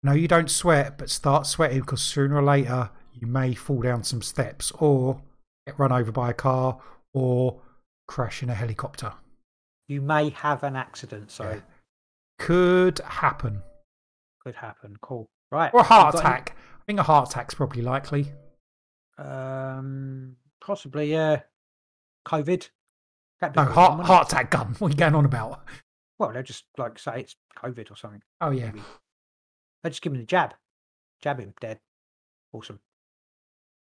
No, 0.05 0.13
you 0.13 0.29
don't 0.29 0.51
sweat, 0.51 0.97
but 0.99 1.11
start 1.11 1.47
sweating 1.47 1.81
because 1.81 2.03
sooner 2.03 2.37
or 2.37 2.43
later 2.43 2.91
you 3.15 3.27
may 3.27 3.55
fall 3.55 3.81
down 3.83 4.05
some 4.05 4.23
steps 4.23 4.71
or 4.79 5.21
get 5.67 5.79
run 5.79 5.91
over 5.93 6.13
by 6.13 6.31
a 6.31 6.35
car 6.35 6.79
or 7.15 7.61
crash 8.09 8.43
in 8.43 8.51
a 8.51 8.55
helicopter. 8.55 9.13
you 9.89 10.01
may 10.01 10.31
have 10.31 10.63
an 10.63 10.75
accident, 10.77 11.31
so 11.31 11.45
Yeah. 11.45 11.61
Could 12.39 12.99
happen. 13.01 13.63
could 14.41 14.55
happen. 14.57 14.97
Cool. 15.03 15.29
Right. 15.51 15.73
Or 15.75 15.81
a 15.81 15.85
heart 15.85 16.15
got 16.15 16.25
any- 16.25 16.29
attack. 16.35 16.57
I 16.81 16.85
think 16.87 16.99
a 16.99 17.05
heart 17.05 17.29
attack's 17.31 17.55
probably 17.55 17.83
likely. 17.83 18.33
Um, 19.19 20.37
possibly, 20.61 21.11
yeah. 21.13 21.43
COVID. 22.27 22.69
No, 23.57 23.65
heart, 23.65 24.07
heart 24.07 24.29
attack 24.29 24.51
gun. 24.51 24.77
What 24.79 24.89
are 24.89 24.91
you 24.91 24.97
going 24.97 25.15
on 25.17 25.25
about? 25.25 25.63
Well, 26.19 26.33
they'll 26.33 26.45
just 26.45 26.65
like 26.79 26.99
say 26.99 27.21
it's 27.21 27.35
COVID 27.59 27.91
or 27.91 27.97
something. 27.97 28.23
Oh, 28.41 28.51
yeah. 28.51 28.67
Maybe. 28.67 28.83
They 29.83 29.91
just 29.91 30.03
give 30.03 30.13
him 30.13 30.21
the 30.21 30.27
jab. 30.27 30.55
Jab 31.21 31.41
him 31.41 31.53
dead. 31.61 31.81
Awesome. 32.53 32.79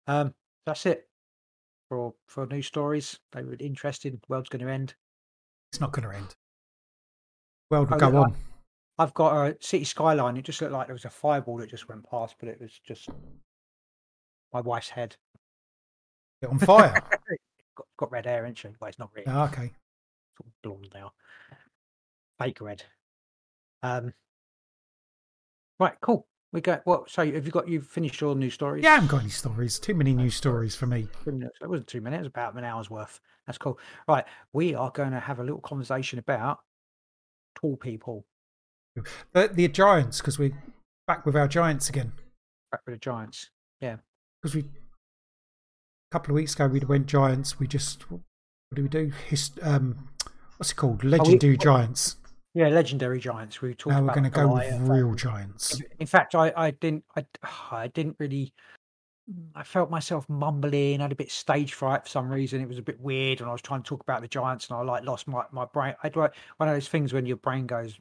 Um, 0.08 0.34
that's 0.66 0.86
it 0.88 1.08
for 1.90 2.16
for 2.28 2.48
news 2.48 2.66
stories. 2.66 3.20
They 3.32 3.44
were 3.44 3.56
interesting. 3.60 4.20
World's 4.28 4.50
going 4.50 4.66
to 4.66 4.72
end. 4.72 4.96
It's 5.72 5.80
not 5.80 5.92
going 5.92 6.10
to 6.10 6.16
end. 6.16 6.36
World 7.70 7.90
will 7.92 7.98
Oh, 8.04 8.12
go 8.12 8.18
on. 8.18 8.36
I've 8.98 9.14
got 9.14 9.46
a 9.46 9.58
city 9.62 9.84
skyline. 9.84 10.38
It 10.38 10.44
just 10.46 10.62
looked 10.62 10.74
like 10.74 10.88
there 10.88 10.96
was 10.96 11.06
a 11.06 11.10
fireball 11.10 11.58
that 11.58 11.70
just 11.70 11.88
went 11.88 12.10
past, 12.10 12.36
but 12.40 12.50
it 12.50 12.60
was 12.60 12.80
just 12.86 13.10
my 14.54 14.62
wife's 14.62 14.90
head. 14.90 15.16
Get 16.42 16.52
on 16.52 16.60
fire. 16.60 16.94
Got, 17.78 17.88
got 17.98 18.12
red 18.12 18.26
hair, 18.26 18.44
isn't 18.44 18.58
she? 18.58 18.68
Well, 18.82 18.90
it's 18.90 19.00
not 19.00 19.12
really. 19.16 19.28
Ah, 19.28 19.46
okay. 19.46 19.72
sort 20.36 20.46
of 20.46 20.62
blonde 20.62 20.90
now. 20.94 21.14
Fake 22.38 22.60
red. 22.60 22.84
Um. 23.82 24.14
Right, 25.80 25.94
cool. 26.02 26.28
We 26.52 26.60
got 26.60 26.86
what? 26.86 27.10
So 27.10 27.26
have 27.26 27.46
you 27.46 27.52
got 27.52 27.70
you 27.70 27.80
finished 27.80 28.20
your 28.20 28.36
new 28.36 28.50
stories? 28.50 28.84
Yeah, 28.84 28.92
I 28.92 28.94
haven't 28.96 29.10
got 29.10 29.22
any 29.22 29.30
stories. 29.30 29.80
Too 29.80 29.94
many 29.94 30.14
new 30.14 30.30
stories 30.30 30.76
for 30.76 30.86
me. 30.86 31.08
Two 31.24 31.32
minutes. 31.32 31.58
It 31.62 31.70
wasn't 31.70 31.88
two 31.88 32.02
minutes. 32.02 32.28
About 32.28 32.56
an 32.56 32.66
hour's 32.66 32.90
worth. 32.90 33.22
That's 33.48 33.58
cool. 33.58 33.80
Right, 34.08 34.26
we 34.52 34.76
are 34.76 34.92
going 34.92 35.12
to 35.12 35.20
have 35.20 35.40
a 35.40 35.44
little 35.44 35.62
conversation 35.62 36.20
about 36.20 36.60
tall 37.56 37.78
people. 37.78 38.26
The, 39.34 39.50
the 39.54 39.68
Giants, 39.70 40.20
because 40.20 40.38
we're 40.38 40.52
back 41.08 41.26
with 41.26 41.38
our 41.38 41.48
Giants 41.48 41.88
again. 41.88 42.12
Back 42.72 42.82
with 42.86 42.96
the 42.96 43.00
Giants. 43.00 43.50
Because 44.42 44.56
we, 44.56 44.62
a 44.62 46.12
couple 46.12 46.32
of 46.32 46.36
weeks 46.36 46.56
ago, 46.56 46.68
we 46.68 46.80
went 46.80 47.06
Giants. 47.06 47.60
We 47.60 47.68
just, 47.68 48.10
what 48.10 48.22
do 48.74 48.84
we 48.84 48.90
do? 48.90 49.12
Hist, 49.28 49.60
um, 49.62 50.10
what's 50.58 50.72
it 50.72 50.76
called? 50.76 51.04
Legendary 51.04 51.58
Giants. 51.58 52.18
Yeah, 52.54 52.68
legendary 52.68 53.20
Giants. 53.20 53.62
We 53.62 53.74
talked 53.74 53.94
Now 53.94 54.02
we're 54.02 54.06
about 54.06 54.16
going 54.16 54.24
to 54.26 54.30
go 54.30 54.48
Goliath 54.48 54.82
with 54.82 54.90
real 54.90 55.14
Giants. 55.14 55.82
In 56.00 56.08
fact, 56.08 56.36
I, 56.36 56.52
I 56.58 56.72
didn't 56.72 57.06
I, 57.16 57.26
I 57.72 57.88
didn't 57.88 58.18
really 58.20 58.54
I 59.56 59.64
felt 59.64 59.90
myself 59.90 60.28
mumbling, 60.28 61.00
I 61.00 61.04
had 61.04 61.12
a 61.12 61.16
bit 61.16 61.32
stage 61.32 61.74
fright 61.74 62.04
for 62.04 62.10
some 62.10 62.30
reason. 62.30 62.60
It 62.60 62.68
was 62.68 62.80
a 62.80 62.82
bit 62.82 63.00
weird 63.00 63.40
and 63.40 63.48
I 63.48 63.54
was 63.54 63.62
trying 63.62 63.82
to 63.84 63.88
talk 63.88 64.02
about 64.02 64.22
the 64.22 64.28
Giants 64.28 64.68
and 64.68 64.78
I 64.78 64.82
like 64.82 65.06
lost 65.06 65.28
my, 65.28 65.44
my 65.52 65.66
brain. 65.66 65.94
I 66.04 66.12
like 66.14 66.34
one 66.58 66.68
of 66.68 66.76
those 66.76 66.90
things 66.90 67.14
when 67.14 67.26
your 67.26 67.38
brain 67.38 67.68
goes 67.68 67.98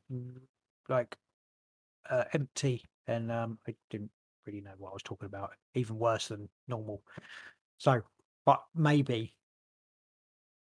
like 0.88 1.16
uh, 2.08 2.24
empty 2.32 2.82
and 3.06 3.30
um 3.30 3.58
I 3.68 3.74
didn't 3.90 4.10
really 4.50 4.62
know 4.62 4.72
what 4.78 4.90
I 4.90 4.92
was 4.92 5.02
talking 5.02 5.26
about, 5.26 5.50
even 5.74 5.98
worse 5.98 6.28
than 6.28 6.48
normal. 6.68 7.02
So 7.78 8.02
but 8.46 8.62
maybe 8.74 9.34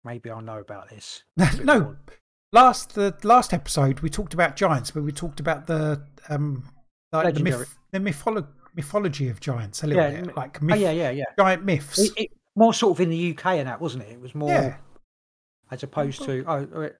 maybe 0.04 0.30
I'll 0.30 0.42
know 0.42 0.60
about 0.60 0.90
this. 0.90 1.24
no, 1.64 1.80
more. 1.80 2.00
last 2.52 2.96
the 2.96 3.16
last 3.24 3.54
episode 3.54 4.00
we 4.02 4.10
talked 4.10 4.34
about 4.34 4.56
Giants, 4.56 4.92
but 4.92 5.04
we 5.04 5.12
talked 5.12 5.40
about 5.40 5.68
the 5.68 6.04
um, 6.30 6.64
like 7.12 7.36
the, 7.36 7.44
myth, 7.44 7.78
the 7.92 8.00
mytholo- 8.00 8.48
mythology 8.76 9.30
of 9.30 9.40
Giants 9.40 9.84
a 9.84 9.88
little 9.88 10.04
Yeah, 10.04 10.22
bit, 10.22 10.36
like 10.36 10.60
Oh, 10.62 10.76
yeah, 10.76 10.92
yeah, 10.92 11.10
yeah. 11.12 11.24
giant 11.40 11.64
myths. 11.64 12.00
It, 12.00 12.12
it, 12.18 12.30
more 12.56 12.74
sort 12.74 12.98
of 12.98 13.02
in 13.02 13.10
the 13.10 13.32
UK 13.32 13.46
and 13.46 13.68
that, 13.68 13.80
wasn't 13.80 14.04
it? 14.04 14.12
It 14.14 14.22
was 14.22 14.36
more 14.36 14.50
Yeah. 14.50 14.78
as 15.72 15.84
opposed 15.84 16.24
to 16.24 16.44
oh, 16.48 16.68
wait, 16.80 16.94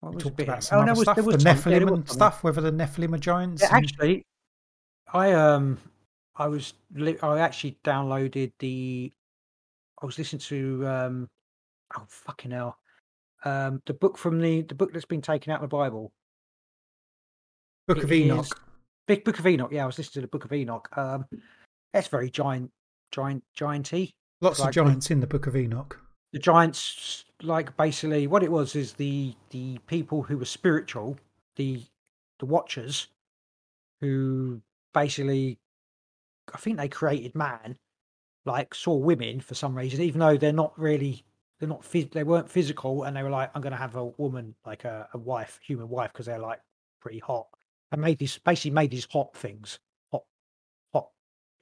what 0.00 0.10
we 0.10 0.14
was 0.16 0.24
talked 0.24 0.40
about 0.40 0.64
some 0.64 0.78
oh, 0.80 0.82
other 0.82 0.92
was, 0.92 1.02
stuff, 1.02 1.16
the 1.16 1.22
was 1.22 1.42
some- 1.42 1.46
yeah, 1.46 1.54
Nephilim 1.54 1.90
was 1.90 1.92
and 1.92 2.08
stuff, 2.10 2.44
whether 2.44 2.60
the 2.60 2.72
Nephilim 2.72 3.14
are 3.14 3.18
giants. 3.18 3.62
Yeah, 3.62 3.76
and- 3.76 3.84
actually, 3.84 4.26
I 5.12 5.32
um, 5.32 5.78
I 6.40 6.48
was 6.48 6.72
li- 6.94 7.18
I 7.22 7.38
actually 7.38 7.76
downloaded 7.84 8.52
the. 8.58 9.12
I 10.02 10.06
was 10.06 10.16
listening 10.18 10.40
to 10.40 10.86
um, 10.88 11.28
oh 11.96 12.04
fucking 12.08 12.50
hell, 12.52 12.78
um, 13.44 13.82
the 13.86 13.92
book 13.94 14.16
from 14.16 14.40
the 14.40 14.62
the 14.62 14.74
book 14.74 14.92
that's 14.92 15.04
been 15.04 15.20
taken 15.20 15.52
out 15.52 15.62
of 15.62 15.68
the 15.68 15.76
Bible. 15.76 16.12
Book 17.86 18.02
of 18.02 18.10
Enoch. 18.12 18.44
is- 18.46 18.52
Big 19.06 19.24
Book 19.24 19.38
of 19.38 19.46
Enoch. 19.46 19.70
Yeah, 19.72 19.82
I 19.82 19.86
was 19.86 19.98
listening 19.98 20.14
to 20.14 20.20
the 20.22 20.28
Book 20.28 20.44
of 20.44 20.52
Enoch. 20.52 20.88
Um, 20.96 21.26
that's 21.92 22.06
very 22.08 22.30
giant, 22.30 22.70
giant, 23.10 23.42
gianty. 23.54 24.14
Lots 24.40 24.60
of 24.60 24.70
giants 24.72 25.10
in 25.10 25.20
the 25.20 25.26
Book 25.26 25.46
of 25.46 25.56
Enoch. 25.56 26.00
the 26.32 26.38
giants 26.38 27.24
like 27.42 27.76
basically 27.76 28.26
what 28.26 28.42
it 28.42 28.50
was 28.52 28.74
is 28.76 28.92
the 28.94 29.34
the 29.50 29.78
people 29.88 30.22
who 30.22 30.38
were 30.38 30.44
spiritual 30.44 31.18
the 31.56 31.82
the 32.38 32.46
watchers 32.46 33.08
who 34.00 34.60
basically 34.94 35.58
i 36.54 36.58
think 36.58 36.76
they 36.76 36.88
created 36.88 37.34
man 37.34 37.76
like 38.46 38.74
saw 38.74 38.94
women 38.94 39.40
for 39.40 39.54
some 39.54 39.76
reason 39.76 40.00
even 40.00 40.18
though 40.18 40.36
they're 40.36 40.52
not 40.52 40.78
really 40.78 41.24
they're 41.58 41.68
not 41.68 41.84
they 42.12 42.24
weren't 42.24 42.50
physical 42.50 43.04
and 43.04 43.16
they 43.16 43.22
were 43.22 43.30
like 43.30 43.50
i'm 43.54 43.62
going 43.62 43.72
to 43.72 43.76
have 43.76 43.96
a 43.96 44.04
woman 44.04 44.54
like 44.66 44.84
a, 44.84 45.08
a 45.12 45.18
wife 45.18 45.58
human 45.62 45.88
wife 45.88 46.12
because 46.12 46.26
they're 46.26 46.38
like 46.38 46.60
pretty 47.00 47.18
hot. 47.18 47.46
And 47.92 48.00
made 48.00 48.18
these 48.18 48.38
basically 48.38 48.70
made 48.70 48.90
these 48.90 49.08
hot 49.10 49.34
things 49.36 49.80
hot 50.12 50.22
hot 50.94 51.08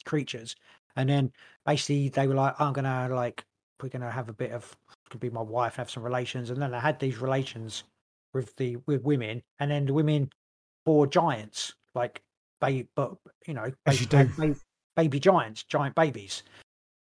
creatures. 0.04 0.54
And 0.96 1.08
then 1.08 1.32
basically 1.64 2.10
they 2.10 2.26
were 2.26 2.34
like 2.34 2.60
i'm 2.60 2.72
going 2.72 2.84
to 2.84 3.14
like 3.14 3.44
we're 3.82 3.88
going 3.88 4.02
to 4.02 4.10
have 4.10 4.28
a 4.28 4.34
bit 4.34 4.50
of 4.50 4.76
could 5.08 5.20
be 5.20 5.30
my 5.30 5.40
wife 5.40 5.74
and 5.74 5.78
have 5.78 5.90
some 5.90 6.02
relations. 6.02 6.50
And 6.50 6.60
then 6.60 6.74
i 6.74 6.80
had 6.80 6.98
these 6.98 7.18
relations 7.18 7.84
with 8.34 8.54
the 8.56 8.76
with 8.86 9.02
women 9.02 9.42
and 9.58 9.70
then 9.70 9.86
the 9.86 9.94
women 9.94 10.28
bore 10.84 11.06
giants 11.06 11.72
like 11.94 12.20
baby 12.60 12.86
but 12.94 13.14
you 13.46 13.54
know 13.54 13.72
As 13.86 14.00
you 14.00 14.06
do. 14.06 14.54
Baby 14.98 15.20
giants 15.20 15.62
giant 15.62 15.94
babies. 15.94 16.42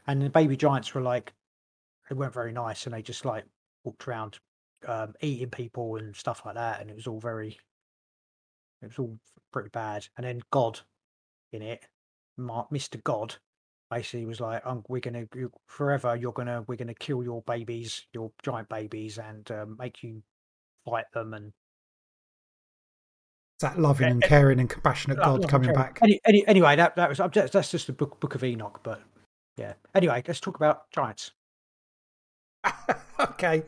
And 0.07 0.21
the 0.21 0.29
baby 0.29 0.57
giants 0.57 0.93
were 0.93 1.01
like 1.01 1.33
they 2.09 2.15
weren't 2.15 2.33
very 2.33 2.51
nice 2.51 2.85
and 2.85 2.93
they 2.93 3.01
just 3.01 3.23
like 3.23 3.45
walked 3.85 4.05
around 4.07 4.37
um, 4.85 5.13
eating 5.21 5.49
people 5.49 5.95
and 5.95 6.13
stuff 6.13 6.41
like 6.45 6.55
that 6.55 6.81
and 6.81 6.89
it 6.89 6.95
was 6.95 7.07
all 7.07 7.21
very 7.21 7.57
it 8.81 8.87
was 8.87 8.99
all 8.99 9.17
pretty 9.53 9.69
bad. 9.69 10.05
And 10.17 10.25
then 10.25 10.41
god 10.51 10.79
in 11.53 11.61
it 11.61 11.87
Ma- 12.37 12.67
mr 12.69 13.01
god 13.05 13.33
basically 13.89 14.25
was 14.25 14.41
like 14.41 14.61
um, 14.65 14.83
we're 14.89 14.99
gonna 14.99 15.25
forever 15.67 16.17
you're 16.17 16.33
gonna 16.33 16.65
we're 16.67 16.75
gonna 16.75 16.93
kill 16.93 17.23
your 17.23 17.43
babies 17.43 18.05
your 18.13 18.29
giant 18.43 18.67
babies 18.67 19.19
and 19.19 19.49
um, 19.51 19.77
make 19.79 20.03
you 20.03 20.21
fight 20.83 21.05
them 21.13 21.33
and 21.33 21.53
that 23.59 23.79
loving 23.79 24.07
Eh, 24.07 24.11
and 24.11 24.23
eh, 24.23 24.27
caring 24.27 24.59
and 24.59 24.69
compassionate 24.69 25.17
God 25.17 25.41
yeah, 25.41 25.47
coming 25.47 25.73
back. 25.73 25.99
Any, 26.01 26.19
any, 26.25 26.45
anyway 26.47 26.75
that 26.75 26.95
that 26.95 27.09
was 27.09 27.19
just- 27.31 27.53
that's 27.53 27.71
just 27.71 27.87
the 27.87 27.93
book 27.93 28.19
book 28.19 28.35
of 28.35 28.43
enoch 28.43 28.81
but 28.83 29.01
yeah 29.57 29.73
anyway 29.93 30.21
let's 30.27 30.39
talk 30.39 30.55
about 30.57 30.89
giants 30.91 31.31
okay. 33.19 33.63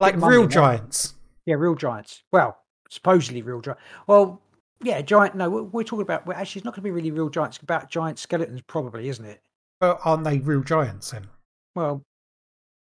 Like 0.00 0.16
real 0.20 0.46
giants. 0.46 1.14
yeah 1.46 1.54
real 1.56 1.74
giants 1.74 2.22
well 2.32 2.58
supposedly 2.90 3.42
real 3.42 3.60
giants 3.60 3.82
well 4.06 4.40
yeah 4.82 5.00
giant 5.02 5.34
no 5.34 5.48
we're, 5.50 5.62
we're 5.62 5.84
talking 5.84 6.02
about 6.02 6.26
well, 6.26 6.36
actually 6.36 6.60
it's 6.60 6.64
not 6.64 6.72
going 6.72 6.82
to 6.82 6.84
be 6.84 6.90
really 6.90 7.10
real 7.10 7.28
giants 7.28 7.56
it's 7.56 7.62
about 7.62 7.90
giant 7.90 8.18
skeletons 8.18 8.60
probably 8.66 9.08
isn't 9.08 9.24
it 9.24 9.40
Well, 9.80 9.98
aren't 10.04 10.24
they 10.24 10.38
real 10.38 10.62
giants 10.62 11.10
then? 11.10 11.28
well 11.74 12.02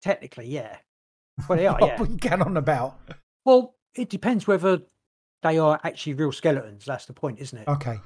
technically 0.02 0.48
yeah 0.48 0.78
well 1.50 1.58
they 1.58 1.68
are 1.68 1.78
yeah 1.82 2.00
What 2.00 2.10
are 2.10 2.12
you 2.12 2.18
going 2.18 2.42
on 2.42 2.58
about? 2.58 2.98
Well, 3.46 3.76
it 3.96 4.10
depends 4.10 4.48
whether 4.48 4.82
they 5.44 5.58
are 5.58 5.80
actually 5.84 6.14
real 6.14 6.32
skeletons. 6.32 6.86
That's 6.86 7.06
the 7.06 7.14
point, 7.14 7.40
isn't 7.40 7.58
it? 7.58 7.68
Okay. 7.68 8.00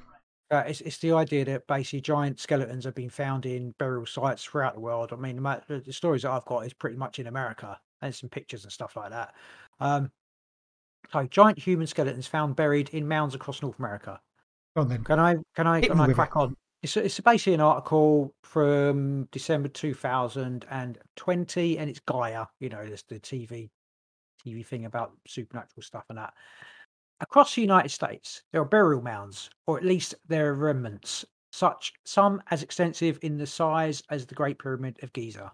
Uh, 0.50 0.64
it's, 0.66 0.80
it's 0.80 0.98
the 0.98 1.12
idea 1.12 1.44
that 1.44 1.66
basically 1.68 2.00
giant 2.00 2.40
skeletons 2.40 2.84
have 2.84 2.94
been 2.94 3.10
found 3.10 3.46
in 3.46 3.72
burial 3.78 4.04
sites 4.04 4.42
throughout 4.42 4.74
the 4.74 4.80
world. 4.80 5.12
I 5.12 5.16
mean, 5.16 5.40
the, 5.40 5.82
the 5.84 5.92
stories 5.92 6.22
that 6.22 6.32
I've 6.32 6.44
got 6.44 6.66
is 6.66 6.72
pretty 6.72 6.96
much 6.96 7.20
in 7.20 7.28
America 7.28 7.78
and 8.02 8.14
some 8.14 8.28
pictures 8.28 8.64
and 8.64 8.72
stuff 8.72 8.96
like 8.96 9.10
that. 9.10 9.34
Um, 9.78 10.10
so, 11.12 11.24
giant 11.26 11.58
human 11.58 11.86
skeletons 11.86 12.26
found 12.26 12.56
buried 12.56 12.88
in 12.90 13.06
mounds 13.06 13.34
across 13.34 13.62
North 13.62 13.78
America. 13.78 14.20
Go 14.76 14.82
on 14.82 14.88
then. 14.88 15.02
Can 15.04 15.18
I 15.18 15.36
can 15.56 15.66
I 15.66 15.80
Hit 15.80 15.90
can 15.90 16.00
I 16.00 16.12
crack 16.12 16.30
it. 16.30 16.36
on? 16.36 16.56
It's 16.82 16.96
it's 16.96 17.18
basically 17.20 17.54
an 17.54 17.60
article 17.60 18.34
from 18.44 19.24
December 19.32 19.68
two 19.68 19.94
thousand 19.94 20.66
and 20.70 20.98
twenty, 21.16 21.78
and 21.78 21.90
it's 21.90 22.00
Gaia. 22.00 22.46
You 22.60 22.68
know, 22.68 22.78
it's 22.78 23.02
the 23.02 23.18
TV 23.18 23.70
TV 24.46 24.64
thing 24.64 24.84
about 24.84 25.12
supernatural 25.26 25.82
stuff 25.82 26.04
and 26.08 26.18
that. 26.18 26.32
Across 27.22 27.54
the 27.54 27.60
United 27.60 27.90
States, 27.90 28.42
there 28.50 28.62
are 28.62 28.66
burial 28.66 29.02
mounds, 29.02 29.50
or 29.66 29.76
at 29.76 29.84
least 29.84 30.14
there 30.26 30.48
are 30.48 30.54
remnants, 30.54 31.24
such 31.52 31.92
some 32.04 32.42
as 32.50 32.62
extensive 32.62 33.18
in 33.20 33.36
the 33.36 33.46
size 33.46 34.02
as 34.08 34.24
the 34.24 34.34
Great 34.34 34.58
Pyramid 34.58 34.98
of 35.02 35.12
Giza. 35.12 35.52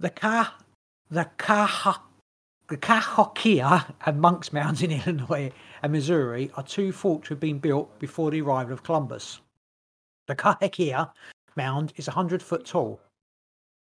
The 0.00 0.10
Ka, 0.10 0.56
the 1.08 1.30
Kaha, 1.38 2.00
the 2.68 2.76
Cahokia 2.76 3.94
and 4.06 4.20
Monks 4.20 4.52
Mounds 4.52 4.82
in 4.82 4.90
Illinois 5.06 5.52
and 5.82 5.92
Missouri 5.92 6.50
are 6.54 6.64
two 6.64 6.90
forts 6.90 7.28
that 7.28 7.34
have 7.34 7.40
been 7.40 7.60
built 7.60 7.98
before 8.00 8.32
the 8.32 8.40
arrival 8.40 8.72
of 8.72 8.82
Columbus. 8.82 9.40
The 10.26 10.34
Cahokia 10.34 11.12
mound 11.56 11.92
is 11.96 12.08
100 12.08 12.42
foot 12.42 12.64
tall, 12.64 13.00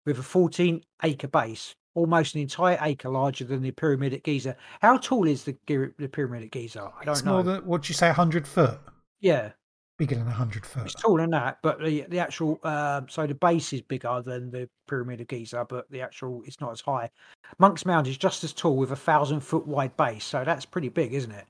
with 0.05 0.19
a 0.19 0.23
14 0.23 0.83
acre 1.03 1.29
base, 1.29 1.75
almost 1.99 2.35
an 2.35 2.41
entire 2.41 2.79
acre 2.83 3.09
larger 3.09 3.45
than 3.45 3.61
the 3.63 3.71
pyramid 3.73 4.15
at 4.15 4.23
Giza. 4.23 4.57
How 4.81 4.97
tall 4.97 5.27
is 5.27 5.45
the, 5.45 5.57
the 5.67 6.09
pyramid 6.09 6.45
at 6.45 6.51
Giza? 6.51 6.91
I 7.01 7.05
don't 7.05 7.13
It's 7.15 7.25
know. 7.25 7.33
more 7.35 7.43
than, 7.43 7.61
what'd 7.67 7.89
you 7.89 7.95
say, 7.95 8.07
100 8.09 8.47
foot? 8.47 8.79
yeah, 9.21 9.51
Bigger 9.99 10.15
than 10.15 10.27
100 10.27 10.65
foot. 10.65 10.85
it's 10.87 10.95
taller 10.95 11.23
than 11.23 11.31
that, 11.31 11.59
but 11.61 11.81
the 11.81 12.03
the 12.09 12.21
actual 12.21 12.61
um, 12.63 13.09
so 13.09 13.27
the 13.27 13.35
base 13.35 13.73
is 13.73 13.83
bigger 13.83 14.23
than 14.25 14.49
the 14.49 14.69
pyramid 14.87 15.21
of 15.21 15.27
Giza, 15.27 15.67
but 15.69 15.91
the 15.91 16.01
actual 16.01 16.41
it's 16.47 16.61
not 16.61 16.71
as 16.71 16.81
high. 16.81 17.11
Monk's 17.59 17.85
Mound 17.85 18.07
is 18.07 18.17
just 18.17 18.45
as 18.45 18.53
tall 18.53 18.77
with 18.77 18.93
a 18.93 18.97
thousand 18.97 19.41
foot 19.41 19.67
wide 19.67 19.97
base, 19.97 20.25
so 20.25 20.45
that's 20.45 20.65
pretty 20.65 20.89
big, 20.89 21.15
isn't 21.15 21.33
it? 21.33 21.47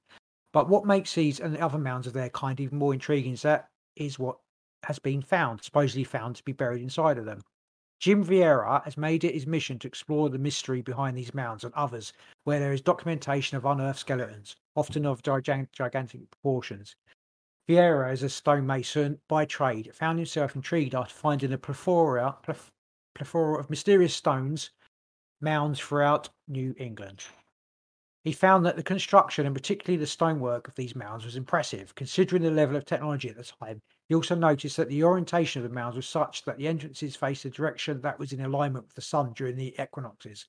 But 0.54 0.70
what 0.70 0.86
makes 0.86 1.14
these 1.14 1.40
and 1.40 1.54
the 1.54 1.60
other 1.60 1.76
mounds 1.76 2.06
of 2.06 2.14
their 2.14 2.30
kind 2.30 2.58
even 2.58 2.78
more 2.78 2.94
intriguing 2.94 3.34
is 3.34 3.42
that 3.42 3.68
is 3.96 4.18
what 4.18 4.38
has 4.84 4.98
been 4.98 5.20
found, 5.20 5.62
supposedly 5.62 6.04
found 6.04 6.36
to 6.36 6.44
be 6.44 6.52
buried 6.52 6.80
inside 6.80 7.18
of 7.18 7.26
them. 7.26 7.42
Jim 7.98 8.24
Vieira 8.24 8.84
has 8.84 8.96
made 8.96 9.24
it 9.24 9.34
his 9.34 9.46
mission 9.46 9.78
to 9.78 9.88
explore 9.88 10.30
the 10.30 10.38
mystery 10.38 10.80
behind 10.82 11.16
these 11.16 11.34
mounds 11.34 11.64
and 11.64 11.74
others 11.74 12.12
where 12.44 12.60
there 12.60 12.72
is 12.72 12.80
documentation 12.80 13.56
of 13.56 13.64
unearthed 13.64 13.98
skeletons, 13.98 14.54
often 14.76 15.04
of 15.04 15.22
gigantic 15.22 16.30
proportions. 16.30 16.94
Vieira, 17.68 18.10
as 18.10 18.22
a 18.22 18.28
stonemason 18.28 19.20
by 19.28 19.44
trade, 19.44 19.94
found 19.94 20.18
himself 20.18 20.54
intrigued 20.54 20.94
after 20.94 21.14
finding 21.14 21.52
a 21.52 21.58
plethora, 21.58 22.36
plethora 23.14 23.58
of 23.58 23.68
mysterious 23.68 24.14
stones 24.14 24.70
mounds 25.40 25.80
throughout 25.80 26.28
New 26.46 26.74
England. 26.78 27.24
He 28.24 28.32
found 28.32 28.64
that 28.64 28.76
the 28.76 28.82
construction 28.82 29.44
and 29.44 29.54
particularly 29.54 29.98
the 29.98 30.06
stonework 30.06 30.68
of 30.68 30.74
these 30.74 30.94
mounds 30.94 31.24
was 31.24 31.36
impressive, 31.36 31.94
considering 31.94 32.42
the 32.42 32.50
level 32.50 32.76
of 32.76 32.84
technology 32.84 33.28
at 33.28 33.36
the 33.36 33.44
time. 33.44 33.80
He 34.08 34.14
also 34.14 34.34
noticed 34.34 34.78
that 34.78 34.88
the 34.88 35.04
orientation 35.04 35.62
of 35.62 35.68
the 35.68 35.74
mounds 35.74 35.96
was 35.96 36.08
such 36.08 36.44
that 36.44 36.56
the 36.56 36.66
entrances 36.66 37.14
faced 37.14 37.44
a 37.44 37.50
direction 37.50 38.00
that 38.00 38.18
was 38.18 38.32
in 38.32 38.40
alignment 38.40 38.86
with 38.86 38.94
the 38.94 39.02
sun 39.02 39.34
during 39.34 39.56
the 39.56 39.74
equinoxes. 39.80 40.46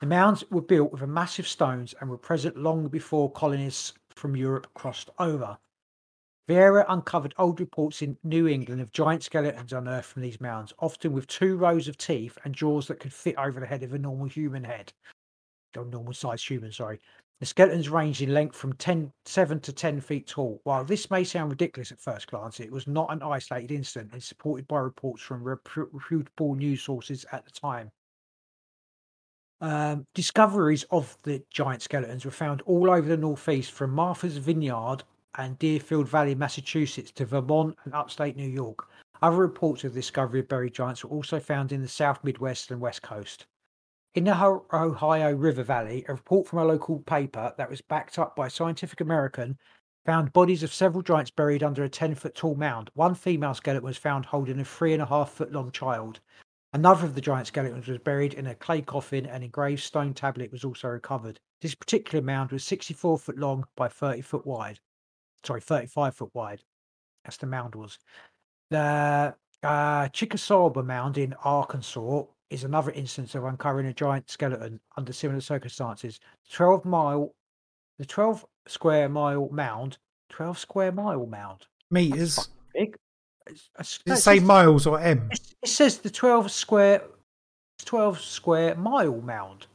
The 0.00 0.06
mounds 0.06 0.44
were 0.50 0.62
built 0.62 0.92
with 0.92 1.02
massive 1.02 1.46
stones 1.46 1.94
and 2.00 2.08
were 2.08 2.18
present 2.18 2.56
long 2.56 2.88
before 2.88 3.32
colonists 3.32 3.94
from 4.10 4.36
Europe 4.36 4.68
crossed 4.74 5.10
over. 5.18 5.58
Vieira 6.48 6.84
uncovered 6.88 7.34
old 7.38 7.60
reports 7.60 8.02
in 8.02 8.18
New 8.24 8.48
England 8.48 8.80
of 8.80 8.92
giant 8.92 9.22
skeletons 9.22 9.72
unearthed 9.72 10.06
from 10.06 10.22
these 10.22 10.40
mounds, 10.40 10.72
often 10.80 11.12
with 11.12 11.26
two 11.28 11.56
rows 11.56 11.88
of 11.88 11.96
teeth 11.96 12.36
and 12.44 12.54
jaws 12.54 12.88
that 12.88 13.00
could 13.00 13.12
fit 13.12 13.36
over 13.36 13.60
the 13.60 13.66
head 13.66 13.82
of 13.82 13.94
a 13.94 13.98
normal 13.98 14.26
human 14.26 14.64
head. 14.64 14.92
Or 15.76 15.84
normal 15.84 16.12
sized 16.12 16.46
human, 16.46 16.72
sorry. 16.72 17.00
The 17.42 17.46
skeletons 17.46 17.88
ranged 17.88 18.22
in 18.22 18.32
length 18.32 18.54
from 18.54 18.74
10, 18.74 19.12
7 19.24 19.58
to 19.62 19.72
10 19.72 20.00
feet 20.00 20.28
tall. 20.28 20.60
While 20.62 20.84
this 20.84 21.10
may 21.10 21.24
sound 21.24 21.50
ridiculous 21.50 21.90
at 21.90 22.00
first 22.00 22.28
glance, 22.28 22.60
it 22.60 22.70
was 22.70 22.86
not 22.86 23.12
an 23.12 23.20
isolated 23.20 23.72
incident 23.72 24.12
and 24.12 24.22
supported 24.22 24.68
by 24.68 24.78
reports 24.78 25.24
from 25.24 25.42
reputable 25.42 26.54
news 26.54 26.82
sources 26.82 27.26
at 27.32 27.44
the 27.44 27.50
time. 27.50 27.90
Um, 29.60 30.06
discoveries 30.14 30.84
of 30.92 31.18
the 31.24 31.42
giant 31.50 31.82
skeletons 31.82 32.24
were 32.24 32.30
found 32.30 32.62
all 32.62 32.88
over 32.88 33.08
the 33.08 33.16
northeast, 33.16 33.72
from 33.72 33.90
Martha's 33.90 34.36
Vineyard 34.36 35.02
and 35.36 35.58
Deerfield 35.58 36.08
Valley, 36.08 36.36
Massachusetts, 36.36 37.10
to 37.10 37.24
Vermont 37.24 37.76
and 37.84 37.92
upstate 37.92 38.36
New 38.36 38.48
York. 38.48 38.86
Other 39.20 39.38
reports 39.38 39.82
of 39.82 39.94
the 39.94 39.98
discovery 39.98 40.38
of 40.38 40.48
buried 40.48 40.74
giants 40.74 41.04
were 41.04 41.10
also 41.10 41.40
found 41.40 41.72
in 41.72 41.82
the 41.82 41.88
South 41.88 42.22
Midwest 42.22 42.70
and 42.70 42.80
West 42.80 43.02
Coast. 43.02 43.46
In 44.14 44.24
the 44.24 44.38
Ohio 44.74 45.32
River 45.32 45.62
Valley, 45.62 46.04
a 46.06 46.12
report 46.12 46.46
from 46.46 46.58
a 46.58 46.64
local 46.66 46.98
paper 46.98 47.54
that 47.56 47.70
was 47.70 47.80
backed 47.80 48.18
up 48.18 48.36
by 48.36 48.46
Scientific 48.46 49.00
American 49.00 49.56
found 50.04 50.34
bodies 50.34 50.62
of 50.62 50.74
several 50.74 51.02
giants 51.02 51.30
buried 51.30 51.62
under 51.62 51.82
a 51.82 51.88
10 51.88 52.16
foot 52.16 52.34
tall 52.34 52.54
mound. 52.54 52.90
One 52.92 53.14
female 53.14 53.54
skeleton 53.54 53.86
was 53.86 53.96
found 53.96 54.26
holding 54.26 54.60
a 54.60 54.66
three 54.66 54.92
and 54.92 55.00
a 55.00 55.06
half 55.06 55.30
foot 55.30 55.50
long 55.50 55.70
child. 55.70 56.20
Another 56.74 57.06
of 57.06 57.14
the 57.14 57.22
giant 57.22 57.46
skeletons 57.46 57.88
was 57.88 57.96
buried 57.98 58.34
in 58.34 58.46
a 58.48 58.54
clay 58.54 58.82
coffin, 58.82 59.24
and 59.24 59.42
a 59.42 59.46
engraved 59.46 59.82
stone 59.82 60.12
tablet 60.12 60.52
was 60.52 60.64
also 60.64 60.88
recovered. 60.88 61.40
This 61.62 61.74
particular 61.74 62.22
mound 62.22 62.52
was 62.52 62.64
64 62.64 63.18
foot 63.18 63.38
long 63.38 63.64
by 63.76 63.88
30 63.88 64.20
foot 64.20 64.46
wide. 64.46 64.78
Sorry, 65.42 65.62
35 65.62 66.16
foot 66.16 66.30
wide. 66.34 66.62
That's 67.24 67.38
the 67.38 67.46
mound 67.46 67.74
was. 67.74 67.98
The 68.68 69.34
uh, 69.62 70.08
Chickasaw 70.08 70.82
Mound 70.82 71.16
in 71.16 71.32
Arkansas 71.44 72.24
is 72.52 72.64
another 72.64 72.90
instance 72.92 73.34
of 73.34 73.44
uncovering 73.44 73.86
a 73.86 73.92
giant 73.94 74.28
skeleton 74.30 74.80
under 74.96 75.12
similar 75.12 75.40
circumstances. 75.40 76.20
12 76.52 76.84
mile, 76.84 77.34
the 77.98 78.04
12 78.04 78.44
square 78.66 79.08
mile 79.08 79.48
mound, 79.50 79.98
12 80.30 80.58
square 80.58 80.92
mile 80.92 81.26
mound. 81.26 81.66
Meters. 81.90 82.48
Big. 82.74 82.94
It's- 83.46 83.70
it's- 83.74 83.98
Does 84.06 84.18
it 84.18 84.22
say 84.22 84.38
says- 84.38 84.46
miles 84.46 84.86
or 84.86 85.00
M? 85.00 85.28
it's- 85.32 85.54
It 85.62 85.68
says 85.68 85.98
the 85.98 86.10
12 86.10 86.50
square 86.50 87.02
12 87.84 88.20
square 88.20 88.74
mile 88.76 89.20
mound. 89.20 89.66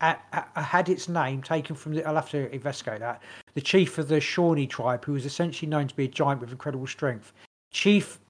Had 0.00 0.88
its 0.88 1.08
name 1.08 1.42
taken 1.42 1.74
from 1.74 1.92
the. 1.94 2.04
I'll 2.04 2.14
have 2.14 2.30
to 2.30 2.48
investigate 2.54 3.00
that. 3.00 3.20
The 3.54 3.60
chief 3.60 3.98
of 3.98 4.06
the 4.06 4.20
Shawnee 4.20 4.68
tribe, 4.68 5.04
who 5.04 5.14
was 5.14 5.26
essentially 5.26 5.68
known 5.68 5.88
to 5.88 5.96
be 5.96 6.04
a 6.04 6.08
giant 6.08 6.40
with 6.40 6.52
incredible 6.52 6.86
strength. 6.86 7.32
Chief 7.72 8.20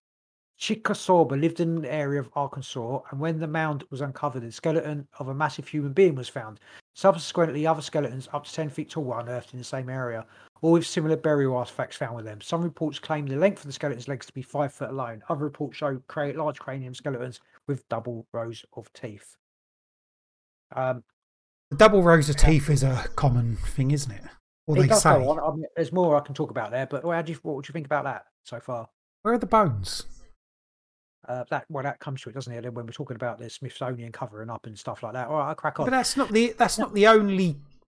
Chickasaw 0.58 1.22
lived 1.24 1.60
in 1.60 1.78
an 1.78 1.84
area 1.84 2.20
of 2.20 2.28
Arkansas, 2.34 3.00
and 3.10 3.20
when 3.20 3.38
the 3.38 3.46
mound 3.46 3.84
was 3.90 4.00
uncovered, 4.00 4.42
the 4.42 4.50
skeleton 4.50 5.06
of 5.20 5.28
a 5.28 5.34
massive 5.34 5.68
human 5.68 5.92
being 5.92 6.16
was 6.16 6.28
found. 6.28 6.58
Subsequently, 6.94 7.64
other 7.64 7.80
skeletons 7.80 8.28
up 8.32 8.44
to 8.44 8.52
10 8.52 8.68
feet 8.68 8.90
tall 8.90 9.04
were 9.04 9.20
unearthed 9.20 9.52
in 9.52 9.58
the 9.58 9.64
same 9.64 9.88
area, 9.88 10.26
all 10.60 10.72
with 10.72 10.84
similar 10.84 11.16
burial 11.16 11.56
artifacts 11.56 11.96
found 11.96 12.16
with 12.16 12.24
them. 12.24 12.40
Some 12.40 12.62
reports 12.62 12.98
claim 12.98 13.26
the 13.26 13.36
length 13.36 13.60
of 13.60 13.66
the 13.66 13.72
skeleton's 13.72 14.08
legs 14.08 14.26
to 14.26 14.32
be 14.32 14.42
five 14.42 14.72
foot 14.72 14.90
alone. 14.90 15.22
Other 15.28 15.44
reports 15.44 15.76
show 15.76 16.02
large 16.16 16.58
cranium 16.58 16.92
skeletons 16.92 17.40
with 17.68 17.88
double 17.88 18.26
rows 18.32 18.64
of 18.74 18.92
teeth. 18.92 19.36
Um, 20.74 21.04
The 21.70 21.76
double 21.76 22.02
rows 22.02 22.28
of 22.28 22.34
teeth 22.34 22.68
is 22.68 22.82
a 22.82 23.06
common 23.14 23.56
thing, 23.56 23.92
isn't 23.92 24.10
it? 24.10 24.24
Or 24.66 24.76
it 24.76 24.80
they 24.80 24.86
does 24.88 25.02
say. 25.02 25.10
go 25.10 25.30
on. 25.30 25.38
I 25.38 25.54
mean, 25.54 25.66
there's 25.76 25.92
more 25.92 26.16
I 26.16 26.20
can 26.20 26.34
talk 26.34 26.50
about 26.50 26.72
there, 26.72 26.86
but 26.86 27.04
how 27.04 27.22
do 27.22 27.32
you, 27.32 27.38
what 27.42 27.54
would 27.54 27.68
you 27.68 27.72
think 27.72 27.86
about 27.86 28.02
that 28.04 28.24
so 28.42 28.58
far? 28.58 28.88
Where 29.22 29.34
are 29.34 29.38
the 29.38 29.46
bones? 29.46 30.04
Uh, 31.28 31.44
that 31.50 31.66
well, 31.68 31.84
that 31.84 32.00
comes 32.00 32.22
to 32.22 32.30
it, 32.30 32.32
doesn't 32.34 32.52
it? 32.52 32.72
When 32.72 32.86
we're 32.86 32.92
talking 32.92 33.14
about 33.16 33.38
the 33.38 33.50
Smithsonian 33.50 34.10
covering 34.12 34.48
up 34.48 34.64
and 34.66 34.78
stuff 34.78 35.02
like 35.02 35.12
that. 35.12 35.28
All 35.28 35.36
right, 35.38 35.48
I'll 35.50 35.54
crack 35.54 35.78
on. 35.78 35.86
But 35.86 35.90
that's 35.90 36.16
not 36.16 36.30
the 36.32 36.54
that's 36.56 36.78
not 36.78 36.94
the 36.94 37.06
only 37.06 37.56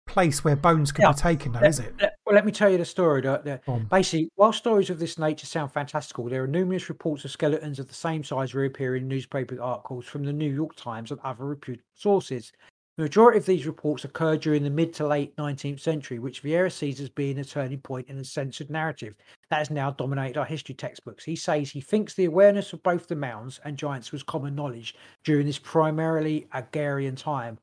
place 0.07 0.43
where 0.43 0.55
bones 0.55 0.91
can 0.91 1.03
Yeah. 1.03 1.11
be 1.11 1.17
taken, 1.19 1.51
though, 1.51 1.59
Let- 1.59 1.69
is 1.69 1.77
it? 1.79 1.93
let- 2.01 2.15
well, 2.25 2.33
let 2.33 2.43
me 2.43 2.51
tell 2.51 2.67
you 2.71 2.79
the 2.79 2.85
story. 2.85 3.21
that- 3.21 3.43
that-. 3.45 3.89
Basically, 3.89 4.29
while 4.33 4.51
stories 4.51 4.89
of 4.89 4.97
this 4.97 5.19
nature 5.19 5.45
sound 5.45 5.71
fantastical, 5.71 6.27
there 6.27 6.43
are 6.43 6.47
numerous 6.47 6.89
reports 6.89 7.23
of 7.25 7.29
skeletons 7.31 7.77
of 7.77 7.87
the 7.87 7.93
same 7.93 8.23
size 8.23 8.55
reappearing 8.55 9.03
in 9.03 9.07
newspaper 9.07 9.61
articles 9.61 10.05
from 10.05 10.23
the 10.23 10.33
New 10.33 10.51
York 10.51 10.75
Times 10.75 11.11
and 11.11 11.19
other 11.23 11.45
reputed 11.45 11.83
sources. 11.93 12.51
The 12.99 13.05
majority 13.05 13.37
of 13.37 13.45
these 13.45 13.65
reports 13.65 14.03
occurred 14.03 14.41
during 14.41 14.61
the 14.61 14.69
mid 14.69 14.93
to 14.95 15.07
late 15.07 15.33
19th 15.37 15.79
century, 15.79 16.19
which 16.19 16.43
Vieira 16.43 16.69
sees 16.69 16.99
as 16.99 17.07
being 17.07 17.39
a 17.39 17.45
turning 17.45 17.79
point 17.79 18.09
in 18.09 18.17
the 18.17 18.25
censored 18.25 18.69
narrative 18.69 19.15
that 19.49 19.59
has 19.59 19.69
now 19.69 19.91
dominated 19.91 20.37
our 20.37 20.43
history 20.43 20.75
textbooks. 20.75 21.23
He 21.23 21.37
says 21.37 21.71
he 21.71 21.79
thinks 21.79 22.13
the 22.13 22.25
awareness 22.25 22.73
of 22.73 22.83
both 22.83 23.07
the 23.07 23.15
mounds 23.15 23.61
and 23.63 23.77
giants 23.77 24.11
was 24.11 24.21
common 24.21 24.53
knowledge 24.53 24.95
during 25.23 25.45
this 25.45 25.57
primarily 25.57 26.45
agrarian 26.51 27.15
time. 27.15 27.57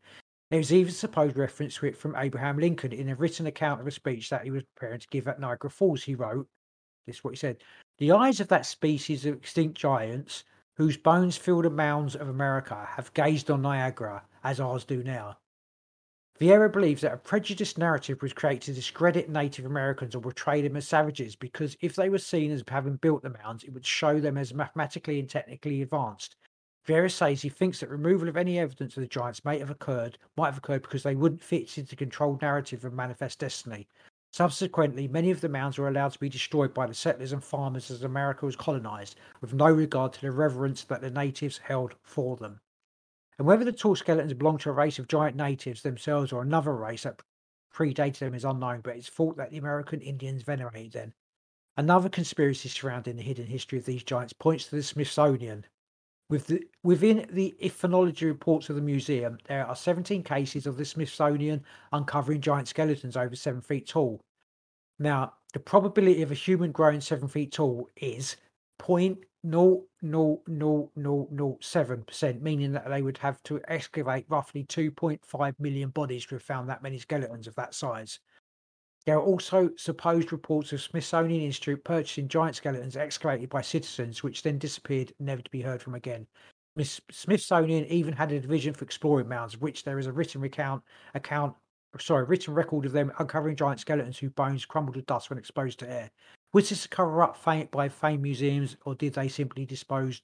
There 0.51 0.59
is 0.59 0.73
even 0.73 0.95
supposed 0.95 1.37
reference 1.37 1.75
to 1.77 1.87
it 1.87 1.99
from 1.99 2.17
Abraham 2.17 2.59
Lincoln 2.59 2.95
in 2.95 3.11
a 3.11 3.15
written 3.15 3.47
account 3.47 3.83
of 3.83 3.87
a 3.87 3.91
speech 3.91 4.31
that 4.31 4.45
he 4.45 4.51
was 4.51 4.63
preparing 4.75 5.01
to 5.01 5.09
give 5.11 5.29
at 5.29 5.39
Niagara 5.39 5.69
Falls. 5.69 6.03
He 6.03 6.15
wrote, 6.15 6.49
This 7.07 7.17
is 7.17 7.25
what 7.25 7.35
he 7.35 7.37
said 7.37 7.59
The 7.99 8.13
eyes 8.13 8.41
of 8.41 8.49
that 8.49 8.65
species 8.65 9.27
of 9.27 9.35
extinct 9.35 9.77
giants, 9.77 10.45
whose 10.77 10.97
bones 10.97 11.37
fill 11.37 11.61
the 11.61 11.69
mounds 11.69 12.17
of 12.17 12.31
America, 12.31 12.89
have 12.97 13.13
gazed 13.13 13.51
on 13.51 13.61
Niagara 13.61 14.23
as 14.47 14.61
ours 14.61 14.85
do 14.85 15.03
now. 15.03 15.37
Vieira 16.39 16.71
believes 16.71 17.01
that 17.01 17.13
a 17.13 17.17
prejudiced 17.17 17.79
narrative 17.79 18.23
was 18.23 18.33
created 18.33 18.63
to 18.63 18.75
discredit 18.75 19.29
Native 19.29 19.65
Americans 19.65 20.15
or 20.15 20.21
portray 20.21 20.63
them 20.63 20.77
as 20.77 20.87
savages 20.87 21.35
because 21.35 21.77
if 21.81 21.97
they 21.97 22.09
were 22.09 22.19
seen 22.19 22.53
as 22.53 22.63
having 22.69 22.97
built 22.97 23.23
the 23.23 23.37
mounds, 23.43 23.65
it 23.65 23.73
would 23.73 23.85
show 23.85 24.21
them 24.21 24.39
as 24.39 24.55
mathematically 24.55 25.19
and 25.19 25.29
technically 25.29 25.83
advanced. 25.83 26.37
Vieira 26.87 27.11
says 27.11 27.43
he 27.43 27.49
thinks 27.49 27.81
that 27.81 27.91
removal 27.91 28.29
of 28.29 28.37
any 28.37 28.61
evidence 28.61 28.97
of 28.97 29.01
the 29.01 29.09
giants 29.09 29.45
may 29.45 29.59
have 29.59 29.71
occurred 29.71 30.17
might 30.37 30.47
have 30.47 30.59
occurred 30.59 30.83
because 30.83 31.03
they 31.03 31.17
wouldn't 31.17 31.43
fit 31.43 31.77
into 31.77 31.91
the 31.91 31.97
controlled 31.97 32.41
narrative 32.41 32.85
of 32.85 32.93
manifest 32.93 33.41
destiny. 33.41 33.89
Subsequently, 34.33 35.09
many 35.09 35.33
of 35.33 35.41
the 35.41 35.49
mounds 35.49 35.79
were 35.79 35.89
allowed 35.89 36.13
to 36.13 36.21
be 36.21 36.29
destroyed 36.29 36.73
by 36.73 36.87
the 36.87 36.95
settlers 36.95 37.33
and 37.33 37.43
farmers 37.43 37.91
as 37.91 38.05
America 38.05 38.47
was 38.47 38.55
colonized, 38.55 39.17
with 39.41 39.55
no 39.55 39.71
regard 39.71 40.13
to 40.13 40.21
the 40.21 40.31
reverence 40.31 40.85
that 40.85 41.01
the 41.01 41.11
natives 41.11 41.59
held 41.59 41.95
for 42.03 42.37
them. 42.37 42.61
And 43.39 43.47
whether 43.47 43.65
the 43.65 43.73
tall 43.73 43.97
skeletons 43.97 44.33
belong 44.35 44.59
to 44.59 44.71
a 44.71 44.73
race 44.73 44.99
of 44.99 45.09
giant 45.09 45.37
natives 45.37 45.83
themselves 45.83 46.33
or 46.33 46.43
another 46.43 46.75
race 46.75 47.03
that 47.03 47.21
predated 47.75 48.19
them 48.19 48.35
is 48.35 48.45
unknown, 48.45 48.81
but 48.81 48.97
it's 48.97 49.09
thought 49.09 49.37
that 49.37 49.51
the 49.51 49.59
American 49.59 50.01
Indians 50.01 50.43
venerated 50.43 50.93
them. 50.93 51.13
Another 51.77 52.09
conspiracy 52.09 52.71
surrounding 52.71 53.17
the 53.17 53.23
hidden 53.23 53.47
history 53.47 53.79
of 53.79 53.85
these 53.85 54.03
giants 54.03 54.33
points 54.33 54.67
to 54.67 54.77
the 54.77 54.83
Smithsonian. 54.83 55.67
With 56.31 56.47
the, 56.47 56.67
within 56.83 57.27
the 57.31 57.55
ethnology 57.61 58.25
reports 58.25 58.71
of 58.71 58.77
the 58.77 58.83
museum, 58.83 59.39
there 59.45 59.67
are 59.67 59.77
17 59.77 60.23
cases 60.23 60.67
of 60.67 60.79
the 60.79 60.85
Smithsonian 60.85 61.63
uncovering 61.93 62.41
giant 62.41 62.69
skeletons 62.69 63.17
over 63.17 63.37
seven 63.37 63.61
feet 63.61 63.87
tall. 63.87 64.21
Now, 64.99 65.35
the 65.53 65.61
probability 65.61 66.23
of 66.23 66.31
a 66.31 66.35
human 66.35 66.73
growing 66.73 67.03
seven 67.03 67.29
feet 67.29 67.53
tall 67.53 67.91
is 67.97 68.37
point 68.79 69.19
no 69.43 69.85
no 70.03 70.43
no 70.49 70.91
no 70.97 71.29
no 71.31 71.59
seven 71.61 72.03
percent, 72.03 72.43
meaning 72.43 72.73
that 72.73 72.89
they 72.89 73.03
would 73.03 73.19
have 73.19 73.43
to 73.45 73.61
excavate 73.69 74.27
roughly 74.29 74.65
2.5 74.65 75.55
million 75.61 75.91
bodies 75.91 76.27
to 76.27 76.35
have 76.35 76.43
found 76.43 76.69
that 76.69 76.83
many 76.83 76.99
skeletons 76.99 77.47
of 77.47 77.55
that 77.55 77.75
size. 77.75 78.19
There 79.07 79.17
are 79.17 79.23
also 79.23 79.71
supposed 79.77 80.33
reports 80.33 80.73
of 80.73 80.83
Smithsonian 80.83 81.43
Institute 81.43 81.85
purchasing 81.85 82.27
giant 82.27 82.57
skeletons 82.57 82.97
excavated 82.97 83.49
by 83.49 83.63
citizens, 83.63 84.25
which 84.25 84.43
then 84.43 84.59
disappeared, 84.59 85.13
never 85.21 85.43
to 85.43 85.51
be 85.51 85.63
heard 85.63 85.81
from 85.81 85.95
again. 85.95 86.27
Miss- 86.75 87.01
Smithsonian 87.13 87.87
even 87.87 88.13
had 88.13 88.33
a 88.33 88.41
division 88.41 88.75
for 88.75 88.85
exploring 88.85 89.29
mounds, 89.29 89.59
which 89.59 89.85
there 89.85 90.01
is 90.01 90.07
a 90.07 90.13
written 90.13 90.41
recount 90.41 90.83
account, 91.15 91.55
sorry, 92.01 92.25
written 92.25 92.53
record 92.53 92.85
of 92.85 92.93
them 92.93 93.13
uncovering 93.21 93.55
giant 93.55 93.79
skeletons 93.79 94.19
whose 94.19 94.33
bones 94.33 94.67
crumbled 94.67 94.97
to 94.97 95.03
dust 95.03 95.31
when 95.31 95.39
exposed 95.39 95.79
to 95.79 95.91
air. 95.91 96.11
Was 96.57 96.71
this 96.71 96.87
a 96.87 96.89
cover 96.89 97.23
up 97.23 97.37
by 97.71 97.91
fame 97.91 98.23
museums, 98.23 98.79
or 98.87 98.95
did 98.95 99.13
they 99.13 99.29
simply 99.29 99.67
dispose? 99.67 100.23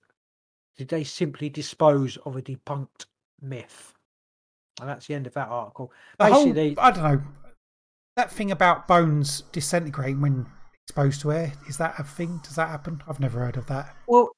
Did 0.78 0.88
they 0.88 1.04
simply 1.04 1.50
dispose 1.50 2.16
of 2.24 2.36
a 2.36 2.40
debunked 2.40 3.04
myth? 3.42 3.92
And 4.80 4.88
that's 4.88 5.06
the 5.06 5.14
end 5.14 5.26
of 5.26 5.34
that 5.34 5.48
article. 5.48 5.92
The 6.18 6.32
whole, 6.32 6.58
I 6.58 6.90
don't 6.90 7.02
know. 7.02 7.22
That 8.16 8.30
thing 8.30 8.50
about 8.50 8.88
bones 8.88 9.42
disintegrating 9.52 10.22
when 10.22 10.46
exposed 10.86 11.20
to 11.20 11.32
air, 11.32 11.52
is 11.68 11.76
that 11.76 11.96
a 11.98 12.02
thing? 12.02 12.40
Does 12.42 12.56
that 12.56 12.70
happen? 12.70 13.02
I've 13.06 13.20
never 13.20 13.40
heard 13.40 13.58
of 13.58 13.66
that. 13.66 13.94
Well, 14.06 14.30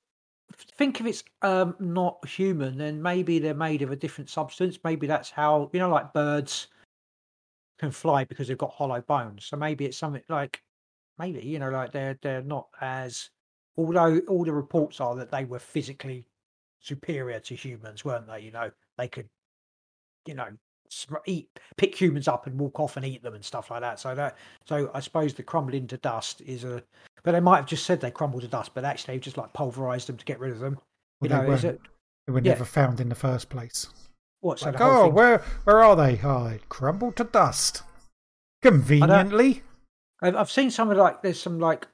think 0.76 0.98
if 0.98 1.06
it's 1.06 1.22
um, 1.42 1.76
not 1.78 2.26
human, 2.28 2.76
then 2.76 3.00
maybe 3.00 3.38
they're 3.38 3.54
made 3.54 3.82
of 3.82 3.92
a 3.92 3.96
different 3.96 4.30
substance. 4.30 4.80
Maybe 4.82 5.06
that's 5.06 5.30
how 5.30 5.70
you 5.72 5.78
know, 5.78 5.90
like 5.90 6.12
birds 6.12 6.66
can 7.78 7.92
fly 7.92 8.24
because 8.24 8.48
they've 8.48 8.58
got 8.58 8.72
hollow 8.72 9.00
bones. 9.00 9.44
So 9.44 9.56
maybe 9.56 9.84
it's 9.84 9.96
something 9.96 10.22
like 10.28 10.60
maybe 11.18 11.40
you 11.40 11.58
know, 11.58 11.70
like 11.70 11.92
they're 11.92 12.18
they're 12.22 12.42
not 12.42 12.68
as. 12.80 13.30
Although 13.76 14.20
all 14.28 14.44
the 14.44 14.52
reports 14.52 15.00
are 15.00 15.16
that 15.16 15.32
they 15.32 15.44
were 15.44 15.58
physically 15.58 16.24
superior 16.80 17.40
to 17.40 17.54
humans, 17.56 18.04
weren't 18.04 18.28
they? 18.28 18.38
You 18.40 18.52
know, 18.52 18.70
they 18.96 19.08
could, 19.08 19.28
you 20.26 20.34
know, 20.34 20.46
eat 21.26 21.48
pick 21.76 22.00
humans 22.00 22.28
up 22.28 22.46
and 22.46 22.56
walk 22.60 22.78
off 22.78 22.96
and 22.96 23.04
eat 23.04 23.22
them 23.22 23.34
and 23.34 23.44
stuff 23.44 23.70
like 23.70 23.80
that. 23.80 23.98
So 23.98 24.14
that 24.14 24.36
so 24.64 24.90
I 24.94 25.00
suppose 25.00 25.34
the 25.34 25.42
crumbled 25.42 25.74
into 25.74 25.96
dust 25.96 26.40
is 26.42 26.62
a 26.62 26.82
but 27.24 27.32
they 27.32 27.40
might 27.40 27.56
have 27.56 27.66
just 27.66 27.84
said 27.84 28.00
they 28.00 28.10
crumbled 28.12 28.42
to 28.42 28.48
dust, 28.48 28.72
but 28.74 28.84
actually 28.84 29.14
they've 29.14 29.22
just 29.22 29.36
like 29.38 29.52
pulverized 29.54 30.06
them 30.08 30.16
to 30.18 30.24
get 30.24 30.38
rid 30.38 30.52
of 30.52 30.60
them. 30.60 30.78
You 31.20 31.30
know, 31.30 31.44
they 31.46 31.52
is 31.54 31.64
it 31.64 31.80
They 32.26 32.32
were 32.32 32.40
yeah. 32.40 32.52
never 32.52 32.64
found 32.64 33.00
in 33.00 33.08
the 33.08 33.14
first 33.16 33.48
place. 33.48 33.88
what? 34.40 34.60
So 34.60 34.66
Like, 34.66 34.78
the 34.78 34.84
oh, 34.84 35.02
thing- 35.06 35.14
where 35.14 35.38
where 35.64 35.82
are 35.82 35.96
they? 35.96 36.20
Oh, 36.22 36.48
they 36.48 36.60
crumbled 36.68 37.16
to 37.16 37.24
dust. 37.24 37.82
Conveniently. 38.62 39.62
I've, 40.24 40.36
I've 40.36 40.50
seen 40.50 40.70
some 40.70 40.90
of 40.90 40.96
like 40.96 41.20
there's 41.22 41.40
some 41.40 41.58
like 41.58 41.86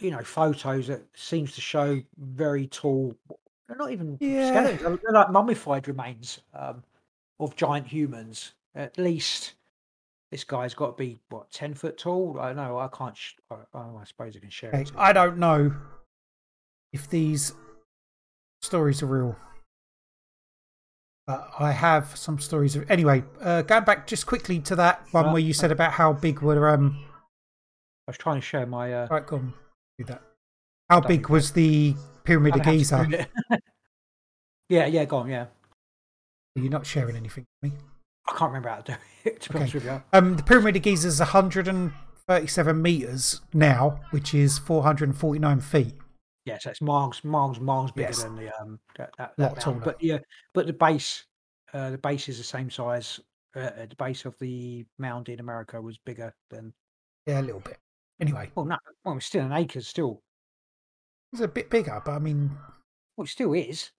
you 0.00 0.10
know 0.10 0.22
photos 0.22 0.88
that 0.88 1.02
seems 1.14 1.54
to 1.54 1.60
show 1.60 2.00
very 2.18 2.66
tall. 2.66 3.16
They're 3.66 3.76
not 3.76 3.90
even 3.90 4.18
Yeah. 4.20 4.48
skeletons. 4.50 5.00
They're, 5.02 5.12
like 5.12 5.30
mummified 5.30 5.88
remains 5.88 6.40
um, 6.52 6.84
of 7.40 7.56
giant 7.56 7.86
humans. 7.86 8.52
At 8.74 8.98
least 8.98 9.54
this 10.30 10.44
guy's 10.44 10.74
got 10.74 10.96
to 10.96 11.02
be 11.02 11.20
what 11.30 11.50
ten 11.50 11.72
foot 11.72 11.96
tall. 11.96 12.38
I 12.38 12.52
know. 12.52 12.78
I 12.78 12.88
can't. 12.88 13.16
Sh- 13.16 13.34
I, 13.50 13.56
oh, 13.72 13.98
I 14.00 14.04
suppose 14.04 14.36
I 14.36 14.40
can 14.40 14.50
share 14.50 14.70
Okay, 14.70 14.82
it. 14.82 14.92
I 14.96 15.12
don't 15.14 15.38
know 15.38 15.74
if 16.92 17.08
these 17.08 17.54
stories 18.60 19.02
are 19.02 19.06
real. 19.06 19.36
But 21.26 21.48
I 21.58 21.70
have 21.70 22.16
some 22.16 22.38
stories 22.40 22.76
of 22.76 22.90
anyway. 22.90 23.22
Uh, 23.40 23.62
going 23.62 23.84
back 23.84 24.06
just 24.06 24.26
quickly 24.26 24.58
to 24.60 24.76
that 24.76 25.06
one 25.12 25.32
where 25.32 25.40
you 25.40 25.54
said 25.54 25.70
about 25.72 25.92
how 25.92 26.12
big 26.12 26.40
were 26.40 26.68
um. 26.68 27.06
I 28.06 28.10
was 28.10 28.18
trying 28.18 28.40
to 28.40 28.46
share 28.46 28.66
my. 28.66 28.92
Uh, 28.92 29.08
Right, 29.10 29.32
on, 29.32 29.52
do 29.98 30.04
that. 30.06 30.22
How 30.90 31.00
big 31.00 31.28
was 31.28 31.52
the 31.52 31.94
pyramid 32.24 32.54
of 32.54 32.60
I 32.60 32.64
don't 32.64 32.72
have 32.72 32.78
Giza? 32.78 33.04
to 33.04 33.10
do 33.10 33.16
it. 33.50 33.62
yeah, 34.68 34.86
yeah, 34.86 35.04
go 35.04 35.18
on. 35.18 35.28
Yeah, 35.28 35.46
You're 36.56 36.70
not 36.70 36.86
sharing 36.86 37.16
anything 37.16 37.46
with 37.62 37.72
me. 37.72 37.78
I 38.28 38.32
can't 38.32 38.50
remember 38.50 38.68
how 38.68 38.76
to 38.80 38.92
do 38.92 38.98
it. 39.24 39.40
To 39.42 39.52
be 39.52 39.58
honest 39.58 39.74
with 39.74 39.84
you. 39.84 40.02
Um, 40.12 40.36
the 40.36 40.42
pyramid 40.42 40.76
of 40.76 40.82
Giza 40.82 41.08
is 41.08 41.20
137 41.20 42.82
meters 42.82 43.40
now, 43.54 44.00
which 44.10 44.34
is 44.34 44.58
449 44.58 45.60
feet. 45.60 45.94
Yeah, 46.44 46.58
so 46.58 46.70
it's 46.70 46.82
miles, 46.82 47.22
miles, 47.24 47.60
miles 47.60 47.92
bigger 47.92 48.08
Yes. 48.08 48.24
than 48.24 48.34
the 48.36 48.50
um 48.60 48.80
that, 48.98 49.10
that, 49.16 49.32
Lot 49.38 49.54
that 49.54 49.60
taller. 49.60 49.78
But 49.78 50.02
yeah, 50.02 50.18
but 50.54 50.66
the 50.66 50.72
base, 50.72 51.24
uh, 51.72 51.90
the 51.90 51.98
base 51.98 52.28
is 52.28 52.36
the 52.38 52.44
same 52.44 52.68
size. 52.68 53.20
Uh, 53.54 53.60
uh, 53.60 53.86
the 53.88 53.94
base 53.96 54.24
of 54.24 54.36
the 54.40 54.84
mound 54.98 55.28
in 55.28 55.38
America 55.38 55.80
was 55.80 55.98
bigger 55.98 56.34
than. 56.50 56.72
Yeah, 57.26 57.40
a 57.40 57.42
little 57.42 57.60
bit. 57.60 57.78
Anyway, 58.20 58.50
Well, 58.54 58.66
no, 58.66 58.76
well, 59.04 59.16
it's 59.16 59.26
still 59.26 59.44
an 59.44 59.52
acre. 59.52 59.80
Still, 59.80 60.20
it's 61.32 61.42
a 61.42 61.48
bit 61.48 61.70
bigger, 61.70 62.00
but 62.04 62.12
I 62.12 62.18
mean, 62.18 62.50
well, 63.16 63.24
it 63.24 63.28
still 63.28 63.52
is. 63.52 63.90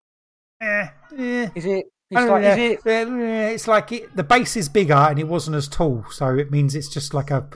eh, 0.61 0.87
eh. 1.17 1.49
Is 1.55 1.65
it? 1.65 1.85
I 2.15 2.21
It's 2.21 2.21
don't 2.21 2.29
like, 2.29 2.41
know, 2.43 2.49
is 2.51 2.57
it? 2.57 3.53
It's 3.53 3.67
like 3.67 3.91
it, 3.91 4.15
the 4.15 4.23
base 4.23 4.55
is 4.55 4.69
bigger 4.69 4.93
and 4.93 5.19
it 5.19 5.27
wasn't 5.27 5.55
as 5.55 5.67
tall, 5.67 6.05
so 6.11 6.37
it 6.37 6.51
means 6.51 6.75
it's 6.75 6.89
just 6.89 7.13
like 7.13 7.31
a 7.31 7.49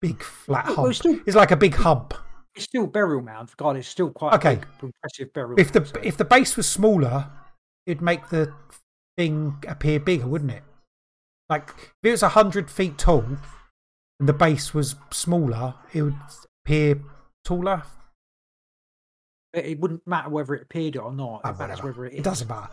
big 0.00 0.22
flat 0.22 0.66
Well, 0.66 0.76
hump. 0.76 0.88
it's 0.90 0.98
still- 0.98 1.20
It's 1.26 1.36
like 1.36 1.50
a 1.50 1.56
big 1.56 1.74
hump. 1.74 2.14
It's 2.54 2.64
still 2.64 2.86
burial 2.86 3.20
mound. 3.22 3.50
God, 3.56 3.76
it's 3.76 3.88
still 3.88 4.10
quite 4.10 4.34
Okay. 4.34 4.54
a 4.54 4.56
big, 4.56 4.66
impressive 4.82 5.32
burial. 5.34 5.58
If 5.60 5.72
the 5.72 5.84
so- 5.84 6.00
if 6.02 6.16
the 6.16 6.24
base 6.24 6.56
was 6.56 6.66
smaller, 6.68 7.30
it'd 7.86 8.00
make 8.02 8.28
the 8.28 8.54
thing 9.18 9.62
appear 9.68 9.98
bigger, 10.00 10.26
wouldn't 10.26 10.52
it? 10.52 10.62
Like 11.50 11.70
if 11.76 11.92
it 12.04 12.10
was 12.12 12.22
hundred 12.22 12.70
feet 12.70 12.96
tall 12.98 13.24
the 14.18 14.32
base 14.32 14.72
was 14.72 14.96
smaller, 15.10 15.74
it 15.92 16.02
would 16.02 16.14
appear 16.64 17.00
taller. 17.44 17.82
it 19.52 19.64
it 19.66 19.80
wouldn't 19.80 20.06
matter 20.06 20.28
whether 20.28 20.54
it 20.54 20.62
appeared 20.62 20.96
or 20.96 21.12
not. 21.12 21.42
Oh, 21.44 21.50
It 21.50 21.58
matters 21.58 21.82
whether 21.82 22.04
it 22.06 22.14
It 22.14 22.24
doesn't 22.24 22.48
matter. 22.48 22.68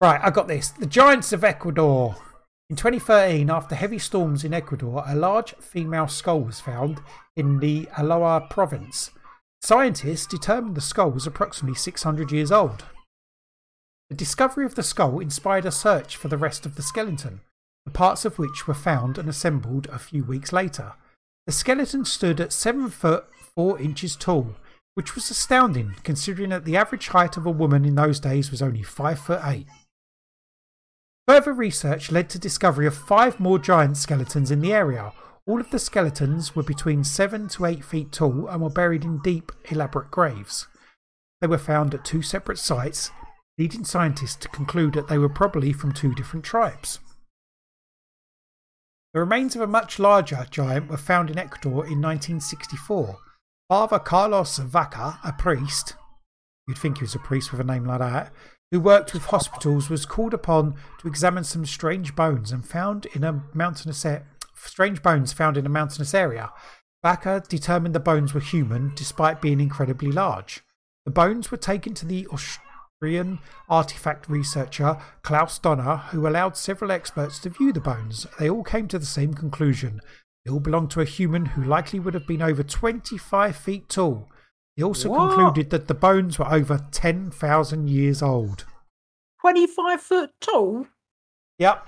Right, 0.00 0.20
I 0.22 0.30
got 0.30 0.48
this. 0.48 0.68
The 0.70 0.86
Giants 0.86 1.32
of 1.32 1.44
Ecuador. 1.44 2.16
In 2.68 2.76
2013, 2.76 3.50
after 3.50 3.74
heavy 3.74 3.98
storms 3.98 4.44
in 4.44 4.54
Ecuador, 4.54 5.04
a 5.06 5.14
large 5.14 5.54
female 5.56 6.08
skull 6.08 6.40
was 6.40 6.58
found 6.60 7.00
in 7.36 7.60
the 7.60 7.86
Aloa 7.96 8.48
province. 8.48 9.10
Scientists 9.60 10.26
determined 10.26 10.74
the 10.74 10.80
skull 10.80 11.10
was 11.10 11.26
approximately 11.26 11.76
600 11.76 12.32
years 12.32 12.50
old. 12.50 12.84
The 14.08 14.16
discovery 14.16 14.64
of 14.64 14.74
the 14.74 14.82
skull 14.82 15.20
inspired 15.20 15.66
a 15.66 15.70
search 15.70 16.16
for 16.16 16.28
the 16.28 16.38
rest 16.38 16.66
of 16.66 16.74
the 16.74 16.82
skeleton, 16.82 17.40
parts 17.90 18.24
of 18.24 18.38
which 18.38 18.66
were 18.66 18.74
found 18.74 19.18
and 19.18 19.28
assembled 19.28 19.86
a 19.88 19.98
few 19.98 20.24
weeks 20.24 20.52
later. 20.52 20.94
The 21.46 21.52
skeleton 21.52 22.04
stood 22.04 22.40
at 22.40 22.52
7 22.52 22.88
foot 22.90 23.26
4 23.54 23.80
inches 23.80 24.14
tall, 24.14 24.54
which 24.94 25.14
was 25.14 25.30
astounding 25.30 25.96
considering 26.04 26.50
that 26.50 26.64
the 26.64 26.76
average 26.76 27.08
height 27.08 27.36
of 27.36 27.46
a 27.46 27.50
woman 27.50 27.84
in 27.84 27.96
those 27.96 28.20
days 28.20 28.50
was 28.50 28.62
only 28.62 28.82
5 28.82 29.18
foot 29.18 29.40
8. 29.42 29.66
Further 31.28 31.52
research 31.52 32.10
led 32.10 32.28
to 32.30 32.38
discovery 32.38 32.86
of 32.86 32.96
five 32.96 33.38
more 33.38 33.58
giant 33.58 33.96
skeletons 33.96 34.50
in 34.50 34.60
the 34.60 34.72
area. 34.72 35.12
All 35.46 35.60
of 35.60 35.70
the 35.70 35.78
skeletons 35.78 36.54
were 36.54 36.62
between 36.62 37.04
7 37.04 37.48
to 37.48 37.64
8 37.64 37.84
feet 37.84 38.12
tall 38.12 38.48
and 38.48 38.60
were 38.60 38.70
buried 38.70 39.04
in 39.04 39.18
deep, 39.18 39.50
elaborate 39.70 40.10
graves. 40.10 40.66
They 41.40 41.46
were 41.46 41.58
found 41.58 41.94
at 41.94 42.04
two 42.04 42.22
separate 42.22 42.58
sites, 42.58 43.10
leading 43.58 43.84
scientists 43.84 44.36
to 44.36 44.48
conclude 44.48 44.94
that 44.94 45.08
they 45.08 45.18
were 45.18 45.28
probably 45.28 45.72
from 45.72 45.92
two 45.92 46.14
different 46.14 46.44
tribes. 46.44 47.00
The 49.14 49.20
remains 49.20 49.54
of 49.54 49.60
a 49.60 49.66
much 49.66 49.98
larger 49.98 50.46
giant 50.50 50.88
were 50.88 50.96
found 50.96 51.28
in 51.28 51.38
Ecuador 51.38 51.84
in 51.84 52.00
1964. 52.00 53.18
Father 53.68 53.98
Carlos 53.98 54.56
Vaca, 54.58 55.18
a 55.22 55.32
priest, 55.32 55.94
you'd 56.66 56.78
think 56.78 56.98
he 56.98 57.04
was 57.04 57.14
a 57.14 57.18
priest 57.18 57.52
with 57.52 57.60
a 57.60 57.64
name 57.64 57.84
like 57.84 57.98
that, 58.00 58.32
who 58.70 58.80
worked 58.80 59.12
with 59.12 59.26
hospitals, 59.26 59.90
was 59.90 60.06
called 60.06 60.32
upon 60.32 60.76
to 60.98 61.08
examine 61.08 61.44
some 61.44 61.66
strange 61.66 62.16
bones 62.16 62.52
and 62.52 62.66
found 62.66 63.06
in 63.14 63.22
a 63.22 63.44
mountainous 63.52 64.02
a- 64.06 64.24
strange 64.54 65.02
bones 65.02 65.34
found 65.34 65.58
in 65.58 65.66
a 65.66 65.70
mountainous 65.70 66.14
area. 66.14 66.50
Vaca 67.02 67.42
determined 67.46 67.94
the 67.94 68.00
bones 68.00 68.32
were 68.32 68.40
human 68.40 68.92
despite 68.94 69.42
being 69.42 69.60
incredibly 69.60 70.10
large. 70.10 70.62
The 71.04 71.10
bones 71.10 71.50
were 71.50 71.58
taken 71.58 71.92
to 71.94 72.06
the 72.06 72.26
Austrian 73.02 73.40
artifact 73.68 74.28
researcher 74.28 74.96
Klaus 75.22 75.58
Dona, 75.58 75.96
who 76.12 76.24
allowed 76.24 76.56
several 76.56 76.92
experts 76.92 77.40
to 77.40 77.50
view 77.50 77.72
the 77.72 77.80
bones. 77.80 78.28
They 78.38 78.48
all 78.48 78.62
came 78.62 78.86
to 78.88 78.98
the 78.98 79.04
same 79.04 79.34
conclusion. 79.34 80.00
They 80.44 80.52
all 80.52 80.60
belonged 80.60 80.92
to 80.92 81.00
a 81.00 81.04
human 81.04 81.46
who 81.46 81.64
likely 81.64 81.98
would 81.98 82.14
have 82.14 82.28
been 82.28 82.42
over 82.42 82.62
25 82.62 83.56
feet 83.56 83.88
tall. 83.88 84.28
He 84.76 84.84
also 84.84 85.08
What? 85.10 85.30
concluded 85.34 85.70
that 85.70 85.88
the 85.88 85.94
bones 85.94 86.38
were 86.38 86.48
over 86.48 86.86
10,000 86.92 87.90
years 87.90 88.22
old. 88.22 88.66
Twenty-five 89.40 90.00
foot 90.00 90.30
tall. 90.40 90.86
Yep. 91.58 91.84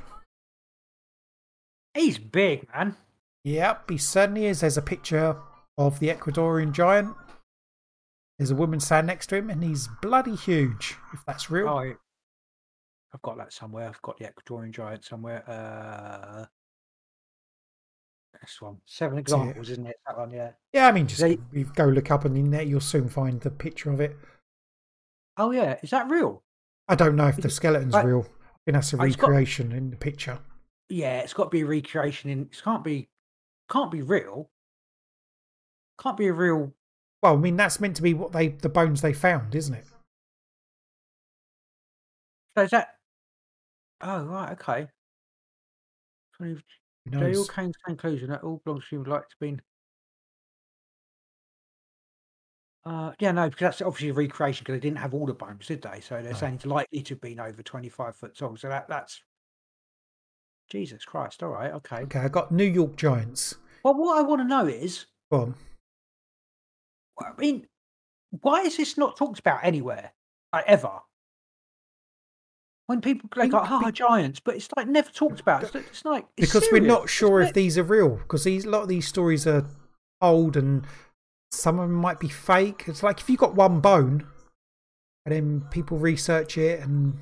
He's 1.94 2.18
big, 2.18 2.66
man. 2.74 2.96
Yep, 3.44 3.88
he 3.90 3.98
certainly 3.98 4.46
is. 4.46 4.62
There's 4.62 4.76
a 4.76 4.82
picture 4.82 5.36
of 5.78 6.00
the 6.00 6.08
Ecuadorian 6.08 6.72
giant. 6.72 7.14
There's 8.38 8.50
a 8.50 8.56
woman 8.56 8.80
standing 8.80 9.06
next 9.06 9.28
to 9.28 9.36
him, 9.36 9.48
and 9.50 9.62
he's 9.62 9.88
bloody 10.02 10.34
huge. 10.34 10.96
If 11.12 11.24
that's 11.26 11.50
real, 11.50 11.68
Oh, 11.68 11.94
I've 13.12 13.22
got 13.22 13.36
that 13.38 13.52
somewhere. 13.52 13.88
I've 13.88 14.02
got 14.02 14.18
the 14.18 14.24
Ecuadorian 14.24 14.72
giant 14.72 15.04
somewhere. 15.04 15.48
Uh, 15.48 16.46
this 18.40 18.60
one. 18.60 18.78
Seven 18.86 19.18
examples, 19.18 19.70
isn't 19.70 19.86
it? 19.86 19.96
That 20.06 20.18
one, 20.18 20.32
yeah. 20.32 20.50
yeah. 20.72 20.88
I 20.88 20.92
mean, 20.92 21.06
just 21.06 21.20
They- 21.20 21.38
you 21.52 21.64
go 21.76 21.84
look 21.86 22.10
up 22.10 22.24
on 22.24 22.34
the 22.34 22.40
internet, 22.40 22.66
you'll 22.66 22.80
soon 22.80 23.08
find 23.08 23.40
the 23.40 23.50
picture 23.50 23.90
of 23.92 24.00
it. 24.00 24.16
Oh, 25.36 25.52
yeah. 25.52 25.78
Is 25.82 25.90
that 25.90 26.10
real? 26.10 26.42
I 26.88 26.96
don't 26.96 27.14
know 27.16 27.28
if 27.28 27.36
the 27.36 27.48
skeleton's 27.50 27.94
right. 27.94 28.04
real. 28.04 28.20
I 28.22 28.58
think 28.64 28.74
that's 28.74 28.92
a 28.92 28.98
Oh, 29.00 29.04
it's 29.04 29.16
got- 29.16 29.28
recreation 29.28 29.70
in 29.72 29.90
the 29.90 29.96
picture. 29.96 30.40
Yeah, 30.88 31.20
it's 31.20 31.32
got 31.32 31.44
to 31.44 31.50
be 31.50 31.60
a 31.62 31.66
recreation. 31.66 32.30
In 32.30 32.42
it 32.42 32.60
can't 32.62 32.84
be, 32.84 33.08
can't 33.70 33.90
be 33.90 34.02
real. 34.02 34.50
Can't 36.00 36.16
be 36.16 36.26
a 36.26 36.32
real. 36.32 36.74
Well, 37.24 37.32
I 37.32 37.36
mean, 37.38 37.56
that's 37.56 37.80
meant 37.80 37.96
to 37.96 38.02
be 38.02 38.12
what 38.12 38.32
they 38.32 38.48
the 38.48 38.68
bones 38.68 39.00
they 39.00 39.14
found, 39.14 39.54
isn't 39.54 39.72
it? 39.72 39.86
So 42.54 42.64
is 42.64 42.70
that? 42.72 42.88
Oh, 44.02 44.24
right. 44.24 44.52
Okay. 44.52 44.88
They 47.06 47.34
all 47.34 47.46
came 47.46 47.72
to 47.72 47.78
the 47.78 47.86
conclusion 47.86 48.28
that 48.28 48.44
all 48.44 48.60
belongs 48.62 48.84
to 48.90 49.02
like 49.04 49.26
to 49.30 49.36
been. 49.40 49.62
Uh, 52.84 53.12
yeah, 53.18 53.32
no, 53.32 53.48
because 53.48 53.60
that's 53.60 53.80
obviously 53.80 54.10
a 54.10 54.12
recreation 54.12 54.62
because 54.62 54.74
they 54.74 54.86
didn't 54.86 54.98
have 54.98 55.14
all 55.14 55.24
the 55.24 55.32
bones, 55.32 55.66
did 55.66 55.80
they? 55.80 56.02
So 56.02 56.20
they're 56.20 56.32
No. 56.32 56.38
saying 56.38 56.56
it's 56.56 56.66
likely 56.66 57.02
to 57.04 57.14
have 57.14 57.22
been 57.22 57.40
over 57.40 57.62
25 57.62 58.16
foot 58.16 58.36
tall. 58.36 58.58
So 58.58 58.68
that 58.68 58.86
that's. 58.86 59.22
Jesus 60.68 61.06
Christ. 61.06 61.42
All 61.42 61.48
right. 61.48 61.72
Okay. 61.72 62.02
Okay, 62.02 62.18
I 62.20 62.28
got 62.28 62.52
New 62.52 62.64
York 62.64 62.96
Giants. 62.96 63.54
Well, 63.82 63.94
what 63.94 64.18
I 64.18 64.20
want 64.20 64.42
to 64.42 64.46
know 64.46 64.66
is, 64.66 65.06
on. 65.30 65.54
I 67.20 67.32
mean, 67.38 67.66
why 68.42 68.62
is 68.62 68.76
this 68.76 68.98
not 68.98 69.16
talked 69.16 69.38
about 69.38 69.60
anywhere? 69.62 70.12
Like, 70.52 70.64
ever? 70.66 71.00
When 72.86 73.00
people 73.00 73.30
like, 73.34 73.50
Think- 73.50 73.62
oh, 73.70 73.90
giants, 73.90 74.40
but 74.40 74.56
it's 74.56 74.68
like 74.76 74.86
never 74.86 75.10
talked 75.10 75.40
about. 75.40 75.62
It's, 75.62 75.74
it's 75.74 76.04
like 76.04 76.26
it's 76.36 76.52
because 76.52 76.68
we're 76.70 76.80
not 76.82 77.08
sure 77.08 77.40
if 77.40 77.54
these 77.54 77.78
are 77.78 77.82
real. 77.82 78.16
Because 78.16 78.44
these 78.44 78.66
a 78.66 78.70
lot 78.70 78.82
of 78.82 78.88
these 78.88 79.08
stories 79.08 79.46
are 79.46 79.64
old 80.20 80.56
and 80.56 80.86
some 81.50 81.78
of 81.78 81.88
them 81.88 81.96
might 81.96 82.20
be 82.20 82.28
fake. 82.28 82.84
It's 82.86 83.02
like 83.02 83.20
if 83.20 83.30
you 83.30 83.36
got 83.36 83.54
one 83.54 83.80
bone, 83.80 84.26
and 85.24 85.34
then 85.34 85.62
people 85.70 85.96
research 85.96 86.58
it, 86.58 86.80
and 86.80 87.14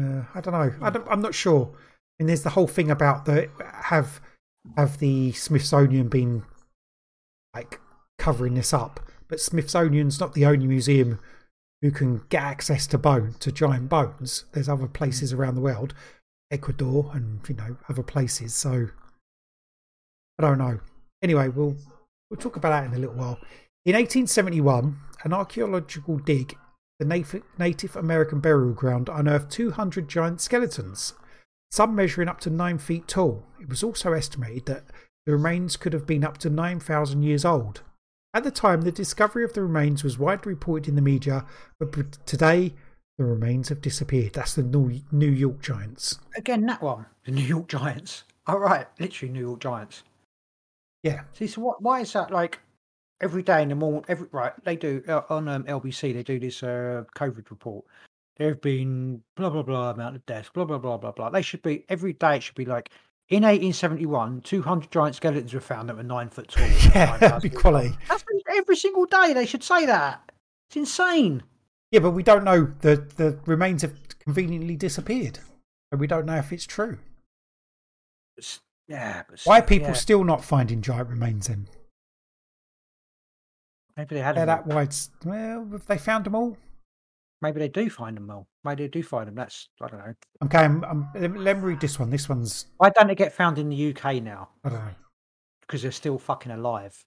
uh, 0.00 0.22
I 0.34 0.40
don't 0.40 0.54
know. 0.54 0.72
I 0.80 0.90
don't, 0.90 1.06
I'm 1.08 1.20
not 1.20 1.34
sure. 1.34 1.72
And 2.20 2.28
there's 2.28 2.42
the 2.42 2.50
whole 2.50 2.68
thing 2.68 2.90
about 2.90 3.24
the 3.24 3.48
have 3.58 4.20
have 4.76 4.98
the 4.98 5.32
Smithsonian 5.32 6.08
been 6.08 6.44
like 7.54 7.80
covering 8.18 8.54
this 8.54 8.72
up, 8.72 9.00
but 9.32 9.40
Smithsonian's 9.40 10.20
not 10.20 10.34
the 10.34 10.44
only 10.44 10.66
museum 10.66 11.18
who 11.80 11.90
can 11.90 12.20
get 12.28 12.42
access 12.42 12.86
to 12.86 12.98
bone 12.98 13.34
to 13.40 13.50
giant 13.50 13.88
bones. 13.88 14.44
There's 14.52 14.68
other 14.68 14.86
places 14.86 15.32
mm. 15.32 15.38
around 15.38 15.54
the 15.54 15.62
world, 15.62 15.94
Ecuador 16.50 17.10
and 17.14 17.40
you 17.48 17.54
know 17.54 17.78
other 17.88 18.02
places. 18.02 18.52
So 18.52 18.88
I 20.38 20.42
don't 20.42 20.58
know. 20.58 20.80
Anyway, 21.22 21.48
we'll 21.48 21.78
we'll 22.28 22.40
talk 22.40 22.56
about 22.56 22.68
that 22.72 22.84
in 22.84 22.94
a 22.94 22.98
little 22.98 23.14
while. 23.14 23.38
In 23.86 23.94
1871, 23.94 24.98
an 25.24 25.32
archaeological 25.32 26.18
dig, 26.18 26.54
the 26.98 27.06
Native, 27.06 27.42
Native 27.58 27.96
American 27.96 28.40
burial 28.40 28.74
ground, 28.74 29.08
unearthed 29.10 29.50
200 29.50 30.08
giant 30.08 30.42
skeletons, 30.42 31.14
some 31.70 31.94
measuring 31.94 32.28
up 32.28 32.40
to 32.40 32.50
nine 32.50 32.76
feet 32.76 33.08
tall. 33.08 33.46
It 33.58 33.70
was 33.70 33.82
also 33.82 34.12
estimated 34.12 34.66
that 34.66 34.84
the 35.24 35.32
remains 35.32 35.78
could 35.78 35.94
have 35.94 36.06
been 36.06 36.22
up 36.22 36.36
to 36.36 36.50
9,000 36.50 37.22
years 37.22 37.46
old. 37.46 37.80
At 38.34 38.44
the 38.44 38.50
time, 38.50 38.80
the 38.82 38.92
discovery 38.92 39.44
of 39.44 39.52
the 39.52 39.62
remains 39.62 40.02
was 40.02 40.18
widely 40.18 40.54
reported 40.54 40.88
in 40.88 40.96
the 40.96 41.02
media, 41.02 41.44
but 41.78 42.12
today 42.24 42.72
the 43.18 43.24
remains 43.24 43.68
have 43.68 43.82
disappeared. 43.82 44.32
That's 44.32 44.54
the 44.54 44.62
New 44.62 45.30
York 45.30 45.60
Giants. 45.60 46.18
Again, 46.36 46.64
that 46.66 46.80
one, 46.80 47.04
the 47.24 47.32
New 47.32 47.42
York 47.42 47.68
Giants. 47.68 48.24
All 48.46 48.58
right, 48.58 48.86
literally 48.98 49.32
New 49.32 49.40
York 49.40 49.60
Giants. 49.60 50.02
Yeah, 51.02 51.24
See, 51.34 51.46
so 51.46 51.60
what? 51.60 51.82
Why 51.82 52.00
is 52.00 52.12
that 52.14 52.30
like 52.30 52.60
every 53.20 53.42
day 53.42 53.62
in 53.62 53.68
the 53.68 53.74
morning? 53.74 54.04
Every 54.08 54.28
right, 54.32 54.52
they 54.64 54.76
do 54.76 55.02
uh, 55.08 55.22
on 55.28 55.48
um, 55.48 55.64
LBC. 55.64 56.14
They 56.14 56.22
do 56.22 56.40
this 56.40 56.62
uh, 56.62 57.04
COVID 57.14 57.50
report. 57.50 57.84
There 58.38 58.48
have 58.48 58.62
been 58.62 59.22
blah 59.36 59.50
blah 59.50 59.62
blah 59.62 59.90
amount 59.90 60.16
of 60.16 60.24
deaths. 60.24 60.50
Blah 60.54 60.64
blah 60.64 60.78
blah 60.78 60.96
blah 60.96 61.12
blah. 61.12 61.28
They 61.28 61.42
should 61.42 61.62
be 61.62 61.84
every 61.88 62.14
day. 62.14 62.36
It 62.36 62.44
should 62.44 62.54
be 62.54 62.64
like 62.64 62.90
in 63.32 63.44
1871, 63.44 64.42
200 64.42 64.90
giant 64.90 65.16
skeletons 65.16 65.54
were 65.54 65.60
found 65.60 65.88
that 65.88 65.96
were 65.96 66.02
nine 66.02 66.28
foot 66.28 66.48
tall. 66.48 66.66
yeah, 66.94 67.16
9,000 67.18 67.20
that'd 67.20 67.42
be 67.42 67.48
quality. 67.56 67.96
That's 68.08 68.24
every 68.54 68.76
single 68.76 69.06
day. 69.06 69.32
They 69.32 69.46
should 69.46 69.62
say 69.64 69.86
that. 69.86 70.30
It's 70.68 70.76
insane. 70.76 71.42
Yeah, 71.90 72.00
but 72.00 72.10
we 72.10 72.22
don't 72.22 72.44
know. 72.44 72.72
The 72.80 72.96
the 73.16 73.38
remains 73.46 73.82
have 73.82 73.94
conveniently 74.18 74.76
disappeared, 74.76 75.38
and 75.90 76.00
we 76.00 76.06
don't 76.06 76.26
know 76.26 76.36
if 76.36 76.52
it's 76.52 76.66
true. 76.66 76.98
It's- 78.36 78.60
yeah. 78.88 79.22
But 79.28 79.40
Why 79.44 79.60
are 79.60 79.62
people 79.62 79.88
yeah, 79.88 79.94
still 79.94 80.24
not 80.24 80.44
finding 80.44 80.82
giant 80.82 81.08
remains? 81.08 81.46
Then 81.46 81.68
Maybe 83.96 84.16
they 84.16 84.20
had. 84.22 84.36
they're 84.36 84.46
that 84.46 84.66
wide. 84.66 84.94
Well, 85.24 85.66
have 85.72 85.86
they 85.86 85.98
found 85.98 86.26
them 86.26 86.34
all? 86.34 86.58
Maybe 87.42 87.58
they 87.58 87.68
do 87.68 87.90
find 87.90 88.16
them 88.16 88.30
all. 88.30 88.46
Maybe 88.64 88.84
they 88.84 88.88
do 88.88 89.02
find 89.02 89.26
them. 89.26 89.34
That's 89.34 89.68
I 89.82 89.88
don't 89.88 89.98
know. 89.98 90.14
Okay, 90.44 90.58
I'm, 90.58 90.84
I'm, 90.84 91.08
let 91.14 91.56
me- 91.58 91.62
read 91.62 91.80
this 91.80 91.98
one. 91.98 92.08
This 92.08 92.28
one's 92.28 92.66
Why 92.78 92.90
don't 92.90 93.08
they 93.08 93.14
get 93.16 93.32
found 93.32 93.58
in 93.58 93.68
the 93.68 93.90
UK 93.94 94.22
now? 94.22 94.50
I 94.64 94.68
don't 94.68 94.78
know. 94.78 94.94
Because 95.62 95.82
they're 95.82 95.90
still 95.92 96.18
fucking 96.18 96.52
alive. 96.52 97.04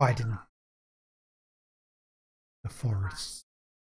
hiding 0.00 0.36
the 2.64 2.68
forest. 2.68 3.44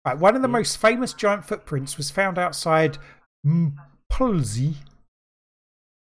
Right, 0.06 0.18
one 0.18 0.36
of 0.36 0.42
the 0.42 0.48
Yeah. 0.48 0.52
most 0.52 0.78
famous 0.78 1.12
giant 1.14 1.44
footprints 1.46 1.96
was 1.96 2.10
found 2.10 2.38
outside 2.38 2.98
Mpulzi. 3.46 4.74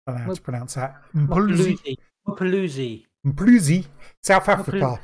I 0.07 0.13
don't 0.13 0.21
know 0.21 0.27
how 0.27 0.35
to 0.35 0.41
pronounce 0.41 0.75
that. 0.75 1.03
Mpulzi. 1.15 1.97
Mapaloozi. 2.29 3.05
Mpulzi, 3.27 3.87
South 4.23 4.49
Africa. 4.49 5.01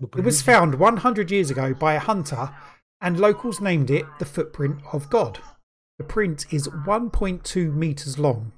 Mapaloozi. 0.00 0.18
It 0.18 0.24
was 0.24 0.42
found 0.42 0.76
100 0.76 1.30
years 1.30 1.50
ago 1.50 1.74
by 1.74 1.94
a 1.94 1.98
hunter, 2.00 2.50
and 3.00 3.18
locals 3.18 3.60
named 3.60 3.90
it 3.90 4.06
the 4.18 4.24
footprint 4.24 4.80
of 4.92 5.10
God. 5.10 5.40
The 5.98 6.04
print 6.04 6.46
is 6.50 6.68
1.2 6.68 7.74
meters 7.74 8.18
long, 8.18 8.52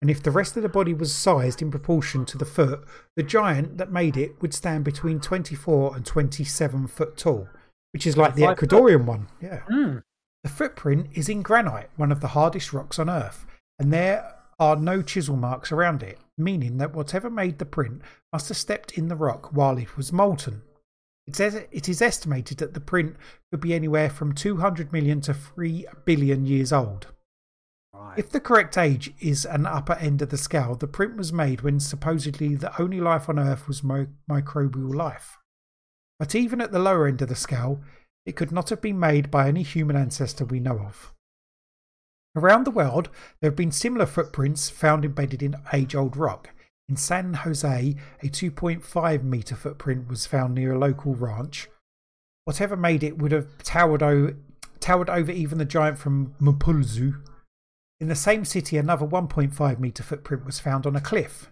and 0.00 0.10
if 0.10 0.22
the 0.22 0.30
rest 0.30 0.56
of 0.56 0.62
the 0.62 0.68
body 0.68 0.94
was 0.94 1.14
sized 1.14 1.60
in 1.60 1.70
proportion 1.70 2.24
to 2.26 2.38
the 2.38 2.44
foot, 2.44 2.84
the 3.16 3.22
giant 3.22 3.78
that 3.78 3.90
made 3.90 4.16
it 4.16 4.40
would 4.40 4.54
stand 4.54 4.84
between 4.84 5.20
24 5.20 5.96
and 5.96 6.06
27 6.06 6.86
foot 6.86 7.16
tall, 7.16 7.48
which 7.92 8.06
is 8.06 8.16
like 8.16 8.34
the 8.34 8.42
25 8.42 8.58
foot. 8.58 8.68
Ecuadorian 8.68 9.04
one. 9.06 9.28
Yeah. 9.40 9.60
Mm. 9.70 10.02
The 10.44 10.50
footprint 10.50 11.08
is 11.14 11.28
in 11.28 11.42
granite, 11.42 11.90
one 11.96 12.12
of 12.12 12.20
the 12.20 12.28
hardest 12.28 12.72
rocks 12.72 12.98
on 12.98 13.10
Earth, 13.10 13.44
and 13.78 13.92
there 13.92 14.34
are 14.60 14.76
no 14.76 15.02
chisel 15.02 15.36
marks 15.36 15.72
around 15.72 16.02
it, 16.02 16.18
meaning 16.36 16.78
that 16.78 16.94
whatever 16.94 17.28
made 17.28 17.58
the 17.58 17.64
print 17.64 18.02
must 18.32 18.48
have 18.48 18.56
stepped 18.56 18.96
in 18.96 19.08
the 19.08 19.16
rock 19.16 19.52
while 19.52 19.78
it 19.78 19.96
was 19.96 20.12
molten. 20.12 20.62
It's 21.28 21.40
It 21.40 21.90
is 21.90 22.00
estimated 22.00 22.56
that 22.58 22.72
the 22.72 22.80
print 22.80 23.16
could 23.50 23.60
be 23.60 23.74
anywhere 23.74 24.08
from 24.08 24.32
200 24.32 24.94
million 24.94 25.20
to 25.22 25.34
3 25.34 25.84
billion 26.06 26.46
years 26.46 26.72
old. 26.72 27.08
Right. 27.92 28.18
If 28.18 28.30
the 28.30 28.40
correct 28.40 28.78
age 28.78 29.12
is 29.20 29.44
an 29.44 29.66
upper 29.66 29.92
end 29.94 30.22
of 30.22 30.30
the 30.30 30.38
scale, 30.38 30.74
the 30.74 30.86
print 30.86 31.16
was 31.16 31.30
made 31.30 31.60
when 31.60 31.80
supposedly 31.80 32.54
the 32.54 32.80
only 32.80 32.98
life 32.98 33.28
on 33.28 33.38
Earth 33.38 33.68
was 33.68 33.84
mi- 33.84 34.06
microbial 34.30 34.94
life. 34.94 35.36
But 36.18 36.34
even 36.34 36.62
at 36.62 36.72
the 36.72 36.78
lower 36.78 37.06
end 37.06 37.20
of 37.20 37.28
the 37.28 37.34
scale, 37.34 37.82
it 38.24 38.34
could 38.34 38.50
not 38.50 38.70
have 38.70 38.80
been 38.80 38.98
made 38.98 39.30
by 39.30 39.48
any 39.48 39.62
human 39.62 39.96
ancestor 39.96 40.46
we 40.46 40.60
know 40.60 40.78
of. 40.78 41.12
Around 42.34 42.64
the 42.64 42.70
world, 42.70 43.10
there 43.40 43.50
have 43.50 43.56
been 43.56 43.72
similar 43.72 44.06
footprints 44.06 44.70
found 44.70 45.04
embedded 45.04 45.42
in 45.42 45.56
age 45.74 45.94
old 45.94 46.16
rock. 46.16 46.50
In 46.88 46.96
San 46.96 47.34
Jose, 47.34 47.96
a 48.22 48.26
2.5 48.26 49.22
metre 49.22 49.54
footprint 49.54 50.08
was 50.08 50.26
found 50.26 50.54
near 50.54 50.72
a 50.72 50.78
local 50.78 51.14
ranch. 51.14 51.68
Whatever 52.44 52.76
made 52.76 53.02
it 53.02 53.18
would 53.18 53.32
have 53.32 53.58
towered, 53.58 54.02
o- 54.02 54.34
towered 54.80 55.10
over 55.10 55.30
even 55.30 55.58
the 55.58 55.66
giant 55.66 55.98
from 55.98 56.34
Mpulzu. 56.40 57.22
In 58.00 58.08
the 58.08 58.14
same 58.14 58.44
city, 58.44 58.78
another 58.78 59.06
1.5 59.06 59.78
metre 59.78 60.02
footprint 60.02 60.46
was 60.46 60.60
found 60.60 60.86
on 60.86 60.96
a 60.96 61.00
cliff. 61.00 61.50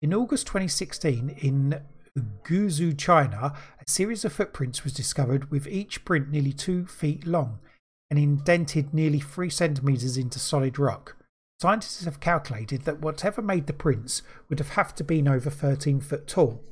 In 0.00 0.14
August 0.14 0.46
2016, 0.46 1.28
in 1.28 1.82
Guizhou, 2.42 2.96
China, 2.96 3.52
a 3.78 3.90
series 3.90 4.24
of 4.24 4.32
footprints 4.32 4.82
was 4.82 4.94
discovered 4.94 5.50
with 5.50 5.66
each 5.66 6.06
print 6.06 6.30
nearly 6.30 6.54
two 6.54 6.86
feet 6.86 7.26
long 7.26 7.58
and 8.08 8.18
indented 8.18 8.94
nearly 8.94 9.20
three 9.20 9.50
centimetres 9.50 10.16
into 10.16 10.38
solid 10.38 10.78
rock. 10.78 11.16
Scientists 11.60 12.06
have 12.06 12.20
calculated 12.20 12.82
that 12.82 13.00
whatever 13.00 13.42
made 13.42 13.66
the 13.66 13.72
prints 13.74 14.22
would 14.48 14.58
have 14.58 14.70
have 14.70 14.94
to 14.94 15.04
been 15.04 15.28
over 15.28 15.50
13 15.50 16.00
foot 16.00 16.26
tall. 16.26 16.62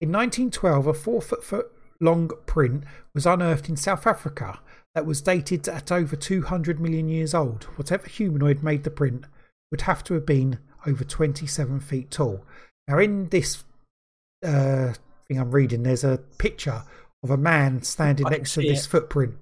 In 0.00 0.12
1912, 0.12 0.86
a 0.86 0.94
four 0.94 1.20
foot, 1.20 1.42
foot 1.42 1.72
long 2.00 2.30
print 2.46 2.84
was 3.14 3.26
unearthed 3.26 3.68
in 3.68 3.76
South 3.76 4.06
Africa 4.06 4.60
that 4.94 5.06
was 5.06 5.20
dated 5.20 5.68
at 5.68 5.90
over 5.90 6.14
200 6.14 6.78
million 6.78 7.08
years 7.08 7.34
old. 7.34 7.64
Whatever 7.74 8.08
humanoid 8.08 8.62
made 8.62 8.84
the 8.84 8.90
print 8.90 9.24
would 9.72 9.82
have 9.82 10.04
to 10.04 10.14
have 10.14 10.24
been 10.24 10.60
over 10.86 11.02
27 11.02 11.80
feet 11.80 12.12
tall. 12.12 12.44
Now, 12.86 12.98
in 12.98 13.28
this 13.30 13.64
uh, 14.44 14.92
thing 15.26 15.40
I'm 15.40 15.50
reading, 15.50 15.82
there's 15.82 16.04
a 16.04 16.20
picture 16.38 16.84
of 17.24 17.30
a 17.30 17.36
man 17.36 17.82
standing 17.82 18.28
next 18.30 18.54
to 18.54 18.60
this 18.60 18.86
it. 18.86 18.88
footprint, 18.88 19.34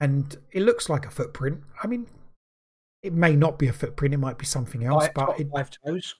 and 0.00 0.36
it 0.52 0.62
looks 0.62 0.90
like 0.90 1.06
a 1.06 1.10
footprint. 1.10 1.62
I 1.82 1.86
mean, 1.86 2.06
it 3.02 3.12
may 3.12 3.34
not 3.36 3.58
be 3.58 3.68
a 3.68 3.72
footprint; 3.72 4.14
it 4.14 4.18
might 4.18 4.38
be 4.38 4.46
something 4.46 4.84
else, 4.84 5.08
but 5.14 5.38
it 5.40 5.48
five 5.54 5.70
toes. 5.84 6.14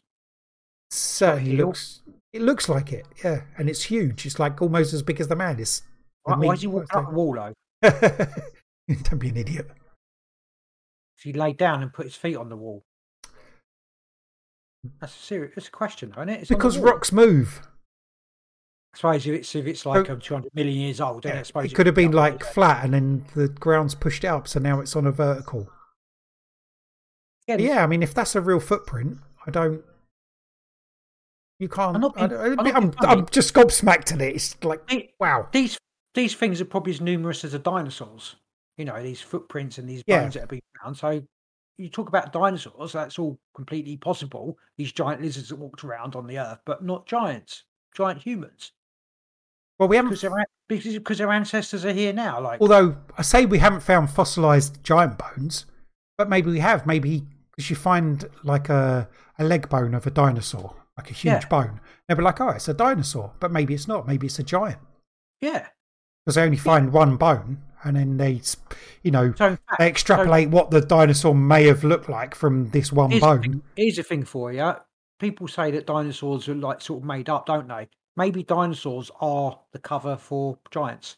certainly 0.90 1.56
looks. 1.56 2.02
It 2.32 2.42
looks 2.42 2.68
like 2.68 2.92
it, 2.92 3.06
yeah, 3.24 3.42
and 3.56 3.68
it's 3.70 3.82
huge. 3.84 4.26
It's 4.26 4.38
like 4.38 4.60
almost 4.60 4.92
as 4.92 5.02
big 5.02 5.20
as 5.20 5.28
the 5.28 5.36
man. 5.36 5.59
It's 5.59 5.80
the 5.80 5.86
Why, 6.34 6.36
why 6.36 6.52
is 6.55 6.60
he 6.60 6.66
walking 6.66 6.88
up 6.96 7.09
the 7.09 7.14
wall 7.14 7.32
though? 7.34 7.55
Don't 9.02 9.18
be 9.18 9.30
an 9.30 9.36
idiot. 9.36 9.70
If 11.16 11.24
he 11.24 11.32
laid 11.32 11.56
down 11.56 11.82
and 11.82 11.92
put 11.92 12.06
his 12.06 12.14
feet 12.14 12.36
on 12.36 12.48
the 12.48 12.56
wall. 12.56 12.84
That's 15.00 15.14
a 15.14 15.18
serious. 15.18 15.52
It's 15.56 15.68
a 15.68 15.72
question, 15.72 16.12
though, 16.14 16.22
isn't 16.22 16.28
it? 16.34 16.40
It's 16.42 16.48
Because 16.48 16.78
rocks 16.78 17.10
move. 17.12 17.60
I 18.94 18.96
suppose 18.96 19.26
if 19.26 19.34
it's 19.34 19.55
if 19.55 19.66
it's 19.66 19.84
like 19.84 20.09
Oh. 20.09 20.14
um, 20.14 20.20
200 20.20 20.55
million 20.55 20.78
years 20.78 21.00
old, 21.00 21.24
then 21.24 21.36
I 21.38 21.42
suppose 21.42 21.66
It 21.66 21.74
could 21.74 21.86
have 21.86 21.94
been 21.94 22.12
like 22.12 22.44
flat, 22.44 22.84
and 22.84 22.94
then 22.94 23.24
the 23.34 23.48
ground's 23.48 23.94
pushed 23.94 24.24
it 24.24 24.28
up, 24.28 24.46
so 24.48 24.60
now 24.60 24.80
it's 24.80 24.94
on 24.96 25.06
a 25.06 25.12
vertical. 25.12 25.68
Yeah, 27.49 27.57
Yeah, 27.57 27.83
I 27.83 27.87
mean, 27.87 28.03
if 28.03 28.12
that's 28.15 28.35
a 28.37 28.41
real 28.41 28.61
footprint, 28.61 29.19
I 29.47 29.51
don't. 29.51 29.83
You 31.59 31.69
can't. 31.69 31.97
I'm 31.97 32.05
I 32.05 32.09
being- 32.09 32.29
don't- 32.29 32.61
I'm 32.61 32.77
I'm. 32.77 32.95
I'm 33.20 33.27
just 33.27 33.55
gobsmacked 33.55 34.12
at 34.12 34.20
it. 34.20 34.37
It's 34.37 34.62
like, 34.62 34.87
They- 34.87 35.12
wow. 35.19 35.49
these 35.53 35.77
these 36.15 36.35
things 36.35 36.61
are 36.61 36.65
probably 36.65 36.93
as 36.93 37.01
numerous 37.01 37.45
as 37.45 37.53
the 37.53 37.59
dinosaurs. 37.59 38.37
You 38.77 38.85
know, 38.85 39.01
these 39.03 39.20
footprints 39.20 39.79
and 39.79 39.89
these 39.89 40.03
Yeah. 40.07 40.20
bones 40.23 40.35
that 40.35 40.41
have 40.41 40.49
been 40.49 40.61
found. 40.83 40.97
So 40.97 41.23
you 41.79 41.89
talk 41.89 42.09
about 42.09 42.33
dinosaurs, 42.33 42.93
that's 42.93 43.19
all 43.19 43.39
completely 43.55 43.97
possible. 43.97 44.57
These 44.77 44.93
giant 44.93 45.20
lizards 45.23 45.49
that 45.49 45.57
walked 45.57 45.83
around 45.85 46.15
on 46.16 46.27
the 46.27 46.39
earth, 46.39 46.61
but 46.65 46.85
not 46.85 47.07
giants, 47.07 47.65
giant 47.95 48.23
humans, 48.23 48.73
Well, 49.79 49.89
we 49.89 49.97
haven't. 49.97 50.11
because 50.11 50.23
their 50.23 50.47
because 50.69 51.19
their 51.19 51.33
ancestors 51.33 51.85
are 51.85 51.93
here 51.93 52.12
now. 52.12 52.41
Like, 52.41 52.61
Although 52.61 52.97
I 53.16 53.23
say 53.23 53.47
we 53.47 53.59
haven't 53.59 53.81
found 53.81 54.11
fossilized 54.11 54.83
giant 54.85 55.19
bones, 55.19 55.66
but 56.16 56.29
maybe 56.29 56.51
we 56.51 56.59
have. 56.61 56.87
Maybe 56.87 57.27
because 57.59 57.70
you 57.70 57.76
find 57.76 58.24
like 58.44 58.68
a 58.68 59.09
a 59.36 59.43
leg 59.44 59.68
bone 59.68 59.93
of 59.93 60.06
a 60.06 60.10
dinosaur, 60.10 60.76
like 60.97 61.10
a 61.10 61.12
huge 61.12 61.43
Yeah. 61.43 61.48
bone. 61.48 61.80
They'll 62.06 62.16
be 62.16 62.22
like, 62.22 62.40
oh, 62.40 62.51
it's 62.51 62.68
a 62.68 62.74
dinosaur, 62.74 63.32
but 63.40 63.51
maybe 63.51 63.74
it's 63.74 63.89
not. 63.89 64.06
Maybe 64.06 64.28
it's 64.28 64.39
a 64.39 64.44
giant 64.44 64.78
yeah. 65.40 65.66
because 66.24 66.36
they 66.36 66.43
only 66.44 66.56
find 66.56 66.93
one 66.93 67.16
bone, 67.16 67.62
and 67.82 67.97
then 67.97 68.16
they, 68.16 68.40
you 69.02 69.10
know, 69.10 69.32
So 69.32 69.56
fact, 69.56 69.78
they 69.80 69.89
extrapolate 69.89 70.51
what 70.51 70.70
the 70.70 70.80
dinosaur 70.80 71.35
may 71.35 71.64
have 71.66 71.82
looked 71.82 72.09
like 72.09 72.36
from 72.36 72.70
this 72.70 72.93
one 72.93 73.10
Here's 73.10 73.20
bone. 73.22 73.43
thing, 73.43 73.62
here's 73.74 73.98
a 73.98 74.05
thing 74.05 74.24
for 74.24 74.52
you. 74.52 74.74
People 75.18 75.48
say 75.48 75.72
that 75.72 75.85
dinosaurs 75.86 76.48
are 76.48 76.55
like 76.55 76.80
sort 76.80 77.01
of 77.02 77.06
made 77.06 77.28
up, 77.28 77.47
don't 77.47 77.66
they? 77.66 77.89
Maybe 78.16 78.44
dinosaurs 78.44 79.10
are 79.20 79.59
the 79.72 79.80
cover 79.80 80.16
for 80.16 80.59
giants. 80.70 81.16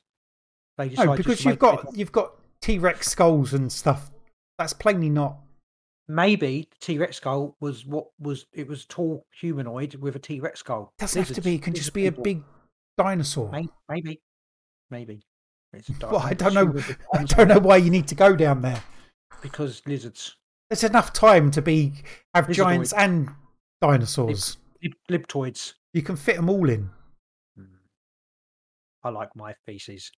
They 0.78 0.88
No, 0.88 1.14
because 1.16 1.44
you've 1.44 1.58
got 1.58 1.94
you've 1.94 2.12
got 2.12 2.32
T 2.62 2.78
Rex 2.78 3.08
skulls 3.10 3.52
and 3.52 3.70
stuff. 3.70 4.10
That's 4.58 4.72
plainly 4.72 5.10
not. 5.10 5.36
Maybe 6.10 6.68
the 6.70 6.76
T 6.84 6.98
Rex 6.98 7.16
skull 7.16 7.56
was 7.60 7.86
what 7.86 8.06
was 8.18 8.46
it 8.52 8.66
was 8.68 8.84
a 8.84 8.88
tall 8.88 9.26
humanoid 9.40 9.94
with 9.96 10.16
a 10.16 10.18
T 10.18 10.40
Rex 10.40 10.60
skull. 10.60 10.92
Doesn't 10.98 11.22
have 11.26 11.34
to 11.34 11.40
be. 11.40 11.54
It 11.54 11.62
can 11.62 11.74
just 11.74 11.92
be 11.92 12.06
a 12.06 12.12
big 12.12 12.42
dinosaur. 12.98 13.50
May- 13.50 13.68
maybe, 13.88 14.20
maybe. 14.90 15.22
It's 15.72 15.88
a 15.88 15.92
di- 15.92 16.08
Well, 16.10 16.20
I 16.20 16.34
don't 16.34 16.54
know. 16.54 16.74
I 17.14 17.24
don't 17.24 17.48
know 17.48 17.58
why 17.60 17.76
you 17.76 17.90
need 17.90 18.08
to 18.08 18.14
go 18.16 18.34
down 18.34 18.60
there. 18.62 18.82
because 19.40 19.80
lizards, 19.86 20.36
There's 20.68 20.84
enough 20.84 21.12
time 21.12 21.50
to 21.52 21.62
be 21.62 21.92
have 22.34 22.46
Lizardoid. 22.48 22.54
giants 22.54 22.92
and 22.92 23.28
dinosaurs. 23.80 24.56
lib- 24.82 24.92
libtoids. 25.26 25.74
You 25.94 26.02
can 26.02 26.16
fit 26.16 26.36
them 26.36 26.50
all 26.50 26.68
in. 26.68 26.90
Mm. 27.58 27.66
I 29.04 29.10
like 29.10 29.34
my 29.36 29.54
feces. 29.66 30.10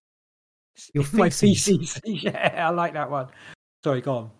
Your 0.95 1.05
my 1.13 1.29
feces? 1.29 1.93
feces. 1.93 2.01
yeah, 2.23 2.65
I 2.67 2.71
like 2.71 2.93
that 2.93 3.09
one. 3.11 3.27
Sorry, 3.83 4.01
go 4.01 4.15
on. 4.15 4.31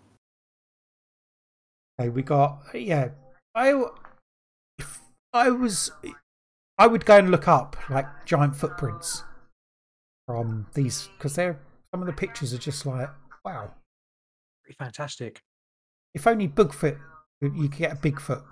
Okay, 1.99 2.09
we 2.09 2.21
got 2.21 2.59
yeah. 2.73 3.09
I 3.55 3.83
if 4.79 5.01
I 5.31 5.49
was 5.49 5.91
I 6.77 6.87
would 6.87 7.05
go 7.05 7.17
and 7.17 7.29
look 7.29 7.47
up 7.47 7.77
like 7.89 8.07
giant 8.25 8.55
footprints 8.55 9.23
from 10.27 10.67
these 10.73 11.09
because 11.17 11.35
they're 11.35 11.59
some 11.93 12.01
of 12.01 12.07
the 12.07 12.13
pictures 12.13 12.53
are 12.53 12.57
just 12.57 12.85
like 12.85 13.09
wow. 13.45 13.71
Pretty 14.63 14.77
fantastic. 14.77 15.41
If 16.13 16.25
only 16.25 16.47
Bigfoot 16.47 16.99
you 17.41 17.69
could 17.69 17.77
get 17.77 17.91
a 17.91 17.95
Bigfoot. 17.95 18.43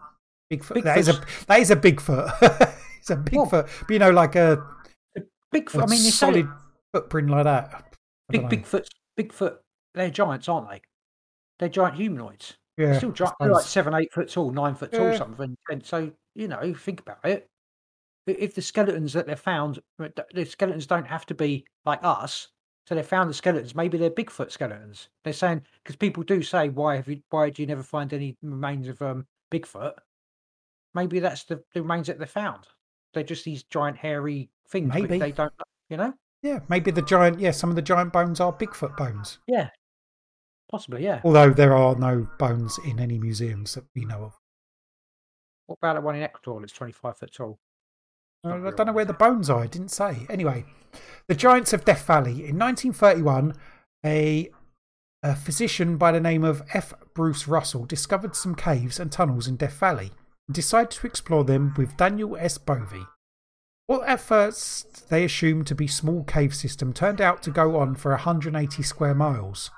Bigfoot. 0.51 0.83
That 0.83 0.97
is 0.97 1.07
a 1.07 1.21
that 1.47 1.59
is 1.59 1.71
a 1.71 1.75
Bigfoot. 1.75 2.31
it's 2.99 3.09
a 3.09 3.15
Bigfoot. 3.15 3.69
But 3.81 3.89
you 3.89 3.99
know, 3.99 4.11
like 4.11 4.35
a, 4.35 4.63
Bigfoot. 5.53 5.75
a 5.75 5.83
I 5.83 5.85
mean, 5.87 6.03
they 6.03 6.09
solid 6.09 6.47
footprint 6.93 7.29
like 7.29 7.45
that. 7.45 7.95
Big. 8.29 8.43
Bigfoot. 8.43 8.87
Bigfoot. 9.19 9.57
They're 9.93 10.09
giants, 10.09 10.49
aren't 10.49 10.69
they? 10.69 10.81
They're 11.59 11.69
giant 11.69 11.95
humanoids. 11.95 12.57
Yeah, 12.81 12.97
still 12.97 13.11
I 13.11 13.13
giant. 13.13 13.35
They're 13.39 13.51
like 13.51 13.65
seven, 13.65 13.93
eight 13.93 14.11
foot 14.11 14.29
tall, 14.29 14.51
nine 14.51 14.75
foot 14.75 14.91
tall, 14.91 15.11
Yeah. 15.11 15.17
something. 15.17 15.55
And 15.69 15.85
so 15.85 16.11
you 16.35 16.47
know, 16.47 16.73
think 16.73 16.99
about 17.01 17.23
it. 17.25 17.49
If 18.27 18.55
the 18.55 18.61
skeletons 18.61 19.13
that 19.13 19.25
they're 19.25 19.35
found, 19.35 19.79
the 19.97 20.45
skeletons 20.45 20.85
don't 20.85 21.07
have 21.07 21.25
to 21.25 21.33
be 21.33 21.65
like 21.85 21.99
us. 22.03 22.47
So 22.87 22.95
they 22.95 23.03
found 23.03 23.29
the 23.29 23.33
skeletons. 23.33 23.75
Maybe 23.75 23.97
they're 23.97 24.09
Bigfoot 24.09 24.51
skeletons. 24.51 25.09
They're 25.23 25.33
saying 25.33 25.63
because 25.83 25.95
people 25.95 26.23
do 26.23 26.41
say, 26.41 26.69
"Why 26.69 26.95
have 26.97 27.07
you? 27.07 27.21
Why 27.29 27.49
do 27.49 27.61
you 27.61 27.67
never 27.67 27.83
find 27.83 28.11
any 28.13 28.37
remains 28.41 28.87
of 28.87 29.01
um, 29.01 29.27
Bigfoot?" 29.51 29.93
Maybe 30.93 31.19
that's 31.19 31.43
the, 31.43 31.63
the 31.73 31.81
remains 31.81 32.07
that 32.07 32.19
they 32.19 32.25
found. 32.25 32.67
They're 33.13 33.23
just 33.23 33.45
these 33.45 33.63
giant 33.63 33.97
hairy 33.97 34.49
things. 34.67 34.93
Maybe. 34.93 35.17
they 35.17 35.31
don't. 35.31 35.53
You 35.89 35.97
know? 35.97 36.13
Yeah, 36.41 36.59
maybe 36.69 36.91
the 36.91 37.01
giant. 37.01 37.39
Yeah, 37.39 37.51
some 37.51 37.69
of 37.69 37.75
the 37.75 37.81
giant 37.81 38.13
bones 38.13 38.39
are 38.39 38.51
Bigfoot 38.51 38.97
bones. 38.97 39.39
Yeah. 39.47 39.69
Possibly. 40.71 41.03
Yeah. 41.03 41.21
Although 41.23 41.51
there 41.51 41.75
are 41.75 41.95
no 41.95 42.27
bones 42.39 42.79
in 42.85 42.99
any 42.99 43.17
museums 43.17 43.75
that 43.75 43.83
we 43.93 44.05
know 44.05 44.23
of. 44.23 44.39
What 45.67 45.79
about 45.79 45.95
the 45.95 46.01
one 46.01 46.15
in 46.15 46.23
Ecuador 46.23 46.59
that's 46.59 46.73
twenty 46.73 46.93
five 46.93 47.17
foot 47.17 47.33
tall? 47.33 47.59
Uh, 48.43 48.67
I 48.67 48.71
don't 48.71 48.87
know 48.87 48.93
where 48.93 49.05
the 49.05 49.13
bones 49.13 49.49
are. 49.49 49.61
I 49.61 49.67
didn't 49.67 49.91
say. 49.91 50.25
Anyway, 50.29 50.65
the 51.27 51.35
Giants 51.35 51.73
of 51.73 51.85
Death 51.85 52.05
Valley. 52.07 52.31
In 52.31 52.57
1931, 52.57 53.53
a, 54.03 54.49
a 55.21 55.35
physician 55.35 55.97
by 55.97 56.11
the 56.11 56.19
name 56.19 56.43
of 56.43 56.63
F. 56.73 56.93
Bruce 57.13 57.47
Russell 57.47 57.85
discovered 57.85 58.35
some 58.35 58.55
caves 58.55 58.99
and 58.99 59.11
tunnels 59.11 59.47
in 59.47 59.57
Death 59.57 59.77
Valley 59.79 60.11
and 60.47 60.55
decided 60.55 60.91
to 60.91 61.07
explore 61.07 61.43
them 61.43 61.73
with 61.77 61.97
Daniel 61.97 62.35
S. 62.37 62.57
Bovee. 62.57 63.05
What 63.85 64.07
at 64.07 64.21
first 64.21 65.09
they 65.09 65.23
assumed 65.23 65.67
to 65.67 65.75
be 65.75 65.87
small 65.87 66.23
cave 66.23 66.55
system 66.55 66.93
turned 66.93 67.21
out 67.21 67.43
to 67.43 67.51
go 67.51 67.77
on 67.77 67.95
for 67.95 68.11
180 68.11 68.81
square 68.81 69.13
miles. 69.13 69.69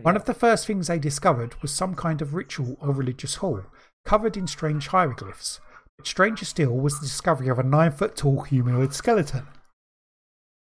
One 0.00 0.16
of 0.16 0.24
the 0.24 0.34
first 0.34 0.66
things 0.66 0.86
they 0.86 0.98
discovered 0.98 1.60
was 1.60 1.70
some 1.70 1.94
kind 1.94 2.22
of 2.22 2.32
ritual 2.32 2.76
or 2.80 2.92
religious 2.92 3.36
hall, 3.36 3.64
covered 4.06 4.38
in 4.38 4.46
strange 4.46 4.88
hieroglyphs. 4.88 5.60
But 5.98 6.06
stranger 6.06 6.46
still 6.46 6.72
was 6.72 6.98
the 6.98 7.06
discovery 7.06 7.48
of 7.48 7.58
a 7.58 7.62
nine 7.62 7.92
foot 7.92 8.16
tall 8.16 8.40
humanoid 8.42 8.94
skeleton. 8.94 9.46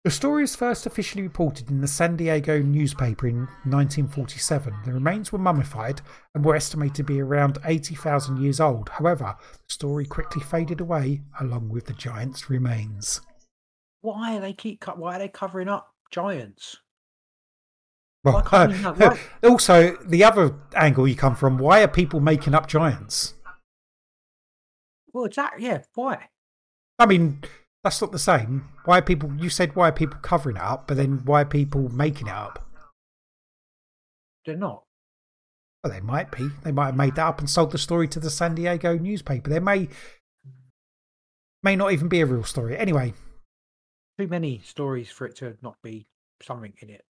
The 0.05 0.13
story 0.13 0.45
was 0.45 0.55
first 0.55 0.87
officially 0.87 1.25
reported 1.25 1.69
in 1.69 1.81
the 1.81 1.89
San 1.89 2.17
Diego 2.17 2.63
newspaper 2.63 3.27
in 3.27 3.49
1947. 3.65 4.73
The 4.85 4.93
remains 4.93 5.33
were 5.33 5.39
mummified 5.41 6.01
and 6.33 6.45
were 6.45 6.55
estimated 6.55 6.95
to 6.95 7.03
be 7.03 7.21
around 7.21 7.59
80,000 7.65 8.41
years 8.41 8.61
old. 8.61 8.89
However, 8.91 9.35
the 9.67 9.75
story 9.75 10.07
quickly 10.07 10.43
faded 10.43 10.81
away 10.81 11.23
along 11.41 11.71
with 11.71 11.87
the 11.87 11.93
giant's 11.93 12.49
remains. 12.49 13.21
Why 14.03 14.37
are 14.37 14.41
they 14.41 14.53
keep 14.53 14.85
why 14.85 15.17
are 15.17 15.19
they 15.19 15.29
covering 15.29 15.69
up 15.69 15.93
giants? 16.13 16.77
Well, 18.35 18.43
can't 18.43 18.71
we 18.73 18.79
uh, 18.85 18.95
have- 18.95 18.99
why- 19.01 19.21
also, 19.49 19.97
the 20.05 20.25
other 20.25 20.55
angle 20.75 21.07
you 21.09 21.15
come 21.17 21.35
from 21.37 21.59
why 21.59 21.83
are 21.83 21.89
people 21.89 22.21
making 22.21 22.55
up 22.55 22.67
giants? 22.69 23.35
Well, 25.13 25.25
exactly. 25.25 25.65
Yeah. 25.65 25.83
Why? 25.95 26.29
I 26.99 27.07
mean, 27.07 27.43
that's 27.85 28.01
not 28.01 28.13
the 28.13 28.19
same. 28.19 28.69
Why 28.85 28.99
are 28.99 29.03
people? 29.03 29.33
You 29.39 29.49
said 29.49 29.75
why 29.77 29.89
are 29.89 29.93
people 29.93 30.19
covering 30.21 30.57
it 30.57 30.63
up, 30.63 30.87
but 30.89 30.97
then 30.97 31.23
why 31.25 31.43
are 31.43 31.47
people 31.47 31.89
making 31.89 32.27
it 32.27 32.33
up? 32.35 32.69
They're 34.45 34.57
not. 34.57 34.83
Well, 35.83 35.93
they 35.93 36.01
might 36.01 36.31
be. 36.33 36.49
They 36.65 36.73
might 36.73 36.87
have 36.87 36.97
made 36.97 37.15
that 37.15 37.27
up 37.27 37.39
and 37.39 37.49
sold 37.49 37.71
the 37.73 37.79
story 37.79 38.09
to 38.09 38.21
the 38.21 38.31
San 38.31 38.55
Diego 38.55 38.99
newspaper. 38.99 39.49
There 39.51 39.61
may 39.61 39.89
may 41.63 41.77
not 41.77 41.93
even 41.93 42.09
be 42.09 42.21
a 42.21 42.27
real 42.27 42.45
story. 42.45 42.77
Anyway, 42.77 43.15
Too 44.19 44.29
many 44.29 44.61
stories 44.65 45.11
for 45.11 45.27
it 45.27 45.37
to 45.37 45.57
not 45.63 45.77
be 45.83 46.07
something 46.43 46.75
in 46.83 46.91
it. 46.91 47.05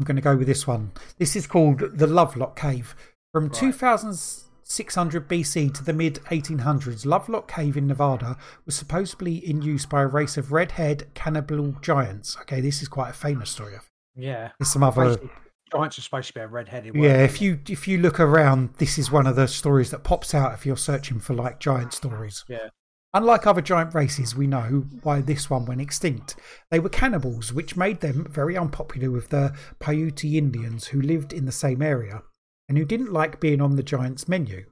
I'm 0.00 0.04
going 0.04 0.16
to 0.16 0.22
go 0.22 0.34
with 0.34 0.46
this 0.46 0.66
one. 0.66 0.92
This 1.18 1.36
is 1.36 1.46
called 1.46 1.80
the 1.92 2.06
Lovelock 2.06 2.58
Cave. 2.58 2.96
From 3.34 3.48
Right. 3.48 3.54
2600 3.54 5.28
BC 5.28 5.74
to 5.74 5.84
the 5.84 5.92
mid 5.92 6.14
1800s, 6.30 7.04
Lovelock 7.04 7.52
Cave 7.52 7.76
in 7.76 7.86
Nevada 7.86 8.38
was 8.64 8.74
supposedly 8.74 9.36
in 9.36 9.60
use 9.60 9.84
by 9.84 10.00
a 10.00 10.06
race 10.06 10.38
of 10.38 10.52
red 10.52 10.72
haired 10.72 11.12
cannibal 11.12 11.72
giants. 11.82 12.38
Okay, 12.40 12.62
this 12.62 12.80
is 12.80 12.88
quite 12.88 13.10
a 13.10 13.12
famous 13.12 13.50
story. 13.50 13.74
Yeah. 14.16 14.52
There's 14.58 14.72
some 14.72 14.82
other 14.82 15.04
Basically, 15.04 15.30
giants 15.70 15.98
are 15.98 16.02
supposed 16.02 16.28
to 16.28 16.34
be 16.34 16.40
a 16.40 16.48
red-headed. 16.48 16.94
Yeah, 16.94 17.22
if 17.22 17.42
you 17.42 17.60
if 17.68 17.86
you 17.86 17.98
look 17.98 18.18
around, 18.18 18.70
this 18.78 18.96
is 18.98 19.10
one 19.10 19.26
of 19.26 19.36
the 19.36 19.48
stories 19.48 19.90
that 19.90 20.02
pops 20.02 20.34
out 20.34 20.54
if 20.54 20.64
you're 20.64 20.78
searching 20.78 21.20
for 21.20 21.34
like 21.34 21.60
giant 21.60 21.92
stories. 21.92 22.46
Yeah. 22.48 22.70
Unlike 23.12 23.46
other 23.46 23.60
giant 23.60 23.92
races, 23.92 24.36
we 24.36 24.46
know 24.46 24.84
why 25.02 25.20
this 25.20 25.50
one 25.50 25.64
went 25.64 25.80
extinct. 25.80 26.36
They 26.70 26.78
were 26.78 26.88
cannibals, 26.88 27.52
which 27.52 27.76
made 27.76 28.00
them 28.00 28.26
very 28.30 28.56
unpopular 28.56 29.10
with 29.10 29.30
the 29.30 29.52
Paiute 29.80 30.36
Indians 30.36 30.88
who 30.88 31.02
lived 31.02 31.32
in 31.32 31.44
the 31.44 31.52
same 31.52 31.82
area 31.82 32.22
and 32.68 32.78
who 32.78 32.84
didn't 32.84 33.12
like 33.12 33.40
being 33.40 33.60
on 33.60 33.74
the 33.74 33.82
giants' 33.82 34.28
menu. 34.28 34.66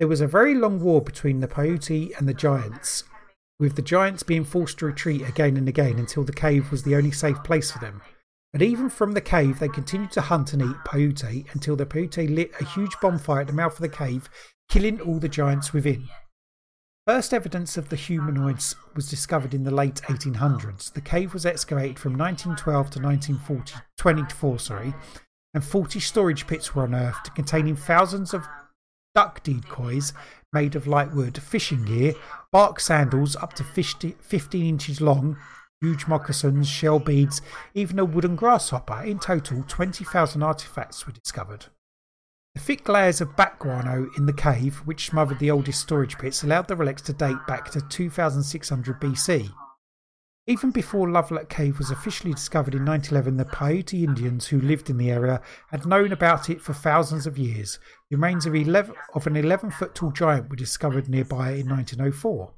There 0.00 0.08
was 0.08 0.20
a 0.20 0.26
very 0.26 0.54
long 0.54 0.80
war 0.80 1.00
between 1.00 1.38
the 1.38 1.46
Paiute 1.46 2.12
and 2.18 2.28
the 2.28 2.34
giants, 2.34 3.04
with 3.60 3.76
the 3.76 3.82
giants 3.82 4.24
being 4.24 4.44
forced 4.44 4.78
to 4.78 4.86
retreat 4.86 5.28
again 5.28 5.56
and 5.56 5.68
again 5.68 5.96
until 5.98 6.24
the 6.24 6.32
cave 6.32 6.72
was 6.72 6.82
the 6.82 6.96
only 6.96 7.12
safe 7.12 7.40
place 7.44 7.70
for 7.70 7.78
them. 7.78 8.02
But 8.52 8.62
even 8.62 8.90
from 8.90 9.12
the 9.12 9.20
cave, 9.20 9.60
they 9.60 9.68
continued 9.68 10.10
to 10.12 10.22
hunt 10.22 10.52
and 10.54 10.62
eat 10.62 10.84
Paiute 10.84 11.44
until 11.52 11.76
the 11.76 11.86
Paiute 11.86 12.28
lit 12.28 12.50
a 12.60 12.64
huge 12.64 12.96
bonfire 13.00 13.42
at 13.42 13.46
the 13.46 13.52
mouth 13.52 13.74
of 13.74 13.80
the 13.80 13.88
cave, 13.88 14.28
killing 14.68 15.00
all 15.00 15.20
the 15.20 15.28
giants 15.28 15.72
within. 15.72 16.08
First 17.06 17.32
evidence 17.32 17.78
of 17.78 17.88
the 17.88 17.96
humanoids 17.96 18.76
was 18.94 19.08
discovered 19.08 19.54
in 19.54 19.64
the 19.64 19.70
late 19.70 20.02
1800s. 20.04 20.92
The 20.92 21.00
cave 21.00 21.32
was 21.32 21.46
excavated 21.46 21.98
from 21.98 22.12
1912 22.12 22.90
to 22.90 23.00
1924, 23.00 24.58
sorry, 24.58 24.94
and 25.54 25.64
40 25.64 25.98
storage 25.98 26.46
pits 26.46 26.74
were 26.74 26.84
unearthed 26.84 27.34
containing 27.34 27.74
thousands 27.74 28.34
of 28.34 28.46
duck 29.14 29.42
decoys 29.42 30.12
made 30.52 30.76
of 30.76 30.84
lightwood, 30.84 31.38
fishing 31.38 31.84
gear, 31.86 32.12
bark 32.52 32.78
sandals 32.78 33.34
up 33.36 33.54
to 33.54 33.64
50, 33.64 34.16
15 34.20 34.66
inches 34.66 35.00
long, 35.00 35.38
huge 35.80 36.06
moccasins, 36.06 36.68
shell 36.68 36.98
beads, 36.98 37.40
even 37.74 37.98
a 37.98 38.04
wooden 38.04 38.36
grasshopper. 38.36 39.02
In 39.02 39.18
total, 39.18 39.64
20,000 39.66 40.42
artifacts 40.42 41.06
were 41.06 41.12
discovered. 41.12 41.66
The 42.54 42.60
thick 42.60 42.88
layers 42.88 43.20
of 43.20 43.36
bat 43.36 43.58
guano 43.58 44.10
in 44.16 44.26
the 44.26 44.32
cave, 44.32 44.78
which 44.84 45.06
smothered 45.06 45.38
the 45.38 45.50
oldest 45.50 45.80
storage 45.80 46.18
pits, 46.18 46.42
allowed 46.42 46.68
the 46.68 46.76
relics 46.76 47.02
to 47.02 47.12
date 47.12 47.38
back 47.46 47.70
to 47.70 47.80
2600 47.80 49.00
BC. 49.00 49.50
Even 50.46 50.72
before 50.72 51.08
Lovelock 51.08 51.48
Cave 51.48 51.78
was 51.78 51.92
officially 51.92 52.32
discovered 52.32 52.74
in 52.74 52.84
1911, 52.84 53.36
the 53.36 53.44
Paiute 53.44 54.02
Indians 54.02 54.48
who 54.48 54.60
lived 54.60 54.90
in 54.90 54.96
the 54.96 55.10
area 55.10 55.40
had 55.70 55.86
known 55.86 56.10
about 56.10 56.50
it 56.50 56.60
for 56.60 56.72
thousands 56.72 57.24
of 57.24 57.38
years. 57.38 57.78
The 58.08 58.16
remains 58.16 58.46
of, 58.46 58.56
11, 58.56 58.96
of 59.14 59.28
an 59.28 59.36
11 59.36 59.70
foot 59.70 59.94
tall 59.94 60.10
giant 60.10 60.50
were 60.50 60.56
discovered 60.56 61.08
nearby 61.08 61.52
in 61.52 61.68
1904. 61.68 62.52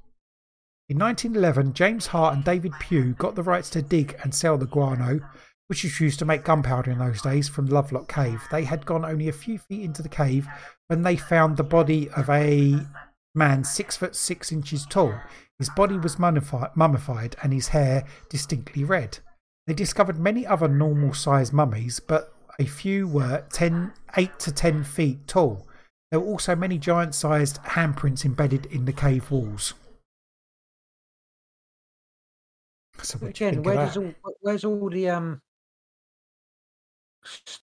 In 0.89 0.99
1911, 0.99 1.75
James 1.75 2.07
Hart 2.07 2.35
and 2.35 2.45
David 2.45 2.73
Pugh 2.81 3.15
got 3.15 3.35
the 3.35 3.43
rights 3.43 3.69
to 3.71 3.83
dig 3.83 4.17
and 4.23 4.35
sell 4.35 4.57
the 4.57 4.67
guano, 4.67 5.21
which 5.69 5.85
was 5.85 6.01
used 6.01 6.19
to 6.19 6.25
make 6.25 6.45
gunpowder 6.45 6.91
in 6.91 6.99
those 6.99 7.23
days, 7.23 7.49
from 7.49 7.67
Lovelock 7.67 8.09
Cave. 8.09 8.43
They 8.51 8.65
had 8.65 8.87
gone 8.87 9.05
only 9.05 9.29
a 9.29 9.33
few 9.33 9.59
feet 9.59 9.83
into 9.83 10.03
the 10.03 10.09
cave 10.09 10.47
when 10.89 11.03
they 11.03 11.17
found 11.17 11.57
the 11.57 11.65
body 11.65 12.11
of 12.11 12.29
a 12.29 12.79
man 13.35 13.65
six 13.65 13.97
foot 13.97 14.15
six 14.15 14.53
inches 14.53 14.85
tall. 14.87 15.15
His 15.59 15.71
body 15.71 15.97
was 15.97 16.19
mummified 16.19 17.37
and 17.43 17.53
his 17.53 17.69
hair 17.69 18.05
distinctly 18.29 18.85
red. 18.85 19.19
They 19.67 19.75
discovered 19.75 20.19
many 20.19 20.47
other 20.47 20.69
normal 20.69 21.15
sized 21.15 21.53
mummies, 21.53 22.01
but 22.01 22.35
a 22.59 22.67
few 22.67 23.07
were 23.07 23.45
10, 23.53 23.93
8 24.17 24.39
to 24.41 24.53
10 24.53 24.85
feet 24.85 25.27
tall. 25.27 25.67
There 26.11 26.21
were 26.21 26.27
also 26.27 26.55
many 26.55 26.79
giant 26.79 27.15
sized 27.15 27.63
handprints 27.63 28.25
embedded 28.25 28.67
in 28.67 28.85
the 28.85 28.93
cave 28.93 29.31
walls. 29.31 29.75
So 33.03 33.19
Again, 33.27 33.63
where 33.63 33.77
does 33.77 33.97
all, 33.97 34.15
where's 34.41 34.65
all 34.65 34.91
the 34.91 35.09
um 35.09 35.41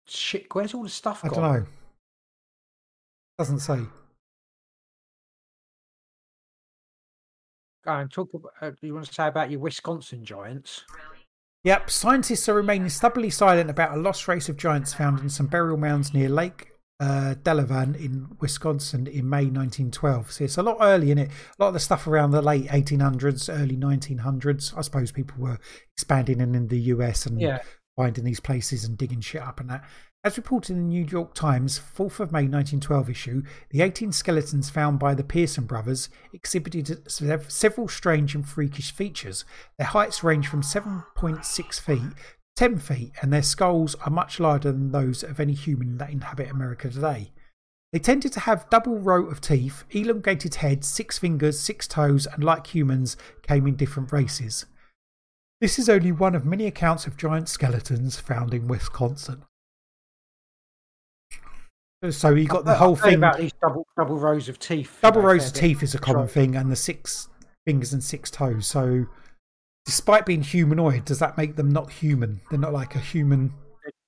shit? 0.08 0.48
Where's 0.54 0.74
all 0.74 0.84
the 0.84 0.90
stuff? 0.90 1.24
I 1.24 1.30
gone? 1.30 1.42
don't 1.42 1.54
know. 1.54 1.68
Doesn't 3.38 3.60
say. 3.60 3.80
Go 7.86 7.92
and 7.92 8.12
talk 8.12 8.34
about. 8.34 8.52
Uh, 8.62 8.72
you 8.82 8.94
want 8.94 9.08
to 9.08 9.14
say 9.14 9.28
about 9.28 9.52
your 9.52 9.60
Wisconsin 9.60 10.24
giants? 10.24 10.84
Yep, 11.64 11.90
scientists 11.90 12.50
are 12.50 12.56
remaining 12.56 12.90
stubbornly 12.90 13.30
silent 13.30 13.70
about 13.70 13.98
a 13.98 14.02
lost 14.02 14.28
race 14.28 14.50
of 14.50 14.58
giants 14.58 14.94
found 14.94 15.20
in 15.22 15.30
some 15.30 15.48
burial 15.48 15.78
mounds 15.78 16.14
near 16.14 16.28
Lake 16.28 16.74
uh, 17.00 17.36
Delavan 17.42 17.96
in 17.96 18.36
Wisconsin 18.40 19.08
in 19.08 19.30
May 19.30 19.46
1912. 19.46 20.32
So 20.32 20.44
it's 20.44 20.58
a 20.58 20.64
lot 20.64 20.78
early 20.80 21.12
in 21.12 21.18
it. 21.18 21.30
A 21.30 21.62
lot 21.62 21.70
of 21.70 21.74
the 21.74 21.80
stuff 21.80 22.08
around 22.08 22.32
the 22.32 22.42
late 22.42 22.68
1800s, 22.68 23.54
early 23.54 23.76
1900s. 23.76 24.78
I 24.78 24.82
suppose 24.82 25.12
people 25.12 25.36
were 25.38 25.60
expanding 25.96 26.40
in, 26.40 26.56
in 26.56 26.68
the 26.68 26.80
US 26.80 27.26
and 27.26 27.42
Yeah. 27.42 27.60
Finding 27.96 28.24
these 28.24 28.40
places 28.40 28.84
and 28.84 28.98
digging 28.98 29.22
shit 29.22 29.42
up 29.42 29.60
and 29.60 29.70
that. 29.70 29.84
As 30.26 30.38
reported 30.38 30.72
in 30.72 30.78
the 30.78 30.84
New 30.84 31.04
York 31.04 31.34
Times 31.34 31.80
4th 31.80 32.22
of 32.22 32.32
May 32.32 32.48
1912 32.48 33.10
issue, 33.10 33.44
the 33.72 33.82
18 33.82 34.14
skeletons 34.14 34.70
found 34.70 34.98
by 34.98 35.14
the 35.14 35.24
Pearson 35.24 35.66
brothers 35.66 36.10
exhibited 36.32 37.12
several 37.52 37.90
strange 37.90 38.34
and 38.34 38.48
freakish 38.48 38.94
features. 38.94 39.44
Their 39.78 39.88
heights 39.88 40.24
range 40.24 40.48
from 40.48 40.62
7.6 40.62 41.80
feet 41.80 42.14
10 42.56 42.78
feet, 42.78 43.12
and 43.22 43.34
their 43.34 43.42
skulls 43.42 43.96
are 44.06 44.12
much 44.12 44.40
larger 44.40 44.72
than 44.72 44.92
those 44.92 45.24
of 45.24 45.40
any 45.40 45.54
human 45.54 45.98
that 45.98 46.12
inhabit 46.12 46.52
America 46.52 46.90
today. 46.90 47.32
They 47.92 48.00
tended 48.00 48.34
to 48.34 48.42
have 48.42 48.70
double 48.70 48.98
row 48.98 49.26
of 49.26 49.42
teeth, 49.42 49.84
elongated 49.92 50.56
heads, 50.56 50.88
six 50.88 51.18
fingers, 51.18 51.60
six 51.60 51.88
toes, 51.88 52.28
and 52.28 52.44
like 52.44 52.68
humans, 52.68 53.18
came 53.42 53.68
in 53.68 53.76
different 53.76 54.12
races. 54.12 54.66
This 55.64 55.80
is 55.80 55.88
only 55.88 56.12
one 56.12 56.36
of 56.36 56.44
many 56.44 56.68
accounts 56.68 57.08
of 57.08 57.16
giant 57.16 57.48
skeletons 57.48 58.20
found 58.20 58.54
in 58.54 58.68
Wisconsin. 58.68 59.46
So 62.10 62.32
you 62.32 62.48
got 62.48 62.66
the 62.66 62.76
whole 62.76 62.98
thing. 62.98 63.14
about 63.16 63.38
these 63.38 63.54
double 63.62 63.88
double 63.98 64.18
rows 64.18 64.50
of 64.50 64.60
teeth. 64.60 65.00
Double 65.02 65.22
rows 65.22 65.48
of 65.48 65.54
teeth 65.54 65.82
is 65.82 65.96
a 65.96 66.00
common 66.00 66.28
thing, 66.28 66.58
and 66.58 66.70
the 66.70 66.76
six 66.76 67.30
fingers 67.66 67.94
and 67.94 68.04
six 68.04 68.30
toes. 68.30 68.68
So, 68.68 69.06
despite 69.86 70.26
being 70.26 70.44
humanoid, 70.44 71.06
does 71.06 71.20
that 71.20 71.38
make 71.38 71.56
them 71.56 71.70
not 71.70 71.90
human? 71.90 72.42
They're 72.50 72.60
not 72.60 72.74
like 72.74 72.96
a 72.96 73.00
human. 73.00 73.54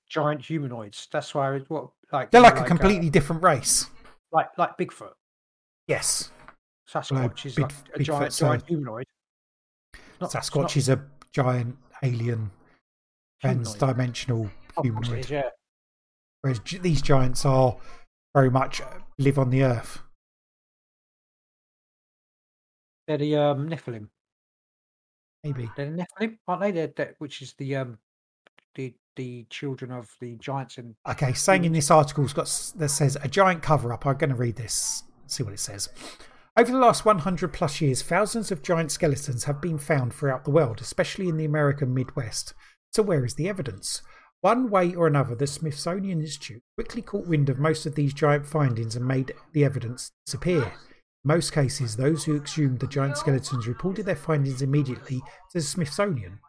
Giant 0.09 0.41
humanoids. 0.43 1.07
That's 1.09 1.33
why 1.33 1.55
it's 1.55 1.69
what 1.69 1.87
like 2.11 2.31
They're 2.31 2.41
know, 2.41 2.49
like 2.49 2.57
a 2.57 2.63
uh, 2.63 2.65
completely 2.65 3.09
different 3.09 3.41
race. 3.41 3.85
like 4.33 4.49
like 4.57 4.77
Bigfoot. 4.77 5.13
Yes, 5.87 6.31
Sasquatch 6.93 7.45
is 7.45 7.55
big- 7.55 7.63
like 7.63 7.71
a 7.93 7.99
Bigfoot, 7.99 8.03
giant 8.03 8.33
so- 8.33 8.47
giant 8.47 8.67
humanoid. 8.67 9.05
Not- 10.19 10.31
Sasquatch 10.31 10.61
not 10.61 10.77
is 10.77 10.89
a 10.89 11.01
giant 11.35 11.75
alien, 12.01 12.49
trans-dimensional 13.41 14.49
humanoid. 14.81 15.29
yeah. 15.29 15.49
Whereas 16.41 16.61
these 16.81 17.01
giants 17.01 17.45
are 17.45 17.75
very 18.33 18.49
much 18.49 18.79
uh, 18.81 18.85
live 19.17 19.37
on 19.37 19.49
the 19.49 19.63
earth. 19.63 19.99
They're 23.07 23.17
the 23.17 23.35
um, 23.35 23.69
Nephilim. 23.69 24.07
Maybe. 25.43 25.69
They're 25.75 25.91
the 25.91 26.05
Nephilim, 26.05 26.37
aren't 26.47 26.61
they? 26.61 26.71
They're, 26.71 26.93
they're- 26.95 27.15
which 27.19 27.41
is 27.41 27.53
the 27.57 27.75
um 27.75 27.97
the 28.75 28.93
the 29.15 29.45
children 29.49 29.91
of 29.91 30.09
the 30.19 30.35
giants 30.37 30.77
and 30.77 30.95
Okay, 31.07 31.33
saying 31.33 31.65
in 31.65 31.71
this 31.73 31.89
article's 31.91 32.33
got 32.33 32.43
s- 32.43 32.71
that 32.77 32.89
says 32.89 33.17
a 33.21 33.27
giant 33.27 33.61
cover 33.61 33.91
up. 33.93 34.05
I'm 34.05 34.17
going 34.17 34.29
to 34.31 34.35
read 34.35 34.55
this, 34.55 35.03
see 35.27 35.43
what 35.43 35.53
it 35.53 35.59
says. 35.59 35.89
Over 36.57 36.71
the 36.71 36.77
last 36.77 37.03
100 37.03 37.51
plus 37.51 37.81
years, 37.81 38.01
thousands 38.01 38.49
of 38.49 38.61
giant 38.61 38.89
skeletons 38.89 39.43
have 39.43 39.59
been 39.59 39.77
found 39.77 40.13
throughout 40.13 40.45
the 40.45 40.51
world, 40.51 40.79
especially 40.79 41.27
in 41.27 41.35
the 41.35 41.43
American 41.43 41.93
Midwest. 41.93 42.53
So, 42.93 43.03
where 43.03 43.25
is 43.25 43.33
the 43.33 43.49
evidence? 43.49 44.01
One 44.39 44.69
way 44.69 44.95
or 44.95 45.05
another, 45.05 45.35
the 45.35 45.47
Smithsonian 45.47 46.21
Institute 46.21 46.61
quickly 46.77 47.01
caught 47.01 47.27
wind 47.27 47.49
of 47.49 47.59
most 47.59 47.85
of 47.85 47.95
these 47.95 48.13
giant 48.13 48.45
findings 48.45 48.95
and 48.95 49.05
made 49.05 49.33
the 49.51 49.65
evidence 49.65 50.11
disappear. 50.25 50.63
In 50.63 50.71
most 51.25 51.51
cases, 51.51 51.97
those 51.97 52.23
who 52.23 52.37
exhumed 52.37 52.79
the 52.79 52.87
giant 52.87 53.17
skeletons 53.17 53.67
reported 53.67 54.05
their 54.05 54.15
findings 54.15 54.61
immediately 54.61 55.17
to 55.17 55.55
the 55.55 55.61
Smithsonian 55.61 56.39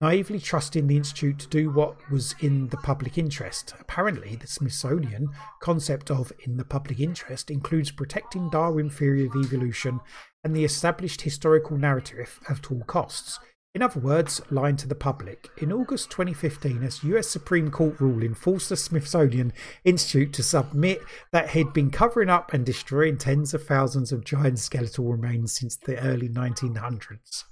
naively 0.00 0.38
trusting 0.38 0.86
the 0.86 0.96
Institute 0.96 1.38
to 1.38 1.48
do 1.48 1.70
what 1.70 1.96
was 2.10 2.34
in 2.40 2.68
the 2.68 2.76
public 2.76 3.16
interest. 3.16 3.74
Apparently, 3.80 4.36
the 4.36 4.46
Smithsonian 4.46 5.28
concept 5.60 6.10
of 6.10 6.32
in 6.44 6.56
the 6.56 6.64
public 6.64 7.00
interest 7.00 7.50
includes 7.50 7.90
protecting 7.90 8.50
Darwin 8.50 8.90
theory 8.90 9.24
of 9.24 9.34
evolution 9.34 10.00
and 10.44 10.54
the 10.54 10.64
established 10.64 11.22
historical 11.22 11.78
narrative 11.78 12.38
at 12.48 12.70
all 12.70 12.82
costs. 12.84 13.38
In 13.74 13.82
other 13.82 14.00
words, 14.00 14.40
lying 14.50 14.76
to 14.76 14.88
the 14.88 14.94
public. 14.94 15.48
In 15.58 15.70
August 15.70 16.10
2015, 16.10 16.82
a 16.82 17.06
US 17.14 17.28
Supreme 17.28 17.70
Court 17.70 18.00
ruling 18.00 18.32
forced 18.32 18.70
the 18.70 18.76
Smithsonian 18.76 19.52
Institute 19.84 20.32
to 20.34 20.42
submit 20.42 21.02
that 21.32 21.50
he'd 21.50 21.74
been 21.74 21.90
covering 21.90 22.30
up 22.30 22.54
and 22.54 22.64
destroying 22.64 23.18
tens 23.18 23.52
of 23.52 23.66
thousands 23.66 24.12
of 24.12 24.24
giant 24.24 24.58
skeletal 24.60 25.12
remains 25.12 25.52
since 25.52 25.76
the 25.76 25.98
early 25.98 26.28
1900s. 26.28 27.44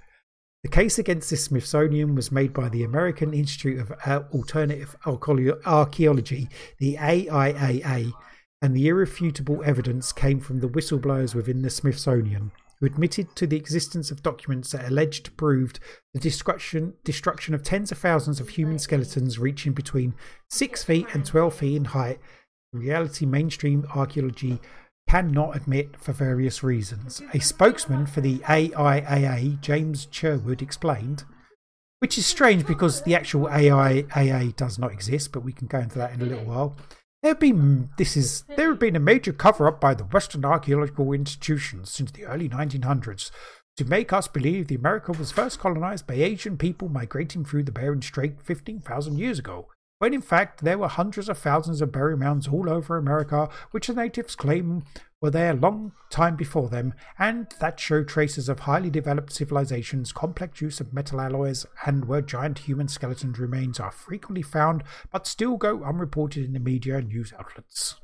The 0.65 0.71
case 0.71 0.99
against 0.99 1.29
the 1.29 1.37
Smithsonian 1.37 2.15
was 2.15 2.33
made 2.33 2.55
by 2.55 2.71
the 2.71 2.85
American 2.85 3.35
Institute 3.35 3.79
of 3.79 3.93
Al- 4.07 4.27
Alternative 4.33 4.97
Archaeo- 5.05 5.61
Archaeology, 5.67 6.49
the 6.79 6.97
AIAA, 6.97 8.15
and 8.63 8.75
the 8.75 8.89
irrefutable 8.89 9.63
evidence 9.63 10.11
came 10.11 10.41
from 10.41 10.61
the 10.61 10.69
whistleblowers 10.69 11.35
within 11.35 11.61
the 11.61 11.69
Smithsonian, 11.69 12.51
who 12.81 12.87
admitted 12.87 13.37
to 13.37 13.47
the 13.47 13.59
existence 13.59 14.11
of 14.11 14.23
documents 14.23 14.71
that 14.71 14.89
alleged 14.89 15.37
proved 15.37 15.81
the 16.15 16.19
destruction, 16.19 16.95
destruction 17.05 17.53
of 17.53 17.63
tens 17.63 17.93
of 17.93 17.99
thousands 17.99 18.41
of 18.41 18.49
human 18.49 18.79
skeletons 18.79 19.39
reaching 19.39 19.75
between 19.75 20.15
6 20.49 20.83
feet 20.83 21.07
and 21.13 21.27
12 21.27 21.55
feet 21.57 21.77
in 21.77 21.85
height. 21.85 22.19
In 22.73 22.79
reality, 22.79 23.27
mainstream 23.27 23.87
archaeology 23.95 24.59
cannot 25.09 25.57
admit 25.57 25.97
for 25.97 26.13
various 26.13 26.63
reasons. 26.63 27.23
A 27.33 27.41
spokesman 27.41 28.07
for 28.07 28.21
the 28.21 28.39
AIAA, 28.41 29.61
James 29.61 30.09
Sherwood, 30.11 30.61
explained, 30.61 31.25
which 32.01 32.19
is 32.19 32.27
strange 32.27 32.67
because 32.67 33.03
the 33.03 33.15
actual 33.15 33.47
AIAA 33.47 34.57
does 34.57 34.79
not 34.79 34.93
exist, 34.93 35.33
but 35.33 35.45
we 35.45 35.53
can 35.53 35.67
go 35.67 35.79
into 35.79 35.99
that 35.99 36.13
in 36.13 36.21
a 36.21 36.27
little 36.27 36.45
while. 36.45 36.77
There 37.23 37.31
have 37.31 37.41
been 37.41 37.89
this 37.97 38.19
is 38.19 38.43
there 38.57 38.69
have 38.69 38.79
been 38.79 38.97
a 38.97 39.01
major 39.01 39.33
cover 39.33 39.67
up 39.67 39.81
by 39.81 39.95
the 39.95 40.05
Western 40.05 40.45
archaeological 40.45 41.13
institutions 41.13 41.91
since 41.91 42.11
the 42.11 42.27
early 42.27 42.51
1900s 42.51 43.31
to 43.79 43.85
make 43.87 44.13
us 44.13 44.29
believe 44.29 44.69
the 44.69 44.75
America 44.75 45.13
was 45.13 45.33
first 45.33 45.59
colonized 45.59 46.07
by 46.07 46.15
Asian 46.15 46.59
people 46.59 46.91
migrating 46.91 47.45
through 47.45 47.63
the 47.63 47.73
Bering 47.73 48.03
Strait 48.03 48.43
15,000 48.43 49.19
years 49.19 49.39
ago 49.39 49.69
when 49.99 50.15
in 50.15 50.21
fact 50.21 50.63
there 50.63 50.79
were 50.79 50.89
hundreds 50.89 51.29
of 51.29 51.39
thousands 51.39 51.81
of 51.81 51.93
burial 51.93 52.19
mounds 52.19 52.49
all 52.49 52.69
over 52.69 52.97
America, 52.97 53.49
which 53.71 53.87
the 53.87 53.95
natives 53.95 54.35
claim 54.35 54.85
were 55.21 55.31
there 55.31 55.55
long 55.55 55.93
time 56.11 56.37
before 56.37 56.69
them, 56.69 56.93
and 57.19 57.55
that 57.59 57.81
show 57.81 58.05
traces 58.05 58.49
of 58.49 58.61
highly 58.61 58.91
developed 58.91 59.33
civilizations, 59.33 60.13
complex 60.13 60.61
use 60.61 60.81
of 60.81 60.93
metal 60.93 61.21
alloys, 61.21 61.65
and 61.87 62.05
where 62.05 62.21
giant 62.21 62.59
human 62.59 62.89
skeleton 62.89 63.33
remains 63.33 63.81
are 63.81 63.91
frequently 63.91 64.43
found 64.43 64.85
but 65.11 65.27
still 65.27 65.57
go 65.57 65.83
unreported 65.83 66.45
in 66.45 66.53
the 66.53 66.61
media 66.61 66.99
and 66.99 67.09
news 67.09 67.33
outlets. 67.39 67.97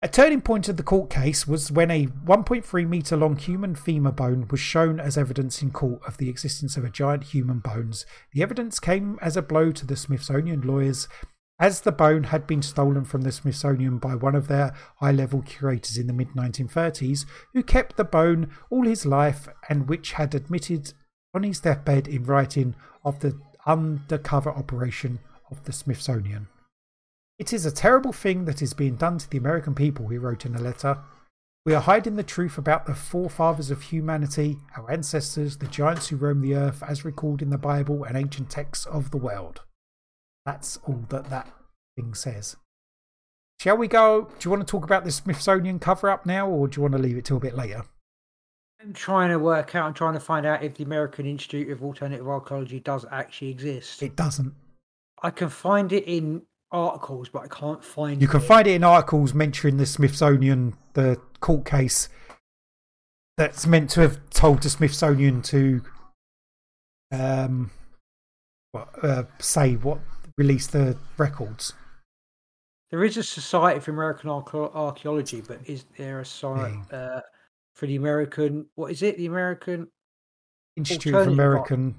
A 0.00 0.06
turning 0.06 0.42
point 0.42 0.68
of 0.68 0.76
the 0.76 0.84
court 0.84 1.10
case 1.10 1.48
was 1.48 1.72
when 1.72 1.90
a 1.90 2.06
1.3 2.06 2.88
metre 2.88 3.16
long 3.16 3.36
human 3.36 3.74
femur 3.74 4.12
bone 4.12 4.46
was 4.48 4.60
shown 4.60 5.00
as 5.00 5.18
evidence 5.18 5.60
in 5.60 5.72
court 5.72 6.00
of 6.06 6.18
the 6.18 6.28
existence 6.28 6.76
of 6.76 6.84
a 6.84 6.88
giant 6.88 7.24
human 7.24 7.58
bones. 7.58 8.06
The 8.32 8.44
evidence 8.44 8.78
came 8.78 9.18
as 9.20 9.36
a 9.36 9.42
blow 9.42 9.72
to 9.72 9.84
the 9.84 9.96
Smithsonian 9.96 10.60
lawyers 10.60 11.08
as 11.58 11.80
the 11.80 11.90
bone 11.90 12.24
had 12.24 12.46
been 12.46 12.62
stolen 12.62 13.04
from 13.04 13.22
the 13.22 13.32
Smithsonian 13.32 13.98
by 13.98 14.14
one 14.14 14.36
of 14.36 14.46
their 14.46 14.72
high 14.98 15.10
level 15.10 15.42
curators 15.42 15.98
in 15.98 16.06
the 16.06 16.12
mid 16.12 16.28
1930s, 16.28 17.26
who 17.52 17.64
kept 17.64 17.96
the 17.96 18.04
bone 18.04 18.50
all 18.70 18.84
his 18.84 19.04
life 19.04 19.48
and 19.68 19.88
which 19.88 20.12
had 20.12 20.32
admitted 20.32 20.92
on 21.34 21.42
his 21.42 21.58
deathbed 21.58 22.06
in 22.06 22.22
writing 22.22 22.76
of 23.04 23.18
the 23.18 23.36
undercover 23.66 24.50
operation 24.50 25.18
of 25.50 25.64
the 25.64 25.72
Smithsonian. 25.72 26.46
It 27.38 27.52
is 27.52 27.64
a 27.64 27.70
terrible 27.70 28.12
thing 28.12 28.46
that 28.46 28.62
is 28.62 28.74
being 28.74 28.96
done 28.96 29.18
to 29.18 29.30
the 29.30 29.38
American 29.38 29.74
people, 29.74 30.08
he 30.08 30.18
wrote 30.18 30.44
in 30.44 30.56
a 30.56 30.60
letter. 30.60 30.98
We 31.64 31.74
are 31.74 31.82
hiding 31.82 32.16
the 32.16 32.22
truth 32.22 32.58
about 32.58 32.86
the 32.86 32.94
forefathers 32.94 33.70
of 33.70 33.82
humanity, 33.82 34.56
our 34.76 34.90
ancestors, 34.90 35.58
the 35.58 35.66
giants 35.66 36.08
who 36.08 36.16
roamed 36.16 36.42
the 36.42 36.54
earth, 36.54 36.82
as 36.82 37.04
recalled 37.04 37.42
in 37.42 37.50
the 37.50 37.58
Bible 37.58 38.04
and 38.04 38.16
ancient 38.16 38.50
texts 38.50 38.86
of 38.86 39.10
the 39.10 39.18
world. 39.18 39.62
That's 40.46 40.78
all 40.78 41.04
that 41.10 41.30
that 41.30 41.48
thing 41.94 42.14
says. 42.14 42.56
Shall 43.60 43.76
we 43.76 43.86
go? 43.86 44.30
Do 44.38 44.46
you 44.46 44.50
want 44.50 44.66
to 44.66 44.70
talk 44.70 44.84
about 44.84 45.04
the 45.04 45.12
Smithsonian 45.12 45.78
cover 45.78 46.08
up 46.08 46.24
now, 46.24 46.48
or 46.48 46.68
do 46.68 46.78
you 46.78 46.82
want 46.82 46.92
to 46.92 46.98
leave 46.98 47.16
it 47.18 47.24
till 47.24 47.36
a 47.36 47.40
bit 47.40 47.56
later? 47.56 47.84
I'm 48.80 48.92
trying 48.92 49.30
to 49.30 49.38
work 49.38 49.74
out, 49.74 49.86
I'm 49.86 49.94
trying 49.94 50.14
to 50.14 50.20
find 50.20 50.46
out 50.46 50.62
if 50.62 50.76
the 50.76 50.84
American 50.84 51.26
Institute 51.26 51.70
of 51.70 51.82
Alternative 51.82 52.26
Archaeology 52.26 52.80
does 52.80 53.04
actually 53.10 53.50
exist. 53.50 54.02
It 54.02 54.16
doesn't. 54.16 54.54
I 55.22 55.30
can 55.30 55.48
find 55.48 55.92
it 55.92 56.04
in 56.04 56.42
articles, 56.70 57.28
but 57.28 57.42
I 57.42 57.48
can't 57.48 57.82
find 57.82 58.20
You 58.20 58.28
can 58.28 58.40
it. 58.40 58.44
find 58.44 58.66
it 58.66 58.72
in 58.72 58.84
articles 58.84 59.34
mentioning 59.34 59.78
the 59.78 59.86
Smithsonian, 59.86 60.76
the 60.94 61.20
court 61.40 61.64
case 61.64 62.08
that's 63.36 63.66
meant 63.66 63.90
to 63.90 64.00
have 64.00 64.18
told 64.30 64.62
the 64.62 64.70
Smithsonian 64.70 65.42
to 65.42 65.82
um, 67.12 67.70
what, 68.72 68.88
uh, 69.02 69.24
say 69.38 69.74
what 69.74 70.00
release 70.36 70.66
the 70.66 70.96
records. 71.16 71.72
There 72.90 73.04
is 73.04 73.16
a 73.16 73.22
Society 73.22 73.80
for 73.80 73.90
American 73.90 74.30
Archaeology, 74.30 75.42
but 75.42 75.58
is 75.66 75.84
there 75.96 76.20
a 76.20 76.24
society 76.24 76.78
uh, 76.90 77.20
for 77.76 77.86
the 77.86 77.96
American? 77.96 78.66
What 78.76 78.90
is 78.90 79.02
it? 79.02 79.18
The 79.18 79.26
American? 79.26 79.88
Institute 80.76 81.14
of 81.14 81.26
American 81.26 81.96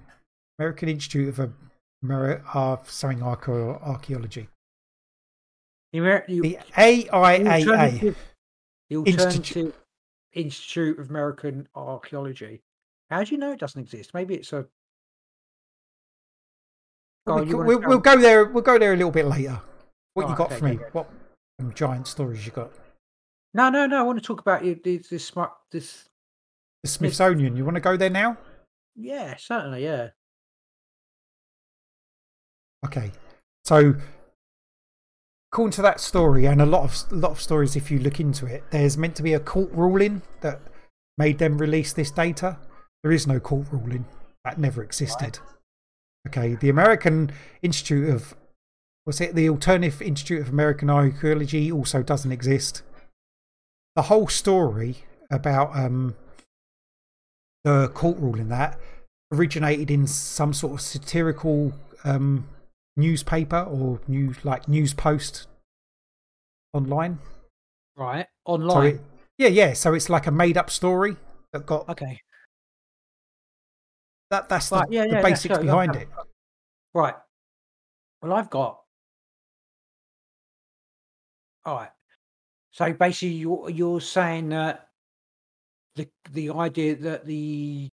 American 0.58 0.90
Institute 0.90 1.38
of 1.38 1.52
Ameri- 2.04 2.41
uh, 2.54 2.78
something 2.86 3.22
archaeology. 3.22 4.48
The, 5.91 5.99
Amer- 5.99 6.26
the, 6.28 6.40
The 6.41 6.60
AIAA. 6.76 7.68
Alternative, 7.68 8.18
the 8.90 8.95
Institute. 8.95 9.20
Alternative 9.20 9.74
Institute 10.34 10.99
of 10.99 11.10
American 11.10 11.68
Archaeology. 11.76 12.61
How 13.10 13.24
do 13.24 13.32
you 13.32 13.38
know 13.38 13.52
it 13.52 13.60
doesn't 13.60 13.82
exist? 13.82 14.14
Maybe 14.14 14.36
it's 14.36 14.53
a. 14.53 14.68
Go 17.28 17.36
We'll, 17.36 17.38
on, 17.40 17.48
you 17.48 17.57
wanna 17.57 17.68
we'll, 17.68 17.80
we'll 17.82 17.98
go 17.99 18.18
there. 18.18 18.45
We'll 18.45 18.64
go 18.64 18.78
there 18.78 18.94
a 18.94 18.95
little 18.95 19.11
bit 19.11 19.26
later. 19.26 19.60
What 20.14 20.28
you 20.28 20.34
oh, 20.34 20.38
got 20.38 20.48
okay, 20.52 20.60
for 20.60 20.66
me? 20.66 20.72
ahead. 20.76 20.90
What 20.94 21.10
giant 21.76 22.07
stories 22.07 22.45
you 22.45 22.52
got? 22.52 22.72
No, 23.53 23.70
no, 23.70 23.88
no. 23.88 23.99
I 23.99 24.03
want 24.03 24.20
to 24.20 24.26
talk 24.26 24.41
about 24.41 24.64
you- 24.64 24.80
this. 24.84 25.10
This. 25.10 25.26
smart- 25.26 25.53
This. 25.72 26.06
The 26.84 26.90
Smithsonian. 26.90 27.57
You 27.57 27.66
want 27.66 27.76
to 27.76 27.82
go 27.82 27.98
there 27.98 28.10
now? 28.10 28.38
Yeah, 28.95 29.36
certainly. 29.38 29.84
Yeah. 29.84 30.10
Okay, 32.86 33.11
so 33.66 33.95
according 35.52 35.72
to 35.72 35.82
that 35.82 36.00
story, 36.00 36.46
and 36.46 36.62
a 36.62 36.66
lot 36.66 36.84
of 36.84 37.12
a 37.12 37.16
lot 37.16 37.32
of 37.32 37.42
stories, 37.42 37.76
if 37.76 37.90
you 37.90 38.00
look 38.00 38.20
into 38.20 38.46
it, 38.46 38.64
there's 38.72 38.98
meant 38.98 39.16
to 39.16 39.24
be 39.24 39.34
a 39.34 39.40
court 39.40 39.70
ruling 39.72 40.22
that 40.42 40.62
made 41.18 41.40
them 41.40 41.58
release 41.58 41.92
this 41.94 42.12
data. 42.12 42.58
There 43.04 43.12
is 43.12 43.26
no 43.26 43.40
court 43.40 43.68
ruling 43.72 44.06
that 44.46 44.60
never 44.60 44.84
existed. 44.84 45.40
Okay, 46.28 46.56
the 46.56 46.70
American 46.70 47.32
Institute 47.62 48.10
of 48.10 48.36
was 49.06 49.20
it 49.20 49.34
the 49.34 49.50
Alternative 49.50 50.02
Institute 50.02 50.42
of 50.42 50.50
American 50.50 50.90
Archaeology 50.90 51.72
also 51.72 52.04
doesn't 52.04 52.32
exist. 52.32 52.84
The 53.96 54.04
whole 54.04 54.28
story 54.28 54.98
about 55.32 55.76
um, 55.76 56.16
the 57.64 57.88
court 57.90 58.18
ruling 58.20 58.50
that 58.50 58.80
originated 59.32 59.90
in 59.90 60.06
some 60.08 60.54
sort 60.54 60.74
of 60.74 60.82
satirical 60.82 61.74
um, 62.04 62.48
newspaper 62.98 63.61
or 63.61 63.99
news 64.07 64.44
like 64.44 64.68
news 64.68 64.94
post 64.94 65.48
online. 66.74 67.20
Right. 67.95 68.28
So 68.48 68.53
Online. 68.53 68.88
it, 68.88 69.02
yeah, 69.38 69.48
yeah. 69.48 69.74
So 69.74 69.94
it's 69.94 70.10
like 70.10 70.28
a 70.28 70.32
made 70.32 70.57
up 70.57 70.70
story 70.70 71.18
that 71.52 71.66
got 71.66 71.88
okay. 71.90 72.22
that. 74.32 74.49
That's 74.49 74.70
the, 74.70 74.86
Yeah. 74.90 75.03
the 75.03 75.10
Yeah. 75.10 75.16
yeah, 75.16 75.22
basics 75.22 75.56
so, 75.56 75.61
behind 75.61 75.95
it. 75.95 76.07
Right. 76.94 77.16
Well, 78.22 78.34
I've 78.34 78.49
got. 78.49 78.82
All 81.66 81.76
right. 81.76 81.91
So 82.72 82.94
basically, 82.94 83.36
you're 83.36 83.70
you're 83.70 84.02
saying 84.02 84.49
that 84.49 84.90
the 85.95 86.07
the 86.32 86.52
idea 86.52 86.95
that 86.95 87.26
the 87.26 87.90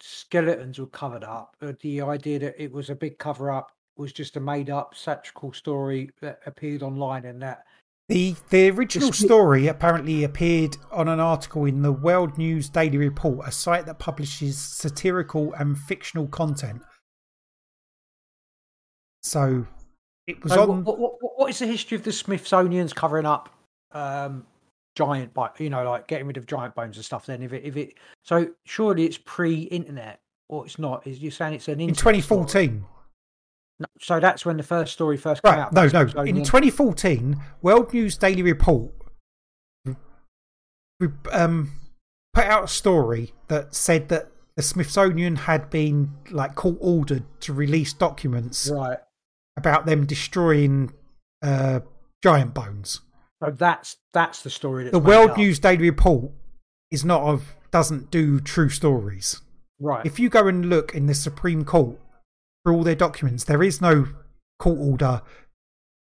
skeletons 0.00 0.78
were 0.78 0.86
covered 0.86 1.24
up, 1.24 1.56
the 1.80 2.00
idea 2.00 2.38
that 2.38 2.62
it 2.62 2.72
was 2.72 2.88
a 2.88 2.94
big 2.94 3.18
cover 3.18 3.50
up, 3.50 3.70
was 4.00 4.12
just 4.12 4.36
a 4.36 4.40
made 4.40 4.70
up 4.70 4.94
satirical 4.96 5.52
story 5.52 6.10
that 6.20 6.40
appeared 6.46 6.82
online, 6.82 7.24
and 7.26 7.40
that 7.42 7.64
The 8.08 8.34
the 8.48 8.70
original 8.70 9.12
story 9.12 9.68
apparently 9.68 10.24
appeared 10.24 10.76
on 10.90 11.06
an 11.06 11.20
article 11.20 11.66
in 11.66 11.82
the 11.82 11.92
World 11.92 12.36
News 12.38 12.68
Daily 12.68 12.98
Report, 12.98 13.46
a 13.46 13.52
site 13.52 13.86
that 13.86 14.00
publishes 14.00 14.58
satirical 14.58 15.52
and 15.54 15.78
fictional 15.78 16.26
content. 16.26 16.82
So 19.22 19.64
it 20.26 20.42
was 20.42 20.52
So 20.52 20.62
on. 20.62 20.82
what, 20.82 20.98
what, 20.98 21.22
what, 21.22 21.32
what 21.38 21.50
is 21.50 21.60
the 21.60 21.66
history 21.66 21.96
of 21.96 22.02
the 22.02 22.10
Smithsonian's 22.10 22.92
covering 22.92 23.26
up 23.26 23.48
um, 23.92 24.44
giant, 24.96 25.30
you 25.58 25.70
know, 25.70 25.84
like 25.88 26.08
getting 26.08 26.26
rid 26.26 26.36
of 26.36 26.46
giant 26.46 26.74
bones 26.74 26.96
and 26.96 27.04
stuff? 27.04 27.26
Then, 27.26 27.42
if 27.42 27.52
it, 27.52 27.62
if 27.64 27.76
it, 27.76 27.94
so 28.24 28.48
surely 28.66 29.04
it's 29.04 29.18
pre-internet, 29.18 30.18
or 30.48 30.66
it's 30.66 30.78
not? 30.80 31.06
Is 31.06 31.20
you're 31.20 31.30
saying 31.30 31.54
it's 31.54 31.68
an 31.68 31.74
in 31.74 31.90
internet 31.90 32.24
story? 32.24 32.40
2014. 33.80 33.86
No, 33.86 33.86
so 34.00 34.20
that's 34.20 34.44
when 34.46 34.56
the 34.56 34.62
first 34.62 34.92
story 34.92 35.16
first 35.16 35.42
came 35.42 35.52
Right, 35.52 35.60
out. 35.60 35.72
no, 35.72 35.82
no. 35.82 36.00
In 36.00 36.08
Smithsonian. 36.08 36.44
2014, 36.44 37.42
World 37.62 37.92
News 37.92 38.16
Daily 38.16 38.42
Report 38.42 38.92
um, 41.32 41.72
put 42.34 42.44
out 42.44 42.64
a 42.64 42.68
story 42.68 43.32
that 43.48 43.74
said 43.74 44.08
that 44.08 44.28
the 44.56 44.62
Smithsonian 44.62 45.36
had 45.36 45.70
been 45.70 46.10
like 46.30 46.54
court 46.54 46.76
ordered 46.80 47.24
to 47.40 47.52
release 47.52 47.92
documents 47.92 48.68
right. 48.70 48.98
about 49.56 49.86
them 49.86 50.04
destroying 50.06 50.92
uh, 51.42 51.80
giant 52.22 52.52
bones. 52.52 53.00
So 53.42 53.50
that's 53.50 53.96
that's 54.12 54.42
the 54.42 54.50
story. 54.50 54.84
That's 54.84 54.92
The 54.92 54.98
World 54.98 55.30
up. 55.30 55.38
News 55.38 55.58
Daily 55.58 55.88
Report 55.88 56.30
is 56.90 57.04
not 57.04 57.22
of 57.22 57.56
doesn't 57.70 58.10
do 58.10 58.40
true 58.40 58.68
stories. 58.68 59.40
right? 59.78 60.04
If 60.04 60.18
you 60.18 60.28
go 60.28 60.46
and 60.48 60.68
look 60.68 60.94
in 60.94 61.06
the 61.06 61.14
Supreme 61.14 61.64
Court 61.64 61.98
for 62.64 62.72
all 62.72 62.82
their 62.82 62.94
documents, 62.94 63.44
there 63.44 63.62
is 63.62 63.80
no 63.80 64.06
court 64.58 64.78
order 64.78 65.22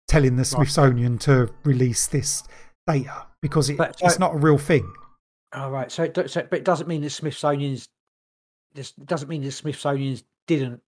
telling 0.09 0.37
the 0.37 0.45
Smithsonian 0.45 1.19
to 1.19 1.51
release 1.65 2.07
this 2.07 2.45
data 2.87 3.27
because 3.43 3.71
it, 3.71 3.79
But- 3.79 3.97
it's 4.03 4.19
not 4.19 4.35
a 4.35 4.39
real 4.39 4.59
thing. 4.59 4.93
All 5.53 5.71
right. 5.71 5.91
So, 5.91 6.05
it, 6.05 6.31
so 6.31 6.43
but 6.43 6.59
it 6.59 6.65
doesn't 6.65 6.89
mean 6.89 7.03
the 7.03 7.11
Smithsonian's. 7.11 7.89
This 8.75 8.91
doesn't 8.93 9.29
mean 9.29 9.43
the 9.43 9.53
Smithsonian's 9.53 10.25
didn't 10.49 10.81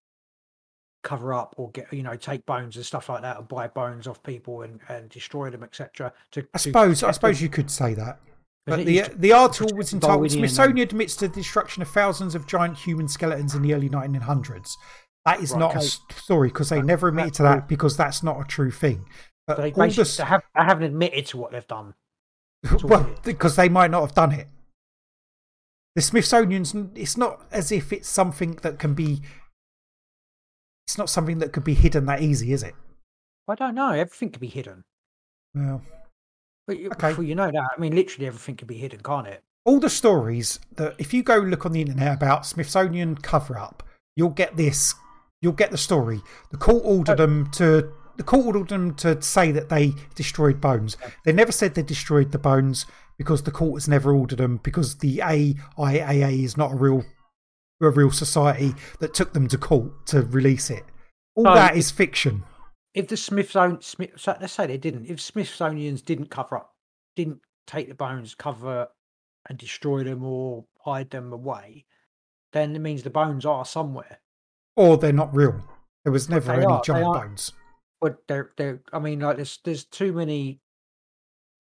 cover 1.05 1.33
up 1.33 1.55
or 1.57 1.71
get 1.71 1.93
you 1.93 2.03
know 2.03 2.17
take 2.17 2.45
bones 2.47 2.75
and 2.75 2.85
stuff 2.85 3.09
like 3.09 3.23
that 3.23 3.39
and 3.39 3.47
buy 3.47 3.69
bones 3.69 4.09
off 4.09 4.21
people 4.25 4.63
and, 4.63 4.81
and 4.89 5.09
destroy 5.09 5.49
them 5.51 5.63
etc. 5.63 6.13
To 6.33 6.41
I 6.41 6.59
to 6.59 6.59
suppose 6.59 7.03
I 7.05 7.13
suppose 7.13 7.39
them. 7.39 7.45
you 7.45 7.49
could 7.49 7.71
say 7.71 7.95
that. 7.95 8.19
But 8.67 8.85
the 8.85 8.93
used 8.93 9.11
uh, 9.13 9.15
the 9.17 9.33
article 9.33 9.77
was 9.77 9.93
entitled 9.93 10.33
Smithsonian 10.33 10.81
admits 10.81 11.15
to 11.17 11.29
the 11.29 11.35
destruction 11.35 11.83
of 11.83 11.89
thousands 11.89 12.35
of 12.35 12.49
giant 12.49 12.77
human 12.77 13.07
skeletons 13.07 13.55
in 13.55 13.63
the 13.63 13.73
early 13.73 13.89
1900s. 13.89 14.73
That 15.27 15.41
is 15.41 15.51
Right, 15.53 15.59
not 15.59 15.75
a 15.75 15.79
okay. 15.79 15.87
s- 15.87 16.01
story 16.15 16.49
because 16.49 16.71
they 16.71 16.77
That- 16.79 16.87
never 16.87 17.09
admitted 17.09 17.35
to 17.35 17.43
that 17.43 17.69
because 17.69 17.97
that's 17.97 18.23
not 18.23 18.41
a 18.41 18.45
true 18.45 18.71
thing. 18.71 19.07
But 19.47 19.59
They 19.59 19.73
all 19.73 19.89
they, 19.89 20.25
have, 20.25 20.43
they 20.55 20.63
haven't 20.65 20.85
admitted 20.85 21.27
to 21.27 21.37
what 21.37 21.53
they've 21.53 21.67
done. 21.67 21.95
well, 22.85 23.15
because 23.23 23.57
they 23.57 23.69
might 23.69 23.91
not 23.91 24.01
have 24.01 24.15
done 24.15 24.33
it. 24.33 24.49
The 25.95 26.03
Smithsonian's 26.03 26.75
it's 26.95 27.17
not 27.17 27.45
as 27.51 27.71
if 27.73 27.93
it's 27.93 28.09
something 28.09 28.53
that 28.63 28.79
can 28.79 28.95
be 28.95 29.21
it's 30.87 30.99
not 30.99 31.11
something 31.11 31.39
that 31.39 31.53
could 31.53 31.65
be 31.65 31.75
hidden 31.75 32.07
that 32.07 32.23
easy, 32.23 32.53
is 32.53 32.63
it? 32.63 32.75
I 33.49 33.55
don't 33.57 33.75
know. 33.75 33.91
Everything 33.91 34.31
can 34.31 34.41
be 34.41 34.47
hidden. 34.49 34.85
Well, 35.55 35.83
But 36.67 36.79
you, 36.79 36.91
Okay. 36.91 37.21
you 37.25 37.35
know 37.35 37.51
that. 37.51 37.71
I 37.77 37.81
mean, 37.81 37.95
literally 37.95 38.27
everything 38.27 38.57
can 38.57 38.67
be 38.69 38.79
hidden, 38.79 39.01
can't 39.03 39.27
it? 39.27 39.43
all 39.65 39.81
the 39.81 39.91
stories 39.91 40.61
that 40.77 40.95
if 40.97 41.13
you 41.13 41.25
go 41.25 41.39
look 41.39 41.67
on 41.67 41.73
the 41.73 41.81
internet 41.81 42.15
about 42.15 42.47
Smithsonian 42.47 43.17
cover 43.17 43.59
up, 43.59 43.83
you'll 44.15 44.29
get 44.31 44.57
this. 44.57 44.95
You'll 45.47 45.53
get 45.53 45.71
the 45.71 45.79
story. 45.79 46.23
The 46.51 46.57
court 46.57 46.83
ordered 46.85 47.19
them 47.19 47.49
to. 47.53 47.93
The 48.17 48.25
court 48.25 48.57
ordered 48.57 48.67
them 48.67 48.95
to 48.97 49.23
say 49.23 49.53
that 49.53 49.69
they 49.69 49.93
destroyed 50.17 50.61
bones. 50.61 50.97
They 51.25 51.31
never 51.33 51.53
said 51.53 51.77
they 51.77 51.85
destroyed 51.85 52.33
the 52.33 52.39
bones 52.39 52.85
because 53.17 53.45
the 53.45 53.53
court 53.53 53.75
has 53.75 53.87
never 53.87 54.13
ordered 54.13 54.41
them 54.41 54.59
because 54.65 54.97
the 54.97 55.19
AIAA 55.19 56.43
is 56.43 56.57
not 56.57 56.73
a 56.73 56.75
real, 56.75 57.05
a 57.81 57.91
real 57.91 58.11
society 58.11 58.75
that 58.99 59.15
took 59.15 59.35
them 59.35 59.47
to 59.47 59.57
court 59.57 60.05
to 60.07 60.23
release 60.23 60.69
it. 60.69 60.83
All 61.37 61.45
that 61.45 61.77
is 61.77 61.93
fiction. 61.93 62.43
If 62.93 63.07
the 63.07 63.17
Smithsonian, 63.17 63.83
Smith, 63.83 64.15
so 64.17 64.37
let's 64.41 64.55
say 64.55 64.67
they 64.67 64.79
didn't. 64.79 65.07
If 65.07 65.21
Smithsonian's 65.21 66.03
didn't 66.03 66.29
cover 66.29 66.57
up, 66.57 66.73
didn't 67.15 67.39
take 67.69 67.89
the 67.89 67.95
bones, 67.95 68.35
cover 68.35 68.89
and 69.49 69.57
destroy 69.57 70.03
them 70.03 70.25
or 70.25 70.65
hide 70.81 71.11
them 71.11 71.33
away, 71.33 71.85
then 72.53 72.75
it 72.75 72.81
means 72.81 73.05
the 73.05 73.11
bones 73.11 73.47
are 73.47 73.65
somewhere. 73.65 74.19
Or 74.77 74.97
they're 74.97 75.13
not 75.13 75.35
real. 75.35 75.63
There 76.05 76.13
was 76.13 76.29
never 76.29 76.53
any 76.53 76.67
are, 76.67 76.83
giant 76.83 77.13
bones. 77.13 77.53
But 78.01 78.19
they're 78.29 78.51
they're. 78.57 78.81
I 78.93 78.99
mean, 78.99 79.21
like 79.21 79.37
there's 79.37 79.59
there's 79.65 79.85
too 79.85 80.13
many. 80.13 80.61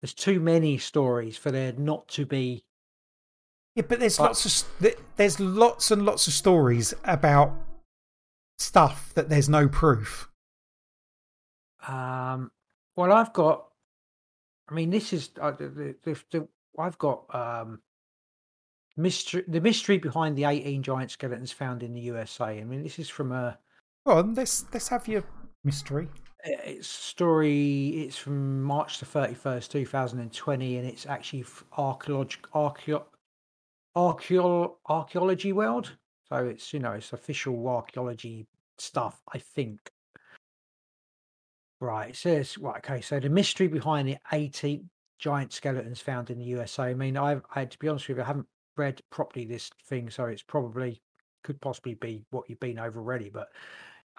There's 0.02 0.14
too 0.14 0.40
many 0.40 0.78
stories 0.78 1.38
for 1.38 1.52
there 1.52 1.72
not 1.74 2.08
to 2.10 2.26
be. 2.26 2.66
Yeah, 3.76 3.84
but 3.88 4.00
there's 4.00 4.20
lots 4.20 4.46
of 4.46 4.98
there's 5.16 5.40
lots 5.40 5.92
and 5.92 6.06
lots 6.06 6.28
of 6.28 6.34
stories 6.34 6.94
about 7.06 7.54
stuff 8.58 9.14
that 9.16 9.30
there's 9.30 9.50
no 9.50 9.68
proof. 9.68 10.30
Um, 11.88 12.52
well, 12.96 13.14
I've 13.14 13.34
got. 13.34 13.68
I 14.70 14.74
mean, 14.74 14.90
this 14.90 15.14
is 15.14 15.30
uh, 15.40 15.52
the, 15.52 15.96
the, 16.04 16.16
the 16.32 16.48
I've 16.80 16.98
got 16.98 17.24
um, 17.34 17.82
mystery. 18.98 19.44
The 19.48 19.62
mystery 19.62 19.98
behind 19.98 20.38
the 20.38 20.46
18 20.46 20.84
giant 20.84 21.12
skeletons 21.12 21.52
found 21.52 21.84
in 21.84 21.94
the 21.94 22.02
USA. 22.02 22.46
I 22.46 22.64
mean, 22.64 22.84
this 22.84 23.00
is 23.00 23.10
from 23.10 23.32
a. 23.32 23.58
On, 24.06 24.34
let's 24.34 24.66
let's 24.74 24.88
have 24.90 25.08
your 25.08 25.24
mystery. 25.64 26.08
Uh, 26.46 26.52
it's 26.66 26.90
a 26.90 26.92
story. 26.92 27.88
It's 28.06 28.18
from 28.18 28.62
March 28.62 29.00
the 29.00 29.06
31st, 29.06 29.70
2020, 29.70 30.78
and 30.78 30.88
it's 30.88 31.06
actually 31.06 31.46
archaeology 31.78 32.38
archeo- 32.54 33.06
archeo- 33.96 34.76
archaeology 34.88 35.54
world. 35.54 35.96
So 36.30 36.38
it's 36.48 36.74
you 36.74 36.80
know 36.80 36.92
it's 36.92 37.14
official 37.14 37.68
archaeology 37.68 38.48
stuff. 38.78 39.22
I 39.34 39.38
think. 39.40 39.80
Right. 41.80 42.10
It 42.10 42.16
says 42.16 42.58
right. 42.58 42.78
Okay. 42.78 43.02
So 43.02 43.20
the 43.20 43.30
mystery 43.30 43.68
behind 43.68 44.08
the 44.08 44.18
18 44.32 44.90
giant 45.20 45.54
skeletons 45.54 46.02
found 46.02 46.30
in 46.30 46.40
the 46.40 46.46
USA. 46.46 46.84
I 46.84 46.94
mean, 46.94 47.16
I've 47.16 47.44
I, 47.56 47.66
to 47.66 47.80
be 47.80 47.88
honest 47.88 48.08
with 48.10 48.18
you, 48.18 48.24
I 48.24 48.28
haven't 48.28 48.48
read 48.76 49.02
properly 49.10 49.46
this 49.46 49.70
thing, 49.86 50.10
so 50.10 50.26
it's 50.26 50.42
probably 50.42 51.02
could 51.44 51.60
possibly 51.62 51.96
be 51.96 52.24
what 52.32 52.50
you've 52.50 52.60
been 52.60 52.80
over 52.80 53.00
already, 53.00 53.30
but 53.30 53.50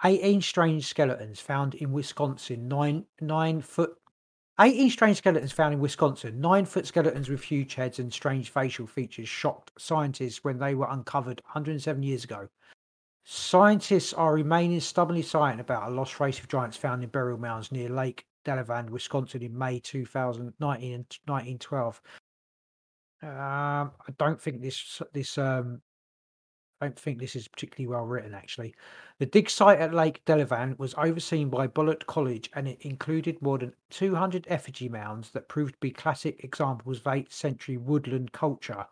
18 0.03 0.41
strange 0.41 0.85
skeletons 0.85 1.39
found 1.39 1.73
in 1.75 1.91
Wisconsin, 1.91 2.67
nine 2.67 3.05
nine 3.19 3.61
foot 3.61 3.97
18 4.59 4.89
strange 4.89 5.17
skeletons 5.17 5.51
found 5.51 5.73
in 5.73 5.81
Wisconsin, 5.81 6.39
nine 6.39 6.65
foot 6.65 6.87
skeletons 6.87 7.29
with 7.29 7.43
huge 7.43 7.75
heads 7.75 7.99
and 7.99 8.13
strange 8.13 8.49
facial 8.49 8.87
features 8.87 9.27
shocked 9.27 9.71
scientists 9.77 10.43
when 10.43 10.57
they 10.57 10.75
were 10.75 10.87
uncovered 10.89 11.41
107 11.45 12.01
years 12.03 12.23
ago. 12.23 12.47
Scientists 13.25 14.13
are 14.13 14.33
remaining 14.33 14.79
stubbornly 14.79 15.23
silent 15.23 15.59
about 15.59 15.89
a 15.89 15.93
lost 15.93 16.19
race 16.19 16.39
of 16.39 16.47
giants 16.47 16.77
found 16.77 17.03
in 17.03 17.09
burial 17.09 17.39
mounds 17.39 17.71
near 17.71 17.89
Lake 17.89 18.25
Delavan, 18.45 18.89
Wisconsin 18.91 19.41
in 19.41 19.57
May 19.57 19.79
2019 19.79 20.93
and 20.93 21.05
1912. 21.25 22.01
Um, 23.25 23.91
I 24.07 24.11
don't 24.17 24.39
think 24.39 24.61
this 24.61 25.01
this 25.13 25.37
um 25.37 25.81
I 26.81 26.85
don't 26.85 26.99
think 26.99 27.19
this 27.19 27.35
is 27.35 27.47
particularly 27.47 27.87
well 27.87 28.05
written, 28.05 28.33
actually. 28.33 28.75
The 29.17 29.25
dig 29.25 29.49
site 29.49 29.79
at 29.79 29.93
Lake 29.93 30.23
Delavan 30.25 30.77
was 30.77 30.93
overseen 30.95 31.49
by 31.49 31.67
Beloit 31.67 32.05
College 32.05 32.49
and 32.53 32.67
it 32.67 32.81
included 32.81 33.41
more 33.41 33.57
than 33.57 33.73
200 33.91 34.45
effigy 34.49 34.89
mounds 34.89 35.31
that 35.31 35.47
proved 35.47 35.75
to 35.75 35.79
be 35.79 35.91
classic 35.91 36.43
examples 36.43 36.97
of 36.97 37.05
8th 37.05 37.31
century 37.31 37.77
woodland 37.77 38.33
culture. 38.33 38.85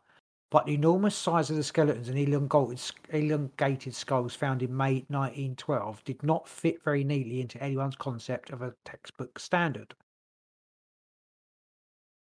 But 0.49 0.65
the 0.65 0.75
enormous 0.75 1.15
size 1.15 1.49
of 1.49 1.57
the 1.57 1.63
skeletons 1.63 2.07
and 2.07 2.17
elongated, 2.17 2.79
elongated 3.09 3.93
skulls 3.93 4.33
found 4.33 4.63
in 4.63 4.75
May 4.75 5.05
1912 5.09 6.03
did 6.05 6.23
not 6.23 6.47
fit 6.47 6.81
very 6.83 7.03
neatly 7.03 7.41
into 7.41 7.61
anyone's 7.61 7.97
concept 7.97 8.51
of 8.51 8.61
a 8.61 8.73
textbook 8.85 9.39
standard. 9.39 9.93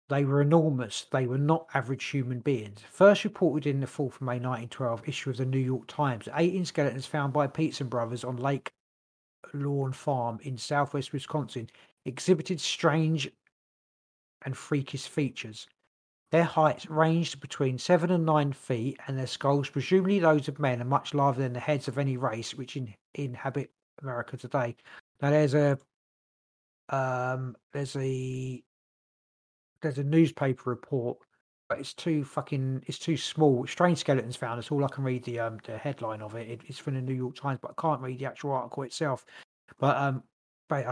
They 0.10 0.26
were 0.26 0.42
enormous. 0.42 1.06
They 1.12 1.26
were 1.26 1.38
not 1.38 1.68
average 1.74 2.04
human 2.06 2.40
beings. 2.40 2.82
First 2.90 3.24
reported 3.24 3.66
in 3.66 3.80
the 3.80 3.88
4th 3.88 4.16
of 4.16 4.22
May 4.22 4.40
1912 4.40 5.08
issue 5.08 5.30
of 5.30 5.38
the 5.38 5.46
New 5.46 5.60
York 5.60 5.88
Times, 5.88 6.28
18 6.36 6.66
skeletons 6.66 7.06
found 7.06 7.34
by 7.34 7.48
Peterson 7.48 7.88
brothers 7.88 8.24
on 8.24 8.36
Lake 8.36 8.74
Lawn 9.54 9.94
Farm 9.94 10.40
in 10.44 10.58
southwest 10.58 11.14
Wisconsin 11.14 11.70
exhibited 12.06 12.60
strange 12.60 13.30
and 14.44 14.58
freakish 14.58 15.08
features. 15.08 15.68
Their 16.32 16.44
heights 16.44 16.90
ranged 16.90 17.40
between 17.40 17.78
7 17.78 18.10
and 18.10 18.26
9 18.26 18.54
feet, 18.54 19.00
and 19.08 19.18
their 19.18 19.28
skulls, 19.28 19.70
presumably 19.70 20.20
those 20.20 20.48
of 20.48 20.60
men, 20.60 20.82
are 20.82 20.86
much 20.86 21.14
larger 21.14 21.42
than 21.42 21.54
the 21.54 21.60
heads 21.60 21.88
of 21.88 21.98
any 21.98 22.18
race 22.18 22.56
which 22.56 22.76
in, 22.76 22.94
inhabit 23.14 23.72
America 24.02 24.36
today. 24.36 24.76
Now, 25.22 25.30
there's 25.30 25.54
a 25.54 25.78
um, 26.90 27.56
there's 27.72 27.96
a 27.96 28.64
there's 29.84 30.00
a 30.00 30.04
newspaper 30.04 30.70
report, 30.70 31.18
but 31.70 31.80
it's 31.80 31.94
too 31.94 32.24
fucking 32.24 32.84
it's 32.88 33.00
too 33.00 33.18
small. 33.18 33.68
Strange 33.68 34.00
skeletons 34.00 34.36
found. 34.36 34.58
That's 34.58 34.72
all 34.72 34.84
I 34.84 34.88
can 34.88 35.04
read 35.04 35.24
the 35.24 35.40
um 35.40 35.60
the 35.66 35.78
headline 35.78 36.22
of 36.22 36.36
it. 36.36 36.50
it 36.50 36.62
it's 36.68 36.80
from 36.80 36.96
the 36.96 37.02
New 37.02 37.14
York 37.14 37.36
Times, 37.36 37.60
but 37.62 37.72
I 37.78 37.82
can't 37.82 38.02
read 38.02 38.20
the 38.20 38.26
actual 38.26 38.52
article 38.52 38.84
itself. 38.84 39.26
But 39.80 39.98
um, 39.98 40.24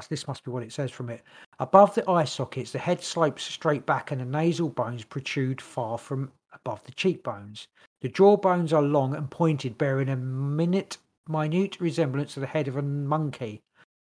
this 0.09 0.27
must 0.27 0.43
be 0.43 0.51
what 0.51 0.63
it 0.63 0.71
says 0.71 0.91
from 0.91 1.09
it. 1.09 1.23
Above 1.59 1.95
the 1.95 2.07
eye 2.09 2.25
sockets, 2.25 2.71
the 2.71 2.79
head 2.79 3.01
slopes 3.01 3.43
straight 3.43 3.85
back, 3.85 4.11
and 4.11 4.21
the 4.21 4.25
nasal 4.25 4.69
bones 4.69 5.03
protrude 5.03 5.59
far 5.59 5.97
from 5.97 6.31
above 6.53 6.83
the 6.83 6.91
cheekbones. 6.91 7.67
The 8.01 8.09
jaw 8.09 8.37
bones 8.37 8.73
are 8.73 8.81
long 8.81 9.15
and 9.15 9.29
pointed, 9.29 9.77
bearing 9.77 10.09
a 10.09 10.15
minute 10.15 10.97
minute 11.27 11.79
resemblance 11.79 12.33
to 12.33 12.39
the 12.39 12.47
head 12.47 12.67
of 12.67 12.77
a 12.77 12.81
monkey. 12.81 13.61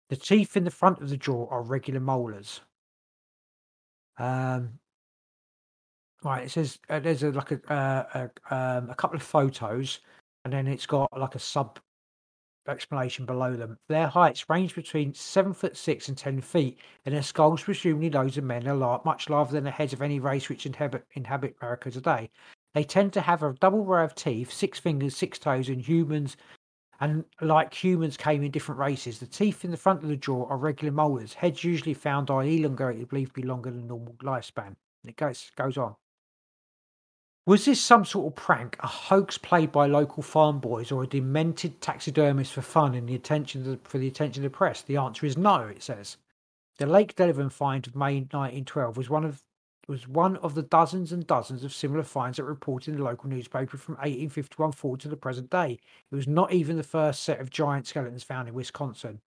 The 0.09 0.15
teeth 0.15 0.55
in 0.55 0.63
the 0.63 0.71
front 0.71 1.01
of 1.01 1.09
the 1.09 1.17
jaw 1.17 1.47
are 1.49 1.61
regular 1.61 1.99
molars. 1.99 2.61
Um, 4.17 4.79
right, 6.23 6.43
it 6.43 6.51
says 6.51 6.79
uh, 6.89 6.99
there's 6.99 7.23
a 7.23 7.31
like 7.31 7.51
a 7.51 7.73
uh, 7.73 8.27
a, 8.49 8.55
um, 8.55 8.89
a 8.89 8.95
couple 8.95 9.15
of 9.15 9.23
photos, 9.23 9.99
and 10.45 10.53
then 10.53 10.67
it's 10.67 10.85
got 10.85 11.09
like 11.17 11.35
a 11.35 11.39
sub 11.39 11.79
explanation 12.67 13.25
below 13.25 13.55
them. 13.55 13.77
Their 13.89 14.07
heights 14.07 14.49
range 14.49 14.75
between 14.75 15.13
seven 15.13 15.53
foot 15.53 15.75
six 15.75 16.07
and 16.07 16.17
ten 16.17 16.41
feet, 16.41 16.79
and 17.05 17.15
their 17.15 17.23
skulls, 17.23 17.63
presumably 17.63 18.09
those 18.09 18.37
of 18.37 18.43
men, 18.43 18.67
are 18.67 18.75
lar- 18.75 19.01
much 19.05 19.29
larger 19.29 19.53
than 19.53 19.63
the 19.63 19.71
heads 19.71 19.93
of 19.93 20.01
any 20.01 20.19
race 20.19 20.49
which 20.49 20.65
inhabit 20.65 21.05
inhabit 21.13 21.55
America 21.61 21.89
today. 21.91 22.29
They 22.73 22.83
tend 22.83 23.13
to 23.13 23.21
have 23.21 23.43
a 23.43 23.53
double 23.59 23.83
row 23.83 24.03
of 24.03 24.15
teeth, 24.15 24.51
six 24.51 24.79
fingers, 24.79 25.15
six 25.15 25.37
toes, 25.39 25.69
and 25.69 25.81
humans. 25.81 26.37
And 27.01 27.25
like 27.41 27.73
humans 27.73 28.15
came 28.15 28.43
in 28.43 28.51
different 28.51 28.79
races, 28.79 29.17
the 29.17 29.25
teeth 29.25 29.65
in 29.65 29.71
the 29.71 29.77
front 29.77 30.03
of 30.03 30.09
the 30.09 30.15
jaw 30.15 30.45
are 30.47 30.57
regular 30.57 30.93
molars. 30.93 31.33
Heads 31.33 31.63
usually 31.63 31.95
found 31.95 32.29
are 32.29 32.43
elongated, 32.43 33.09
believed 33.09 33.33
to 33.33 33.41
be 33.41 33.47
longer 33.47 33.71
than 33.71 33.87
normal 33.87 34.13
lifespan. 34.21 34.67
And 34.67 35.09
it 35.09 35.15
goes 35.15 35.51
goes 35.55 35.77
on. 35.77 35.95
Was 37.47 37.65
this 37.65 37.81
some 37.81 38.05
sort 38.05 38.27
of 38.27 38.35
prank, 38.35 38.77
a 38.81 38.87
hoax 38.87 39.39
played 39.39 39.71
by 39.71 39.87
local 39.87 40.21
farm 40.21 40.59
boys, 40.59 40.91
or 40.91 41.01
a 41.01 41.07
demented 41.07 41.81
taxidermist 41.81 42.53
for 42.53 42.61
fun 42.61 42.93
and 42.93 43.09
the 43.09 43.15
attention 43.15 43.63
the, 43.63 43.79
for 43.83 43.97
the 43.97 44.07
attention 44.07 44.45
of 44.45 44.51
the 44.51 44.55
press? 44.55 44.83
The 44.83 44.97
answer 44.97 45.25
is 45.25 45.35
no. 45.35 45.61
It 45.61 45.81
says 45.81 46.17
the 46.77 46.85
Lake 46.85 47.15
Delavan 47.15 47.51
find 47.51 47.87
of 47.87 47.95
May 47.95 48.19
1912 48.19 48.95
was 48.95 49.09
one 49.09 49.25
of 49.25 49.41
was 49.87 50.07
one 50.07 50.37
of 50.37 50.55
the 50.55 50.61
dozens 50.61 51.11
and 51.11 51.25
dozens 51.25 51.63
of 51.63 51.73
similar 51.73 52.03
finds 52.03 52.37
that 52.37 52.43
were 52.43 52.49
reported 52.49 52.91
in 52.91 52.97
the 52.97 53.03
local 53.03 53.29
newspaper 53.29 53.77
from 53.77 53.95
1851 53.95 54.71
forward 54.71 54.99
to 55.01 55.09
the 55.09 55.17
present 55.17 55.49
day. 55.49 55.79
It 56.11 56.15
was 56.15 56.27
not 56.27 56.53
even 56.53 56.77
the 56.77 56.83
first 56.83 57.23
set 57.23 57.39
of 57.39 57.49
giant 57.49 57.87
skeletons 57.87 58.23
found 58.23 58.47
in 58.47 58.53
Wisconsin. 58.53 59.19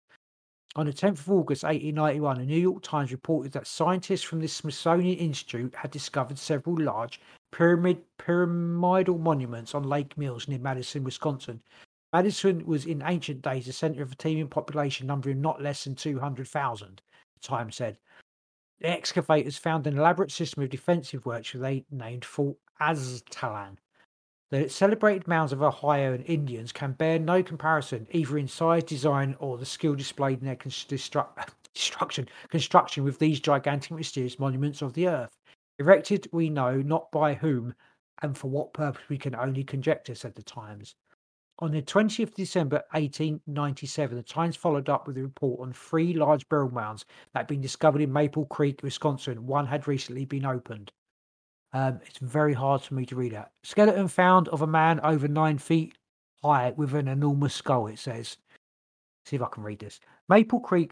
On 0.75 0.87
the 0.87 0.93
10th 0.93 1.19
of 1.19 1.31
August 1.31 1.63
1891, 1.63 2.39
the 2.39 2.45
New 2.45 2.59
York 2.59 2.81
Times 2.81 3.11
reported 3.11 3.51
that 3.51 3.67
scientists 3.67 4.23
from 4.23 4.39
the 4.39 4.47
Smithsonian 4.47 5.19
Institute 5.19 5.75
had 5.75 5.91
discovered 5.91 6.39
several 6.39 6.75
large 6.77 7.19
pyramid 7.51 8.01
pyramidal 8.17 9.19
monuments 9.19 9.75
on 9.75 9.83
Lake 9.83 10.17
Mills 10.17 10.47
near 10.47 10.57
Madison, 10.57 11.03
Wisconsin. 11.03 11.61
Madison 12.11 12.65
was 12.65 12.85
in 12.85 13.03
ancient 13.05 13.43
days 13.43 13.67
the 13.67 13.73
center 13.73 14.01
of 14.01 14.11
a 14.11 14.15
teeming 14.15 14.47
population 14.47 15.05
numbering 15.05 15.41
not 15.41 15.61
less 15.61 15.83
than 15.83 15.93
200,000, 15.93 17.01
the 17.35 17.47
Times 17.47 17.75
said. 17.75 17.97
The 18.83 18.89
excavators 18.89 19.57
found 19.57 19.87
an 19.87 19.97
elaborate 19.97 20.29
system 20.29 20.61
of 20.61 20.69
defensive 20.69 21.25
works 21.25 21.53
they 21.53 21.85
named 21.89 22.25
Fort 22.25 22.57
Aztalan. 22.81 23.77
The 24.51 24.67
celebrated 24.67 25.25
mounds 25.25 25.53
of 25.53 25.63
Ohio 25.63 26.13
and 26.13 26.25
Indians 26.25 26.73
can 26.73 26.91
bear 26.91 27.17
no 27.17 27.41
comparison, 27.41 28.07
either 28.11 28.37
in 28.37 28.49
size, 28.49 28.83
design, 28.83 29.37
or 29.39 29.57
the 29.57 29.65
skill 29.65 29.95
displayed 29.95 30.41
in 30.41 30.45
their 30.45 30.57
constru- 30.57 31.27
destruction 31.73 32.27
construction 32.49 33.05
with 33.05 33.19
these 33.19 33.39
gigantic 33.39 33.93
mysterious 33.93 34.37
monuments 34.37 34.81
of 34.81 34.91
the 34.93 35.07
earth. 35.07 35.37
Erected, 35.79 36.27
we 36.33 36.49
know 36.49 36.81
not 36.81 37.09
by 37.09 37.35
whom 37.35 37.73
and 38.21 38.37
for 38.37 38.49
what 38.49 38.73
purpose 38.73 39.03
we 39.07 39.17
can 39.17 39.33
only 39.33 39.63
conjecture, 39.63 40.13
said 40.13 40.35
the 40.35 40.43
Times. 40.43 40.95
On 41.63 41.71
the 41.71 41.81
20th 41.81 42.23
of 42.23 42.33
December 42.33 42.83
1897, 42.91 44.17
the 44.17 44.21
Times 44.21 44.57
followed 44.57 44.89
up 44.89 45.07
with 45.07 45.17
a 45.17 45.21
report 45.21 45.61
on 45.61 45.71
three 45.71 46.11
large 46.11 46.49
burial 46.49 46.69
mounds 46.69 47.05
that 47.31 47.39
had 47.39 47.47
been 47.47 47.61
discovered 47.61 48.01
in 48.01 48.11
Maple 48.11 48.43
Creek, 48.47 48.81
Wisconsin. 48.83 49.47
One 49.47 49.67
had 49.67 49.87
recently 49.87 50.25
been 50.25 50.45
opened. 50.45 50.91
Um, 51.71 52.01
it's 52.05 52.17
very 52.17 52.53
hard 52.53 52.81
for 52.81 52.95
me 52.95 53.05
to 53.05 53.15
read 53.15 53.33
out. 53.33 53.51
Skeleton 53.63 54.09
found 54.09 54.49
of 54.49 54.61
a 54.61 54.67
man 54.67 54.99
over 55.05 55.29
nine 55.29 55.57
feet 55.57 55.97
high 56.43 56.73
with 56.75 56.93
an 56.95 57.07
enormous 57.07 57.53
skull, 57.53 57.87
it 57.87 57.97
says. 57.97 58.35
See 59.25 59.37
if 59.37 59.41
I 59.41 59.47
can 59.47 59.63
read 59.63 59.79
this. 59.79 60.01
Maple 60.27 60.59
Creek, 60.59 60.91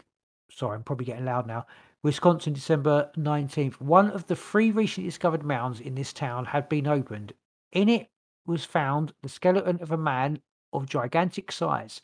sorry, 0.50 0.76
I'm 0.76 0.84
probably 0.84 1.04
getting 1.04 1.26
loud 1.26 1.46
now. 1.46 1.66
Wisconsin, 2.02 2.54
December 2.54 3.10
19th. 3.18 3.78
One 3.78 4.10
of 4.10 4.26
the 4.26 4.36
three 4.36 4.70
recently 4.70 5.10
discovered 5.10 5.44
mounds 5.44 5.80
in 5.80 5.96
this 5.96 6.14
town 6.14 6.46
had 6.46 6.70
been 6.70 6.86
opened. 6.86 7.34
In 7.72 7.90
it 7.90 8.08
was 8.46 8.64
found 8.64 9.12
the 9.22 9.28
skeleton 9.28 9.78
of 9.82 9.92
a 9.92 9.98
man 9.98 10.40
of 10.72 10.88
gigantic 10.88 11.52
size. 11.52 12.00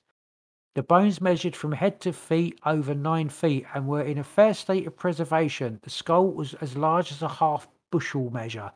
The 0.74 0.82
bones 0.82 1.20
measured 1.20 1.56
from 1.56 1.72
head 1.72 2.00
to 2.02 2.12
feet 2.12 2.58
over 2.64 2.94
nine 2.94 3.30
feet 3.30 3.66
and 3.74 3.88
were 3.88 4.02
in 4.02 4.18
a 4.18 4.24
fair 4.24 4.54
state 4.54 4.86
of 4.86 4.96
preservation. 4.96 5.80
The 5.82 5.90
skull 5.90 6.28
was 6.28 6.54
as 6.54 6.76
large 6.76 7.10
as 7.10 7.22
a 7.22 7.28
half 7.28 7.66
bushel 7.90 8.30
measure. 8.30 8.70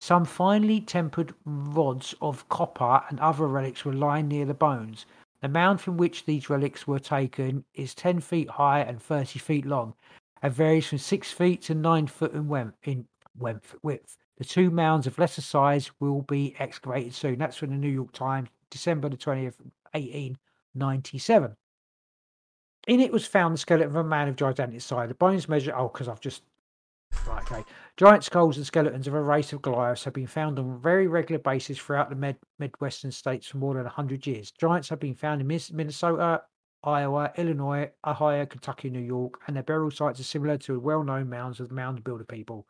Some 0.00 0.24
finely 0.24 0.80
tempered 0.80 1.34
rods 1.44 2.14
of 2.20 2.48
copper 2.48 3.02
and 3.08 3.18
other 3.20 3.46
relics 3.46 3.84
were 3.84 3.94
lying 3.94 4.28
near 4.28 4.44
the 4.44 4.54
bones. 4.54 5.06
The 5.40 5.48
mound 5.48 5.80
from 5.80 5.96
which 5.96 6.26
these 6.26 6.50
relics 6.50 6.86
were 6.86 6.98
taken 6.98 7.64
is 7.74 7.94
10 7.94 8.20
feet 8.20 8.50
high 8.50 8.80
and 8.80 9.00
30 9.00 9.38
feet 9.38 9.64
long 9.64 9.94
and 10.42 10.52
varies 10.52 10.88
from 10.88 10.98
6 10.98 11.32
feet 11.32 11.62
to 11.62 11.74
9 11.74 12.06
foot 12.06 12.34
in, 12.34 12.72
in 12.84 13.06
width. 13.38 14.16
The 14.38 14.44
two 14.44 14.70
mounds 14.70 15.06
of 15.06 15.18
lesser 15.18 15.40
size 15.40 15.90
will 16.00 16.22
be 16.22 16.54
excavated 16.58 17.14
soon. 17.14 17.38
That's 17.38 17.56
from 17.56 17.70
the 17.70 17.76
New 17.76 17.88
York 17.88 18.12
Times, 18.12 18.48
December 18.70 19.08
the 19.08 19.16
20th, 19.16 19.60
1897. 19.92 21.56
In 22.88 23.00
it 23.00 23.12
was 23.12 23.26
found 23.26 23.54
the 23.54 23.58
skeleton 23.58 23.88
of 23.88 23.96
a 23.96 24.04
man 24.04 24.28
of 24.28 24.36
gigantic 24.36 24.80
size. 24.80 25.08
The 25.08 25.14
bones 25.14 25.48
measure, 25.48 25.74
oh, 25.76 25.88
because 25.88 26.08
I've 26.08 26.20
just 26.20 26.42
Right, 27.26 27.52
okay. 27.52 27.64
Giant 27.96 28.24
skulls 28.24 28.56
and 28.56 28.66
skeletons 28.66 29.06
of 29.06 29.14
a 29.14 29.22
race 29.22 29.52
of 29.52 29.62
Goliaths 29.62 30.04
have 30.04 30.12
been 30.12 30.26
found 30.26 30.58
on 30.58 30.70
a 30.70 30.78
very 30.78 31.06
regular 31.06 31.38
basis 31.38 31.78
throughout 31.78 32.10
the 32.10 32.16
Med- 32.16 32.38
Midwestern 32.58 33.10
states 33.12 33.46
for 33.46 33.58
more 33.58 33.74
than 33.74 33.84
100 33.84 34.26
years. 34.26 34.50
Giants 34.50 34.88
have 34.88 35.00
been 35.00 35.14
found 35.14 35.40
in 35.40 35.46
Minnesota, 35.46 36.42
Iowa, 36.82 37.32
Illinois, 37.36 37.90
Ohio, 38.04 38.46
Kentucky, 38.46 38.90
New 38.90 39.00
York, 39.00 39.40
and 39.46 39.56
their 39.56 39.62
burial 39.62 39.90
sites 39.90 40.20
are 40.20 40.24
similar 40.24 40.58
to 40.58 40.78
well 40.78 41.02
known 41.02 41.28
mounds 41.28 41.58
of 41.58 41.68
the 41.68 41.74
mound 41.74 42.04
builder 42.04 42.24
people. 42.24 42.66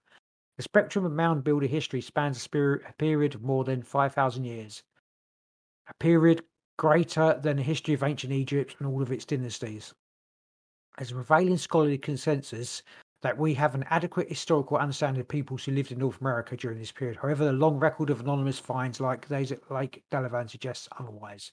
The 0.57 0.63
spectrum 0.63 1.05
of 1.05 1.13
mound 1.13 1.45
builder 1.45 1.67
history 1.67 2.01
spans 2.01 2.49
a, 2.55 2.59
a 2.75 2.93
period 2.99 3.35
of 3.35 3.43
more 3.43 3.65
than 3.65 3.83
5,000 3.83 4.45
years, 4.45 4.83
a 5.89 5.95
period 5.95 6.43
greater 6.79 7.39
than 7.43 7.57
the 7.57 7.63
history 7.63 7.95
of 7.95 8.03
ancient 8.03 8.33
Egypt 8.33 8.77
and 8.79 8.89
all 8.89 9.03
of 9.03 9.13
its 9.13 9.25
dynasties. 9.25 9.95
As 10.99 11.11
a 11.11 11.15
prevailing 11.15 11.59
scholarly 11.59 11.99
consensus, 11.99 12.83
that 13.23 13.39
we 13.39 13.55
have 13.55 13.75
an 13.75 13.85
adequate 13.91 14.29
historical 14.29 14.77
understanding 14.77 15.21
of 15.21 15.29
peoples 15.29 15.65
who 15.65 15.73
lived 15.73 15.91
in 15.91 15.99
North 15.99 16.21
America 16.21 16.57
during 16.57 16.79
this 16.79 16.93
period. 16.93 17.19
However, 17.21 17.45
the 17.45 17.53
long 17.53 17.79
record 17.79 18.11
of 18.11 18.21
anonymous 18.21 18.59
finds 18.59 19.01
like 19.01 19.27
those 19.27 19.53
at 19.53 19.71
Lake 19.71 20.05
Delavan 20.11 20.49
suggests 20.49 20.89
otherwise. 20.99 21.53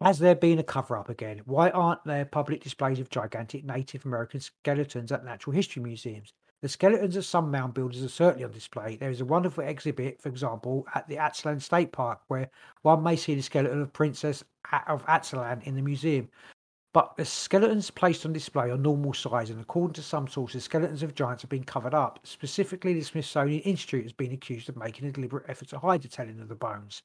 Has 0.00 0.18
there 0.18 0.34
been 0.34 0.58
a 0.58 0.64
cover 0.64 0.96
up 0.96 1.08
again? 1.08 1.40
Why 1.46 1.70
aren't 1.70 2.04
there 2.04 2.24
public 2.24 2.62
displays 2.62 3.00
of 3.00 3.08
gigantic 3.08 3.64
Native 3.64 4.04
American 4.04 4.40
skeletons 4.40 5.12
at 5.12 5.24
natural 5.24 5.54
history 5.54 5.82
museums? 5.82 6.32
The 6.64 6.70
skeletons 6.70 7.14
of 7.16 7.26
some 7.26 7.50
mound 7.50 7.74
builders 7.74 8.02
are 8.02 8.08
certainly 8.08 8.42
on 8.42 8.50
display. 8.50 8.96
There 8.96 9.10
is 9.10 9.20
a 9.20 9.26
wonderful 9.26 9.64
exhibit, 9.64 10.18
for 10.22 10.30
example, 10.30 10.86
at 10.94 11.06
the 11.06 11.16
Aztalan 11.16 11.60
State 11.60 11.92
Park, 11.92 12.20
where 12.28 12.48
one 12.80 13.02
may 13.02 13.16
see 13.16 13.34
the 13.34 13.42
skeleton 13.42 13.82
of 13.82 13.92
Princess 13.92 14.42
of 14.88 15.04
Aztalan 15.04 15.62
in 15.64 15.76
the 15.76 15.82
museum. 15.82 16.30
But 16.94 17.18
the 17.18 17.24
skeletons 17.26 17.90
placed 17.90 18.24
on 18.24 18.32
display 18.32 18.70
are 18.70 18.78
normal 18.78 19.12
size, 19.12 19.50
and 19.50 19.60
according 19.60 19.92
to 19.92 20.02
some 20.02 20.26
sources, 20.26 20.64
skeletons 20.64 21.02
of 21.02 21.14
giants 21.14 21.42
have 21.42 21.50
been 21.50 21.64
covered 21.64 21.92
up. 21.92 22.18
Specifically, 22.22 22.94
the 22.94 23.02
Smithsonian 23.02 23.60
Institute 23.60 24.04
has 24.04 24.14
been 24.14 24.32
accused 24.32 24.70
of 24.70 24.76
making 24.78 25.06
a 25.06 25.12
deliberate 25.12 25.44
effort 25.50 25.68
to 25.68 25.78
hide 25.78 26.00
the 26.00 26.08
telling 26.08 26.40
of 26.40 26.48
the 26.48 26.54
bones 26.54 27.02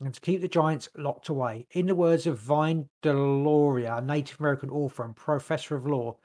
and 0.00 0.12
to 0.12 0.20
keep 0.20 0.42
the 0.42 0.48
giants 0.48 0.90
locked 0.98 1.30
away. 1.30 1.66
In 1.70 1.86
the 1.86 1.94
words 1.94 2.26
of 2.26 2.38
Vine 2.38 2.90
Deloria, 3.02 3.96
a 3.96 4.02
Native 4.02 4.38
American 4.38 4.68
author 4.68 5.02
and 5.02 5.16
professor 5.16 5.76
of 5.76 5.86
law, 5.86 6.18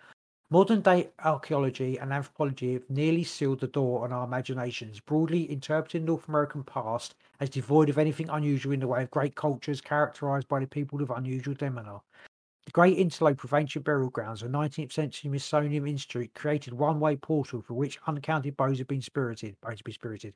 modern 0.51 0.81
day 0.81 1.09
archaeology 1.23 1.97
and 1.97 2.11
anthropology 2.11 2.73
have 2.73 2.89
nearly 2.89 3.23
sealed 3.23 3.61
the 3.61 3.67
door 3.67 4.03
on 4.03 4.11
our 4.11 4.25
imaginations, 4.25 4.99
broadly 4.99 5.49
interpreting 5.49 6.03
North 6.03 6.27
American 6.27 6.61
past 6.61 7.15
as 7.39 7.49
devoid 7.49 7.87
of 7.87 7.97
anything 7.97 8.27
unusual 8.27 8.73
in 8.73 8.81
the 8.81 8.87
way 8.87 9.01
of 9.01 9.09
great 9.11 9.33
cultures 9.33 9.79
characterized 9.79 10.49
by 10.49 10.59
the 10.59 10.67
people 10.67 11.01
of 11.01 11.09
unusual 11.09 11.53
demeanor. 11.53 11.99
The 12.65 12.71
Great 12.73 12.97
Interlope 12.97 13.45
of 13.45 13.53
Ancient 13.53 13.85
Burial 13.85 14.09
Grounds, 14.09 14.43
a 14.43 14.47
19th 14.47 14.91
century 14.91 15.29
Smithsonian 15.29 15.87
Institute, 15.87 16.33
created 16.33 16.73
one-way 16.73 17.15
portal 17.15 17.61
for 17.61 17.73
which 17.73 17.97
uncounted 18.05 18.57
bones 18.57 18.77
have 18.79 18.87
been 18.87 19.01
spirited, 19.01 19.55
bones 19.61 19.81
be 19.81 19.93
spirited. 19.93 20.33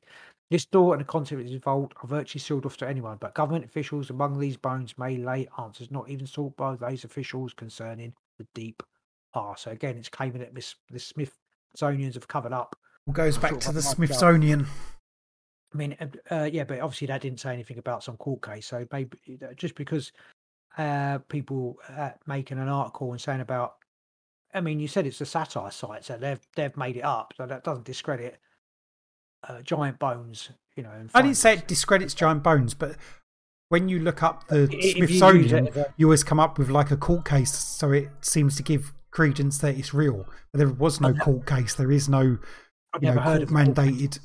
This 0.50 0.64
door 0.64 0.94
and 0.94 1.02
the 1.02 1.04
content 1.04 1.42
of 1.42 1.46
its 1.46 1.62
vault 1.62 1.92
are 2.02 2.08
virtually 2.08 2.40
sealed 2.40 2.64
off 2.64 2.78
to 2.78 2.88
anyone, 2.88 3.18
but 3.20 3.34
government 3.34 3.66
officials 3.66 4.08
among 4.08 4.38
these 4.38 4.56
bones 4.56 4.96
may 4.96 5.18
lay 5.18 5.46
answers 5.58 5.90
not 5.90 6.08
even 6.08 6.26
sought 6.26 6.56
by 6.56 6.74
those 6.74 7.04
officials 7.04 7.52
concerning 7.52 8.14
the 8.38 8.46
deep 8.54 8.82
So 9.56 9.70
again, 9.70 9.96
it's 9.96 10.08
claiming 10.08 10.40
that 10.40 10.54
Miss, 10.54 10.74
the 10.90 10.98
Smithsonians 10.98 12.14
have 12.14 12.28
covered 12.28 12.52
up. 12.52 12.76
It 13.06 13.14
goes 13.14 13.38
back 13.38 13.58
to 13.60 13.72
the 13.72 13.82
Smithsonian. 13.82 14.66
I 15.72 15.76
mean, 15.76 15.96
uh, 16.30 16.48
yeah, 16.50 16.64
but 16.64 16.80
obviously 16.80 17.08
that 17.08 17.20
didn't 17.20 17.40
say 17.40 17.52
anything 17.52 17.78
about 17.78 18.02
some 18.02 18.16
court 18.16 18.42
case. 18.42 18.66
So 18.66 18.86
maybe 18.92 19.18
just 19.56 19.74
because 19.74 20.12
uh, 20.78 21.18
people 21.28 21.78
uh, 21.88 22.10
making 22.26 22.58
an 22.58 22.68
article 22.68 23.12
and 23.12 23.20
saying 23.20 23.40
about. 23.40 23.74
I 24.54 24.60
mean, 24.60 24.80
you 24.80 24.88
said 24.88 25.06
it's 25.06 25.20
a 25.20 25.26
satire 25.26 25.70
site, 25.70 26.04
so 26.04 26.16
they've 26.16 26.40
they've 26.54 26.76
made 26.76 26.96
it 26.96 27.04
up, 27.04 27.34
so 27.36 27.46
that 27.46 27.62
doesn't 27.62 27.84
discredit 27.84 28.38
uh, 29.46 29.60
Giant 29.62 29.98
Bones. 29.98 30.50
You 30.76 30.82
know, 30.82 30.90
I 31.14 31.22
didn't 31.22 31.36
say 31.36 31.54
it 31.54 31.68
discredits 31.68 32.14
Giant 32.14 32.42
Bones, 32.42 32.72
but 32.72 32.96
when 33.68 33.88
you 33.88 33.98
look 33.98 34.22
up 34.22 34.48
the 34.48 34.68
if 34.72 34.96
Smithsonian, 34.96 35.66
you, 35.66 35.72
it, 35.74 35.92
you 35.96 36.06
always 36.06 36.24
come 36.24 36.40
up 36.40 36.58
with 36.58 36.70
like 36.70 36.90
a 36.90 36.96
court 36.96 37.24
case, 37.24 37.52
so 37.52 37.92
it 37.92 38.08
seems 38.20 38.56
to 38.56 38.62
give 38.62 38.92
credence 39.16 39.56
that 39.58 39.78
it's 39.78 39.94
real. 39.94 40.26
But 40.52 40.58
there 40.58 40.68
was 40.68 41.00
no 41.00 41.14
court 41.14 41.46
case. 41.46 41.74
There 41.74 41.90
is 41.90 42.06
no 42.06 42.38
you 43.00 43.12
know, 43.14 43.14
court 43.14 43.48
mandated 43.48 44.18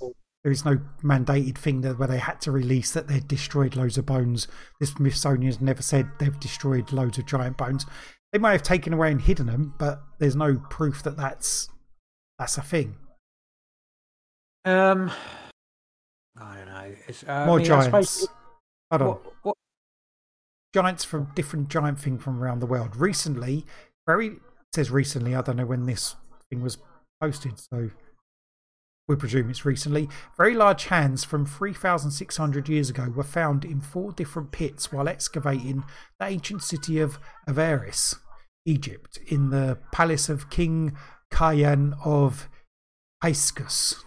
there 0.43 0.51
is 0.51 0.65
no 0.65 0.79
mandated 1.01 1.57
thing 1.57 1.81
that 1.81 1.97
where 1.97 2.07
they 2.07 2.17
had 2.17 2.41
to 2.41 2.51
release 2.51 2.91
that 2.91 3.07
they'd 3.07 3.27
destroyed 3.27 3.75
loads 3.75 3.97
of 3.97 4.05
bones. 4.05 4.47
The 4.79 4.87
Smithsonian's 4.87 5.61
never 5.61 5.81
said 5.81 6.09
they've 6.19 6.39
destroyed 6.39 6.91
loads 6.91 7.17
of 7.19 7.25
giant 7.25 7.57
bones. 7.57 7.85
They 8.33 8.39
may 8.39 8.51
have 8.51 8.63
taken 8.63 8.91
away 8.91 9.11
and 9.11 9.21
hidden 9.21 9.45
them, 9.45 9.75
but 9.77 10.01
there's 10.19 10.35
no 10.35 10.57
proof 10.69 11.03
that 11.03 11.15
that's 11.15 11.69
that's 12.37 12.57
a 12.57 12.61
thing. 12.61 12.95
Um, 14.65 15.09
I 16.37 16.57
don't 16.57 16.65
know. 16.65 16.95
Uh, 17.27 17.45
More 17.45 17.55
I 17.55 17.57
mean, 17.59 17.65
giants. 17.65 18.27
I 18.91 18.97
Hold 18.97 19.01
on. 19.01 19.07
What, 19.07 19.33
what? 19.43 19.55
Giants 20.73 21.05
from 21.05 21.31
different 21.35 21.69
giant 21.69 21.99
thing 21.99 22.17
from 22.17 22.41
around 22.41 22.59
the 22.59 22.65
world. 22.65 22.95
Recently, 22.95 23.65
very 24.07 24.39
says 24.73 24.91
recently. 24.91 25.35
I 25.35 25.41
don't 25.41 25.57
know 25.57 25.65
when 25.65 25.85
this 25.85 26.15
thing 26.49 26.61
was 26.61 26.77
posted, 27.19 27.59
so 27.59 27.91
we 29.11 29.17
presume 29.17 29.49
it's 29.49 29.65
recently, 29.65 30.07
very 30.37 30.55
large 30.55 30.85
hands 30.85 31.23
from 31.23 31.45
3,600 31.45 32.69
years 32.69 32.89
ago 32.89 33.11
were 33.13 33.23
found 33.23 33.65
in 33.65 33.81
four 33.81 34.13
different 34.13 34.51
pits 34.51 34.91
while 34.91 35.09
excavating 35.09 35.83
the 36.19 36.27
ancient 36.27 36.63
city 36.63 36.99
of 36.99 37.19
Avaris, 37.47 38.15
Egypt, 38.65 39.19
in 39.27 39.49
the 39.49 39.77
palace 39.91 40.29
of 40.29 40.49
King 40.49 40.95
Kayan 41.29 41.93
of 42.05 42.47
Paiscus. 43.21 44.03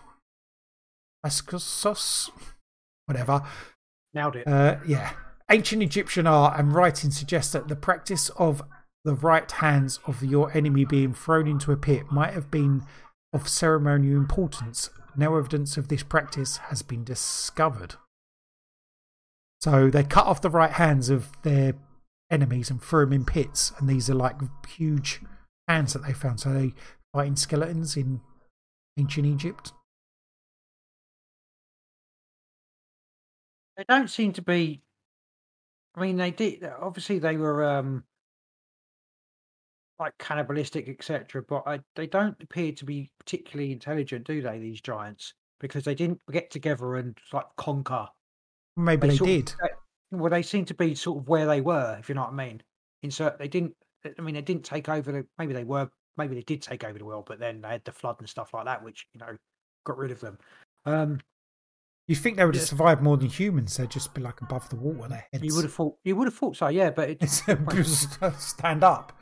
Paiscus, 1.23 2.31
whatever. 3.07 3.43
Nailed 4.15 4.36
it. 4.36 4.49
Uh, 4.49 4.77
yeah. 4.86 5.11
Ancient 5.51 5.82
Egyptian 5.82 6.27
art 6.27 6.59
and 6.59 6.73
writing 6.73 7.11
suggest 7.11 7.53
that 7.53 7.69
the 7.69 7.77
practice 7.77 8.31
of 8.31 8.62
the 9.05 9.14
right 9.14 9.51
hands 9.51 10.01
of 10.06 10.22
your 10.22 10.56
enemy 10.56 10.85
being 10.85 11.12
thrown 11.12 11.47
into 11.47 11.72
a 11.72 11.76
pit 11.76 12.10
might 12.10 12.32
have 12.32 12.51
been 12.51 12.82
of 13.32 13.48
ceremonial 13.48 14.16
importance. 14.16 14.90
No 15.16 15.36
evidence 15.36 15.76
of 15.76 15.89
this 15.89 16.02
practice 16.02 16.56
has 16.56 16.82
been 16.82 17.05
discovered. 17.05 17.97
So 19.60 19.90
they 19.90 20.05
cut 20.05 20.26
off 20.26 20.40
the 20.40 20.51
right 20.51 20.72
hands 20.72 21.10
of 21.10 21.31
their 21.43 21.74
enemies 22.31 22.70
and 22.70 22.82
threw 22.82 23.05
them 23.05 23.12
in 23.12 23.24
pits, 23.24 23.72
and 23.78 23.89
these 23.89 24.09
are 24.09 24.14
like 24.14 24.36
huge 24.66 25.20
hands 25.68 25.93
that 25.93 26.05
they 26.05 26.12
found. 26.12 26.40
So 26.40 26.52
they 26.52 26.74
fighting 27.12 27.36
skeletons 27.36 27.97
in 27.97 28.20
ancient 28.98 29.26
Egypt. 29.26 29.72
They 33.76 33.85
don't 33.89 34.10
seem 34.10 34.32
to 34.35 34.43
be. 34.43 34.82
I 35.94 36.01
mean, 36.01 36.16
they 36.16 36.31
did. 36.31 36.64
Obviously, 36.64 37.18
they 37.18 37.36
were 37.36 37.64
um 37.64 38.05
like 39.99 40.12
cannibalistic, 40.19 40.89
etc. 40.89 41.43
But 41.49 41.62
I, 41.66 41.81
they 41.97 42.07
don't 42.07 42.37
appear 42.43 42.73
to 42.73 42.85
be 42.85 43.11
particularly 43.19 43.73
intelligent, 43.73 44.27
do 44.27 44.43
they? 44.43 44.59
These 44.59 44.81
giants, 44.81 45.35
because 45.61 45.85
they 45.85 45.95
didn't 45.95 46.21
get 46.33 46.51
together 46.51 46.97
and 46.97 47.16
like 47.33 47.47
conquer. 47.57 48.09
Maybe 48.77 49.09
they, 49.09 49.15
of- 49.15 49.21
did. 49.21 49.49
they- 49.62 50.16
well, 50.19 50.31
they 50.31 50.43
seem 50.43 50.65
to 50.66 50.75
be 50.75 50.95
sort 50.95 51.19
of 51.19 51.29
where 51.29 51.47
they 51.47 51.61
were, 51.61 51.97
if 51.99 52.09
you 52.09 52.15
know 52.15 52.23
what 52.23 52.33
I 52.33 52.37
mean. 52.47 52.62
Insert. 53.03 53.39
They 53.39 53.49
didn't. 53.49 53.75
I 54.19 54.23
mean, 54.23 54.35
they 54.35 54.43
didn't 54.43 54.65
take 54.65 54.89
over 54.89 55.11
the. 55.12 55.27
Maybe 55.39 55.53
they 55.55 55.65
were. 55.65 55.89
Maybe 56.16 56.35
they 56.37 56.43
did 56.43 56.62
take 56.62 56.85
over 56.85 56.99
the 56.99 57.05
world, 57.05 57.25
but 57.27 57.41
then 57.41 57.61
they 57.62 57.69
had 57.69 57.85
the 57.85 57.91
flood 57.93 58.16
and 58.21 58.29
stuff 58.29 58.55
like 58.55 58.65
that, 58.66 58.85
which 58.85 59.07
you 59.15 59.21
know 59.21 59.37
got 59.85 59.99
rid 59.99 60.11
of 60.12 60.21
them. 60.21 60.39
Um, 60.87 61.21
You 62.07 62.15
think 62.15 62.37
they 62.37 62.45
would 62.45 62.55
have 62.55 62.62
Yeah. 62.62 62.69
survived 62.69 63.03
more 63.03 63.16
than 63.16 63.29
humans? 63.29 63.77
They'd 63.77 63.91
just 63.91 64.15
be 64.15 64.21
like 64.21 64.41
above 64.43 64.69
the 64.69 64.77
water. 64.77 65.09
Their 65.09 65.27
heads. 65.33 65.43
you 65.45 65.55
would 65.55 65.65
have 65.65 65.73
thought. 65.75 65.97
You 66.05 66.15
would 66.16 66.27
have 66.29 66.35
thought 66.35 66.57
so, 66.57 66.69
yeah. 66.69 66.91
But 66.91 67.11
it, 67.11 67.19
It's 67.23 68.09
stand 68.39 68.85
up. 68.85 69.19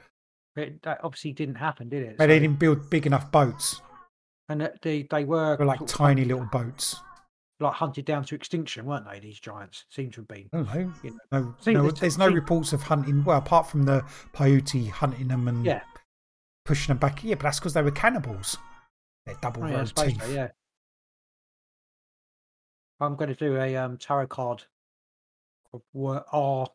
It 0.56 0.82
that 0.82 1.00
obviously 1.02 1.32
didn't 1.32 1.56
happen, 1.56 1.88
did 1.88 2.02
it? 2.02 2.16
But 2.18 2.26
they 2.26 2.38
didn't 2.38 2.58
build 2.58 2.90
big 2.90 3.06
enough 3.06 3.30
boats. 3.30 3.80
and 4.48 4.70
they 4.82 5.06
they 5.10 5.24
were 5.24 5.56
They 5.56 5.64
were 5.64 5.68
like 5.68 5.80
of 5.80 5.88
tiny 5.88 6.24
little 6.24 6.46
boats. 6.52 6.96
like 7.60 7.74
hunted 7.74 8.04
down 8.04 8.24
to 8.24 8.34
extinction, 8.34 8.84
weren't 8.86 9.08
they? 9.10 9.20
These 9.20 9.40
giants 9.40 9.84
seem 9.88 10.10
to 10.12 10.20
have 10.22 10.28
been. 10.28 10.48
I 10.52 10.58
know. 10.62 10.92
You 11.02 11.10
know. 11.30 11.54
No, 11.66 11.72
no, 11.72 11.90
there's- 11.90 12.18
no 12.18 12.28
reports 12.28 12.72
of 12.72 12.82
hunting. 12.82 13.24
Well, 13.24 13.38
apart 13.38 13.66
from 13.68 13.84
the 13.84 14.02
Paiute 14.32 14.88
hunting 14.90 15.28
them 15.28 15.48
and 15.48 15.64
Yeah, 15.64 15.82
pushing 16.64 16.88
them 16.88 16.98
back. 16.98 17.22
Yeah, 17.22 17.36
but 17.36 17.44
that's 17.44 17.60
because 17.60 17.74
they 17.74 17.82
were 17.82 17.90
cannibals. 17.92 18.58
They're 19.26 19.36
double 19.40 19.62
oh, 19.64 19.68
yeah, 19.68 19.84
teeth. 19.84 20.20
So, 20.20 20.30
yeah. 20.30 20.48
I'm 23.00 23.16
going 23.16 23.30
to 23.30 23.36
do 23.36 23.56
a 23.56 23.76
um, 23.76 23.96
tarot 23.98 24.26
card. 24.28 24.64
Were 25.92 26.24
are 26.32 26.68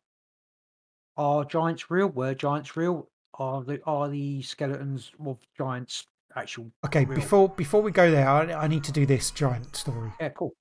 are 1.16 1.46
giants 1.46 1.92
real? 1.92 2.08
Were 2.08 2.34
giants 2.34 2.76
real? 2.76 3.10
Are 3.40 3.64
the 3.64 3.80
are 3.86 4.10
the 4.10 4.42
skeletons 4.42 5.12
of 5.26 5.38
giants 5.58 6.08
actual? 6.36 6.72
Okay, 6.86 7.06
real? 7.06 7.16
before 7.16 7.50
before 7.50 7.82
we 7.82 7.92
go 7.92 8.10
there, 8.10 8.28
I, 8.28 8.52
I 8.54 8.68
need 8.68 8.84
to 8.86 8.92
do 8.92 9.06
this 9.06 9.32
giant 9.32 9.76
story. 9.76 10.12
Yeah, 10.20 10.30
cool. 10.30 10.54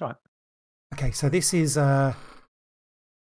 Right. 0.00 0.16
Okay, 0.94 1.10
so 1.10 1.28
this 1.28 1.54
is 1.54 1.76
uh, 1.76 2.14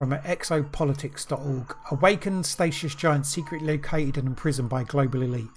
from 0.00 0.12
exopolitics.org. 0.12 1.76
Awakened 1.90 2.46
Stasis 2.46 2.94
giant 2.94 3.26
secretly 3.26 3.66
located 3.66 4.18
and 4.18 4.28
imprisoned 4.28 4.68
by 4.68 4.84
global 4.84 5.22
elite. 5.22 5.48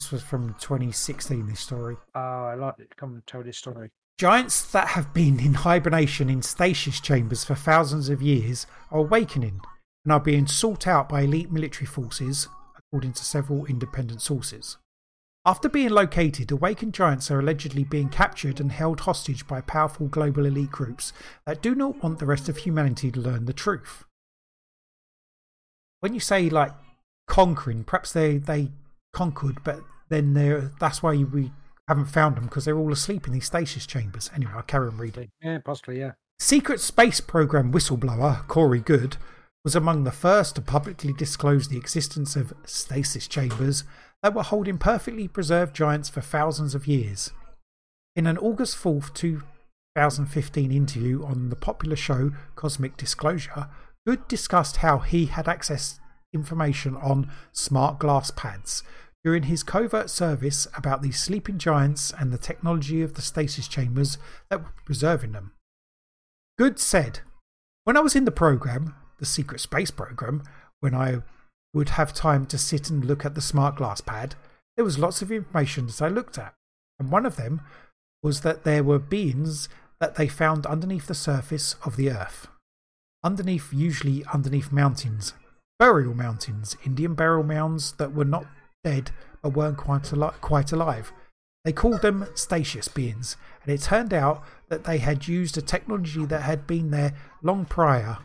This 0.00 0.12
was 0.12 0.22
from 0.22 0.54
2016, 0.60 1.46
this 1.46 1.60
story. 1.60 1.96
Uh, 2.14 2.18
I 2.18 2.54
like 2.54 2.78
it. 2.78 2.96
Come 2.96 3.14
and 3.14 3.26
tell 3.26 3.42
this 3.42 3.58
story. 3.58 3.90
Giants 4.18 4.70
that 4.72 4.88
have 4.88 5.12
been 5.12 5.38
in 5.38 5.54
hibernation 5.54 6.30
in 6.30 6.42
stasis 6.42 7.00
chambers 7.00 7.44
for 7.44 7.54
thousands 7.54 8.08
of 8.08 8.22
years 8.22 8.66
are 8.90 9.00
awakening 9.00 9.60
and 10.04 10.12
are 10.12 10.20
being 10.20 10.46
sought 10.46 10.86
out 10.86 11.08
by 11.08 11.22
elite 11.22 11.50
military 11.50 11.86
forces, 11.86 12.48
according 12.96 13.12
to 13.12 13.24
several 13.26 13.66
independent 13.66 14.22
sources. 14.22 14.78
After 15.44 15.68
being 15.68 15.90
located, 15.90 16.50
awakened 16.50 16.94
giants 16.94 17.30
are 17.30 17.38
allegedly 17.38 17.84
being 17.84 18.08
captured 18.08 18.58
and 18.58 18.72
held 18.72 19.00
hostage 19.00 19.46
by 19.46 19.60
powerful 19.60 20.08
global 20.08 20.46
elite 20.46 20.70
groups 20.70 21.12
that 21.44 21.60
do 21.60 21.74
not 21.74 22.02
want 22.02 22.20
the 22.20 22.24
rest 22.24 22.48
of 22.48 22.56
humanity 22.56 23.10
to 23.10 23.20
learn 23.20 23.44
the 23.44 23.52
truth. 23.52 24.06
When 26.00 26.14
you 26.14 26.20
say 26.20 26.48
like 26.48 26.72
conquering, 27.28 27.84
perhaps 27.84 28.14
they, 28.14 28.38
they 28.38 28.70
conquered, 29.12 29.62
but 29.62 29.80
then 30.08 30.32
they're, 30.32 30.72
that's 30.80 31.02
why 31.02 31.16
we 31.16 31.52
haven't 31.88 32.06
found 32.06 32.36
them 32.36 32.44
because 32.44 32.64
they're 32.64 32.78
all 32.78 32.92
asleep 32.92 33.26
in 33.26 33.34
these 33.34 33.44
stasis 33.44 33.84
chambers. 33.84 34.30
Anyway, 34.34 34.52
I'll 34.56 34.62
carry 34.62 34.88
on 34.88 34.96
reading. 34.96 35.28
Yeah, 35.42 35.58
possibly. 35.62 35.98
Yeah. 35.98 36.12
Secret 36.38 36.80
Space 36.80 37.20
Program 37.20 37.72
whistleblower 37.72 38.48
Corey 38.48 38.80
Goode 38.80 39.18
was 39.66 39.74
among 39.74 40.04
the 40.04 40.12
first 40.12 40.54
to 40.54 40.62
publicly 40.62 41.12
disclose 41.12 41.66
the 41.66 41.76
existence 41.76 42.36
of 42.36 42.54
stasis 42.64 43.26
chambers 43.26 43.82
that 44.22 44.32
were 44.32 44.44
holding 44.44 44.78
perfectly 44.78 45.26
preserved 45.26 45.74
giants 45.74 46.08
for 46.08 46.20
thousands 46.20 46.72
of 46.72 46.86
years. 46.86 47.32
In 48.14 48.28
an 48.28 48.38
August 48.38 48.76
4th, 48.76 49.12
2015 49.12 50.70
interview 50.70 51.24
on 51.24 51.48
the 51.48 51.56
popular 51.56 51.96
show 51.96 52.30
Cosmic 52.54 52.96
Disclosure, 52.96 53.68
Goode 54.06 54.28
discussed 54.28 54.76
how 54.76 54.98
he 54.98 55.26
had 55.26 55.46
accessed 55.46 55.98
information 56.32 56.94
on 56.94 57.28
smart 57.50 57.98
glass 57.98 58.30
pads 58.30 58.84
during 59.24 59.42
his 59.42 59.64
covert 59.64 60.10
service 60.10 60.68
about 60.76 61.02
these 61.02 61.18
sleeping 61.18 61.58
giants 61.58 62.12
and 62.16 62.32
the 62.32 62.38
technology 62.38 63.02
of 63.02 63.14
the 63.14 63.20
stasis 63.20 63.66
chambers 63.66 64.16
that 64.48 64.62
were 64.62 64.72
preserving 64.84 65.32
them. 65.32 65.54
Goode 66.56 66.78
said, 66.78 67.18
When 67.82 67.96
I 67.96 68.00
was 68.00 68.14
in 68.14 68.26
the 68.26 68.30
program, 68.30 68.94
the 69.18 69.26
secret 69.26 69.60
space 69.60 69.90
program, 69.90 70.42
when 70.80 70.94
I 70.94 71.22
would 71.72 71.90
have 71.90 72.14
time 72.14 72.46
to 72.46 72.58
sit 72.58 72.90
and 72.90 73.04
look 73.04 73.24
at 73.24 73.34
the 73.34 73.40
smart 73.40 73.76
glass 73.76 74.00
pad, 74.00 74.34
there 74.76 74.84
was 74.84 74.98
lots 74.98 75.22
of 75.22 75.32
information 75.32 75.86
that 75.86 76.02
I 76.02 76.08
looked 76.08 76.38
at. 76.38 76.54
And 76.98 77.10
one 77.10 77.26
of 77.26 77.36
them 77.36 77.60
was 78.22 78.40
that 78.42 78.64
there 78.64 78.84
were 78.84 78.98
beings 78.98 79.68
that 80.00 80.16
they 80.16 80.28
found 80.28 80.66
underneath 80.66 81.06
the 81.06 81.14
surface 81.14 81.74
of 81.84 81.96
the 81.96 82.10
earth. 82.10 82.48
Underneath, 83.22 83.72
usually 83.72 84.24
underneath 84.32 84.72
mountains, 84.72 85.32
burial 85.78 86.14
mountains, 86.14 86.76
Indian 86.84 87.14
burial 87.14 87.42
mounds 87.42 87.92
that 87.92 88.14
were 88.14 88.24
not 88.24 88.46
dead 88.84 89.10
but 89.42 89.50
weren't 89.50 89.76
quite, 89.76 90.12
al- 90.12 90.34
quite 90.40 90.72
alive. 90.72 91.12
They 91.64 91.72
called 91.72 92.02
them 92.02 92.28
stasis 92.34 92.88
beings, 92.88 93.36
and 93.64 93.74
it 93.74 93.82
turned 93.82 94.14
out 94.14 94.44
that 94.68 94.84
they 94.84 94.98
had 94.98 95.26
used 95.26 95.58
a 95.58 95.62
technology 95.62 96.24
that 96.26 96.42
had 96.42 96.66
been 96.66 96.90
there 96.90 97.14
long 97.42 97.64
prior. 97.64 98.18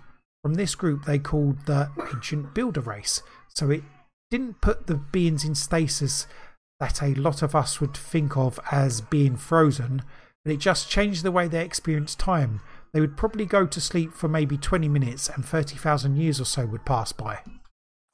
From 0.44 0.56
this 0.56 0.76
group, 0.76 1.06
they 1.06 1.20
called 1.20 1.66
the 1.66 1.90
ancient 2.14 2.54
builder 2.54 2.82
race. 2.82 3.22
So 3.50 3.70
it 3.70 3.84
didn't 4.32 4.62
put 4.62 4.88
the 4.88 4.96
beings 4.96 5.46
in 5.46 5.56
stasis 5.56 6.26
that 6.80 7.02
a 7.04 7.14
lot 7.14 7.42
of 7.44 7.54
us 7.56 7.80
would 7.80 7.96
think 7.96 8.36
of 8.36 8.60
as 8.72 9.02
being 9.02 9.36
frozen, 9.36 10.02
but 10.44 10.54
it 10.54 10.58
just 10.58 10.90
changed 10.90 11.24
the 11.24 11.32
way 11.32 11.48
they 11.48 11.64
experienced 11.64 12.18
time. 12.20 12.62
They 12.92 13.00
would 13.00 13.16
probably 13.18 13.46
go 13.46 13.68
to 13.68 13.80
sleep 13.80 14.14
for 14.14 14.28
maybe 14.28 14.58
20 14.58 14.90
minutes, 14.90 15.30
and 15.30 15.46
30,000 15.46 16.16
years 16.18 16.42
or 16.42 16.46
so 16.46 16.66
would 16.66 16.86
pass 16.86 17.12
by. 17.12 17.40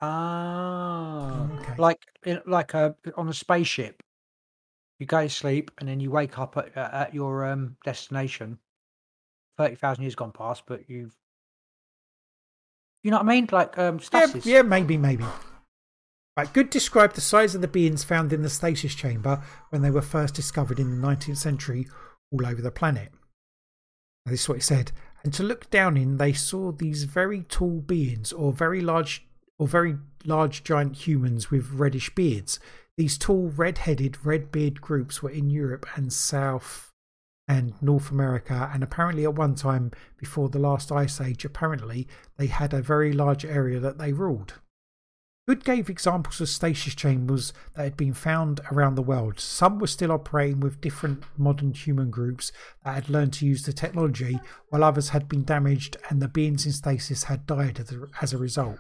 Ah, 0.02 1.48
Okay. 1.60 1.76
like 1.78 2.00
like 2.46 2.74
a 2.74 2.96
on 3.16 3.30
a 3.30 3.34
spaceship. 3.34 4.02
You 5.00 5.06
go 5.06 5.24
to 5.24 5.30
sleep 5.30 5.72
and 5.78 5.88
then 5.88 6.00
you 6.00 6.12
wake 6.12 6.38
up 6.38 6.58
at, 6.58 6.76
at 6.78 6.94
at 6.94 7.14
your 7.14 7.46
um, 7.46 7.78
destination. 7.84 8.60
Thirty 9.58 9.76
thousand 9.76 10.04
years 10.04 10.16
gone 10.16 10.32
past, 10.32 10.64
but 10.68 10.88
you've, 10.90 11.16
you 13.04 13.12
know 13.12 13.18
what 13.18 13.26
I 13.26 13.30
mean? 13.30 13.50
Like 13.52 13.78
um, 13.78 14.00
Yeah, 14.14 14.28
yeah, 14.44 14.62
maybe, 14.62 14.98
maybe. 14.98 15.26
Right, 16.38 16.54
Goode 16.54 16.70
described 16.70 17.16
the 17.16 17.22
size 17.22 17.56
of 17.56 17.62
the 17.62 17.68
beings 17.68 18.04
found 18.04 18.32
in 18.32 18.44
the 18.44 18.50
stasis 18.50 18.94
chamber 18.94 19.42
when 19.70 19.82
they 19.82 19.90
were 19.90 20.04
first 20.04 20.36
discovered 20.36 20.80
in 20.80 21.02
the 21.02 21.08
19th 21.08 21.38
century 21.38 21.88
all 22.32 22.46
over 22.46 22.62
the 22.62 22.70
planet. 22.70 23.12
Now, 24.26 24.32
this 24.32 24.42
is 24.42 24.50
what 24.50 24.60
he 24.60 24.62
said. 24.62 24.92
And 25.24 25.34
to 25.34 25.44
look 25.44 25.70
down 25.72 25.98
in, 25.98 26.18
they 26.18 26.34
saw 26.34 26.72
these 26.72 27.06
very 27.06 27.42
tall 27.42 27.82
beings, 27.82 28.32
or 28.32 28.54
very 28.54 28.82
large, 28.82 29.26
or 29.58 29.68
very 29.68 29.98
large 30.26 30.64
giant 30.64 31.08
humans 31.08 31.50
with 31.50 31.72
reddish 31.72 32.14
beards. 32.14 32.60
These 32.98 33.18
tall, 33.18 33.50
red-headed, 33.50 34.26
red-beard 34.26 34.80
groups 34.80 35.24
were 35.24 35.32
in 35.32 35.50
Europe 35.50 35.88
and 35.96 36.14
South 36.14 36.87
and 37.48 37.74
North 37.82 38.12
America, 38.12 38.70
and 38.74 38.84
apparently 38.84 39.24
at 39.24 39.36
one 39.36 39.56
time 39.56 39.92
before 40.18 40.50
the 40.50 40.60
last 40.60 40.92
ice 40.92 41.22
age, 41.22 41.46
apparently 41.46 42.08
they 42.38 42.48
had 42.48 42.74
a 42.74 42.82
very 42.82 43.14
large 43.14 43.46
area 43.46 43.80
that 43.80 43.98
they 43.98 44.12
ruled. 44.12 44.56
Goode 45.48 45.64
gave 45.64 45.90
examples 45.90 46.42
of 46.42 46.50
stasis 46.50 46.94
chambers 46.94 47.54
that 47.74 47.84
had 47.84 47.96
been 47.96 48.14
found 48.14 48.60
around 48.70 48.96
the 48.96 49.02
world. 49.02 49.40
Some 49.40 49.80
were 49.80 49.88
still 49.88 50.12
operating 50.12 50.60
with 50.60 50.82
different 50.82 51.24
modern 51.38 51.74
human 51.74 52.10
groups 52.10 52.52
that 52.84 52.96
had 52.96 53.10
learned 53.10 53.32
to 53.34 53.46
use 53.46 53.64
the 53.64 53.72
technology, 53.72 54.42
while 54.68 54.84
others 54.84 55.10
had 55.10 55.30
been 55.30 55.46
damaged 55.46 55.96
and 56.10 56.22
the 56.22 56.28
beings 56.28 56.66
in 56.66 56.74
stasis 56.74 57.24
had 57.24 57.46
died 57.46 57.80
as 58.22 58.34
a, 58.34 58.38
result. 58.38 58.78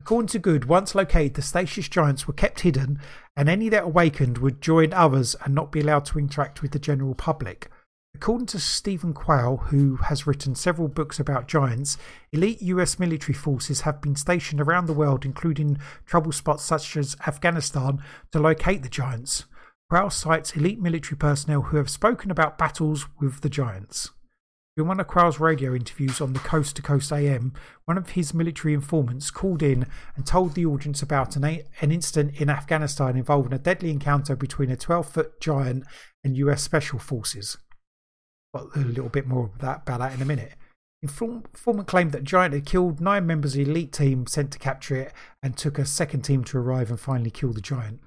According 0.00 0.28
to 0.28 0.38
Goode, 0.38 0.64
once 0.64 0.94
located, 0.94 1.34
the 1.34 1.42
Stasis 1.42 1.88
giants 1.88 2.26
were 2.26 2.34
kept 2.34 2.60
hidden, 2.60 2.98
and 3.36 3.48
any 3.48 3.68
that 3.68 3.84
awakened 3.84 4.38
would 4.38 4.60
join 4.60 4.92
others 4.92 5.36
and 5.44 5.54
not 5.54 5.70
be 5.70 5.80
allowed 5.80 6.06
to 6.06 6.18
interact 6.18 6.62
with 6.62 6.72
the 6.72 6.78
general 6.78 7.14
public. 7.14 7.70
According 8.14 8.46
to 8.48 8.58
Stephen 8.58 9.12
Quayle, 9.12 9.58
who 9.68 9.96
has 9.96 10.26
written 10.26 10.54
several 10.54 10.88
books 10.88 11.20
about 11.20 11.46
giants, 11.46 11.96
elite 12.32 12.60
US 12.62 12.98
military 12.98 13.34
forces 13.34 13.82
have 13.82 14.00
been 14.00 14.16
stationed 14.16 14.60
around 14.60 14.86
the 14.86 14.92
world, 14.92 15.24
including 15.24 15.78
trouble 16.06 16.32
spots 16.32 16.64
such 16.64 16.96
as 16.96 17.16
Afghanistan, 17.26 18.02
to 18.32 18.40
locate 18.40 18.82
the 18.82 18.88
giants. 18.88 19.44
Quayle 19.90 20.10
cites 20.10 20.56
elite 20.56 20.80
military 20.80 21.16
personnel 21.16 21.62
who 21.62 21.76
have 21.76 21.90
spoken 21.90 22.30
about 22.30 22.58
battles 22.58 23.06
with 23.20 23.42
the 23.42 23.48
giants. 23.48 24.10
In 24.80 24.86
one 24.86 24.98
of 24.98 25.08
Quayle's 25.08 25.38
radio 25.38 25.74
interviews 25.74 26.22
on 26.22 26.32
the 26.32 26.38
Coast 26.38 26.74
to 26.76 26.80
Coast 26.80 27.12
AM, 27.12 27.52
one 27.84 27.98
of 27.98 28.12
his 28.12 28.32
military 28.32 28.72
informants 28.72 29.30
called 29.30 29.62
in 29.62 29.84
and 30.16 30.24
told 30.24 30.54
the 30.54 30.64
audience 30.64 31.02
about 31.02 31.36
an, 31.36 31.44
an 31.44 31.92
incident 31.92 32.40
in 32.40 32.48
Afghanistan 32.48 33.14
involving 33.14 33.52
a 33.52 33.58
deadly 33.58 33.90
encounter 33.90 34.34
between 34.34 34.70
a 34.70 34.78
12 34.78 35.06
foot 35.06 35.38
giant 35.38 35.84
and 36.24 36.34
US 36.38 36.62
Special 36.62 36.98
Forces. 36.98 37.58
Got 38.54 38.74
a 38.74 38.78
little 38.78 39.10
bit 39.10 39.26
more 39.26 39.44
of 39.44 39.58
that, 39.58 39.82
about 39.82 39.98
that 39.98 40.14
in 40.14 40.22
a 40.22 40.24
minute. 40.24 40.54
Informant 41.02 41.86
claimed 41.86 42.12
that 42.12 42.24
Giant 42.24 42.54
had 42.54 42.64
killed 42.64 43.02
nine 43.02 43.26
members 43.26 43.52
of 43.52 43.62
the 43.62 43.70
elite 43.70 43.92
team 43.92 44.26
sent 44.26 44.50
to 44.52 44.58
capture 44.58 44.96
it 44.96 45.12
and 45.42 45.58
took 45.58 45.78
a 45.78 45.84
second 45.84 46.22
team 46.22 46.42
to 46.44 46.56
arrive 46.56 46.88
and 46.88 46.98
finally 46.98 47.30
kill 47.30 47.52
the 47.52 47.60
Giant. 47.60 48.00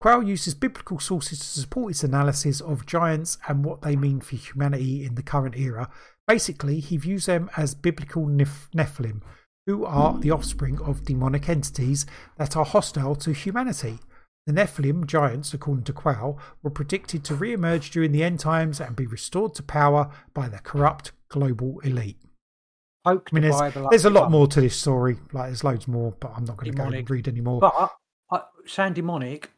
Quayle 0.00 0.22
uses 0.22 0.54
biblical 0.54 1.00
sources 1.00 1.40
to 1.40 1.60
support 1.60 1.90
his 1.90 2.04
analysis 2.04 2.60
of 2.60 2.86
giants 2.86 3.36
and 3.48 3.64
what 3.64 3.82
they 3.82 3.96
mean 3.96 4.20
for 4.20 4.36
humanity 4.36 5.04
in 5.04 5.16
the 5.16 5.22
current 5.22 5.56
era. 5.56 5.90
Basically, 6.26 6.78
he 6.78 6.96
views 6.96 7.26
them 7.26 7.50
as 7.56 7.74
biblical 7.74 8.26
Nephilim, 8.26 9.22
who 9.66 9.84
are 9.84 10.16
the 10.18 10.30
offspring 10.30 10.80
of 10.80 11.04
demonic 11.04 11.48
entities 11.48 12.06
that 12.36 12.56
are 12.56 12.64
hostile 12.64 13.16
to 13.16 13.32
humanity. 13.32 13.98
The 14.46 14.52
Nephilim 14.52 15.06
giants, 15.06 15.52
according 15.52 15.84
to 15.84 15.92
Quayle, 15.92 16.38
were 16.62 16.70
predicted 16.70 17.24
to 17.24 17.34
re 17.34 17.52
emerge 17.52 17.90
during 17.90 18.12
the 18.12 18.22
end 18.22 18.40
times 18.40 18.80
and 18.80 18.94
be 18.94 19.06
restored 19.06 19.54
to 19.56 19.62
power 19.62 20.10
by 20.32 20.48
the 20.48 20.58
corrupt 20.58 21.12
global 21.28 21.80
elite. 21.80 22.18
I 23.04 23.18
mean, 23.32 23.42
there's, 23.42 23.74
there's 23.90 24.04
a 24.04 24.10
lot 24.10 24.30
more 24.30 24.46
to 24.46 24.60
this 24.60 24.76
story. 24.76 25.18
Like, 25.32 25.46
there's 25.46 25.64
loads 25.64 25.88
more, 25.88 26.14
but 26.20 26.32
I'm 26.36 26.44
not 26.44 26.56
going 26.56 26.72
to 26.72 26.76
go 26.76 26.84
and 26.84 27.10
read 27.10 27.26
any 27.28 27.40
more. 27.40 27.60
But 27.60 27.90
uh, 28.30 28.42
sound 28.64 28.94
demonic. 28.94 29.50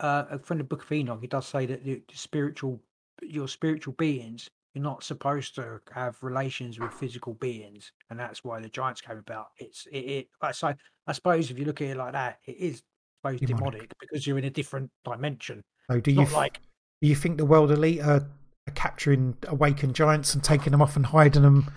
Uh, 0.00 0.38
from 0.38 0.58
the 0.58 0.64
Book 0.64 0.82
of 0.82 0.92
Enoch, 0.92 1.20
it 1.22 1.30
does 1.30 1.46
say 1.46 1.66
that 1.66 1.84
the 1.84 2.02
spiritual, 2.12 2.80
your 3.22 3.48
spiritual 3.48 3.94
beings, 3.94 4.48
you're 4.74 4.82
not 4.82 5.04
supposed 5.04 5.54
to 5.56 5.80
have 5.92 6.16
relations 6.22 6.78
with 6.78 6.92
physical 6.92 7.34
beings, 7.34 7.92
and 8.08 8.18
that's 8.18 8.42
why 8.44 8.60
the 8.60 8.68
giants 8.68 9.00
came 9.00 9.18
about. 9.18 9.48
It's 9.58 9.86
it. 9.92 9.98
it 9.98 10.28
so 10.52 10.74
I 11.06 11.12
suppose 11.12 11.50
if 11.50 11.58
you 11.58 11.64
look 11.64 11.80
at 11.80 11.88
it 11.88 11.96
like 11.96 12.12
that, 12.12 12.38
it 12.46 12.56
is 12.56 12.82
suppose 13.20 13.40
demonic. 13.40 13.72
demonic 13.72 13.92
because 14.00 14.26
you're 14.26 14.38
in 14.38 14.44
a 14.44 14.50
different 14.50 14.90
dimension. 15.04 15.62
So 15.90 16.00
do 16.00 16.10
you 16.10 16.24
th- 16.24 16.32
like? 16.32 16.60
Do 17.02 17.08
you 17.08 17.16
think 17.16 17.38
the 17.38 17.46
world 17.46 17.70
elite 17.70 18.00
are, 18.00 18.26
are, 18.68 18.72
capturing 18.74 19.36
awakened 19.48 19.94
giants 19.94 20.34
and 20.34 20.44
taking 20.44 20.70
them 20.72 20.82
off 20.82 20.96
and 20.96 21.06
hiding 21.06 21.42
them? 21.42 21.70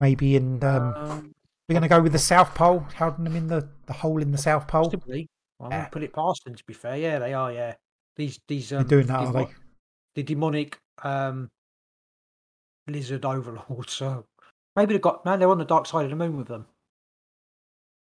Maybe 0.00 0.36
in 0.36 0.62
um, 0.64 0.94
um 0.94 1.32
we're 1.68 1.74
going 1.74 1.82
to 1.82 1.88
go 1.88 2.02
with 2.02 2.12
the 2.12 2.18
South 2.18 2.54
Pole, 2.54 2.86
hiding 2.96 3.24
them 3.24 3.36
in 3.36 3.46
the, 3.46 3.66
the 3.86 3.94
hole 3.94 4.20
in 4.20 4.32
the 4.32 4.38
South 4.38 4.68
Pole. 4.68 4.84
Possibly. 4.84 5.28
I'm 5.60 5.70
yeah. 5.70 5.76
going 5.76 5.84
to 5.84 5.90
put 5.90 6.02
it 6.02 6.12
past 6.12 6.44
them. 6.44 6.54
To 6.54 6.64
be 6.64 6.74
fair, 6.74 6.96
yeah, 6.96 7.18
they 7.18 7.34
are. 7.34 7.52
Yeah, 7.52 7.74
these 8.16 8.40
these 8.48 8.72
um, 8.72 8.86
They're 8.86 8.98
doing 8.98 9.06
that, 9.06 9.20
demo- 9.20 9.42
are 9.42 9.46
they? 9.46 9.52
The 10.14 10.22
demonic 10.22 10.78
um, 11.02 11.50
lizard 12.88 13.24
overlords. 13.24 13.92
So 13.92 14.24
maybe 14.76 14.94
they've 14.94 15.02
got 15.02 15.24
man. 15.24 15.38
They're 15.38 15.48
on 15.48 15.58
the 15.58 15.64
dark 15.64 15.86
side 15.86 16.04
of 16.04 16.10
the 16.10 16.16
moon 16.16 16.36
with 16.36 16.48
them. 16.48 16.66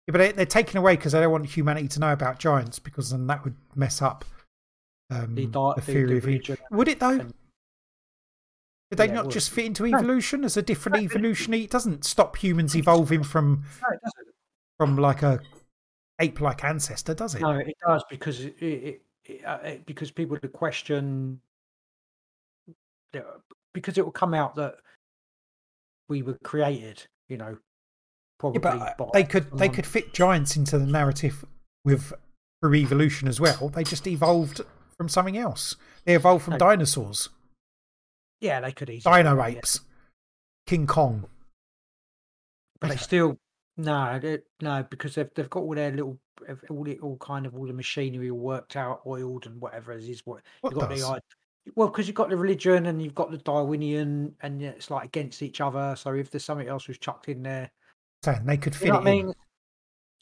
Yeah, 0.08 0.12
but 0.12 0.36
they, 0.36 0.44
are 0.44 0.46
taken 0.46 0.78
away 0.78 0.96
because 0.96 1.14
they 1.14 1.20
don't 1.20 1.32
want 1.32 1.46
humanity 1.48 1.88
to 1.90 2.00
know 2.00 2.14
about 2.14 2.40
giants 2.40 2.78
because 2.78 3.10
then 3.10 3.26
that 3.28 3.44
would 3.44 3.56
mess 3.74 4.04
up 4.04 4.24
um, 5.10 5.34
the, 5.34 5.48
dark, 5.48 5.78
the 5.78 5.82
theory 5.82 6.20
the, 6.20 6.54
of 6.54 6.60
Would 6.72 6.88
it 6.88 7.00
though? 7.00 7.20
And, 7.20 7.34
Did 8.92 8.98
they 8.98 9.08
yeah, 9.08 9.14
not 9.14 9.32
just 9.32 9.50
fit 9.50 9.66
into 9.66 9.86
evolution 9.86 10.44
as 10.44 10.58
a 10.58 10.62
different 10.62 10.98
no, 10.98 11.04
evolution? 11.04 11.54
It 11.56 11.72
doesn't 11.72 12.06
stop 12.06 12.38
humans 12.38 12.76
evolving 12.76 13.24
from 13.24 13.64
no, 13.82 13.98
from 14.78 14.98
like 14.98 15.24
a 15.24 15.40
ape-like 16.20 16.64
ancestor, 16.64 17.14
does 17.14 17.36
it? 17.36 17.42
No, 17.42 17.52
it 17.52 17.76
does 17.86 18.04
because 18.10 18.42
it, 18.42 18.56
it, 18.62 19.02
it, 19.26 19.46
uh, 19.46 19.76
because 19.86 20.12
people 20.12 20.38
would 20.42 20.54
question 20.54 21.40
because 23.74 23.98
it 23.98 24.04
will 24.06 24.12
come 24.12 24.34
out 24.34 24.56
that 24.56 24.76
we 26.10 26.22
were 26.22 26.38
created, 26.44 27.06
you 27.30 27.38
know, 27.38 27.58
Probably, 28.38 28.60
yeah, 28.64 28.94
but 28.98 29.14
they 29.14 29.24
could 29.24 29.50
they 29.58 29.70
could 29.70 29.86
fit 29.86 30.14
giants 30.14 30.58
into 30.58 30.78
the 30.78 30.86
narrative 30.86 31.46
with 31.86 32.12
through 32.62 32.76
evolution 32.76 33.30
as 33.30 33.40
well. 33.40 33.70
They 33.70 33.86
just 33.86 34.06
evolved 34.08 34.60
from 34.98 35.08
something 35.08 35.38
else. 35.38 35.78
They 36.04 36.16
evolved 36.16 36.44
from 36.44 36.54
no. 36.54 36.58
dinosaurs. 36.58 37.30
Yeah, 38.42 38.60
they 38.60 38.74
could 38.74 38.90
easily. 38.90 39.24
Dino 39.24 39.42
apes, 39.42 39.80
yeah. 39.82 39.90
King 40.68 40.86
Kong. 40.86 41.26
But 42.82 42.90
they 42.90 42.98
still 42.98 43.38
no, 43.78 44.38
no, 44.62 44.86
because 44.90 45.16
they've 45.16 45.30
they've 45.36 45.50
got 45.50 45.62
all 45.62 45.76
their 45.76 45.92
little 45.92 46.20
all 46.70 46.88
it 46.88 47.00
all 47.02 47.18
kind 47.18 47.46
of 47.46 47.56
all 47.56 47.68
the 47.68 47.74
machinery 47.74 48.30
all 48.30 48.38
worked 48.38 48.76
out, 48.76 49.02
oiled 49.06 49.46
and 49.46 49.60
whatever 49.60 49.92
it 49.92 50.04
is. 50.04 50.22
What, 50.26 50.42
what 50.62 50.72
you've 50.72 50.80
got 50.80 50.90
does? 50.90 51.02
the 51.02 51.22
well, 51.76 51.88
because 51.88 52.08
you've 52.08 52.16
got 52.16 52.30
the 52.30 52.38
religion 52.38 52.86
and 52.86 53.02
you've 53.02 53.16
got 53.16 53.32
the 53.32 53.38
Darwinian, 53.38 54.36
and 54.42 54.62
it's 54.62 54.92
like 54.92 55.06
against 55.06 55.42
each 55.42 55.62
other. 55.62 55.96
So 55.98 56.14
if 56.14 56.30
there's 56.30 56.46
something 56.46 56.68
else 56.68 56.88
was 56.88 56.98
chucked 56.98 57.28
in 57.28 57.44
there, 57.44 57.72
saying 58.24 58.46
they 58.46 58.58
could 58.58 58.76
fit 58.76 58.88
you 58.88 58.94
know 58.94 59.00
it 59.00 59.02
I 59.02 59.06
mean? 59.06 59.34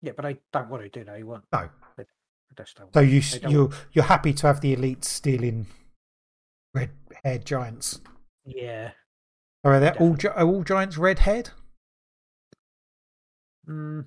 Yeah, 0.01 0.11
but 0.15 0.23
they 0.23 0.37
don't 0.51 0.69
want 0.69 0.83
to, 0.83 0.89
do 0.89 1.03
they? 1.03 1.23
Want 1.23 1.43
no. 1.51 1.69
They, 1.97 2.05
they 2.55 2.63
so 2.93 2.99
you 2.99 3.21
you're 3.49 3.69
you're 3.93 4.05
happy 4.05 4.33
to 4.33 4.47
have 4.47 4.61
the 4.61 4.75
elites 4.75 5.05
stealing 5.05 5.67
red-haired 6.73 7.45
giants? 7.45 7.99
Yeah. 8.45 8.91
Or 9.63 9.73
are 9.73 9.79
they 9.79 9.91
all 9.91 10.17
are 10.35 10.45
all 10.45 10.63
giants 10.63 10.97
red-haired? 10.97 11.51
Mm. 13.69 14.05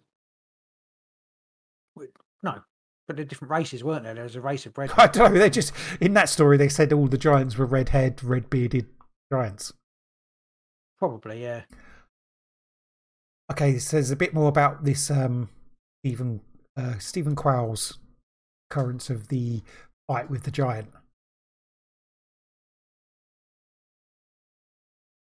No, 2.43 2.63
but 3.07 3.17
they're 3.17 3.25
different 3.25 3.51
races, 3.51 3.83
weren't 3.83 4.05
there? 4.05 4.15
There 4.15 4.25
was 4.25 4.37
a 4.37 4.41
race 4.41 4.67
of 4.67 4.77
red. 4.79 4.93
I 4.97 5.07
don't 5.07 5.35
know. 5.35 5.41
They 5.41 5.51
just 5.51 5.73
in 6.01 6.15
that 6.15 6.29
story 6.29 6.57
they 6.57 6.69
said 6.69 6.93
all 6.93 7.09
the 7.09 7.19
giants 7.19 7.57
were 7.57 7.67
red-haired, 7.67 8.23
red-bearded 8.23 8.87
giants. 9.33 9.73
Probably, 10.99 11.43
yeah. 11.43 11.63
Okay, 13.51 13.79
so 13.79 13.97
there's 13.97 14.11
a 14.11 14.17
bit 14.17 14.35
more 14.35 14.49
about 14.49 14.85
this 14.85 15.11
um, 15.11 15.49
Stephen 16.03 16.41
uh, 16.77 16.99
Stephen 16.99 17.37
Quayle's 17.37 17.99
occurrence 18.71 19.09
of 19.11 19.29
the 19.29 19.63
fight 20.09 20.31
with 20.31 20.43
the 20.43 20.51
giant. 20.51 20.89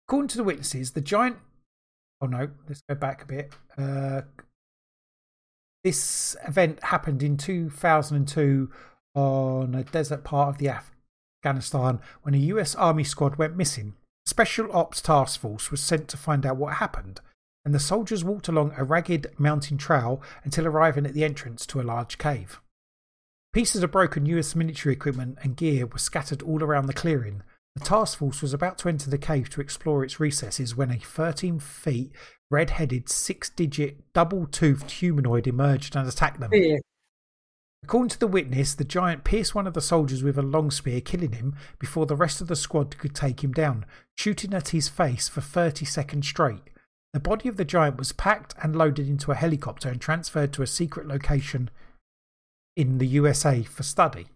According 0.08 0.30
to 0.30 0.38
the 0.38 0.44
witnesses, 0.44 0.92
the 0.92 1.02
giant. 1.02 1.38
Oh 2.24 2.26
no, 2.26 2.48
let's 2.70 2.82
go 2.88 2.96
back 2.96 3.22
a 3.22 3.26
bit. 3.26 3.54
Uh, 3.78 4.22
this 5.84 6.38
event 6.48 6.82
happened 6.82 7.22
in 7.22 7.36
2002 7.36 8.72
on 9.14 9.76
a 9.76 9.84
desert 9.84 10.24
part 10.24 10.48
of 10.48 10.58
the 10.58 10.74
Afghanistan 11.44 12.00
when 12.22 12.34
a 12.34 12.38
US 12.38 12.76
Army 12.76 13.04
squad 13.04 13.36
went 13.36 13.58
missing. 13.58 13.96
Special 14.26 14.72
Ops 14.72 15.02
Task 15.02 15.42
Force 15.42 15.70
was 15.70 15.82
sent 15.82 16.08
to 16.08 16.18
find 16.18 16.46
out 16.46 16.56
what 16.56 16.76
happened 16.76 17.20
and 17.66 17.76
the 17.76 17.80
soldiers 17.80 18.24
walked 18.24 18.48
along 18.48 18.74
a 18.78 18.86
ragged 18.86 19.28
mountain 19.38 19.78
trail 19.78 20.22
until 20.46 20.66
arriving 20.66 21.06
at 21.06 21.14
the 21.14 21.26
entrance 21.26 21.66
to 21.66 21.82
a 21.82 21.84
large 21.84 22.18
cave. 22.18 22.62
Pieces 23.52 23.84
of 23.84 23.92
broken 23.92 24.26
US 24.28 24.56
military 24.56 24.96
equipment 24.96 25.40
and 25.44 25.58
gear 25.58 25.86
were 25.88 25.98
scattered 25.98 26.42
all 26.42 26.64
around 26.64 26.86
the 26.86 26.94
clearing. 26.94 27.44
The 27.76 27.84
task 27.84 28.20
force 28.20 28.42
was 28.42 28.54
about 28.54 28.78
to 28.80 28.90
enter 28.90 29.10
the 29.10 29.18
cave 29.18 29.50
to 29.52 29.62
explore 29.62 30.04
its 30.04 30.20
recesses 30.20 30.76
when 30.76 30.92
a 30.92 31.00
13 31.00 31.60
feet, 31.60 32.12
red 32.52 32.72
headed, 32.72 33.10
six 33.10 33.50
digit, 33.50 34.14
double 34.14 34.46
toothed 34.46 34.92
humanoid 34.92 35.48
emerged 35.48 35.96
and 35.96 36.08
attacked 36.08 36.40
them. 36.40 36.52
Yeah. 36.54 36.78
According 37.84 38.10
to 38.10 38.20
the 38.20 38.28
witness, 38.28 38.76
the 38.76 38.86
giant 38.86 39.26
pierced 39.26 39.54
one 39.54 39.68
of 39.68 39.74
the 39.74 39.82
soldiers 39.82 40.24
with 40.24 40.38
a 40.38 40.44
long 40.44 40.72
spear, 40.72 41.02
killing 41.02 41.34
him 41.34 41.56
before 41.80 42.06
the 42.06 42.16
rest 42.16 42.40
of 42.40 42.48
the 42.48 42.56
squad 42.56 42.98
could 42.98 43.14
take 43.14 43.44
him 43.44 43.52
down, 43.52 43.86
shooting 44.18 44.54
at 44.54 44.70
his 44.70 44.88
face 44.88 45.28
for 45.28 45.42
30 45.42 45.84
seconds 45.84 46.28
straight. 46.28 46.70
The 47.12 47.20
body 47.20 47.50
of 47.50 47.58
the 47.58 47.66
giant 47.66 47.98
was 47.98 48.14
packed 48.14 48.56
and 48.64 48.76
loaded 48.76 49.10
into 49.10 49.32
a 49.32 49.36
helicopter 49.36 49.90
and 49.90 50.00
transferred 50.00 50.54
to 50.54 50.62
a 50.62 50.68
secret 50.68 51.08
location 51.08 51.70
in 52.76 53.00
the 53.00 53.08
USA 53.08 53.64
for 53.64 53.84
study. 53.84 54.28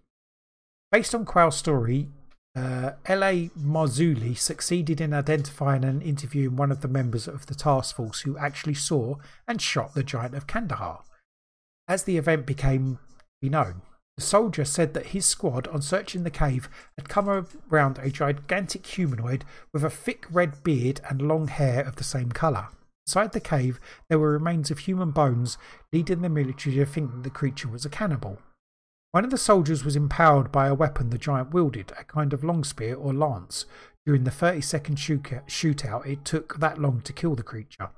Based 0.91 1.15
on 1.15 1.25
Quayle's 1.25 1.57
story, 1.57 2.09
uh, 2.57 2.93
L.A. 3.05 3.51
Marzulli 3.57 4.35
succeeded 4.35 4.99
in 4.99 5.13
identifying 5.13 5.83
and 5.83 6.01
interviewing 6.01 6.55
one 6.55 6.71
of 6.71 6.81
the 6.81 6.87
members 6.87 7.27
of 7.27 7.45
the 7.45 7.55
task 7.55 7.95
force 7.95 8.21
who 8.21 8.37
actually 8.37 8.73
saw 8.73 9.15
and 9.47 9.61
shot 9.61 9.93
the 9.93 10.03
giant 10.03 10.33
of 10.33 10.47
Kandahar. 10.47 11.03
As 11.87 12.03
the 12.03 12.17
event 12.17 12.47
became 12.47 12.99
known, 13.43 13.83
the 14.15 14.23
soldier 14.23 14.65
said 14.65 14.95
that 14.95 15.07
his 15.07 15.27
squad, 15.27 15.67
on 15.67 15.83
searching 15.83 16.23
the 16.23 16.31
cave, 16.31 16.67
had 16.97 17.07
come 17.07 17.29
around 17.69 17.99
a 17.99 18.09
gigantic 18.09 18.85
humanoid 18.87 19.45
with 19.71 19.83
a 19.83 19.89
thick 19.91 20.25
red 20.31 20.63
beard 20.63 20.99
and 21.07 21.21
long 21.21 21.47
hair 21.47 21.83
of 21.83 21.97
the 21.97 22.03
same 22.03 22.31
colour. 22.31 22.69
Inside 23.05 23.33
the 23.33 23.39
cave, 23.39 23.79
there 24.09 24.17
were 24.17 24.31
remains 24.31 24.71
of 24.71 24.79
human 24.79 25.11
bones, 25.11 25.59
leading 25.93 26.23
the 26.23 26.29
military 26.29 26.75
to 26.77 26.85
think 26.85 27.11
that 27.11 27.23
the 27.23 27.29
creature 27.29 27.67
was 27.67 27.85
a 27.85 27.89
cannibal. 27.89 28.39
One 29.11 29.23
of 29.23 29.31
the 29.31 29.37
soldiers 29.37 29.85
was 29.85 29.95
empowered 29.95 30.51
by 30.51 30.67
a 30.67 30.75
weapon 30.75 31.09
the 31.09 31.17
giant 31.17 31.53
wielded, 31.53 31.93
a 31.97 32.03
kind 32.03 32.33
of 32.33 32.43
long 32.43 32.63
spear 32.63 32.95
or 32.95 33.13
lance. 33.13 33.65
During 34.05 34.25
the 34.25 34.31
30 34.31 34.61
second 34.61 34.97
shootout, 34.97 36.05
it 36.05 36.25
took 36.25 36.59
that 36.59 36.77
long 36.77 37.01
to 37.01 37.13
kill 37.13 37.35
the 37.35 37.43
creature. 37.43 37.89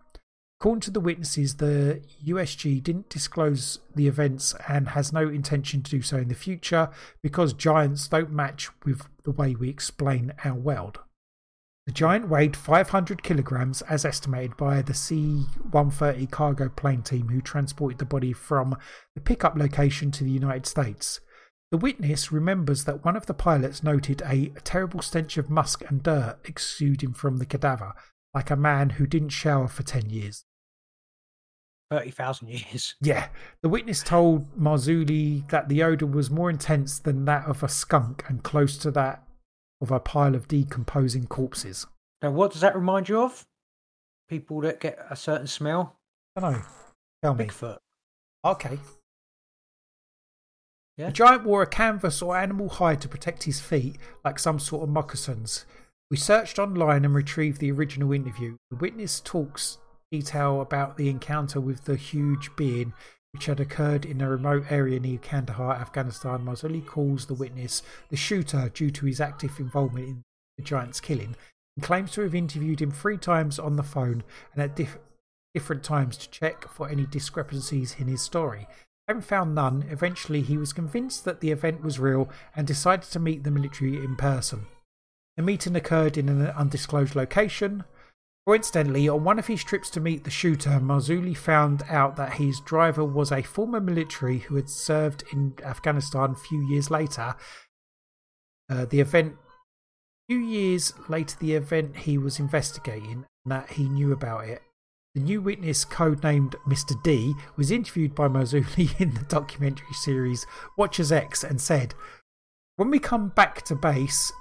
According 0.60 0.82
to 0.82 0.92
the 0.92 1.00
witnesses, 1.00 1.56
the 1.56 2.02
USG 2.26 2.84
didn't 2.84 3.10
disclose 3.10 3.80
the 3.96 4.08
events 4.08 4.54
and 4.68 4.90
has 4.90 5.14
no 5.14 5.28
intention 5.30 5.82
to 5.84 5.92
do 5.92 6.02
so 6.02 6.18
in 6.18 6.28
the 6.28 6.36
future 6.36 6.90
because 7.24 7.54
giants 7.54 8.08
don't 8.08 8.32
match 8.32 8.70
with 8.84 9.08
the 9.24 9.32
way 9.32 9.56
we 9.56 9.70
explain 9.70 10.34
our 10.44 10.56
world. 10.56 11.00
The 11.90 11.94
giant 11.94 12.30
weighed 12.30 12.56
500 12.56 13.24
kilograms 13.24 13.82
as 13.82 14.06
estimated 14.06 14.56
by 14.56 14.84
the 14.84 14.94
C 14.94 15.48
130 15.72 16.28
cargo 16.28 16.70
plane 16.70 17.02
team 17.02 17.30
who 17.30 17.42
transported 17.42 17.98
the 17.98 18.06
body 18.06 18.32
from 18.32 18.78
the 19.16 19.22
pickup 19.22 19.56
location 19.56 20.12
to 20.12 20.24
the 20.24 20.30
United 20.30 20.68
States. 20.68 21.20
The 21.72 21.80
witness 21.80 22.32
remembers 22.32 22.84
that 22.86 23.04
one 23.04 23.16
of 23.16 23.26
the 23.26 23.34
pilots 23.34 23.82
noted 23.82 24.22
a 24.24 24.52
terrible 24.64 25.02
stench 25.02 25.36
of 25.38 25.50
musk 25.50 25.84
and 25.90 26.04
dirt 26.04 26.38
exuding 26.46 27.14
from 27.14 27.38
the 27.38 27.46
cadaver, 27.48 27.94
like 28.36 28.52
a 28.52 28.56
man 28.56 28.92
who 28.92 29.08
didn't 29.08 29.30
shower 29.30 29.68
for 29.68 29.82
10 29.82 30.12
years. 30.12 30.46
30,000 31.90 32.50
years. 32.50 32.94
Yeah. 33.02 33.30
The 33.64 33.70
witness 33.70 34.04
told 34.04 34.56
Marzulli 34.56 35.50
that 35.50 35.70
the 35.70 35.82
odour 35.82 36.08
was 36.08 36.30
more 36.30 36.52
intense 36.52 37.00
than 37.00 37.26
that 37.26 37.48
of 37.48 37.64
a 37.64 37.68
skunk 37.68 38.26
and 38.28 38.44
close 38.44 38.78
to 38.78 38.92
that 38.92 39.24
of 39.82 39.92
a 39.92 40.00
pile 40.00 40.36
of 40.36 40.48
decomposing 40.48 41.28
corpses. 41.28 41.86
Now, 42.22 42.32
what 42.32 42.52
does 42.52 42.62
that 42.62 42.76
remind 42.76 43.10
you 43.10 43.22
of? 43.22 43.46
People 44.28 44.62
that 44.62 44.80
get 44.80 45.00
a 45.10 45.16
certain 45.16 45.48
smell? 45.48 45.98
I 46.36 46.42
don't 46.42 46.54
know. 46.54 46.66
Tell 47.24 47.34
me. 47.34 47.46
Bigfoot. 47.46 47.78
Okay. 48.46 48.80
Yeah. 50.98 51.08
The 51.08 51.14
giant 51.14 51.46
wore 51.46 51.62
a 51.62 51.68
canvas 51.68 52.22
or 52.22 52.36
animal 52.38 52.70
hide 52.70 53.02
to 53.02 53.08
protect 53.08 53.44
his 53.44 53.60
feet, 53.60 53.98
like 54.24 54.38
some 54.38 54.60
sort 54.60 54.84
of 54.84 54.90
moccasins. 54.90 55.66
We 56.12 56.18
searched 56.18 56.60
online 56.60 57.06
and 57.06 57.14
retrieved 57.14 57.62
the 57.62 57.72
original 57.72 58.12
interview. 58.12 58.58
The 58.70 58.78
witness 58.78 59.22
talks 59.22 59.78
detail 60.12 60.60
about 60.60 60.98
the 60.98 61.10
encounter 61.10 61.62
with 61.62 61.86
the 61.86 61.96
huge 61.96 62.56
being 62.56 62.94
which 63.32 63.46
had 63.46 63.60
occurred 63.60 64.06
in 64.06 64.22
a 64.22 64.30
remote 64.30 64.66
area 64.70 65.00
near 65.00 65.18
Kandahar, 65.20 65.76
Afghanistan. 65.76 66.46
Marzulli 66.46 66.86
calls 66.86 67.26
the 67.26 67.34
witness 67.34 67.84
the 68.10 68.18
shooter 68.18 68.70
due 68.70 68.92
to 68.92 69.06
his 69.06 69.22
active 69.22 69.60
involvement 69.60 70.08
in 70.08 70.24
the 70.58 70.64
giant's 70.64 71.00
killing 71.00 71.36
and 71.76 71.86
claims 71.86 72.12
to 72.12 72.22
have 72.22 72.36
interviewed 72.36 72.82
him 72.82 72.92
three 72.92 73.18
times 73.18 73.60
on 73.60 73.76
the 73.76 73.84
phone 73.84 74.24
and 74.54 74.64
at 74.64 74.76
diff- 74.76 74.98
different 75.54 75.84
times 75.84 76.18
to 76.18 76.30
check 76.30 76.68
for 76.70 76.90
any 76.90 77.06
discrepancies 77.06 77.96
in 77.98 78.08
his 78.08 78.22
story. 78.22 78.68
Having 79.08 79.24
found 79.24 79.56
none, 79.56 79.86
eventually 79.90 80.42
he 80.42 80.58
was 80.58 80.74
convinced 80.74 81.26
that 81.26 81.40
the 81.40 81.52
event 81.52 81.82
was 81.82 82.00
real 82.00 82.30
and 82.56 82.68
decided 82.68 83.10
to 83.10 83.20
meet 83.20 83.44
the 83.44 83.52
military 83.52 83.96
in 83.96 84.16
person. 84.16 84.68
The 85.38 85.44
meeting 85.44 85.76
occurred 85.76 86.18
in 86.18 86.30
an 86.30 86.46
undisclosed 86.48 87.16
location. 87.16 87.86
Coincidentally, 88.50 89.08
on 89.08 89.24
one 89.24 89.38
of 89.38 89.46
his 89.46 89.64
trips 89.64 89.92
to 89.92 90.00
meet 90.00 90.24
the 90.24 90.32
shooter, 90.32 90.80
Marzulli 90.80 91.38
found 91.38 91.84
out 91.88 92.16
that 92.16 92.34
his 92.34 92.60
driver 92.62 93.06
was 93.06 93.32
a 93.32 93.44
former 93.44 93.80
military 93.80 94.40
who 94.40 94.56
had 94.56 94.68
served 94.68 95.24
in 95.32 95.54
Afghanistan 95.64 96.32
a 96.32 96.36
few 96.36 96.68
years 96.68 96.90
later. 96.90 97.36
Uh, 98.68 98.86
the 98.86 99.02
event, 99.02 99.34
a 99.34 100.34
few 100.34 100.40
years 100.40 100.96
later, 101.08 101.38
the 101.40 101.54
event 101.54 101.96
he 101.96 102.18
was 102.18 102.40
investigating, 102.40 103.28
and 103.46 103.52
that 103.52 103.74
he 103.74 103.88
knew 103.88 104.12
about 104.12 104.46
it. 104.46 104.64
The 105.14 105.22
new 105.22 105.44
witness, 105.44 105.86
codenamed 105.86 106.56
Mr. 106.68 107.00
D, 107.04 107.36
was 107.56 107.70
interviewed 107.70 108.16
by 108.16 108.30
Marzulli 108.30 109.00
in 109.00 109.14
the 109.14 109.26
documentary 109.26 109.94
series 109.94 110.48
Watchers 110.76 111.12
X 111.12 111.44
and 111.44 111.62
said, 111.62 111.94
When 112.78 112.90
we 112.90 112.98
come 112.98 113.30
back 113.30 113.62
to 113.66 113.76
base, 113.76 114.34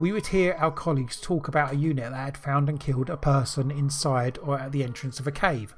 we 0.00 0.12
would 0.12 0.28
hear 0.28 0.54
our 0.54 0.72
colleagues 0.72 1.20
talk 1.20 1.46
about 1.46 1.72
a 1.72 1.76
unit 1.76 2.10
that 2.10 2.16
had 2.16 2.36
found 2.38 2.68
and 2.68 2.80
killed 2.80 3.10
a 3.10 3.18
person 3.18 3.70
inside 3.70 4.38
or 4.38 4.58
at 4.58 4.72
the 4.72 4.82
entrance 4.82 5.20
of 5.20 5.26
a 5.26 5.32
cave. 5.32 5.74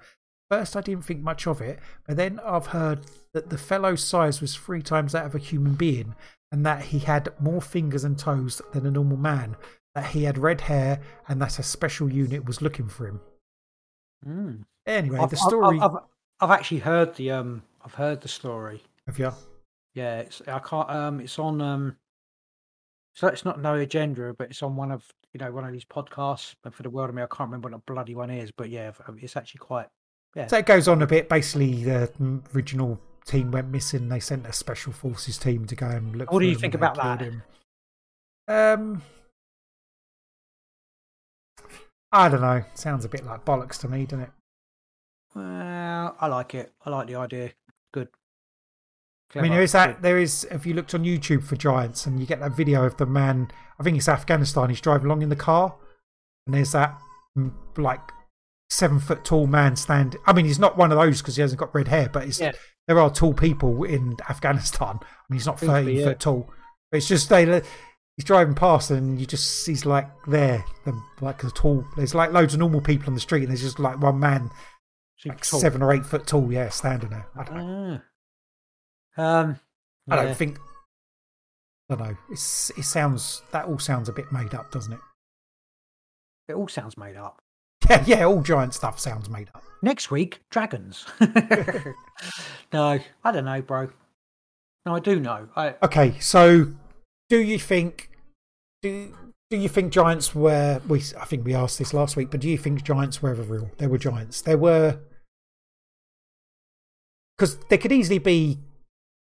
First, 0.48 0.76
I 0.76 0.80
didn't 0.80 1.04
think 1.04 1.20
much 1.20 1.46
of 1.46 1.60
it, 1.60 1.80
but 2.06 2.16
then 2.16 2.40
I've 2.44 2.66
heard 2.66 3.06
that 3.34 3.50
the 3.50 3.58
fellow's 3.58 4.04
size 4.04 4.40
was 4.40 4.54
three 4.54 4.82
times 4.82 5.12
that 5.12 5.26
of 5.26 5.34
a 5.34 5.38
human 5.38 5.74
being, 5.74 6.14
and 6.52 6.64
that 6.64 6.84
he 6.84 7.00
had 7.00 7.32
more 7.40 7.60
fingers 7.60 8.04
and 8.04 8.18
toes 8.18 8.62
than 8.72 8.86
a 8.86 8.90
normal 8.90 9.16
man, 9.16 9.56
that 9.94 10.06
he 10.08 10.24
had 10.24 10.38
red 10.38 10.62
hair, 10.62 11.00
and 11.26 11.40
that 11.42 11.58
a 11.58 11.62
special 11.62 12.10
unit 12.10 12.44
was 12.44 12.62
looking 12.62 12.88
for 12.88 13.08
him. 13.08 13.20
Mm. 14.26 14.64
Anyway, 14.86 15.18
I've, 15.18 15.30
the 15.30 15.36
story. 15.36 15.80
I've, 15.80 15.96
I've, 15.96 16.02
I've, 16.40 16.50
actually 16.50 16.80
heard 16.80 17.14
the 17.16 17.30
um. 17.32 17.62
I've 17.84 17.94
heard 17.94 18.20
the 18.20 18.28
story. 18.28 18.82
Have 19.06 19.18
you? 19.18 19.32
Yeah, 19.94 20.20
it's 20.20 20.42
I 20.46 20.58
can't 20.58 20.90
um. 20.90 21.20
It's 21.20 21.38
on 21.38 21.60
um. 21.60 21.96
So 23.14 23.26
it's 23.28 23.44
not 23.44 23.60
no 23.60 23.74
agenda, 23.74 24.34
but 24.34 24.50
it's 24.50 24.62
on 24.62 24.76
one 24.76 24.90
of 24.90 25.06
you 25.32 25.38
know 25.38 25.52
one 25.52 25.64
of 25.64 25.72
these 25.72 25.84
podcasts. 25.84 26.54
But 26.62 26.74
for 26.74 26.82
the 26.82 26.90
world 26.90 27.10
of 27.10 27.14
me, 27.14 27.22
I 27.22 27.26
can't 27.26 27.48
remember 27.48 27.68
what 27.68 27.76
the 27.76 27.92
bloody 27.92 28.14
one 28.14 28.30
is. 28.30 28.50
But 28.50 28.70
yeah, 28.70 28.92
it's 29.18 29.36
actually 29.36 29.58
quite. 29.58 29.88
Yeah. 30.34 30.46
So 30.46 30.58
it 30.58 30.66
goes 30.66 30.88
on 30.88 31.02
a 31.02 31.06
bit. 31.06 31.28
Basically, 31.28 31.84
the 31.84 32.10
original 32.54 32.98
team 33.26 33.50
went 33.50 33.68
missing. 33.68 34.08
They 34.08 34.20
sent 34.20 34.46
a 34.46 34.52
special 34.52 34.92
forces 34.92 35.36
team 35.38 35.66
to 35.66 35.76
go 35.76 35.86
and 35.86 36.16
look. 36.16 36.32
What 36.32 36.40
do 36.40 36.46
you 36.46 36.56
think 36.56 36.74
about 36.74 36.96
that? 36.96 37.20
Him. 37.20 37.42
Um, 38.48 39.02
I 42.10 42.28
don't 42.28 42.40
know. 42.40 42.64
Sounds 42.74 43.04
a 43.04 43.08
bit 43.08 43.24
like 43.24 43.44
bollocks 43.44 43.78
to 43.80 43.88
me, 43.88 44.04
doesn't 44.04 44.24
it? 44.24 44.30
Well, 45.34 46.16
I 46.20 46.26
like 46.26 46.54
it. 46.54 46.72
I 46.84 46.90
like 46.90 47.06
the 47.06 47.16
idea. 47.16 47.52
Good. 47.92 48.08
Clever. 49.32 49.46
I 49.46 49.48
mean, 49.48 49.54
there 49.54 49.62
is 49.62 49.72
that. 49.72 50.02
There 50.02 50.18
is. 50.18 50.44
If 50.50 50.66
you 50.66 50.74
looked 50.74 50.94
on 50.94 51.04
YouTube 51.04 51.42
for 51.42 51.56
giants, 51.56 52.04
and 52.04 52.20
you 52.20 52.26
get 52.26 52.40
that 52.40 52.54
video 52.54 52.84
of 52.84 52.98
the 52.98 53.06
man, 53.06 53.50
I 53.80 53.82
think 53.82 53.96
it's 53.96 54.08
Afghanistan. 54.08 54.68
He's 54.68 54.80
driving 54.80 55.06
along 55.06 55.22
in 55.22 55.30
the 55.30 55.36
car, 55.36 55.74
and 56.46 56.54
there's 56.54 56.72
that 56.72 56.98
mm, 57.36 57.50
like 57.78 58.12
seven 58.68 59.00
foot 59.00 59.24
tall 59.24 59.46
man 59.46 59.76
stand. 59.76 60.16
I 60.26 60.34
mean, 60.34 60.44
he's 60.44 60.58
not 60.58 60.76
one 60.76 60.92
of 60.92 60.98
those 60.98 61.22
because 61.22 61.36
he 61.36 61.42
hasn't 61.42 61.58
got 61.58 61.74
red 61.74 61.88
hair, 61.88 62.10
but 62.10 62.24
it's 62.24 62.40
yeah. 62.40 62.52
there 62.86 62.98
are 62.98 63.10
tall 63.10 63.32
people 63.32 63.84
in 63.84 64.16
Afghanistan. 64.28 64.98
I 65.02 65.06
mean, 65.30 65.38
he's 65.38 65.46
not 65.46 65.58
thirty 65.58 65.94
yeah. 65.94 66.04
foot 66.04 66.20
tall, 66.20 66.50
but 66.90 66.98
it's 66.98 67.08
just 67.08 67.30
they. 67.30 67.62
He's 68.18 68.26
driving 68.26 68.54
past, 68.54 68.90
and 68.90 69.18
you 69.18 69.24
just 69.24 69.66
he's 69.66 69.86
like 69.86 70.10
there, 70.26 70.62
the, 70.84 71.00
like 71.22 71.42
a 71.42 71.48
tall. 71.48 71.86
There's 71.96 72.14
like 72.14 72.32
loads 72.32 72.52
of 72.52 72.60
normal 72.60 72.82
people 72.82 73.06
on 73.06 73.14
the 73.14 73.20
street, 73.20 73.44
and 73.44 73.48
there's 73.48 73.62
just 73.62 73.78
like 73.78 73.98
one 73.98 74.20
man, 74.20 74.50
like 75.24 75.42
seven 75.42 75.80
or 75.82 75.94
eight 75.94 76.04
foot 76.04 76.26
tall, 76.26 76.52
yeah, 76.52 76.68
standing 76.68 77.08
there. 77.08 77.26
I 77.34 77.44
don't 77.44 77.56
know. 77.56 77.98
Ah. 77.98 78.02
Um. 79.16 79.58
I 80.10 80.16
don't 80.16 80.36
think. 80.36 80.58
I 81.88 81.94
don't 81.94 82.08
know. 82.08 82.16
It's, 82.30 82.70
it 82.70 82.84
sounds 82.84 83.42
that 83.52 83.66
all 83.66 83.78
sounds 83.78 84.08
a 84.08 84.12
bit 84.12 84.32
made 84.32 84.54
up, 84.54 84.70
doesn't 84.70 84.92
it? 84.92 85.00
It 86.48 86.54
all 86.54 86.68
sounds 86.68 86.96
made 86.96 87.16
up. 87.16 87.38
Yeah, 87.90 88.04
yeah. 88.06 88.24
All 88.24 88.42
giant 88.42 88.74
stuff 88.74 89.00
sounds 89.00 89.28
made 89.28 89.48
up. 89.54 89.62
Next 89.82 90.10
week, 90.10 90.40
dragons. 90.50 91.04
no, 92.72 93.00
I 93.24 93.32
don't 93.32 93.44
know, 93.44 93.60
bro. 93.60 93.90
No, 94.86 94.94
I 94.94 95.00
do 95.00 95.18
know. 95.18 95.48
I... 95.56 95.74
Okay, 95.82 96.18
so 96.20 96.72
do 97.28 97.38
you 97.38 97.58
think 97.58 98.10
do 98.82 99.12
do 99.50 99.56
you 99.56 99.68
think 99.68 99.92
giants 99.92 100.34
were? 100.34 100.80
We 100.86 101.02
I 101.20 101.24
think 101.24 101.44
we 101.44 101.54
asked 101.54 101.78
this 101.78 101.92
last 101.92 102.16
week, 102.16 102.30
but 102.30 102.40
do 102.40 102.48
you 102.48 102.56
think 102.56 102.82
giants 102.84 103.20
were 103.20 103.30
ever 103.30 103.42
real? 103.42 103.70
There 103.78 103.88
were 103.88 103.98
giants. 103.98 104.40
There 104.40 104.58
were 104.58 104.98
because 107.36 107.56
there 107.68 107.78
could 107.78 107.92
easily 107.92 108.18
be 108.18 108.58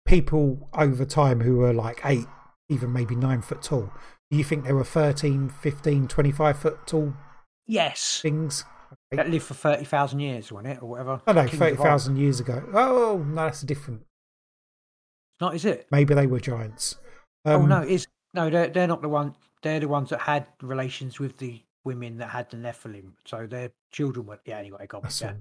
people 0.07 0.69
over 0.73 1.05
time 1.05 1.41
who 1.41 1.57
were 1.57 1.73
like 1.73 2.01
eight, 2.03 2.25
even 2.69 2.91
maybe 2.91 3.15
nine 3.15 3.41
foot 3.41 3.61
tall. 3.61 3.91
Do 4.31 4.37
you 4.37 4.43
think 4.43 4.65
they 4.65 4.73
were 4.73 4.83
13, 4.83 5.49
15, 5.49 6.07
25 6.07 6.57
foot 6.57 6.87
tall? 6.87 7.13
Yes. 7.67 8.19
Things? 8.21 8.65
Okay. 8.87 9.17
That 9.17 9.29
lived 9.29 9.45
for 9.45 9.53
30,000 9.53 10.19
years, 10.19 10.51
wasn't 10.51 10.73
it? 10.73 10.81
Or 10.81 10.89
whatever. 10.89 11.21
Oh, 11.27 11.33
no, 11.33 11.47
30,000 11.47 12.17
years 12.17 12.39
ago. 12.39 12.63
Oh, 12.73 13.23
no, 13.27 13.35
that's 13.35 13.61
different. 13.61 14.01
It's 14.01 15.41
not, 15.41 15.55
is 15.55 15.65
it? 15.65 15.87
Maybe 15.91 16.13
they 16.13 16.25
were 16.25 16.39
giants. 16.39 16.95
Um, 17.45 17.63
oh, 17.63 17.65
no, 17.65 17.81
it's, 17.81 18.07
no, 18.33 18.49
they're, 18.49 18.67
they're 18.67 18.87
not 18.87 19.01
the 19.01 19.09
one. 19.09 19.35
They're 19.61 19.79
the 19.79 19.87
ones 19.87 20.09
that 20.09 20.21
had 20.21 20.47
relations 20.61 21.19
with 21.19 21.37
the 21.37 21.61
women 21.83 22.17
that 22.17 22.29
had 22.29 22.49
the 22.49 22.57
Nephilim. 22.57 23.11
So 23.25 23.45
their 23.45 23.71
children 23.91 24.25
were, 24.25 24.39
yeah, 24.45 24.57
anyway, 24.57 24.87
God, 24.87 25.05
yeah. 25.21 25.33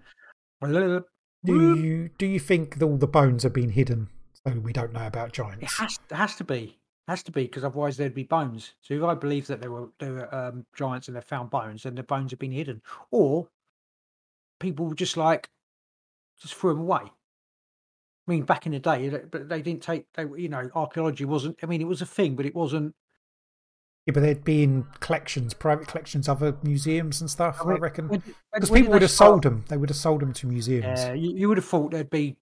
Do 1.44 1.76
you, 1.76 2.10
do 2.18 2.26
you 2.26 2.40
think 2.40 2.82
all 2.82 2.96
the 2.96 3.06
bones 3.06 3.44
have 3.44 3.52
been 3.52 3.70
hidden 3.70 4.08
so 4.46 4.58
we 4.60 4.72
don't 4.72 4.92
know 4.92 5.06
about 5.06 5.32
giants. 5.32 5.62
It 5.62 5.70
has, 5.82 5.98
it 6.10 6.14
has 6.14 6.36
to 6.36 6.44
be. 6.44 6.78
It 7.08 7.10
has 7.10 7.22
to 7.24 7.32
be 7.32 7.42
because 7.42 7.64
otherwise 7.64 7.96
there'd 7.96 8.14
be 8.14 8.24
bones. 8.24 8.72
So 8.82 8.94
if 8.94 9.02
I 9.04 9.14
believe 9.14 9.46
that 9.46 9.60
there 9.60 9.70
were 9.70 9.88
there 10.00 10.12
were 10.12 10.34
um, 10.34 10.66
giants 10.76 11.08
and 11.08 11.16
they 11.16 11.20
found 11.20 11.50
bones, 11.50 11.84
then 11.84 11.94
the 11.94 12.02
bones 12.02 12.32
have 12.32 12.38
been 12.40 12.52
hidden, 12.52 12.82
or 13.10 13.48
people 14.58 14.92
just 14.94 15.16
like 15.16 15.48
just 16.40 16.54
threw 16.54 16.72
them 16.72 16.82
away. 16.82 17.00
I 18.28 18.30
mean, 18.32 18.42
back 18.42 18.66
in 18.66 18.72
the 18.72 18.80
day, 18.80 19.08
but 19.30 19.48
they 19.48 19.62
didn't 19.62 19.82
take. 19.82 20.06
They, 20.14 20.24
you 20.36 20.48
know, 20.48 20.68
archaeology 20.74 21.24
wasn't. 21.24 21.58
I 21.62 21.66
mean, 21.66 21.80
it 21.80 21.86
was 21.86 22.02
a 22.02 22.06
thing, 22.06 22.34
but 22.34 22.44
it 22.44 22.56
wasn't. 22.56 22.94
Yeah, 24.04 24.12
but 24.14 24.20
they'd 24.20 24.44
be 24.44 24.62
in 24.64 24.84
collections, 25.00 25.54
private 25.54 25.86
collections, 25.88 26.28
other 26.28 26.56
museums 26.62 27.20
and 27.20 27.30
stuff. 27.30 27.58
I 27.60 27.66
mean, 27.66 27.78
reckon 27.80 28.08
when- 28.08 28.20
when- 28.20 28.34
because 28.54 28.70
people 28.70 28.92
would 28.92 29.02
have 29.02 29.10
sold 29.12 29.42
them. 29.44 29.64
They 29.68 29.76
would 29.76 29.90
have 29.90 29.96
sold 29.96 30.22
them 30.22 30.32
to 30.34 30.46
museums. 30.46 31.00
Yeah, 31.00 31.12
you, 31.12 31.36
you 31.36 31.48
would 31.48 31.56
have 31.58 31.64
thought 31.66 31.92
there'd 31.92 32.10
be. 32.10 32.36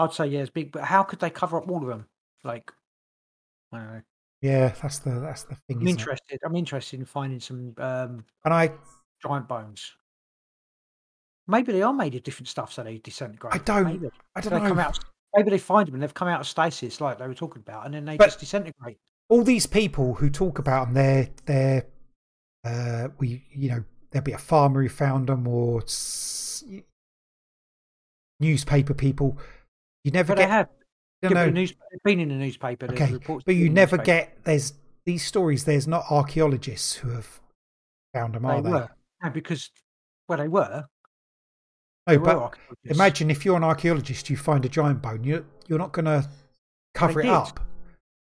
I'd 0.00 0.12
say 0.12 0.26
yeah, 0.26 0.40
it's 0.40 0.50
big, 0.50 0.72
but 0.72 0.82
how 0.84 1.02
could 1.02 1.18
they 1.20 1.30
cover 1.30 1.58
up 1.58 1.68
all 1.70 1.82
of 1.82 1.88
them? 1.88 2.06
Like, 2.44 2.72
I 3.72 3.78
don't 3.78 3.86
know. 3.94 4.02
Yeah, 4.42 4.72
that's 4.82 4.98
the 5.00 5.20
that's 5.20 5.42
the 5.44 5.54
thing. 5.54 5.76
I'm 5.76 5.82
isn't 5.82 5.88
it? 5.88 5.90
interested. 6.00 6.40
I'm 6.44 6.56
interested 6.56 6.98
in 7.00 7.06
finding 7.06 7.40
some 7.40 7.74
um, 7.78 8.24
And 8.44 8.54
I 8.54 8.72
giant 9.22 9.46
bones. 9.48 9.92
Maybe 11.46 11.72
they 11.72 11.82
are 11.82 11.92
made 11.92 12.14
of 12.14 12.22
different 12.22 12.48
stuff, 12.48 12.72
so 12.72 12.82
they 12.82 12.98
disintegrate. 12.98 13.52
I 13.54 13.58
don't- 13.58 13.84
Maybe. 13.84 14.08
I 14.36 14.40
don't 14.40 14.66
come 14.66 14.76
know. 14.76 14.82
out. 14.82 14.98
Maybe 15.36 15.50
they 15.50 15.58
find 15.58 15.86
them 15.86 15.94
and 15.94 16.02
they've 16.02 16.14
come 16.14 16.28
out 16.28 16.40
of 16.40 16.46
stasis, 16.48 17.00
like 17.00 17.18
they 17.18 17.26
were 17.28 17.34
talking 17.34 17.60
about, 17.60 17.84
and 17.86 17.94
then 17.94 18.04
they 18.04 18.16
But- 18.16 18.26
just 18.26 18.40
disintegrate. 18.40 18.98
all 19.28 19.42
these 19.44 19.66
people 19.66 20.14
who 20.14 20.30
talk 20.30 20.58
about 20.58 20.86
them, 20.86 20.94
they're 20.94 21.28
they're 21.44 21.86
uh, 22.64 23.08
we 23.18 23.44
you 23.52 23.68
know 23.70 23.84
there'll 24.10 24.24
be 24.24 24.32
a 24.32 24.38
farmer 24.38 24.82
who 24.82 24.88
found 24.88 25.28
them 25.28 25.46
or 25.46 25.82
s- 25.82 26.64
newspaper 28.38 28.94
people. 28.94 29.36
You 30.04 30.10
never 30.12 30.28
But 30.28 30.36
they 30.38 30.42
get 30.44 30.50
have. 30.50 30.68
you 31.22 31.30
know, 31.30 31.50
news, 31.50 31.74
been 32.04 32.20
in 32.20 32.28
the 32.30 32.34
newspaper. 32.34 32.86
okay, 32.86 33.12
reports 33.12 33.44
but 33.44 33.54
you 33.54 33.68
never 33.68 33.96
newspaper. 33.98 34.04
get 34.28 34.44
there's 34.44 34.74
these 35.04 35.24
stories. 35.24 35.64
There's 35.64 35.86
not 35.88 36.04
archaeologists 36.10 36.94
who 36.94 37.10
have 37.10 37.40
found 38.14 38.34
them, 38.34 38.42
They 38.44 38.48
are 38.48 38.62
they? 38.62 38.70
were. 38.70 38.88
No, 39.22 39.30
because 39.30 39.70
well, 40.28 40.38
they 40.38 40.48
were. 40.48 40.84
No, 42.06 42.12
They 42.14 42.16
but 42.16 42.36
archaeologists. 42.36 42.90
imagine 42.98 43.30
if 43.30 43.44
you're 43.44 43.56
an 43.56 43.64
archaeologist, 43.64 44.30
you 44.30 44.36
find 44.36 44.64
a 44.64 44.68
giant 44.68 45.02
bone. 45.02 45.22
You 45.24 45.44
you're 45.68 45.78
not 45.78 45.92
going 45.92 46.06
to 46.06 46.28
cover 46.94 47.20
it 47.20 47.24
did. 47.24 47.32
up. 47.32 47.60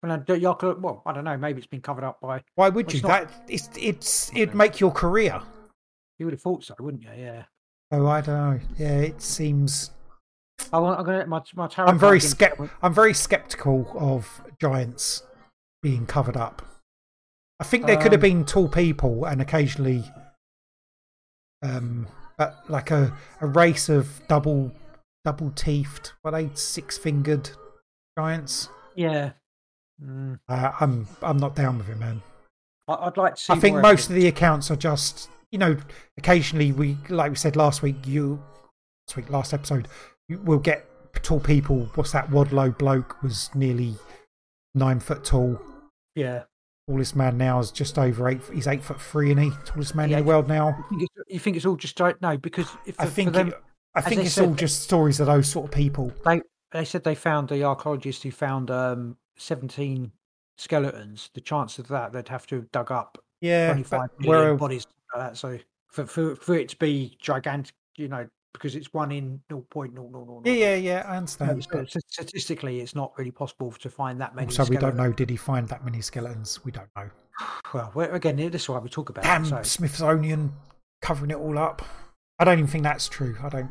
Well, 0.03 0.12
I 0.12 0.16
don't- 0.19 0.81
well, 0.82 1.03
I 1.07 1.12
don't 1.12 1.24
know. 1.24 1.36
Maybe 1.36 1.59
it's 1.59 1.66
been 1.66 1.81
covered 1.81 2.05
up 2.05 2.20
by. 2.20 2.43
Why 2.57 2.69
would 2.69 2.86
Well, 2.89 2.97
you? 2.97 3.03
not- 3.03 3.28
That 3.28 3.44
it's 3.51 3.70
it's 3.78 4.31
it'd 4.36 4.55
make 4.55 4.81
your 4.81 4.90
career. 4.90 5.40
You 6.19 6.27
would 6.27 6.32
have 6.35 6.43
thought 6.43 6.65
so, 6.65 6.74
wouldn't 6.81 7.03
you? 7.03 7.11
Yeah. 7.16 7.44
Oh, 7.90 8.07
I 8.07 8.20
don't 8.20 8.36
know. 8.36 8.61
Yeah, 8.78 8.99
it 9.01 9.23
seems. 9.23 9.90
I 10.73 10.79
want, 10.79 10.99
I'm 10.99 11.05
gonna 11.07 11.27
my 11.27 11.43
my 11.55 11.67
tarot 11.69 11.89
I'm 11.89 11.99
very 11.99 12.19
skept. 12.19 12.71
I'm 12.83 12.95
very 12.95 13.15
skeptical 13.15 13.91
of 13.99 14.43
giants 14.61 15.23
being 15.83 16.07
covered 16.07 16.37
up. 16.37 16.63
I 17.61 17.65
think 17.65 17.87
there 17.87 17.97
could 17.97 18.13
have 18.13 18.25
Um, 18.25 18.31
been 18.31 18.45
tall 18.45 18.69
people 18.69 19.25
and 19.25 19.41
occasionally, 19.41 20.05
um, 21.63 22.09
but 22.37 22.59
like 22.69 22.91
a 22.91 23.17
a 23.41 23.47
race 23.47 23.89
of 23.89 24.21
double 24.29 24.73
double 25.25 25.51
teethed, 25.53 26.13
what 26.23 26.35
are 26.35 26.43
they 26.43 26.51
six 26.55 26.99
fingered 26.99 27.51
giants. 28.19 28.69
Yeah. 28.97 29.33
Mm, 30.03 30.41
Uh, 30.49 30.73
I'm 30.81 31.07
I'm 31.23 31.37
not 31.37 31.55
down 31.55 31.79
with 31.79 31.89
it, 31.89 31.99
man. 31.99 32.23
I, 32.89 32.95
I'd 32.95 33.17
like 33.17 33.37
to 33.37 33.41
see. 33.41 33.53
I 33.53 33.59
think 33.59 33.81
most 33.81 34.09
of 34.09 34.17
the 34.17 34.27
accounts 34.27 34.71
are 34.71 34.77
just, 34.77 35.31
you 35.53 35.59
know, 35.59 35.77
occasionally 36.19 36.73
we, 36.73 36.99
like 37.09 37.31
we 37.31 37.37
said 37.37 37.55
last 37.55 37.83
week, 37.83 38.07
you, 38.07 38.43
last 39.09 39.17
week, 39.17 39.31
last 39.31 39.55
episode, 39.55 39.87
will 40.37 40.59
get 40.59 40.87
tall 41.23 41.41
people. 41.41 41.91
What's 41.95 42.13
that? 42.13 42.31
Wadlow 42.31 42.77
bloke 42.79 43.23
was 43.23 43.51
nearly 43.55 43.95
nine 44.75 45.01
foot 45.01 45.25
tall. 45.25 45.61
Yeah. 46.15 46.45
Tallest 46.89 47.15
man 47.15 47.39
now 47.39 47.61
is 47.61 47.71
just 47.71 47.99
over 47.99 48.29
eight. 48.29 48.41
He's 48.53 48.67
eight 48.67 48.83
foot 48.83 49.01
three, 49.01 49.31
and 49.31 49.41
he 49.41 49.51
tallest 49.65 49.95
man 49.95 50.11
Yeah, 50.11 50.19
in 50.19 50.25
the 50.25 50.29
world 50.29 50.49
now. 50.49 50.77
You 50.91 50.99
think 50.99 51.03
it's, 51.03 51.33
you 51.35 51.39
think 51.39 51.57
it's 51.57 51.67
all 51.67 51.77
just? 51.77 51.99
No, 52.21 52.37
because 52.37 52.67
if 52.87 52.99
I 53.01 53.07
think. 53.07 53.33
them, 53.33 53.49
it- 53.49 53.55
I 53.95 54.01
think 54.01 54.23
it's 54.23 54.33
said, 54.33 54.49
all 54.49 54.55
just 54.55 54.83
stories 54.83 55.21
of 55.21 55.27
those 55.27 55.47
sort 55.49 55.67
of 55.67 55.71
people. 55.71 56.13
they 56.25 56.41
they 56.73 56.85
said 56.87 57.05
they 57.05 57.15
found 57.15 57.51
the 57.51 57.63
archaeologist 57.63 58.23
who 58.23 58.31
found 58.31 58.71
um 58.71 59.19
17 59.37 60.11
skeletons. 60.57 61.31
The 61.35 61.41
chance 61.43 61.79
of 61.79 61.89
that 61.89 62.13
they'd 62.13 62.29
have 62.29 62.47
to 62.49 62.57
have 62.57 62.71
dug 62.73 62.91
up 62.91 63.19
Yeah, 63.43 63.67
25 63.73 64.09
where 64.25 64.55
bodies. 64.57 64.87
Like 65.15 65.29
that. 65.33 65.37
So 65.37 65.59
for, 65.89 66.07
for 66.07 66.35
for 66.37 66.55
it 66.55 66.71
to 66.71 66.77
be 66.77 67.17
gigantic, 67.21 67.75
you 67.97 68.09
know, 68.09 68.27
because 68.53 68.77
it's 68.77 68.93
one 68.93 69.12
in 69.12 69.41
0.0000. 69.51 70.47
yeah, 70.47 70.53
yeah, 70.53 70.74
yeah, 70.74 71.05
I 71.07 71.16
understand. 71.16 71.65
so 71.65 71.85
st- 71.85 72.05
statistically, 72.09 72.81
it's 72.81 72.95
not 72.95 73.12
really 73.16 73.31
possible 73.31 73.73
to 73.73 73.91
find 73.91 74.20
that 74.20 74.35
many. 74.35 74.53
So 74.53 74.65
we 74.65 74.77
don't 74.77 74.97
know. 74.97 75.12
Did 75.12 75.31
he 75.31 75.37
find 75.37 75.69
that 75.69 75.85
many 75.85 76.01
skeletons? 76.01 76.65
We 76.65 76.73
don't 76.73 76.89
know. 76.97 77.11
Well, 77.74 77.93
again, 78.12 78.37
this 78.37 78.62
is 78.62 78.69
why 78.69 78.79
we 78.79 78.91
talk 78.91 79.09
about 79.09 79.24
Damn 79.24 79.45
it. 79.45 79.49
So. 79.49 79.62
Smithsonian 79.62 80.53
covering 81.01 81.31
it 81.31 81.37
all 81.37 81.59
up. 81.59 81.83
I 82.39 82.45
don't 82.45 82.59
even 82.59 82.66
think 82.70 82.85
that's 82.85 83.09
true. 83.09 83.37
I 83.43 83.49
don't 83.49 83.70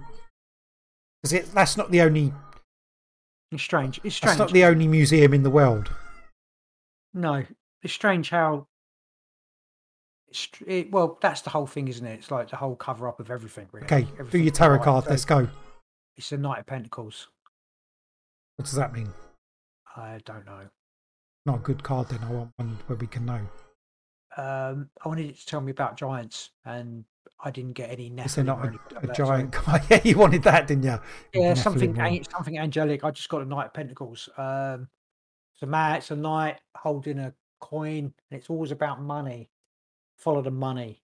because 1.21 1.33
it 1.33 1.53
that's 1.53 1.77
not 1.77 1.91
the 1.91 2.01
only 2.01 2.33
It's 3.51 3.61
strange. 3.61 3.99
It's 4.03 4.15
strange. 4.15 4.37
that's 4.37 4.39
not 4.39 4.51
the 4.51 4.65
only 4.65 4.87
museum 4.87 5.33
in 5.33 5.43
the 5.43 5.49
world. 5.49 5.91
No, 7.13 7.43
it's 7.83 7.93
strange 7.93 8.29
how. 8.29 8.67
It, 10.65 10.91
well, 10.91 11.17
that's 11.21 11.41
the 11.41 11.49
whole 11.49 11.67
thing, 11.67 11.87
isn't 11.87 12.05
it? 12.05 12.19
It's 12.19 12.31
like 12.31 12.49
the 12.49 12.55
whole 12.55 12.75
cover 12.75 13.07
up 13.07 13.19
of 13.19 13.29
everything. 13.29 13.67
Really. 13.71 13.85
Okay, 13.85 14.07
do 14.29 14.39
your 14.39 14.51
tarot 14.51 14.79
card. 14.79 15.05
Let's 15.09 15.25
go. 15.25 15.47
It's 16.17 16.29
the 16.29 16.37
Knight 16.37 16.59
of 16.59 16.65
Pentacles. 16.65 17.27
What 18.55 18.65
does 18.65 18.75
that 18.75 18.93
mean? 18.93 19.09
I 19.95 20.19
don't 20.25 20.45
know. 20.45 20.67
Not 21.45 21.55
a 21.57 21.59
good 21.59 21.83
card. 21.83 22.09
Then 22.09 22.19
I 22.23 22.31
want 22.31 22.51
one 22.57 22.77
where 22.87 22.97
we 22.97 23.07
can 23.07 23.25
know. 23.25 23.41
Um, 24.37 24.89
I 25.03 25.07
wanted 25.07 25.29
it 25.29 25.39
to 25.39 25.45
tell 25.45 25.61
me 25.61 25.71
about 25.71 25.97
giants, 25.97 26.51
and 26.65 27.03
I 27.43 27.51
didn't 27.51 27.73
get 27.73 27.91
any. 27.91 28.07
Is 28.07 28.35
there 28.35 28.43
not 28.43 28.65
a, 28.65 29.07
a 29.09 29.13
giant? 29.13 29.55
yeah, 29.89 29.99
you 30.03 30.17
wanted 30.17 30.43
that, 30.43 30.67
didn't 30.67 30.83
you? 30.83 30.99
Yeah, 31.33 31.53
Nephilim 31.53 31.57
something 31.57 32.23
something 32.29 32.57
angelic. 32.57 33.03
I 33.03 33.11
just 33.11 33.29
got 33.29 33.41
a 33.41 33.45
Knight 33.45 33.67
of 33.67 33.73
Pentacles. 33.73 34.29
Um, 34.37 34.87
it's 35.53 35.63
a 35.63 35.65
man. 35.67 35.97
It's 35.97 36.11
a 36.11 36.15
knight 36.15 36.59
holding 36.75 37.19
a 37.19 37.33
coin, 37.59 38.13
and 38.29 38.39
it's 38.39 38.49
always 38.49 38.71
about 38.71 39.01
money. 39.01 39.50
Follow 40.21 40.43
the 40.43 40.51
money. 40.51 41.01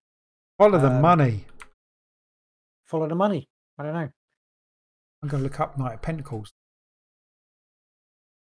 Follow 0.58 0.78
the 0.78 0.86
um, 0.86 1.02
money. 1.02 1.44
Follow 2.84 3.08
the 3.08 3.16
money. 3.16 3.48
I 3.76 3.82
don't 3.82 3.92
know. 3.92 4.08
I'm 5.22 5.28
going 5.28 5.42
to 5.42 5.48
look 5.48 5.58
up 5.58 5.76
Knight 5.76 5.94
of 5.94 6.02
Pentacles. 6.02 6.52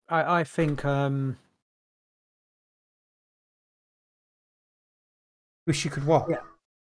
I 0.07 0.39
I 0.39 0.43
think 0.45 0.85
um 0.85 1.38
Wish 5.68 5.84
you 5.84 5.91
could 5.91 6.06
what? 6.06 6.27
Yeah. 6.30 6.38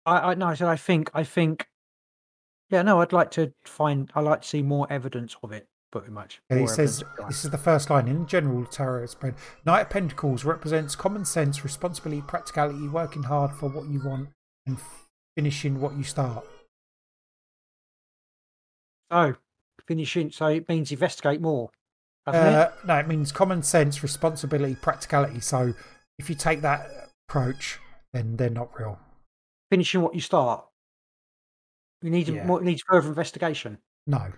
I 0.05 0.31
I 0.31 0.33
no. 0.35 0.47
I 0.47 0.53
said 0.55 0.67
I 0.69 0.77
think 0.77 1.09
I 1.13 1.25
think. 1.25 1.67
Yeah, 2.69 2.81
no. 2.83 3.01
I'd 3.01 3.13
like 3.13 3.31
to 3.31 3.53
find. 3.65 4.09
I 4.15 4.21
like 4.21 4.43
to 4.43 4.47
see 4.47 4.61
more 4.61 4.87
evidence 4.89 5.35
of 5.43 5.51
it. 5.51 5.67
Pretty 5.99 6.11
much. 6.11 6.41
It 6.49 6.67
says 6.69 6.79
evidence 6.79 7.01
of 7.01 7.17
giants. 7.17 7.35
this 7.35 7.45
is 7.45 7.51
the 7.51 7.57
first 7.57 7.89
line. 7.89 8.07
In 8.07 8.25
general, 8.25 8.65
tarot 8.65 9.05
spread. 9.05 9.35
Knight 9.65 9.81
of 9.81 9.89
Pentacles 9.91 10.43
represents 10.43 10.95
common 10.95 11.23
sense, 11.23 11.63
responsibility, 11.63 12.21
practicality, 12.21 12.87
working 12.87 13.23
hard 13.23 13.51
for 13.51 13.69
what 13.69 13.87
you 13.87 13.99
want, 14.03 14.29
and 14.65 14.77
finishing 15.37 15.79
what 15.79 15.95
you 15.95 16.03
start. 16.03 16.45
Oh, 19.11 19.35
finishing. 19.87 20.31
So 20.31 20.47
it 20.47 20.67
means 20.67 20.91
investigate 20.91 21.41
more. 21.41 21.69
doesn't 22.25 22.41
it? 22.41 22.55
Uh, 22.55 22.71
no, 22.85 22.95
it 22.97 23.07
means 23.07 23.31
common 23.31 23.61
sense, 23.61 24.01
responsibility, 24.01 24.75
practicality. 24.75 25.41
So 25.41 25.73
if 26.17 26.29
you 26.29 26.35
take 26.35 26.61
that 26.61 26.87
approach, 27.29 27.79
then 28.13 28.37
they're 28.37 28.49
not 28.49 28.69
real. 28.79 28.97
Finishing 29.69 30.01
what 30.01 30.15
you 30.15 30.21
start. 30.21 30.65
You 32.01 32.09
need 32.09 32.29
Yeah. 32.29 32.45
more. 32.45 32.61
Needs 32.61 32.81
further 32.89 33.09
investigation. 33.09 33.77
No, 34.07 34.31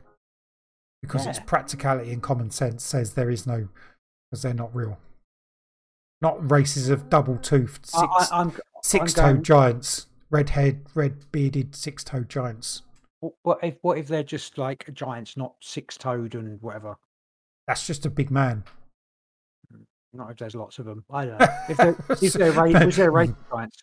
because 1.06 1.28
it's 1.28 1.40
practicality 1.40 2.12
and 2.12 2.22
common 2.22 2.50
sense 2.50 2.84
says 2.84 3.14
there 3.14 3.30
is 3.30 3.46
no, 3.46 3.68
because 4.30 4.42
they're 4.42 4.54
not 4.54 4.76
real. 4.76 4.98
Not 6.22 6.50
races 6.50 6.90
of 6.90 7.10
double-toothed, 7.10 7.90
I, 7.94 8.06
I, 8.06 8.20
six, 8.20 8.32
I'm. 8.32 8.52
six-toed 8.84 9.24
going- 9.24 9.44
giants, 9.44 10.08
red-haired, 10.32 10.86
red-bearded, 10.96 11.76
six-toed 11.76 12.30
giants. 12.30 12.82
What 13.42 13.60
if? 13.64 13.76
What 13.82 13.98
if 13.98 14.08
they're 14.08 14.24
just 14.24 14.58
like 14.58 14.88
giants, 14.94 15.36
not 15.36 15.56
six-toed 15.60 16.36
and 16.36 16.62
whatever? 16.62 16.96
That's 17.68 17.86
just 17.88 18.06
a 18.06 18.10
big 18.10 18.30
man. 18.30 18.64
Hmm, 19.72 19.84
not 20.14 20.32
if 20.32 20.38
there's 20.38 20.56
lots 20.56 20.78
of 20.80 20.86
them. 20.86 21.04
I 21.12 21.26
don't 21.26 21.40
know. 21.40 21.48
If 21.70 21.78
there, 21.78 21.96
is 22.22 22.34
there 22.34 22.50
a 22.50 22.62
race? 22.62 22.86
Was 22.86 22.96
there 22.98 23.12
race 23.12 23.30
of 23.30 23.50
giants? 23.52 23.78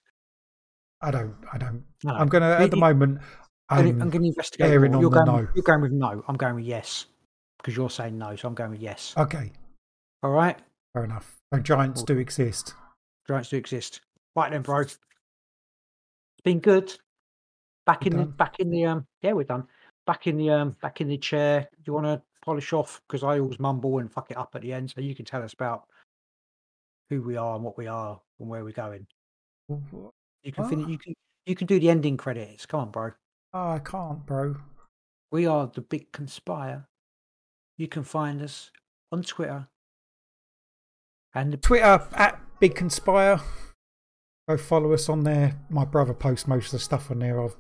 I 1.01 1.11
don't. 1.11 1.35
I 1.53 1.59
don't. 1.59 1.85
No. 2.05 2.15
I'm 2.15 2.29
gonna 2.29 2.51
at 2.51 2.71
the 2.71 2.77
moment. 2.77 3.21
I'm, 3.69 3.79
I'm, 3.79 4.03
I'm 4.03 4.11
going 4.11 4.23
to 4.23 4.29
investigate. 4.29 4.71
erring 4.71 4.93
more. 4.93 4.97
on 4.99 5.01
You're 5.03 5.11
going, 5.11 5.27
no. 5.27 5.49
You're 5.55 5.63
going 5.63 5.81
with 5.81 5.93
no. 5.93 6.23
I'm 6.29 6.37
going 6.37 6.57
with 6.57 6.65
yes 6.65 7.07
because 7.63 7.77
you're 7.77 7.91
saying 7.91 8.19
no, 8.19 8.35
so 8.37 8.49
I'm 8.49 8.55
going 8.55 8.71
with 8.73 8.81
yes. 8.81 9.15
okay. 9.17 9.53
All 10.23 10.31
right, 10.31 10.59
Fair 10.93 11.05
enough. 11.05 11.39
So 11.53 11.61
giants 11.61 12.03
do 12.03 12.19
exist. 12.19 12.75
giants 13.27 13.49
do 13.49 13.57
exist. 13.57 14.01
Right 14.37 14.51
then, 14.51 14.63
bro. 14.63 14.81
It's 14.81 14.99
been 16.45 16.61
good. 16.61 16.93
Back 17.87 18.07
in 18.07 18.17
the 18.17 18.25
back 18.25 18.61
in 18.61 18.71
the 18.71 18.87
um. 18.87 19.07
Yeah, 19.23 19.33
we're 19.33 19.45
done. 19.45 19.67
Back 20.07 20.27
in 20.27 20.37
the 20.37 20.51
um. 20.51 20.77
Back 20.83 21.01
in 21.01 21.09
the 21.09 21.19
chair. 21.19 21.69
Do 21.73 21.83
you 21.87 21.93
want 21.93 22.07
to 22.07 22.23
polish 22.45 22.73
off? 22.73 23.01
Because 23.07 23.23
I 23.23 23.39
always 23.39 23.59
mumble 23.59 23.99
and 23.99 24.13
fuck 24.13 24.31
it 24.31 24.37
up 24.37 24.55
at 24.55 24.63
the 24.63 24.73
end, 24.73 24.91
so 24.91 25.01
you 25.01 25.15
can 25.15 25.25
tell 25.25 25.43
us 25.43 25.53
about 25.53 25.85
who 27.11 27.23
we 27.23 27.37
are 27.37 27.55
and 27.55 27.65
what 27.65 27.79
we 27.79 27.87
are 27.87 28.21
and 28.39 28.49
where 28.49 28.65
we're 28.65 28.73
going. 28.73 29.07
You 29.69 30.53
can 30.53 30.69
finish. 30.69 30.89
You 30.89 30.99
can. 30.99 31.15
You 31.47 31.57
can 31.57 31.67
do 31.67 31.81
the 31.81 31.91
ending 31.91 32.17
credits. 32.17 32.67
Come 32.67 32.81
on, 32.81 32.91
bro. 32.91 33.11
Oh, 33.53 33.71
I 33.71 33.79
can't, 33.81 34.25
bro. 34.25 34.57
We 35.33 35.47
are 35.47 35.67
the 35.67 35.81
Big 35.81 36.13
Conspire. 36.13 36.87
You 37.79 37.89
can 37.89 38.03
find 38.05 38.43
us 38.43 38.71
on 39.11 39.23
Twitter 39.23 39.69
and 41.35 41.53
the 41.53 41.57
Twitter 41.57 42.07
at 42.15 42.41
Big 42.61 42.75
Conspire. 42.75 43.41
go 44.49 44.57
follow 44.57 44.93
us 44.93 45.09
on 45.09 45.25
there. 45.25 45.59
My 45.71 45.85
brother 45.85 46.15
posts 46.15 46.47
most 46.47 46.67
of 46.67 46.73
the 46.73 46.79
stuff 46.81 47.11
on 47.11 47.19
there. 47.21 47.41
I've 47.43 47.57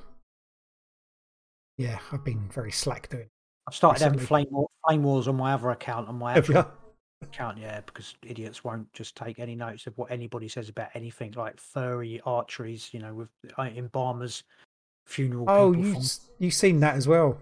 yeah, 1.79 1.99
I've 2.13 2.25
been 2.25 2.49
very 2.53 2.71
slack 2.71 3.09
doing. 3.09 3.29
I've 3.67 3.75
started 3.75 4.03
having 4.03 4.19
flame, 4.21 4.47
war, 4.51 4.69
flame 4.87 5.03
wars 5.03 5.27
on 5.29 5.37
my 5.37 5.55
other 5.55 5.71
account, 5.71 6.09
on 6.09 6.17
my 6.19 6.35
actual 6.35 6.67
account, 7.23 7.59
yeah, 7.59 7.81
because 7.81 8.15
idiots 8.23 8.63
won't 8.63 8.93
just 8.93 9.17
take 9.17 9.39
any 9.39 9.55
notes 9.55 9.87
of 9.87 9.97
what 9.97 10.11
anybody 10.11 10.49
says 10.49 10.69
about 10.69 10.89
anything 10.95 11.33
like 11.33 11.59
furry 11.59 12.21
archeries, 12.27 12.93
you 12.93 13.01
know, 13.01 13.15
with 13.15 13.29
uh, 13.57 13.63
embalmers, 13.63 14.43
funeral 15.07 15.47
Oh, 15.49 15.73
you 15.73 15.85
find- 15.93 15.97
s- 16.05 16.29
you 16.39 16.51
seen 16.51 16.81
that 16.81 16.97
as 16.97 17.09
well? 17.09 17.39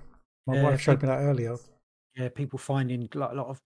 My 0.47 0.57
Yeah, 0.57 0.63
wife 0.65 0.81
showed 0.81 1.03
me 1.03 1.09
that 1.09 1.19
earlier. 1.21 1.57
Yeah, 2.17 2.29
people 2.29 2.59
finding 2.59 3.09
like, 3.15 3.33
a 3.33 3.35
lot 3.35 3.47
of 3.47 3.61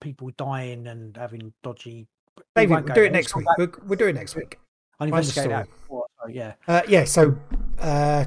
people 0.00 0.30
dying 0.36 0.86
and 0.86 1.16
having 1.16 1.52
dodgy. 1.62 2.06
David, 2.54 2.84
we'll 2.84 2.94
do 2.94 3.04
it 3.04 3.12
next 3.12 3.34
week. 3.34 3.46
We'll, 3.56 3.72
we'll 3.84 3.98
do 3.98 4.08
it 4.08 4.14
next 4.14 4.36
week. 4.36 4.58
I 4.98 5.04
find 5.04 5.12
the 5.12 5.16
investigated 5.16 5.52
that 5.52 5.70
before, 5.70 6.06
so 6.22 6.28
yeah. 6.28 6.54
Uh, 6.66 6.82
yeah, 6.88 7.04
so 7.04 7.36
uh, 7.78 8.24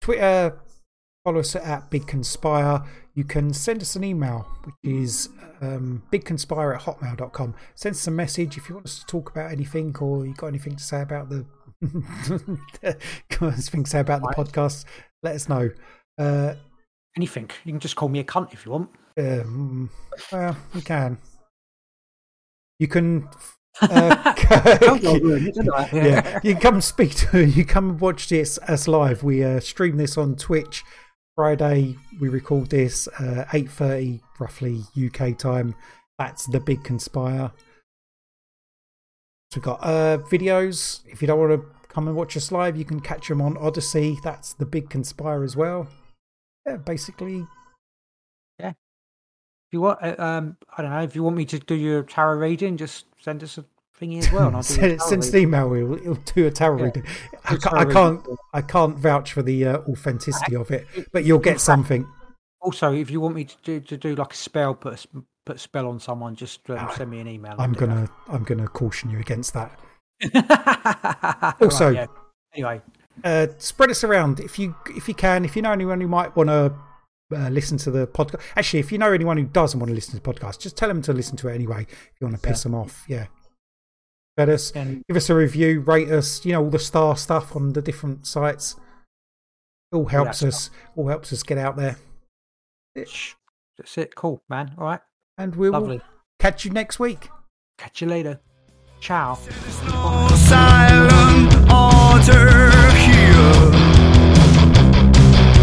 Twitter, 0.00 0.58
follow 1.24 1.40
us 1.40 1.56
at 1.56 1.90
Big 1.90 2.06
Conspire. 2.06 2.82
You 3.14 3.24
can 3.24 3.52
send 3.52 3.82
us 3.82 3.96
an 3.96 4.04
email, 4.04 4.46
which 4.64 4.74
is 4.82 5.28
um, 5.60 6.02
bigconspire 6.12 6.74
at 6.74 6.82
hotmail.com. 6.82 7.54
Send 7.74 7.94
us 7.94 8.06
a 8.06 8.10
message 8.10 8.56
if 8.56 8.68
you 8.68 8.76
want 8.76 8.86
us 8.86 9.00
to 9.00 9.06
talk 9.06 9.30
about 9.30 9.50
anything 9.50 9.94
or 9.98 10.24
you've 10.24 10.36
got 10.36 10.46
anything 10.46 10.76
to 10.76 10.82
say 10.82 11.02
about 11.02 11.28
the 11.28 11.44
anything 13.42 13.84
to 13.84 13.90
say 13.90 14.00
about 14.00 14.22
the 14.22 14.32
podcast. 14.36 14.84
Let 15.22 15.34
us 15.34 15.48
know. 15.48 15.70
Uh, 16.18 16.54
Anything. 17.16 17.50
You 17.64 17.72
can 17.72 17.80
just 17.80 17.96
call 17.96 18.08
me 18.08 18.20
a 18.20 18.24
cunt 18.24 18.52
if 18.52 18.64
you 18.64 18.72
want. 18.72 18.90
um, 19.18 19.90
well, 20.32 20.56
you 20.74 20.82
can. 20.82 21.18
You 22.78 22.88
can. 22.88 23.28
Uh, 23.82 24.34
yeah. 25.00 25.88
yeah, 25.92 26.40
you 26.42 26.52
can 26.54 26.60
come 26.60 26.80
speak 26.80 27.14
to 27.14 27.46
you 27.46 27.64
come 27.64 27.90
and 27.90 28.00
watch 28.00 28.28
this 28.28 28.58
us 28.66 28.88
live. 28.88 29.22
We 29.22 29.44
uh, 29.44 29.60
stream 29.60 29.96
this 29.96 30.18
on 30.18 30.34
Twitch 30.34 30.82
Friday. 31.36 31.96
We 32.20 32.28
record 32.28 32.68
this 32.68 33.06
uh, 33.20 33.44
eight 33.54 33.70
thirty 33.70 34.20
roughly 34.40 34.82
UK 35.02 35.38
time. 35.38 35.76
That's 36.18 36.46
the 36.46 36.58
big 36.60 36.82
conspire. 36.82 37.52
So 39.52 39.60
we've 39.60 39.64
got 39.64 39.80
uh, 39.82 40.18
videos. 40.18 41.00
If 41.06 41.22
you 41.22 41.28
don't 41.28 41.38
want 41.38 41.52
to 41.52 41.66
come 41.88 42.08
and 42.08 42.16
watch 42.16 42.36
us 42.36 42.52
live, 42.52 42.76
you 42.76 42.84
can 42.84 43.00
catch 43.00 43.28
them 43.28 43.40
on 43.40 43.56
Odysee. 43.56 44.18
That's 44.22 44.52
the 44.52 44.66
big 44.66 44.90
conspire 44.90 45.44
as 45.44 45.56
well. 45.56 45.88
Yeah, 46.66 46.76
basically. 46.76 47.46
Yeah. 48.58 48.70
If 48.70 49.72
you 49.72 49.80
want, 49.80 49.98
uh, 50.02 50.14
um, 50.18 50.56
I 50.76 50.82
don't 50.82 50.90
know. 50.90 51.00
If 51.02 51.14
you 51.14 51.22
want 51.22 51.36
me 51.36 51.44
to 51.46 51.58
do 51.58 51.74
your 51.74 52.02
tarot 52.02 52.38
reading, 52.38 52.76
just 52.76 53.06
send 53.20 53.42
us 53.42 53.56
a 53.58 53.64
thingy 54.00 54.18
as 54.18 54.30
well. 54.32 54.48
And 54.48 54.56
I'll 54.56 54.62
do 54.62 54.68
send, 54.74 55.02
send 55.02 55.22
us 55.22 55.30
an 55.32 55.40
email. 55.40 55.68
We'll, 55.68 55.86
we'll 55.86 56.14
do 56.34 56.46
a 56.46 56.50
tarot 56.50 56.78
Yeah. 56.78 56.84
reading. 56.84 57.04
I, 57.44 57.56
tarot 57.56 57.78
I 57.80 57.84
can't. 57.92 58.26
I 58.54 58.62
can't 58.62 58.96
vouch 58.98 59.32
for 59.32 59.42
the 59.42 59.64
uh, 59.66 59.78
authenticity 59.88 60.56
of 60.56 60.70
it, 60.70 60.86
but 61.12 61.24
you'll 61.24 61.38
get 61.38 61.60
something. 61.60 62.06
Also, 62.60 62.92
if 62.92 63.10
you 63.10 63.20
want 63.20 63.34
me 63.34 63.44
to 63.44 63.56
do 63.64 63.80
to 63.80 63.96
do 63.96 64.14
like 64.16 64.32
a 64.32 64.36
spell, 64.36 64.74
put 64.74 65.04
a, 65.04 65.22
put 65.46 65.56
a 65.56 65.58
spell 65.58 65.88
on 65.88 65.98
someone, 65.98 66.34
just 66.36 66.68
um, 66.68 66.76
Ah, 66.78 66.92
send 66.94 67.10
me 67.10 67.20
an 67.20 67.28
email. 67.28 67.54
I'm 67.58 67.72
gonna. 67.72 68.08
I'm 68.28 68.44
gonna 68.44 68.68
caution 68.68 69.08
you 69.10 69.18
against 69.18 69.54
that. 69.54 69.78
Right, 70.34 71.54
Also- 71.62 71.88
yeah. 71.90 72.06
anyway, 72.54 72.82
Uh, 73.24 73.48
spread 73.58 73.90
us 73.90 74.02
around 74.04 74.40
if 74.40 74.58
you 74.58 74.74
if 74.94 75.08
you 75.08 75.14
can. 75.14 75.44
If 75.44 75.56
you 75.56 75.62
know 75.62 75.72
anyone 75.72 76.00
who 76.00 76.08
might 76.08 76.34
want 76.36 76.48
to 76.48 76.72
uh, 77.34 77.48
listen 77.48 77.76
to 77.78 77.90
the 77.90 78.06
podcast. 78.06 78.40
Actually, 78.56 78.80
if 78.80 78.90
you 78.92 78.98
know 78.98 79.12
anyone 79.12 79.36
who 79.36 79.44
doesn't 79.44 79.78
want 79.78 79.88
to 79.90 79.94
listen 79.94 80.16
to 80.18 80.20
the 80.20 80.32
podcast, 80.32 80.58
just 80.58 80.76
tell 80.76 80.88
them 80.88 81.02
to 81.02 81.12
listen 81.12 81.36
to 81.38 81.48
it 81.48 81.54
anyway. 81.54 81.82
If 81.82 82.12
you 82.20 82.26
want 82.26 82.40
to 82.40 82.48
piss 82.48 82.62
them 82.62 82.74
off, 82.74 83.04
yeah. 83.08 83.26
Spread 84.34 84.48
us. 84.48 84.70
and 84.72 85.02
Give 85.08 85.16
us 85.16 85.28
a 85.28 85.34
review. 85.34 85.80
Rate 85.80 86.10
us. 86.10 86.44
You 86.44 86.52
know 86.54 86.62
all 86.64 86.70
the 86.70 86.78
star 86.78 87.16
stuff 87.16 87.54
on 87.54 87.72
the 87.72 87.82
different 87.82 88.26
sites. 88.26 88.76
All 89.92 90.06
helps 90.06 90.40
that 90.40 90.48
us. 90.48 90.70
All 90.96 91.08
helps 91.08 91.32
us 91.32 91.42
get 91.42 91.58
out 91.58 91.76
there. 91.76 91.96
shh, 93.06 93.34
that's 93.76 93.98
it. 93.98 94.14
Cool, 94.14 94.40
man. 94.48 94.74
All 94.78 94.84
right, 94.84 95.00
And 95.36 95.56
we'll 95.56 95.72
lovely. 95.72 96.00
catch 96.38 96.64
you 96.64 96.70
next 96.70 96.98
week. 97.00 97.28
Catch 97.76 98.00
you 98.00 98.06
later. 98.08 98.40
Ciao 99.00 99.38
feel. 103.20 103.72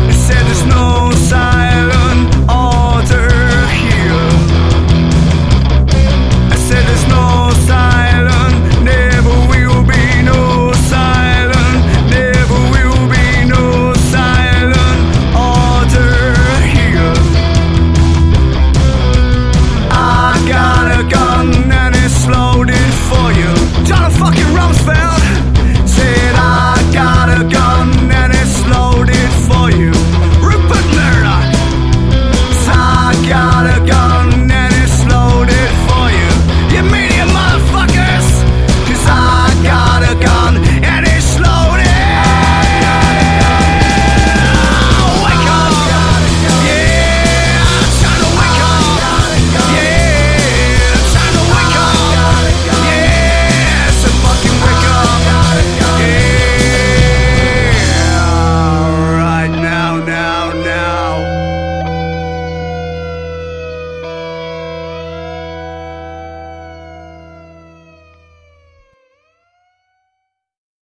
It 0.10 0.14
said 0.14 0.44
there's 0.48 0.66
no 0.66 1.12
silence. 1.12 2.07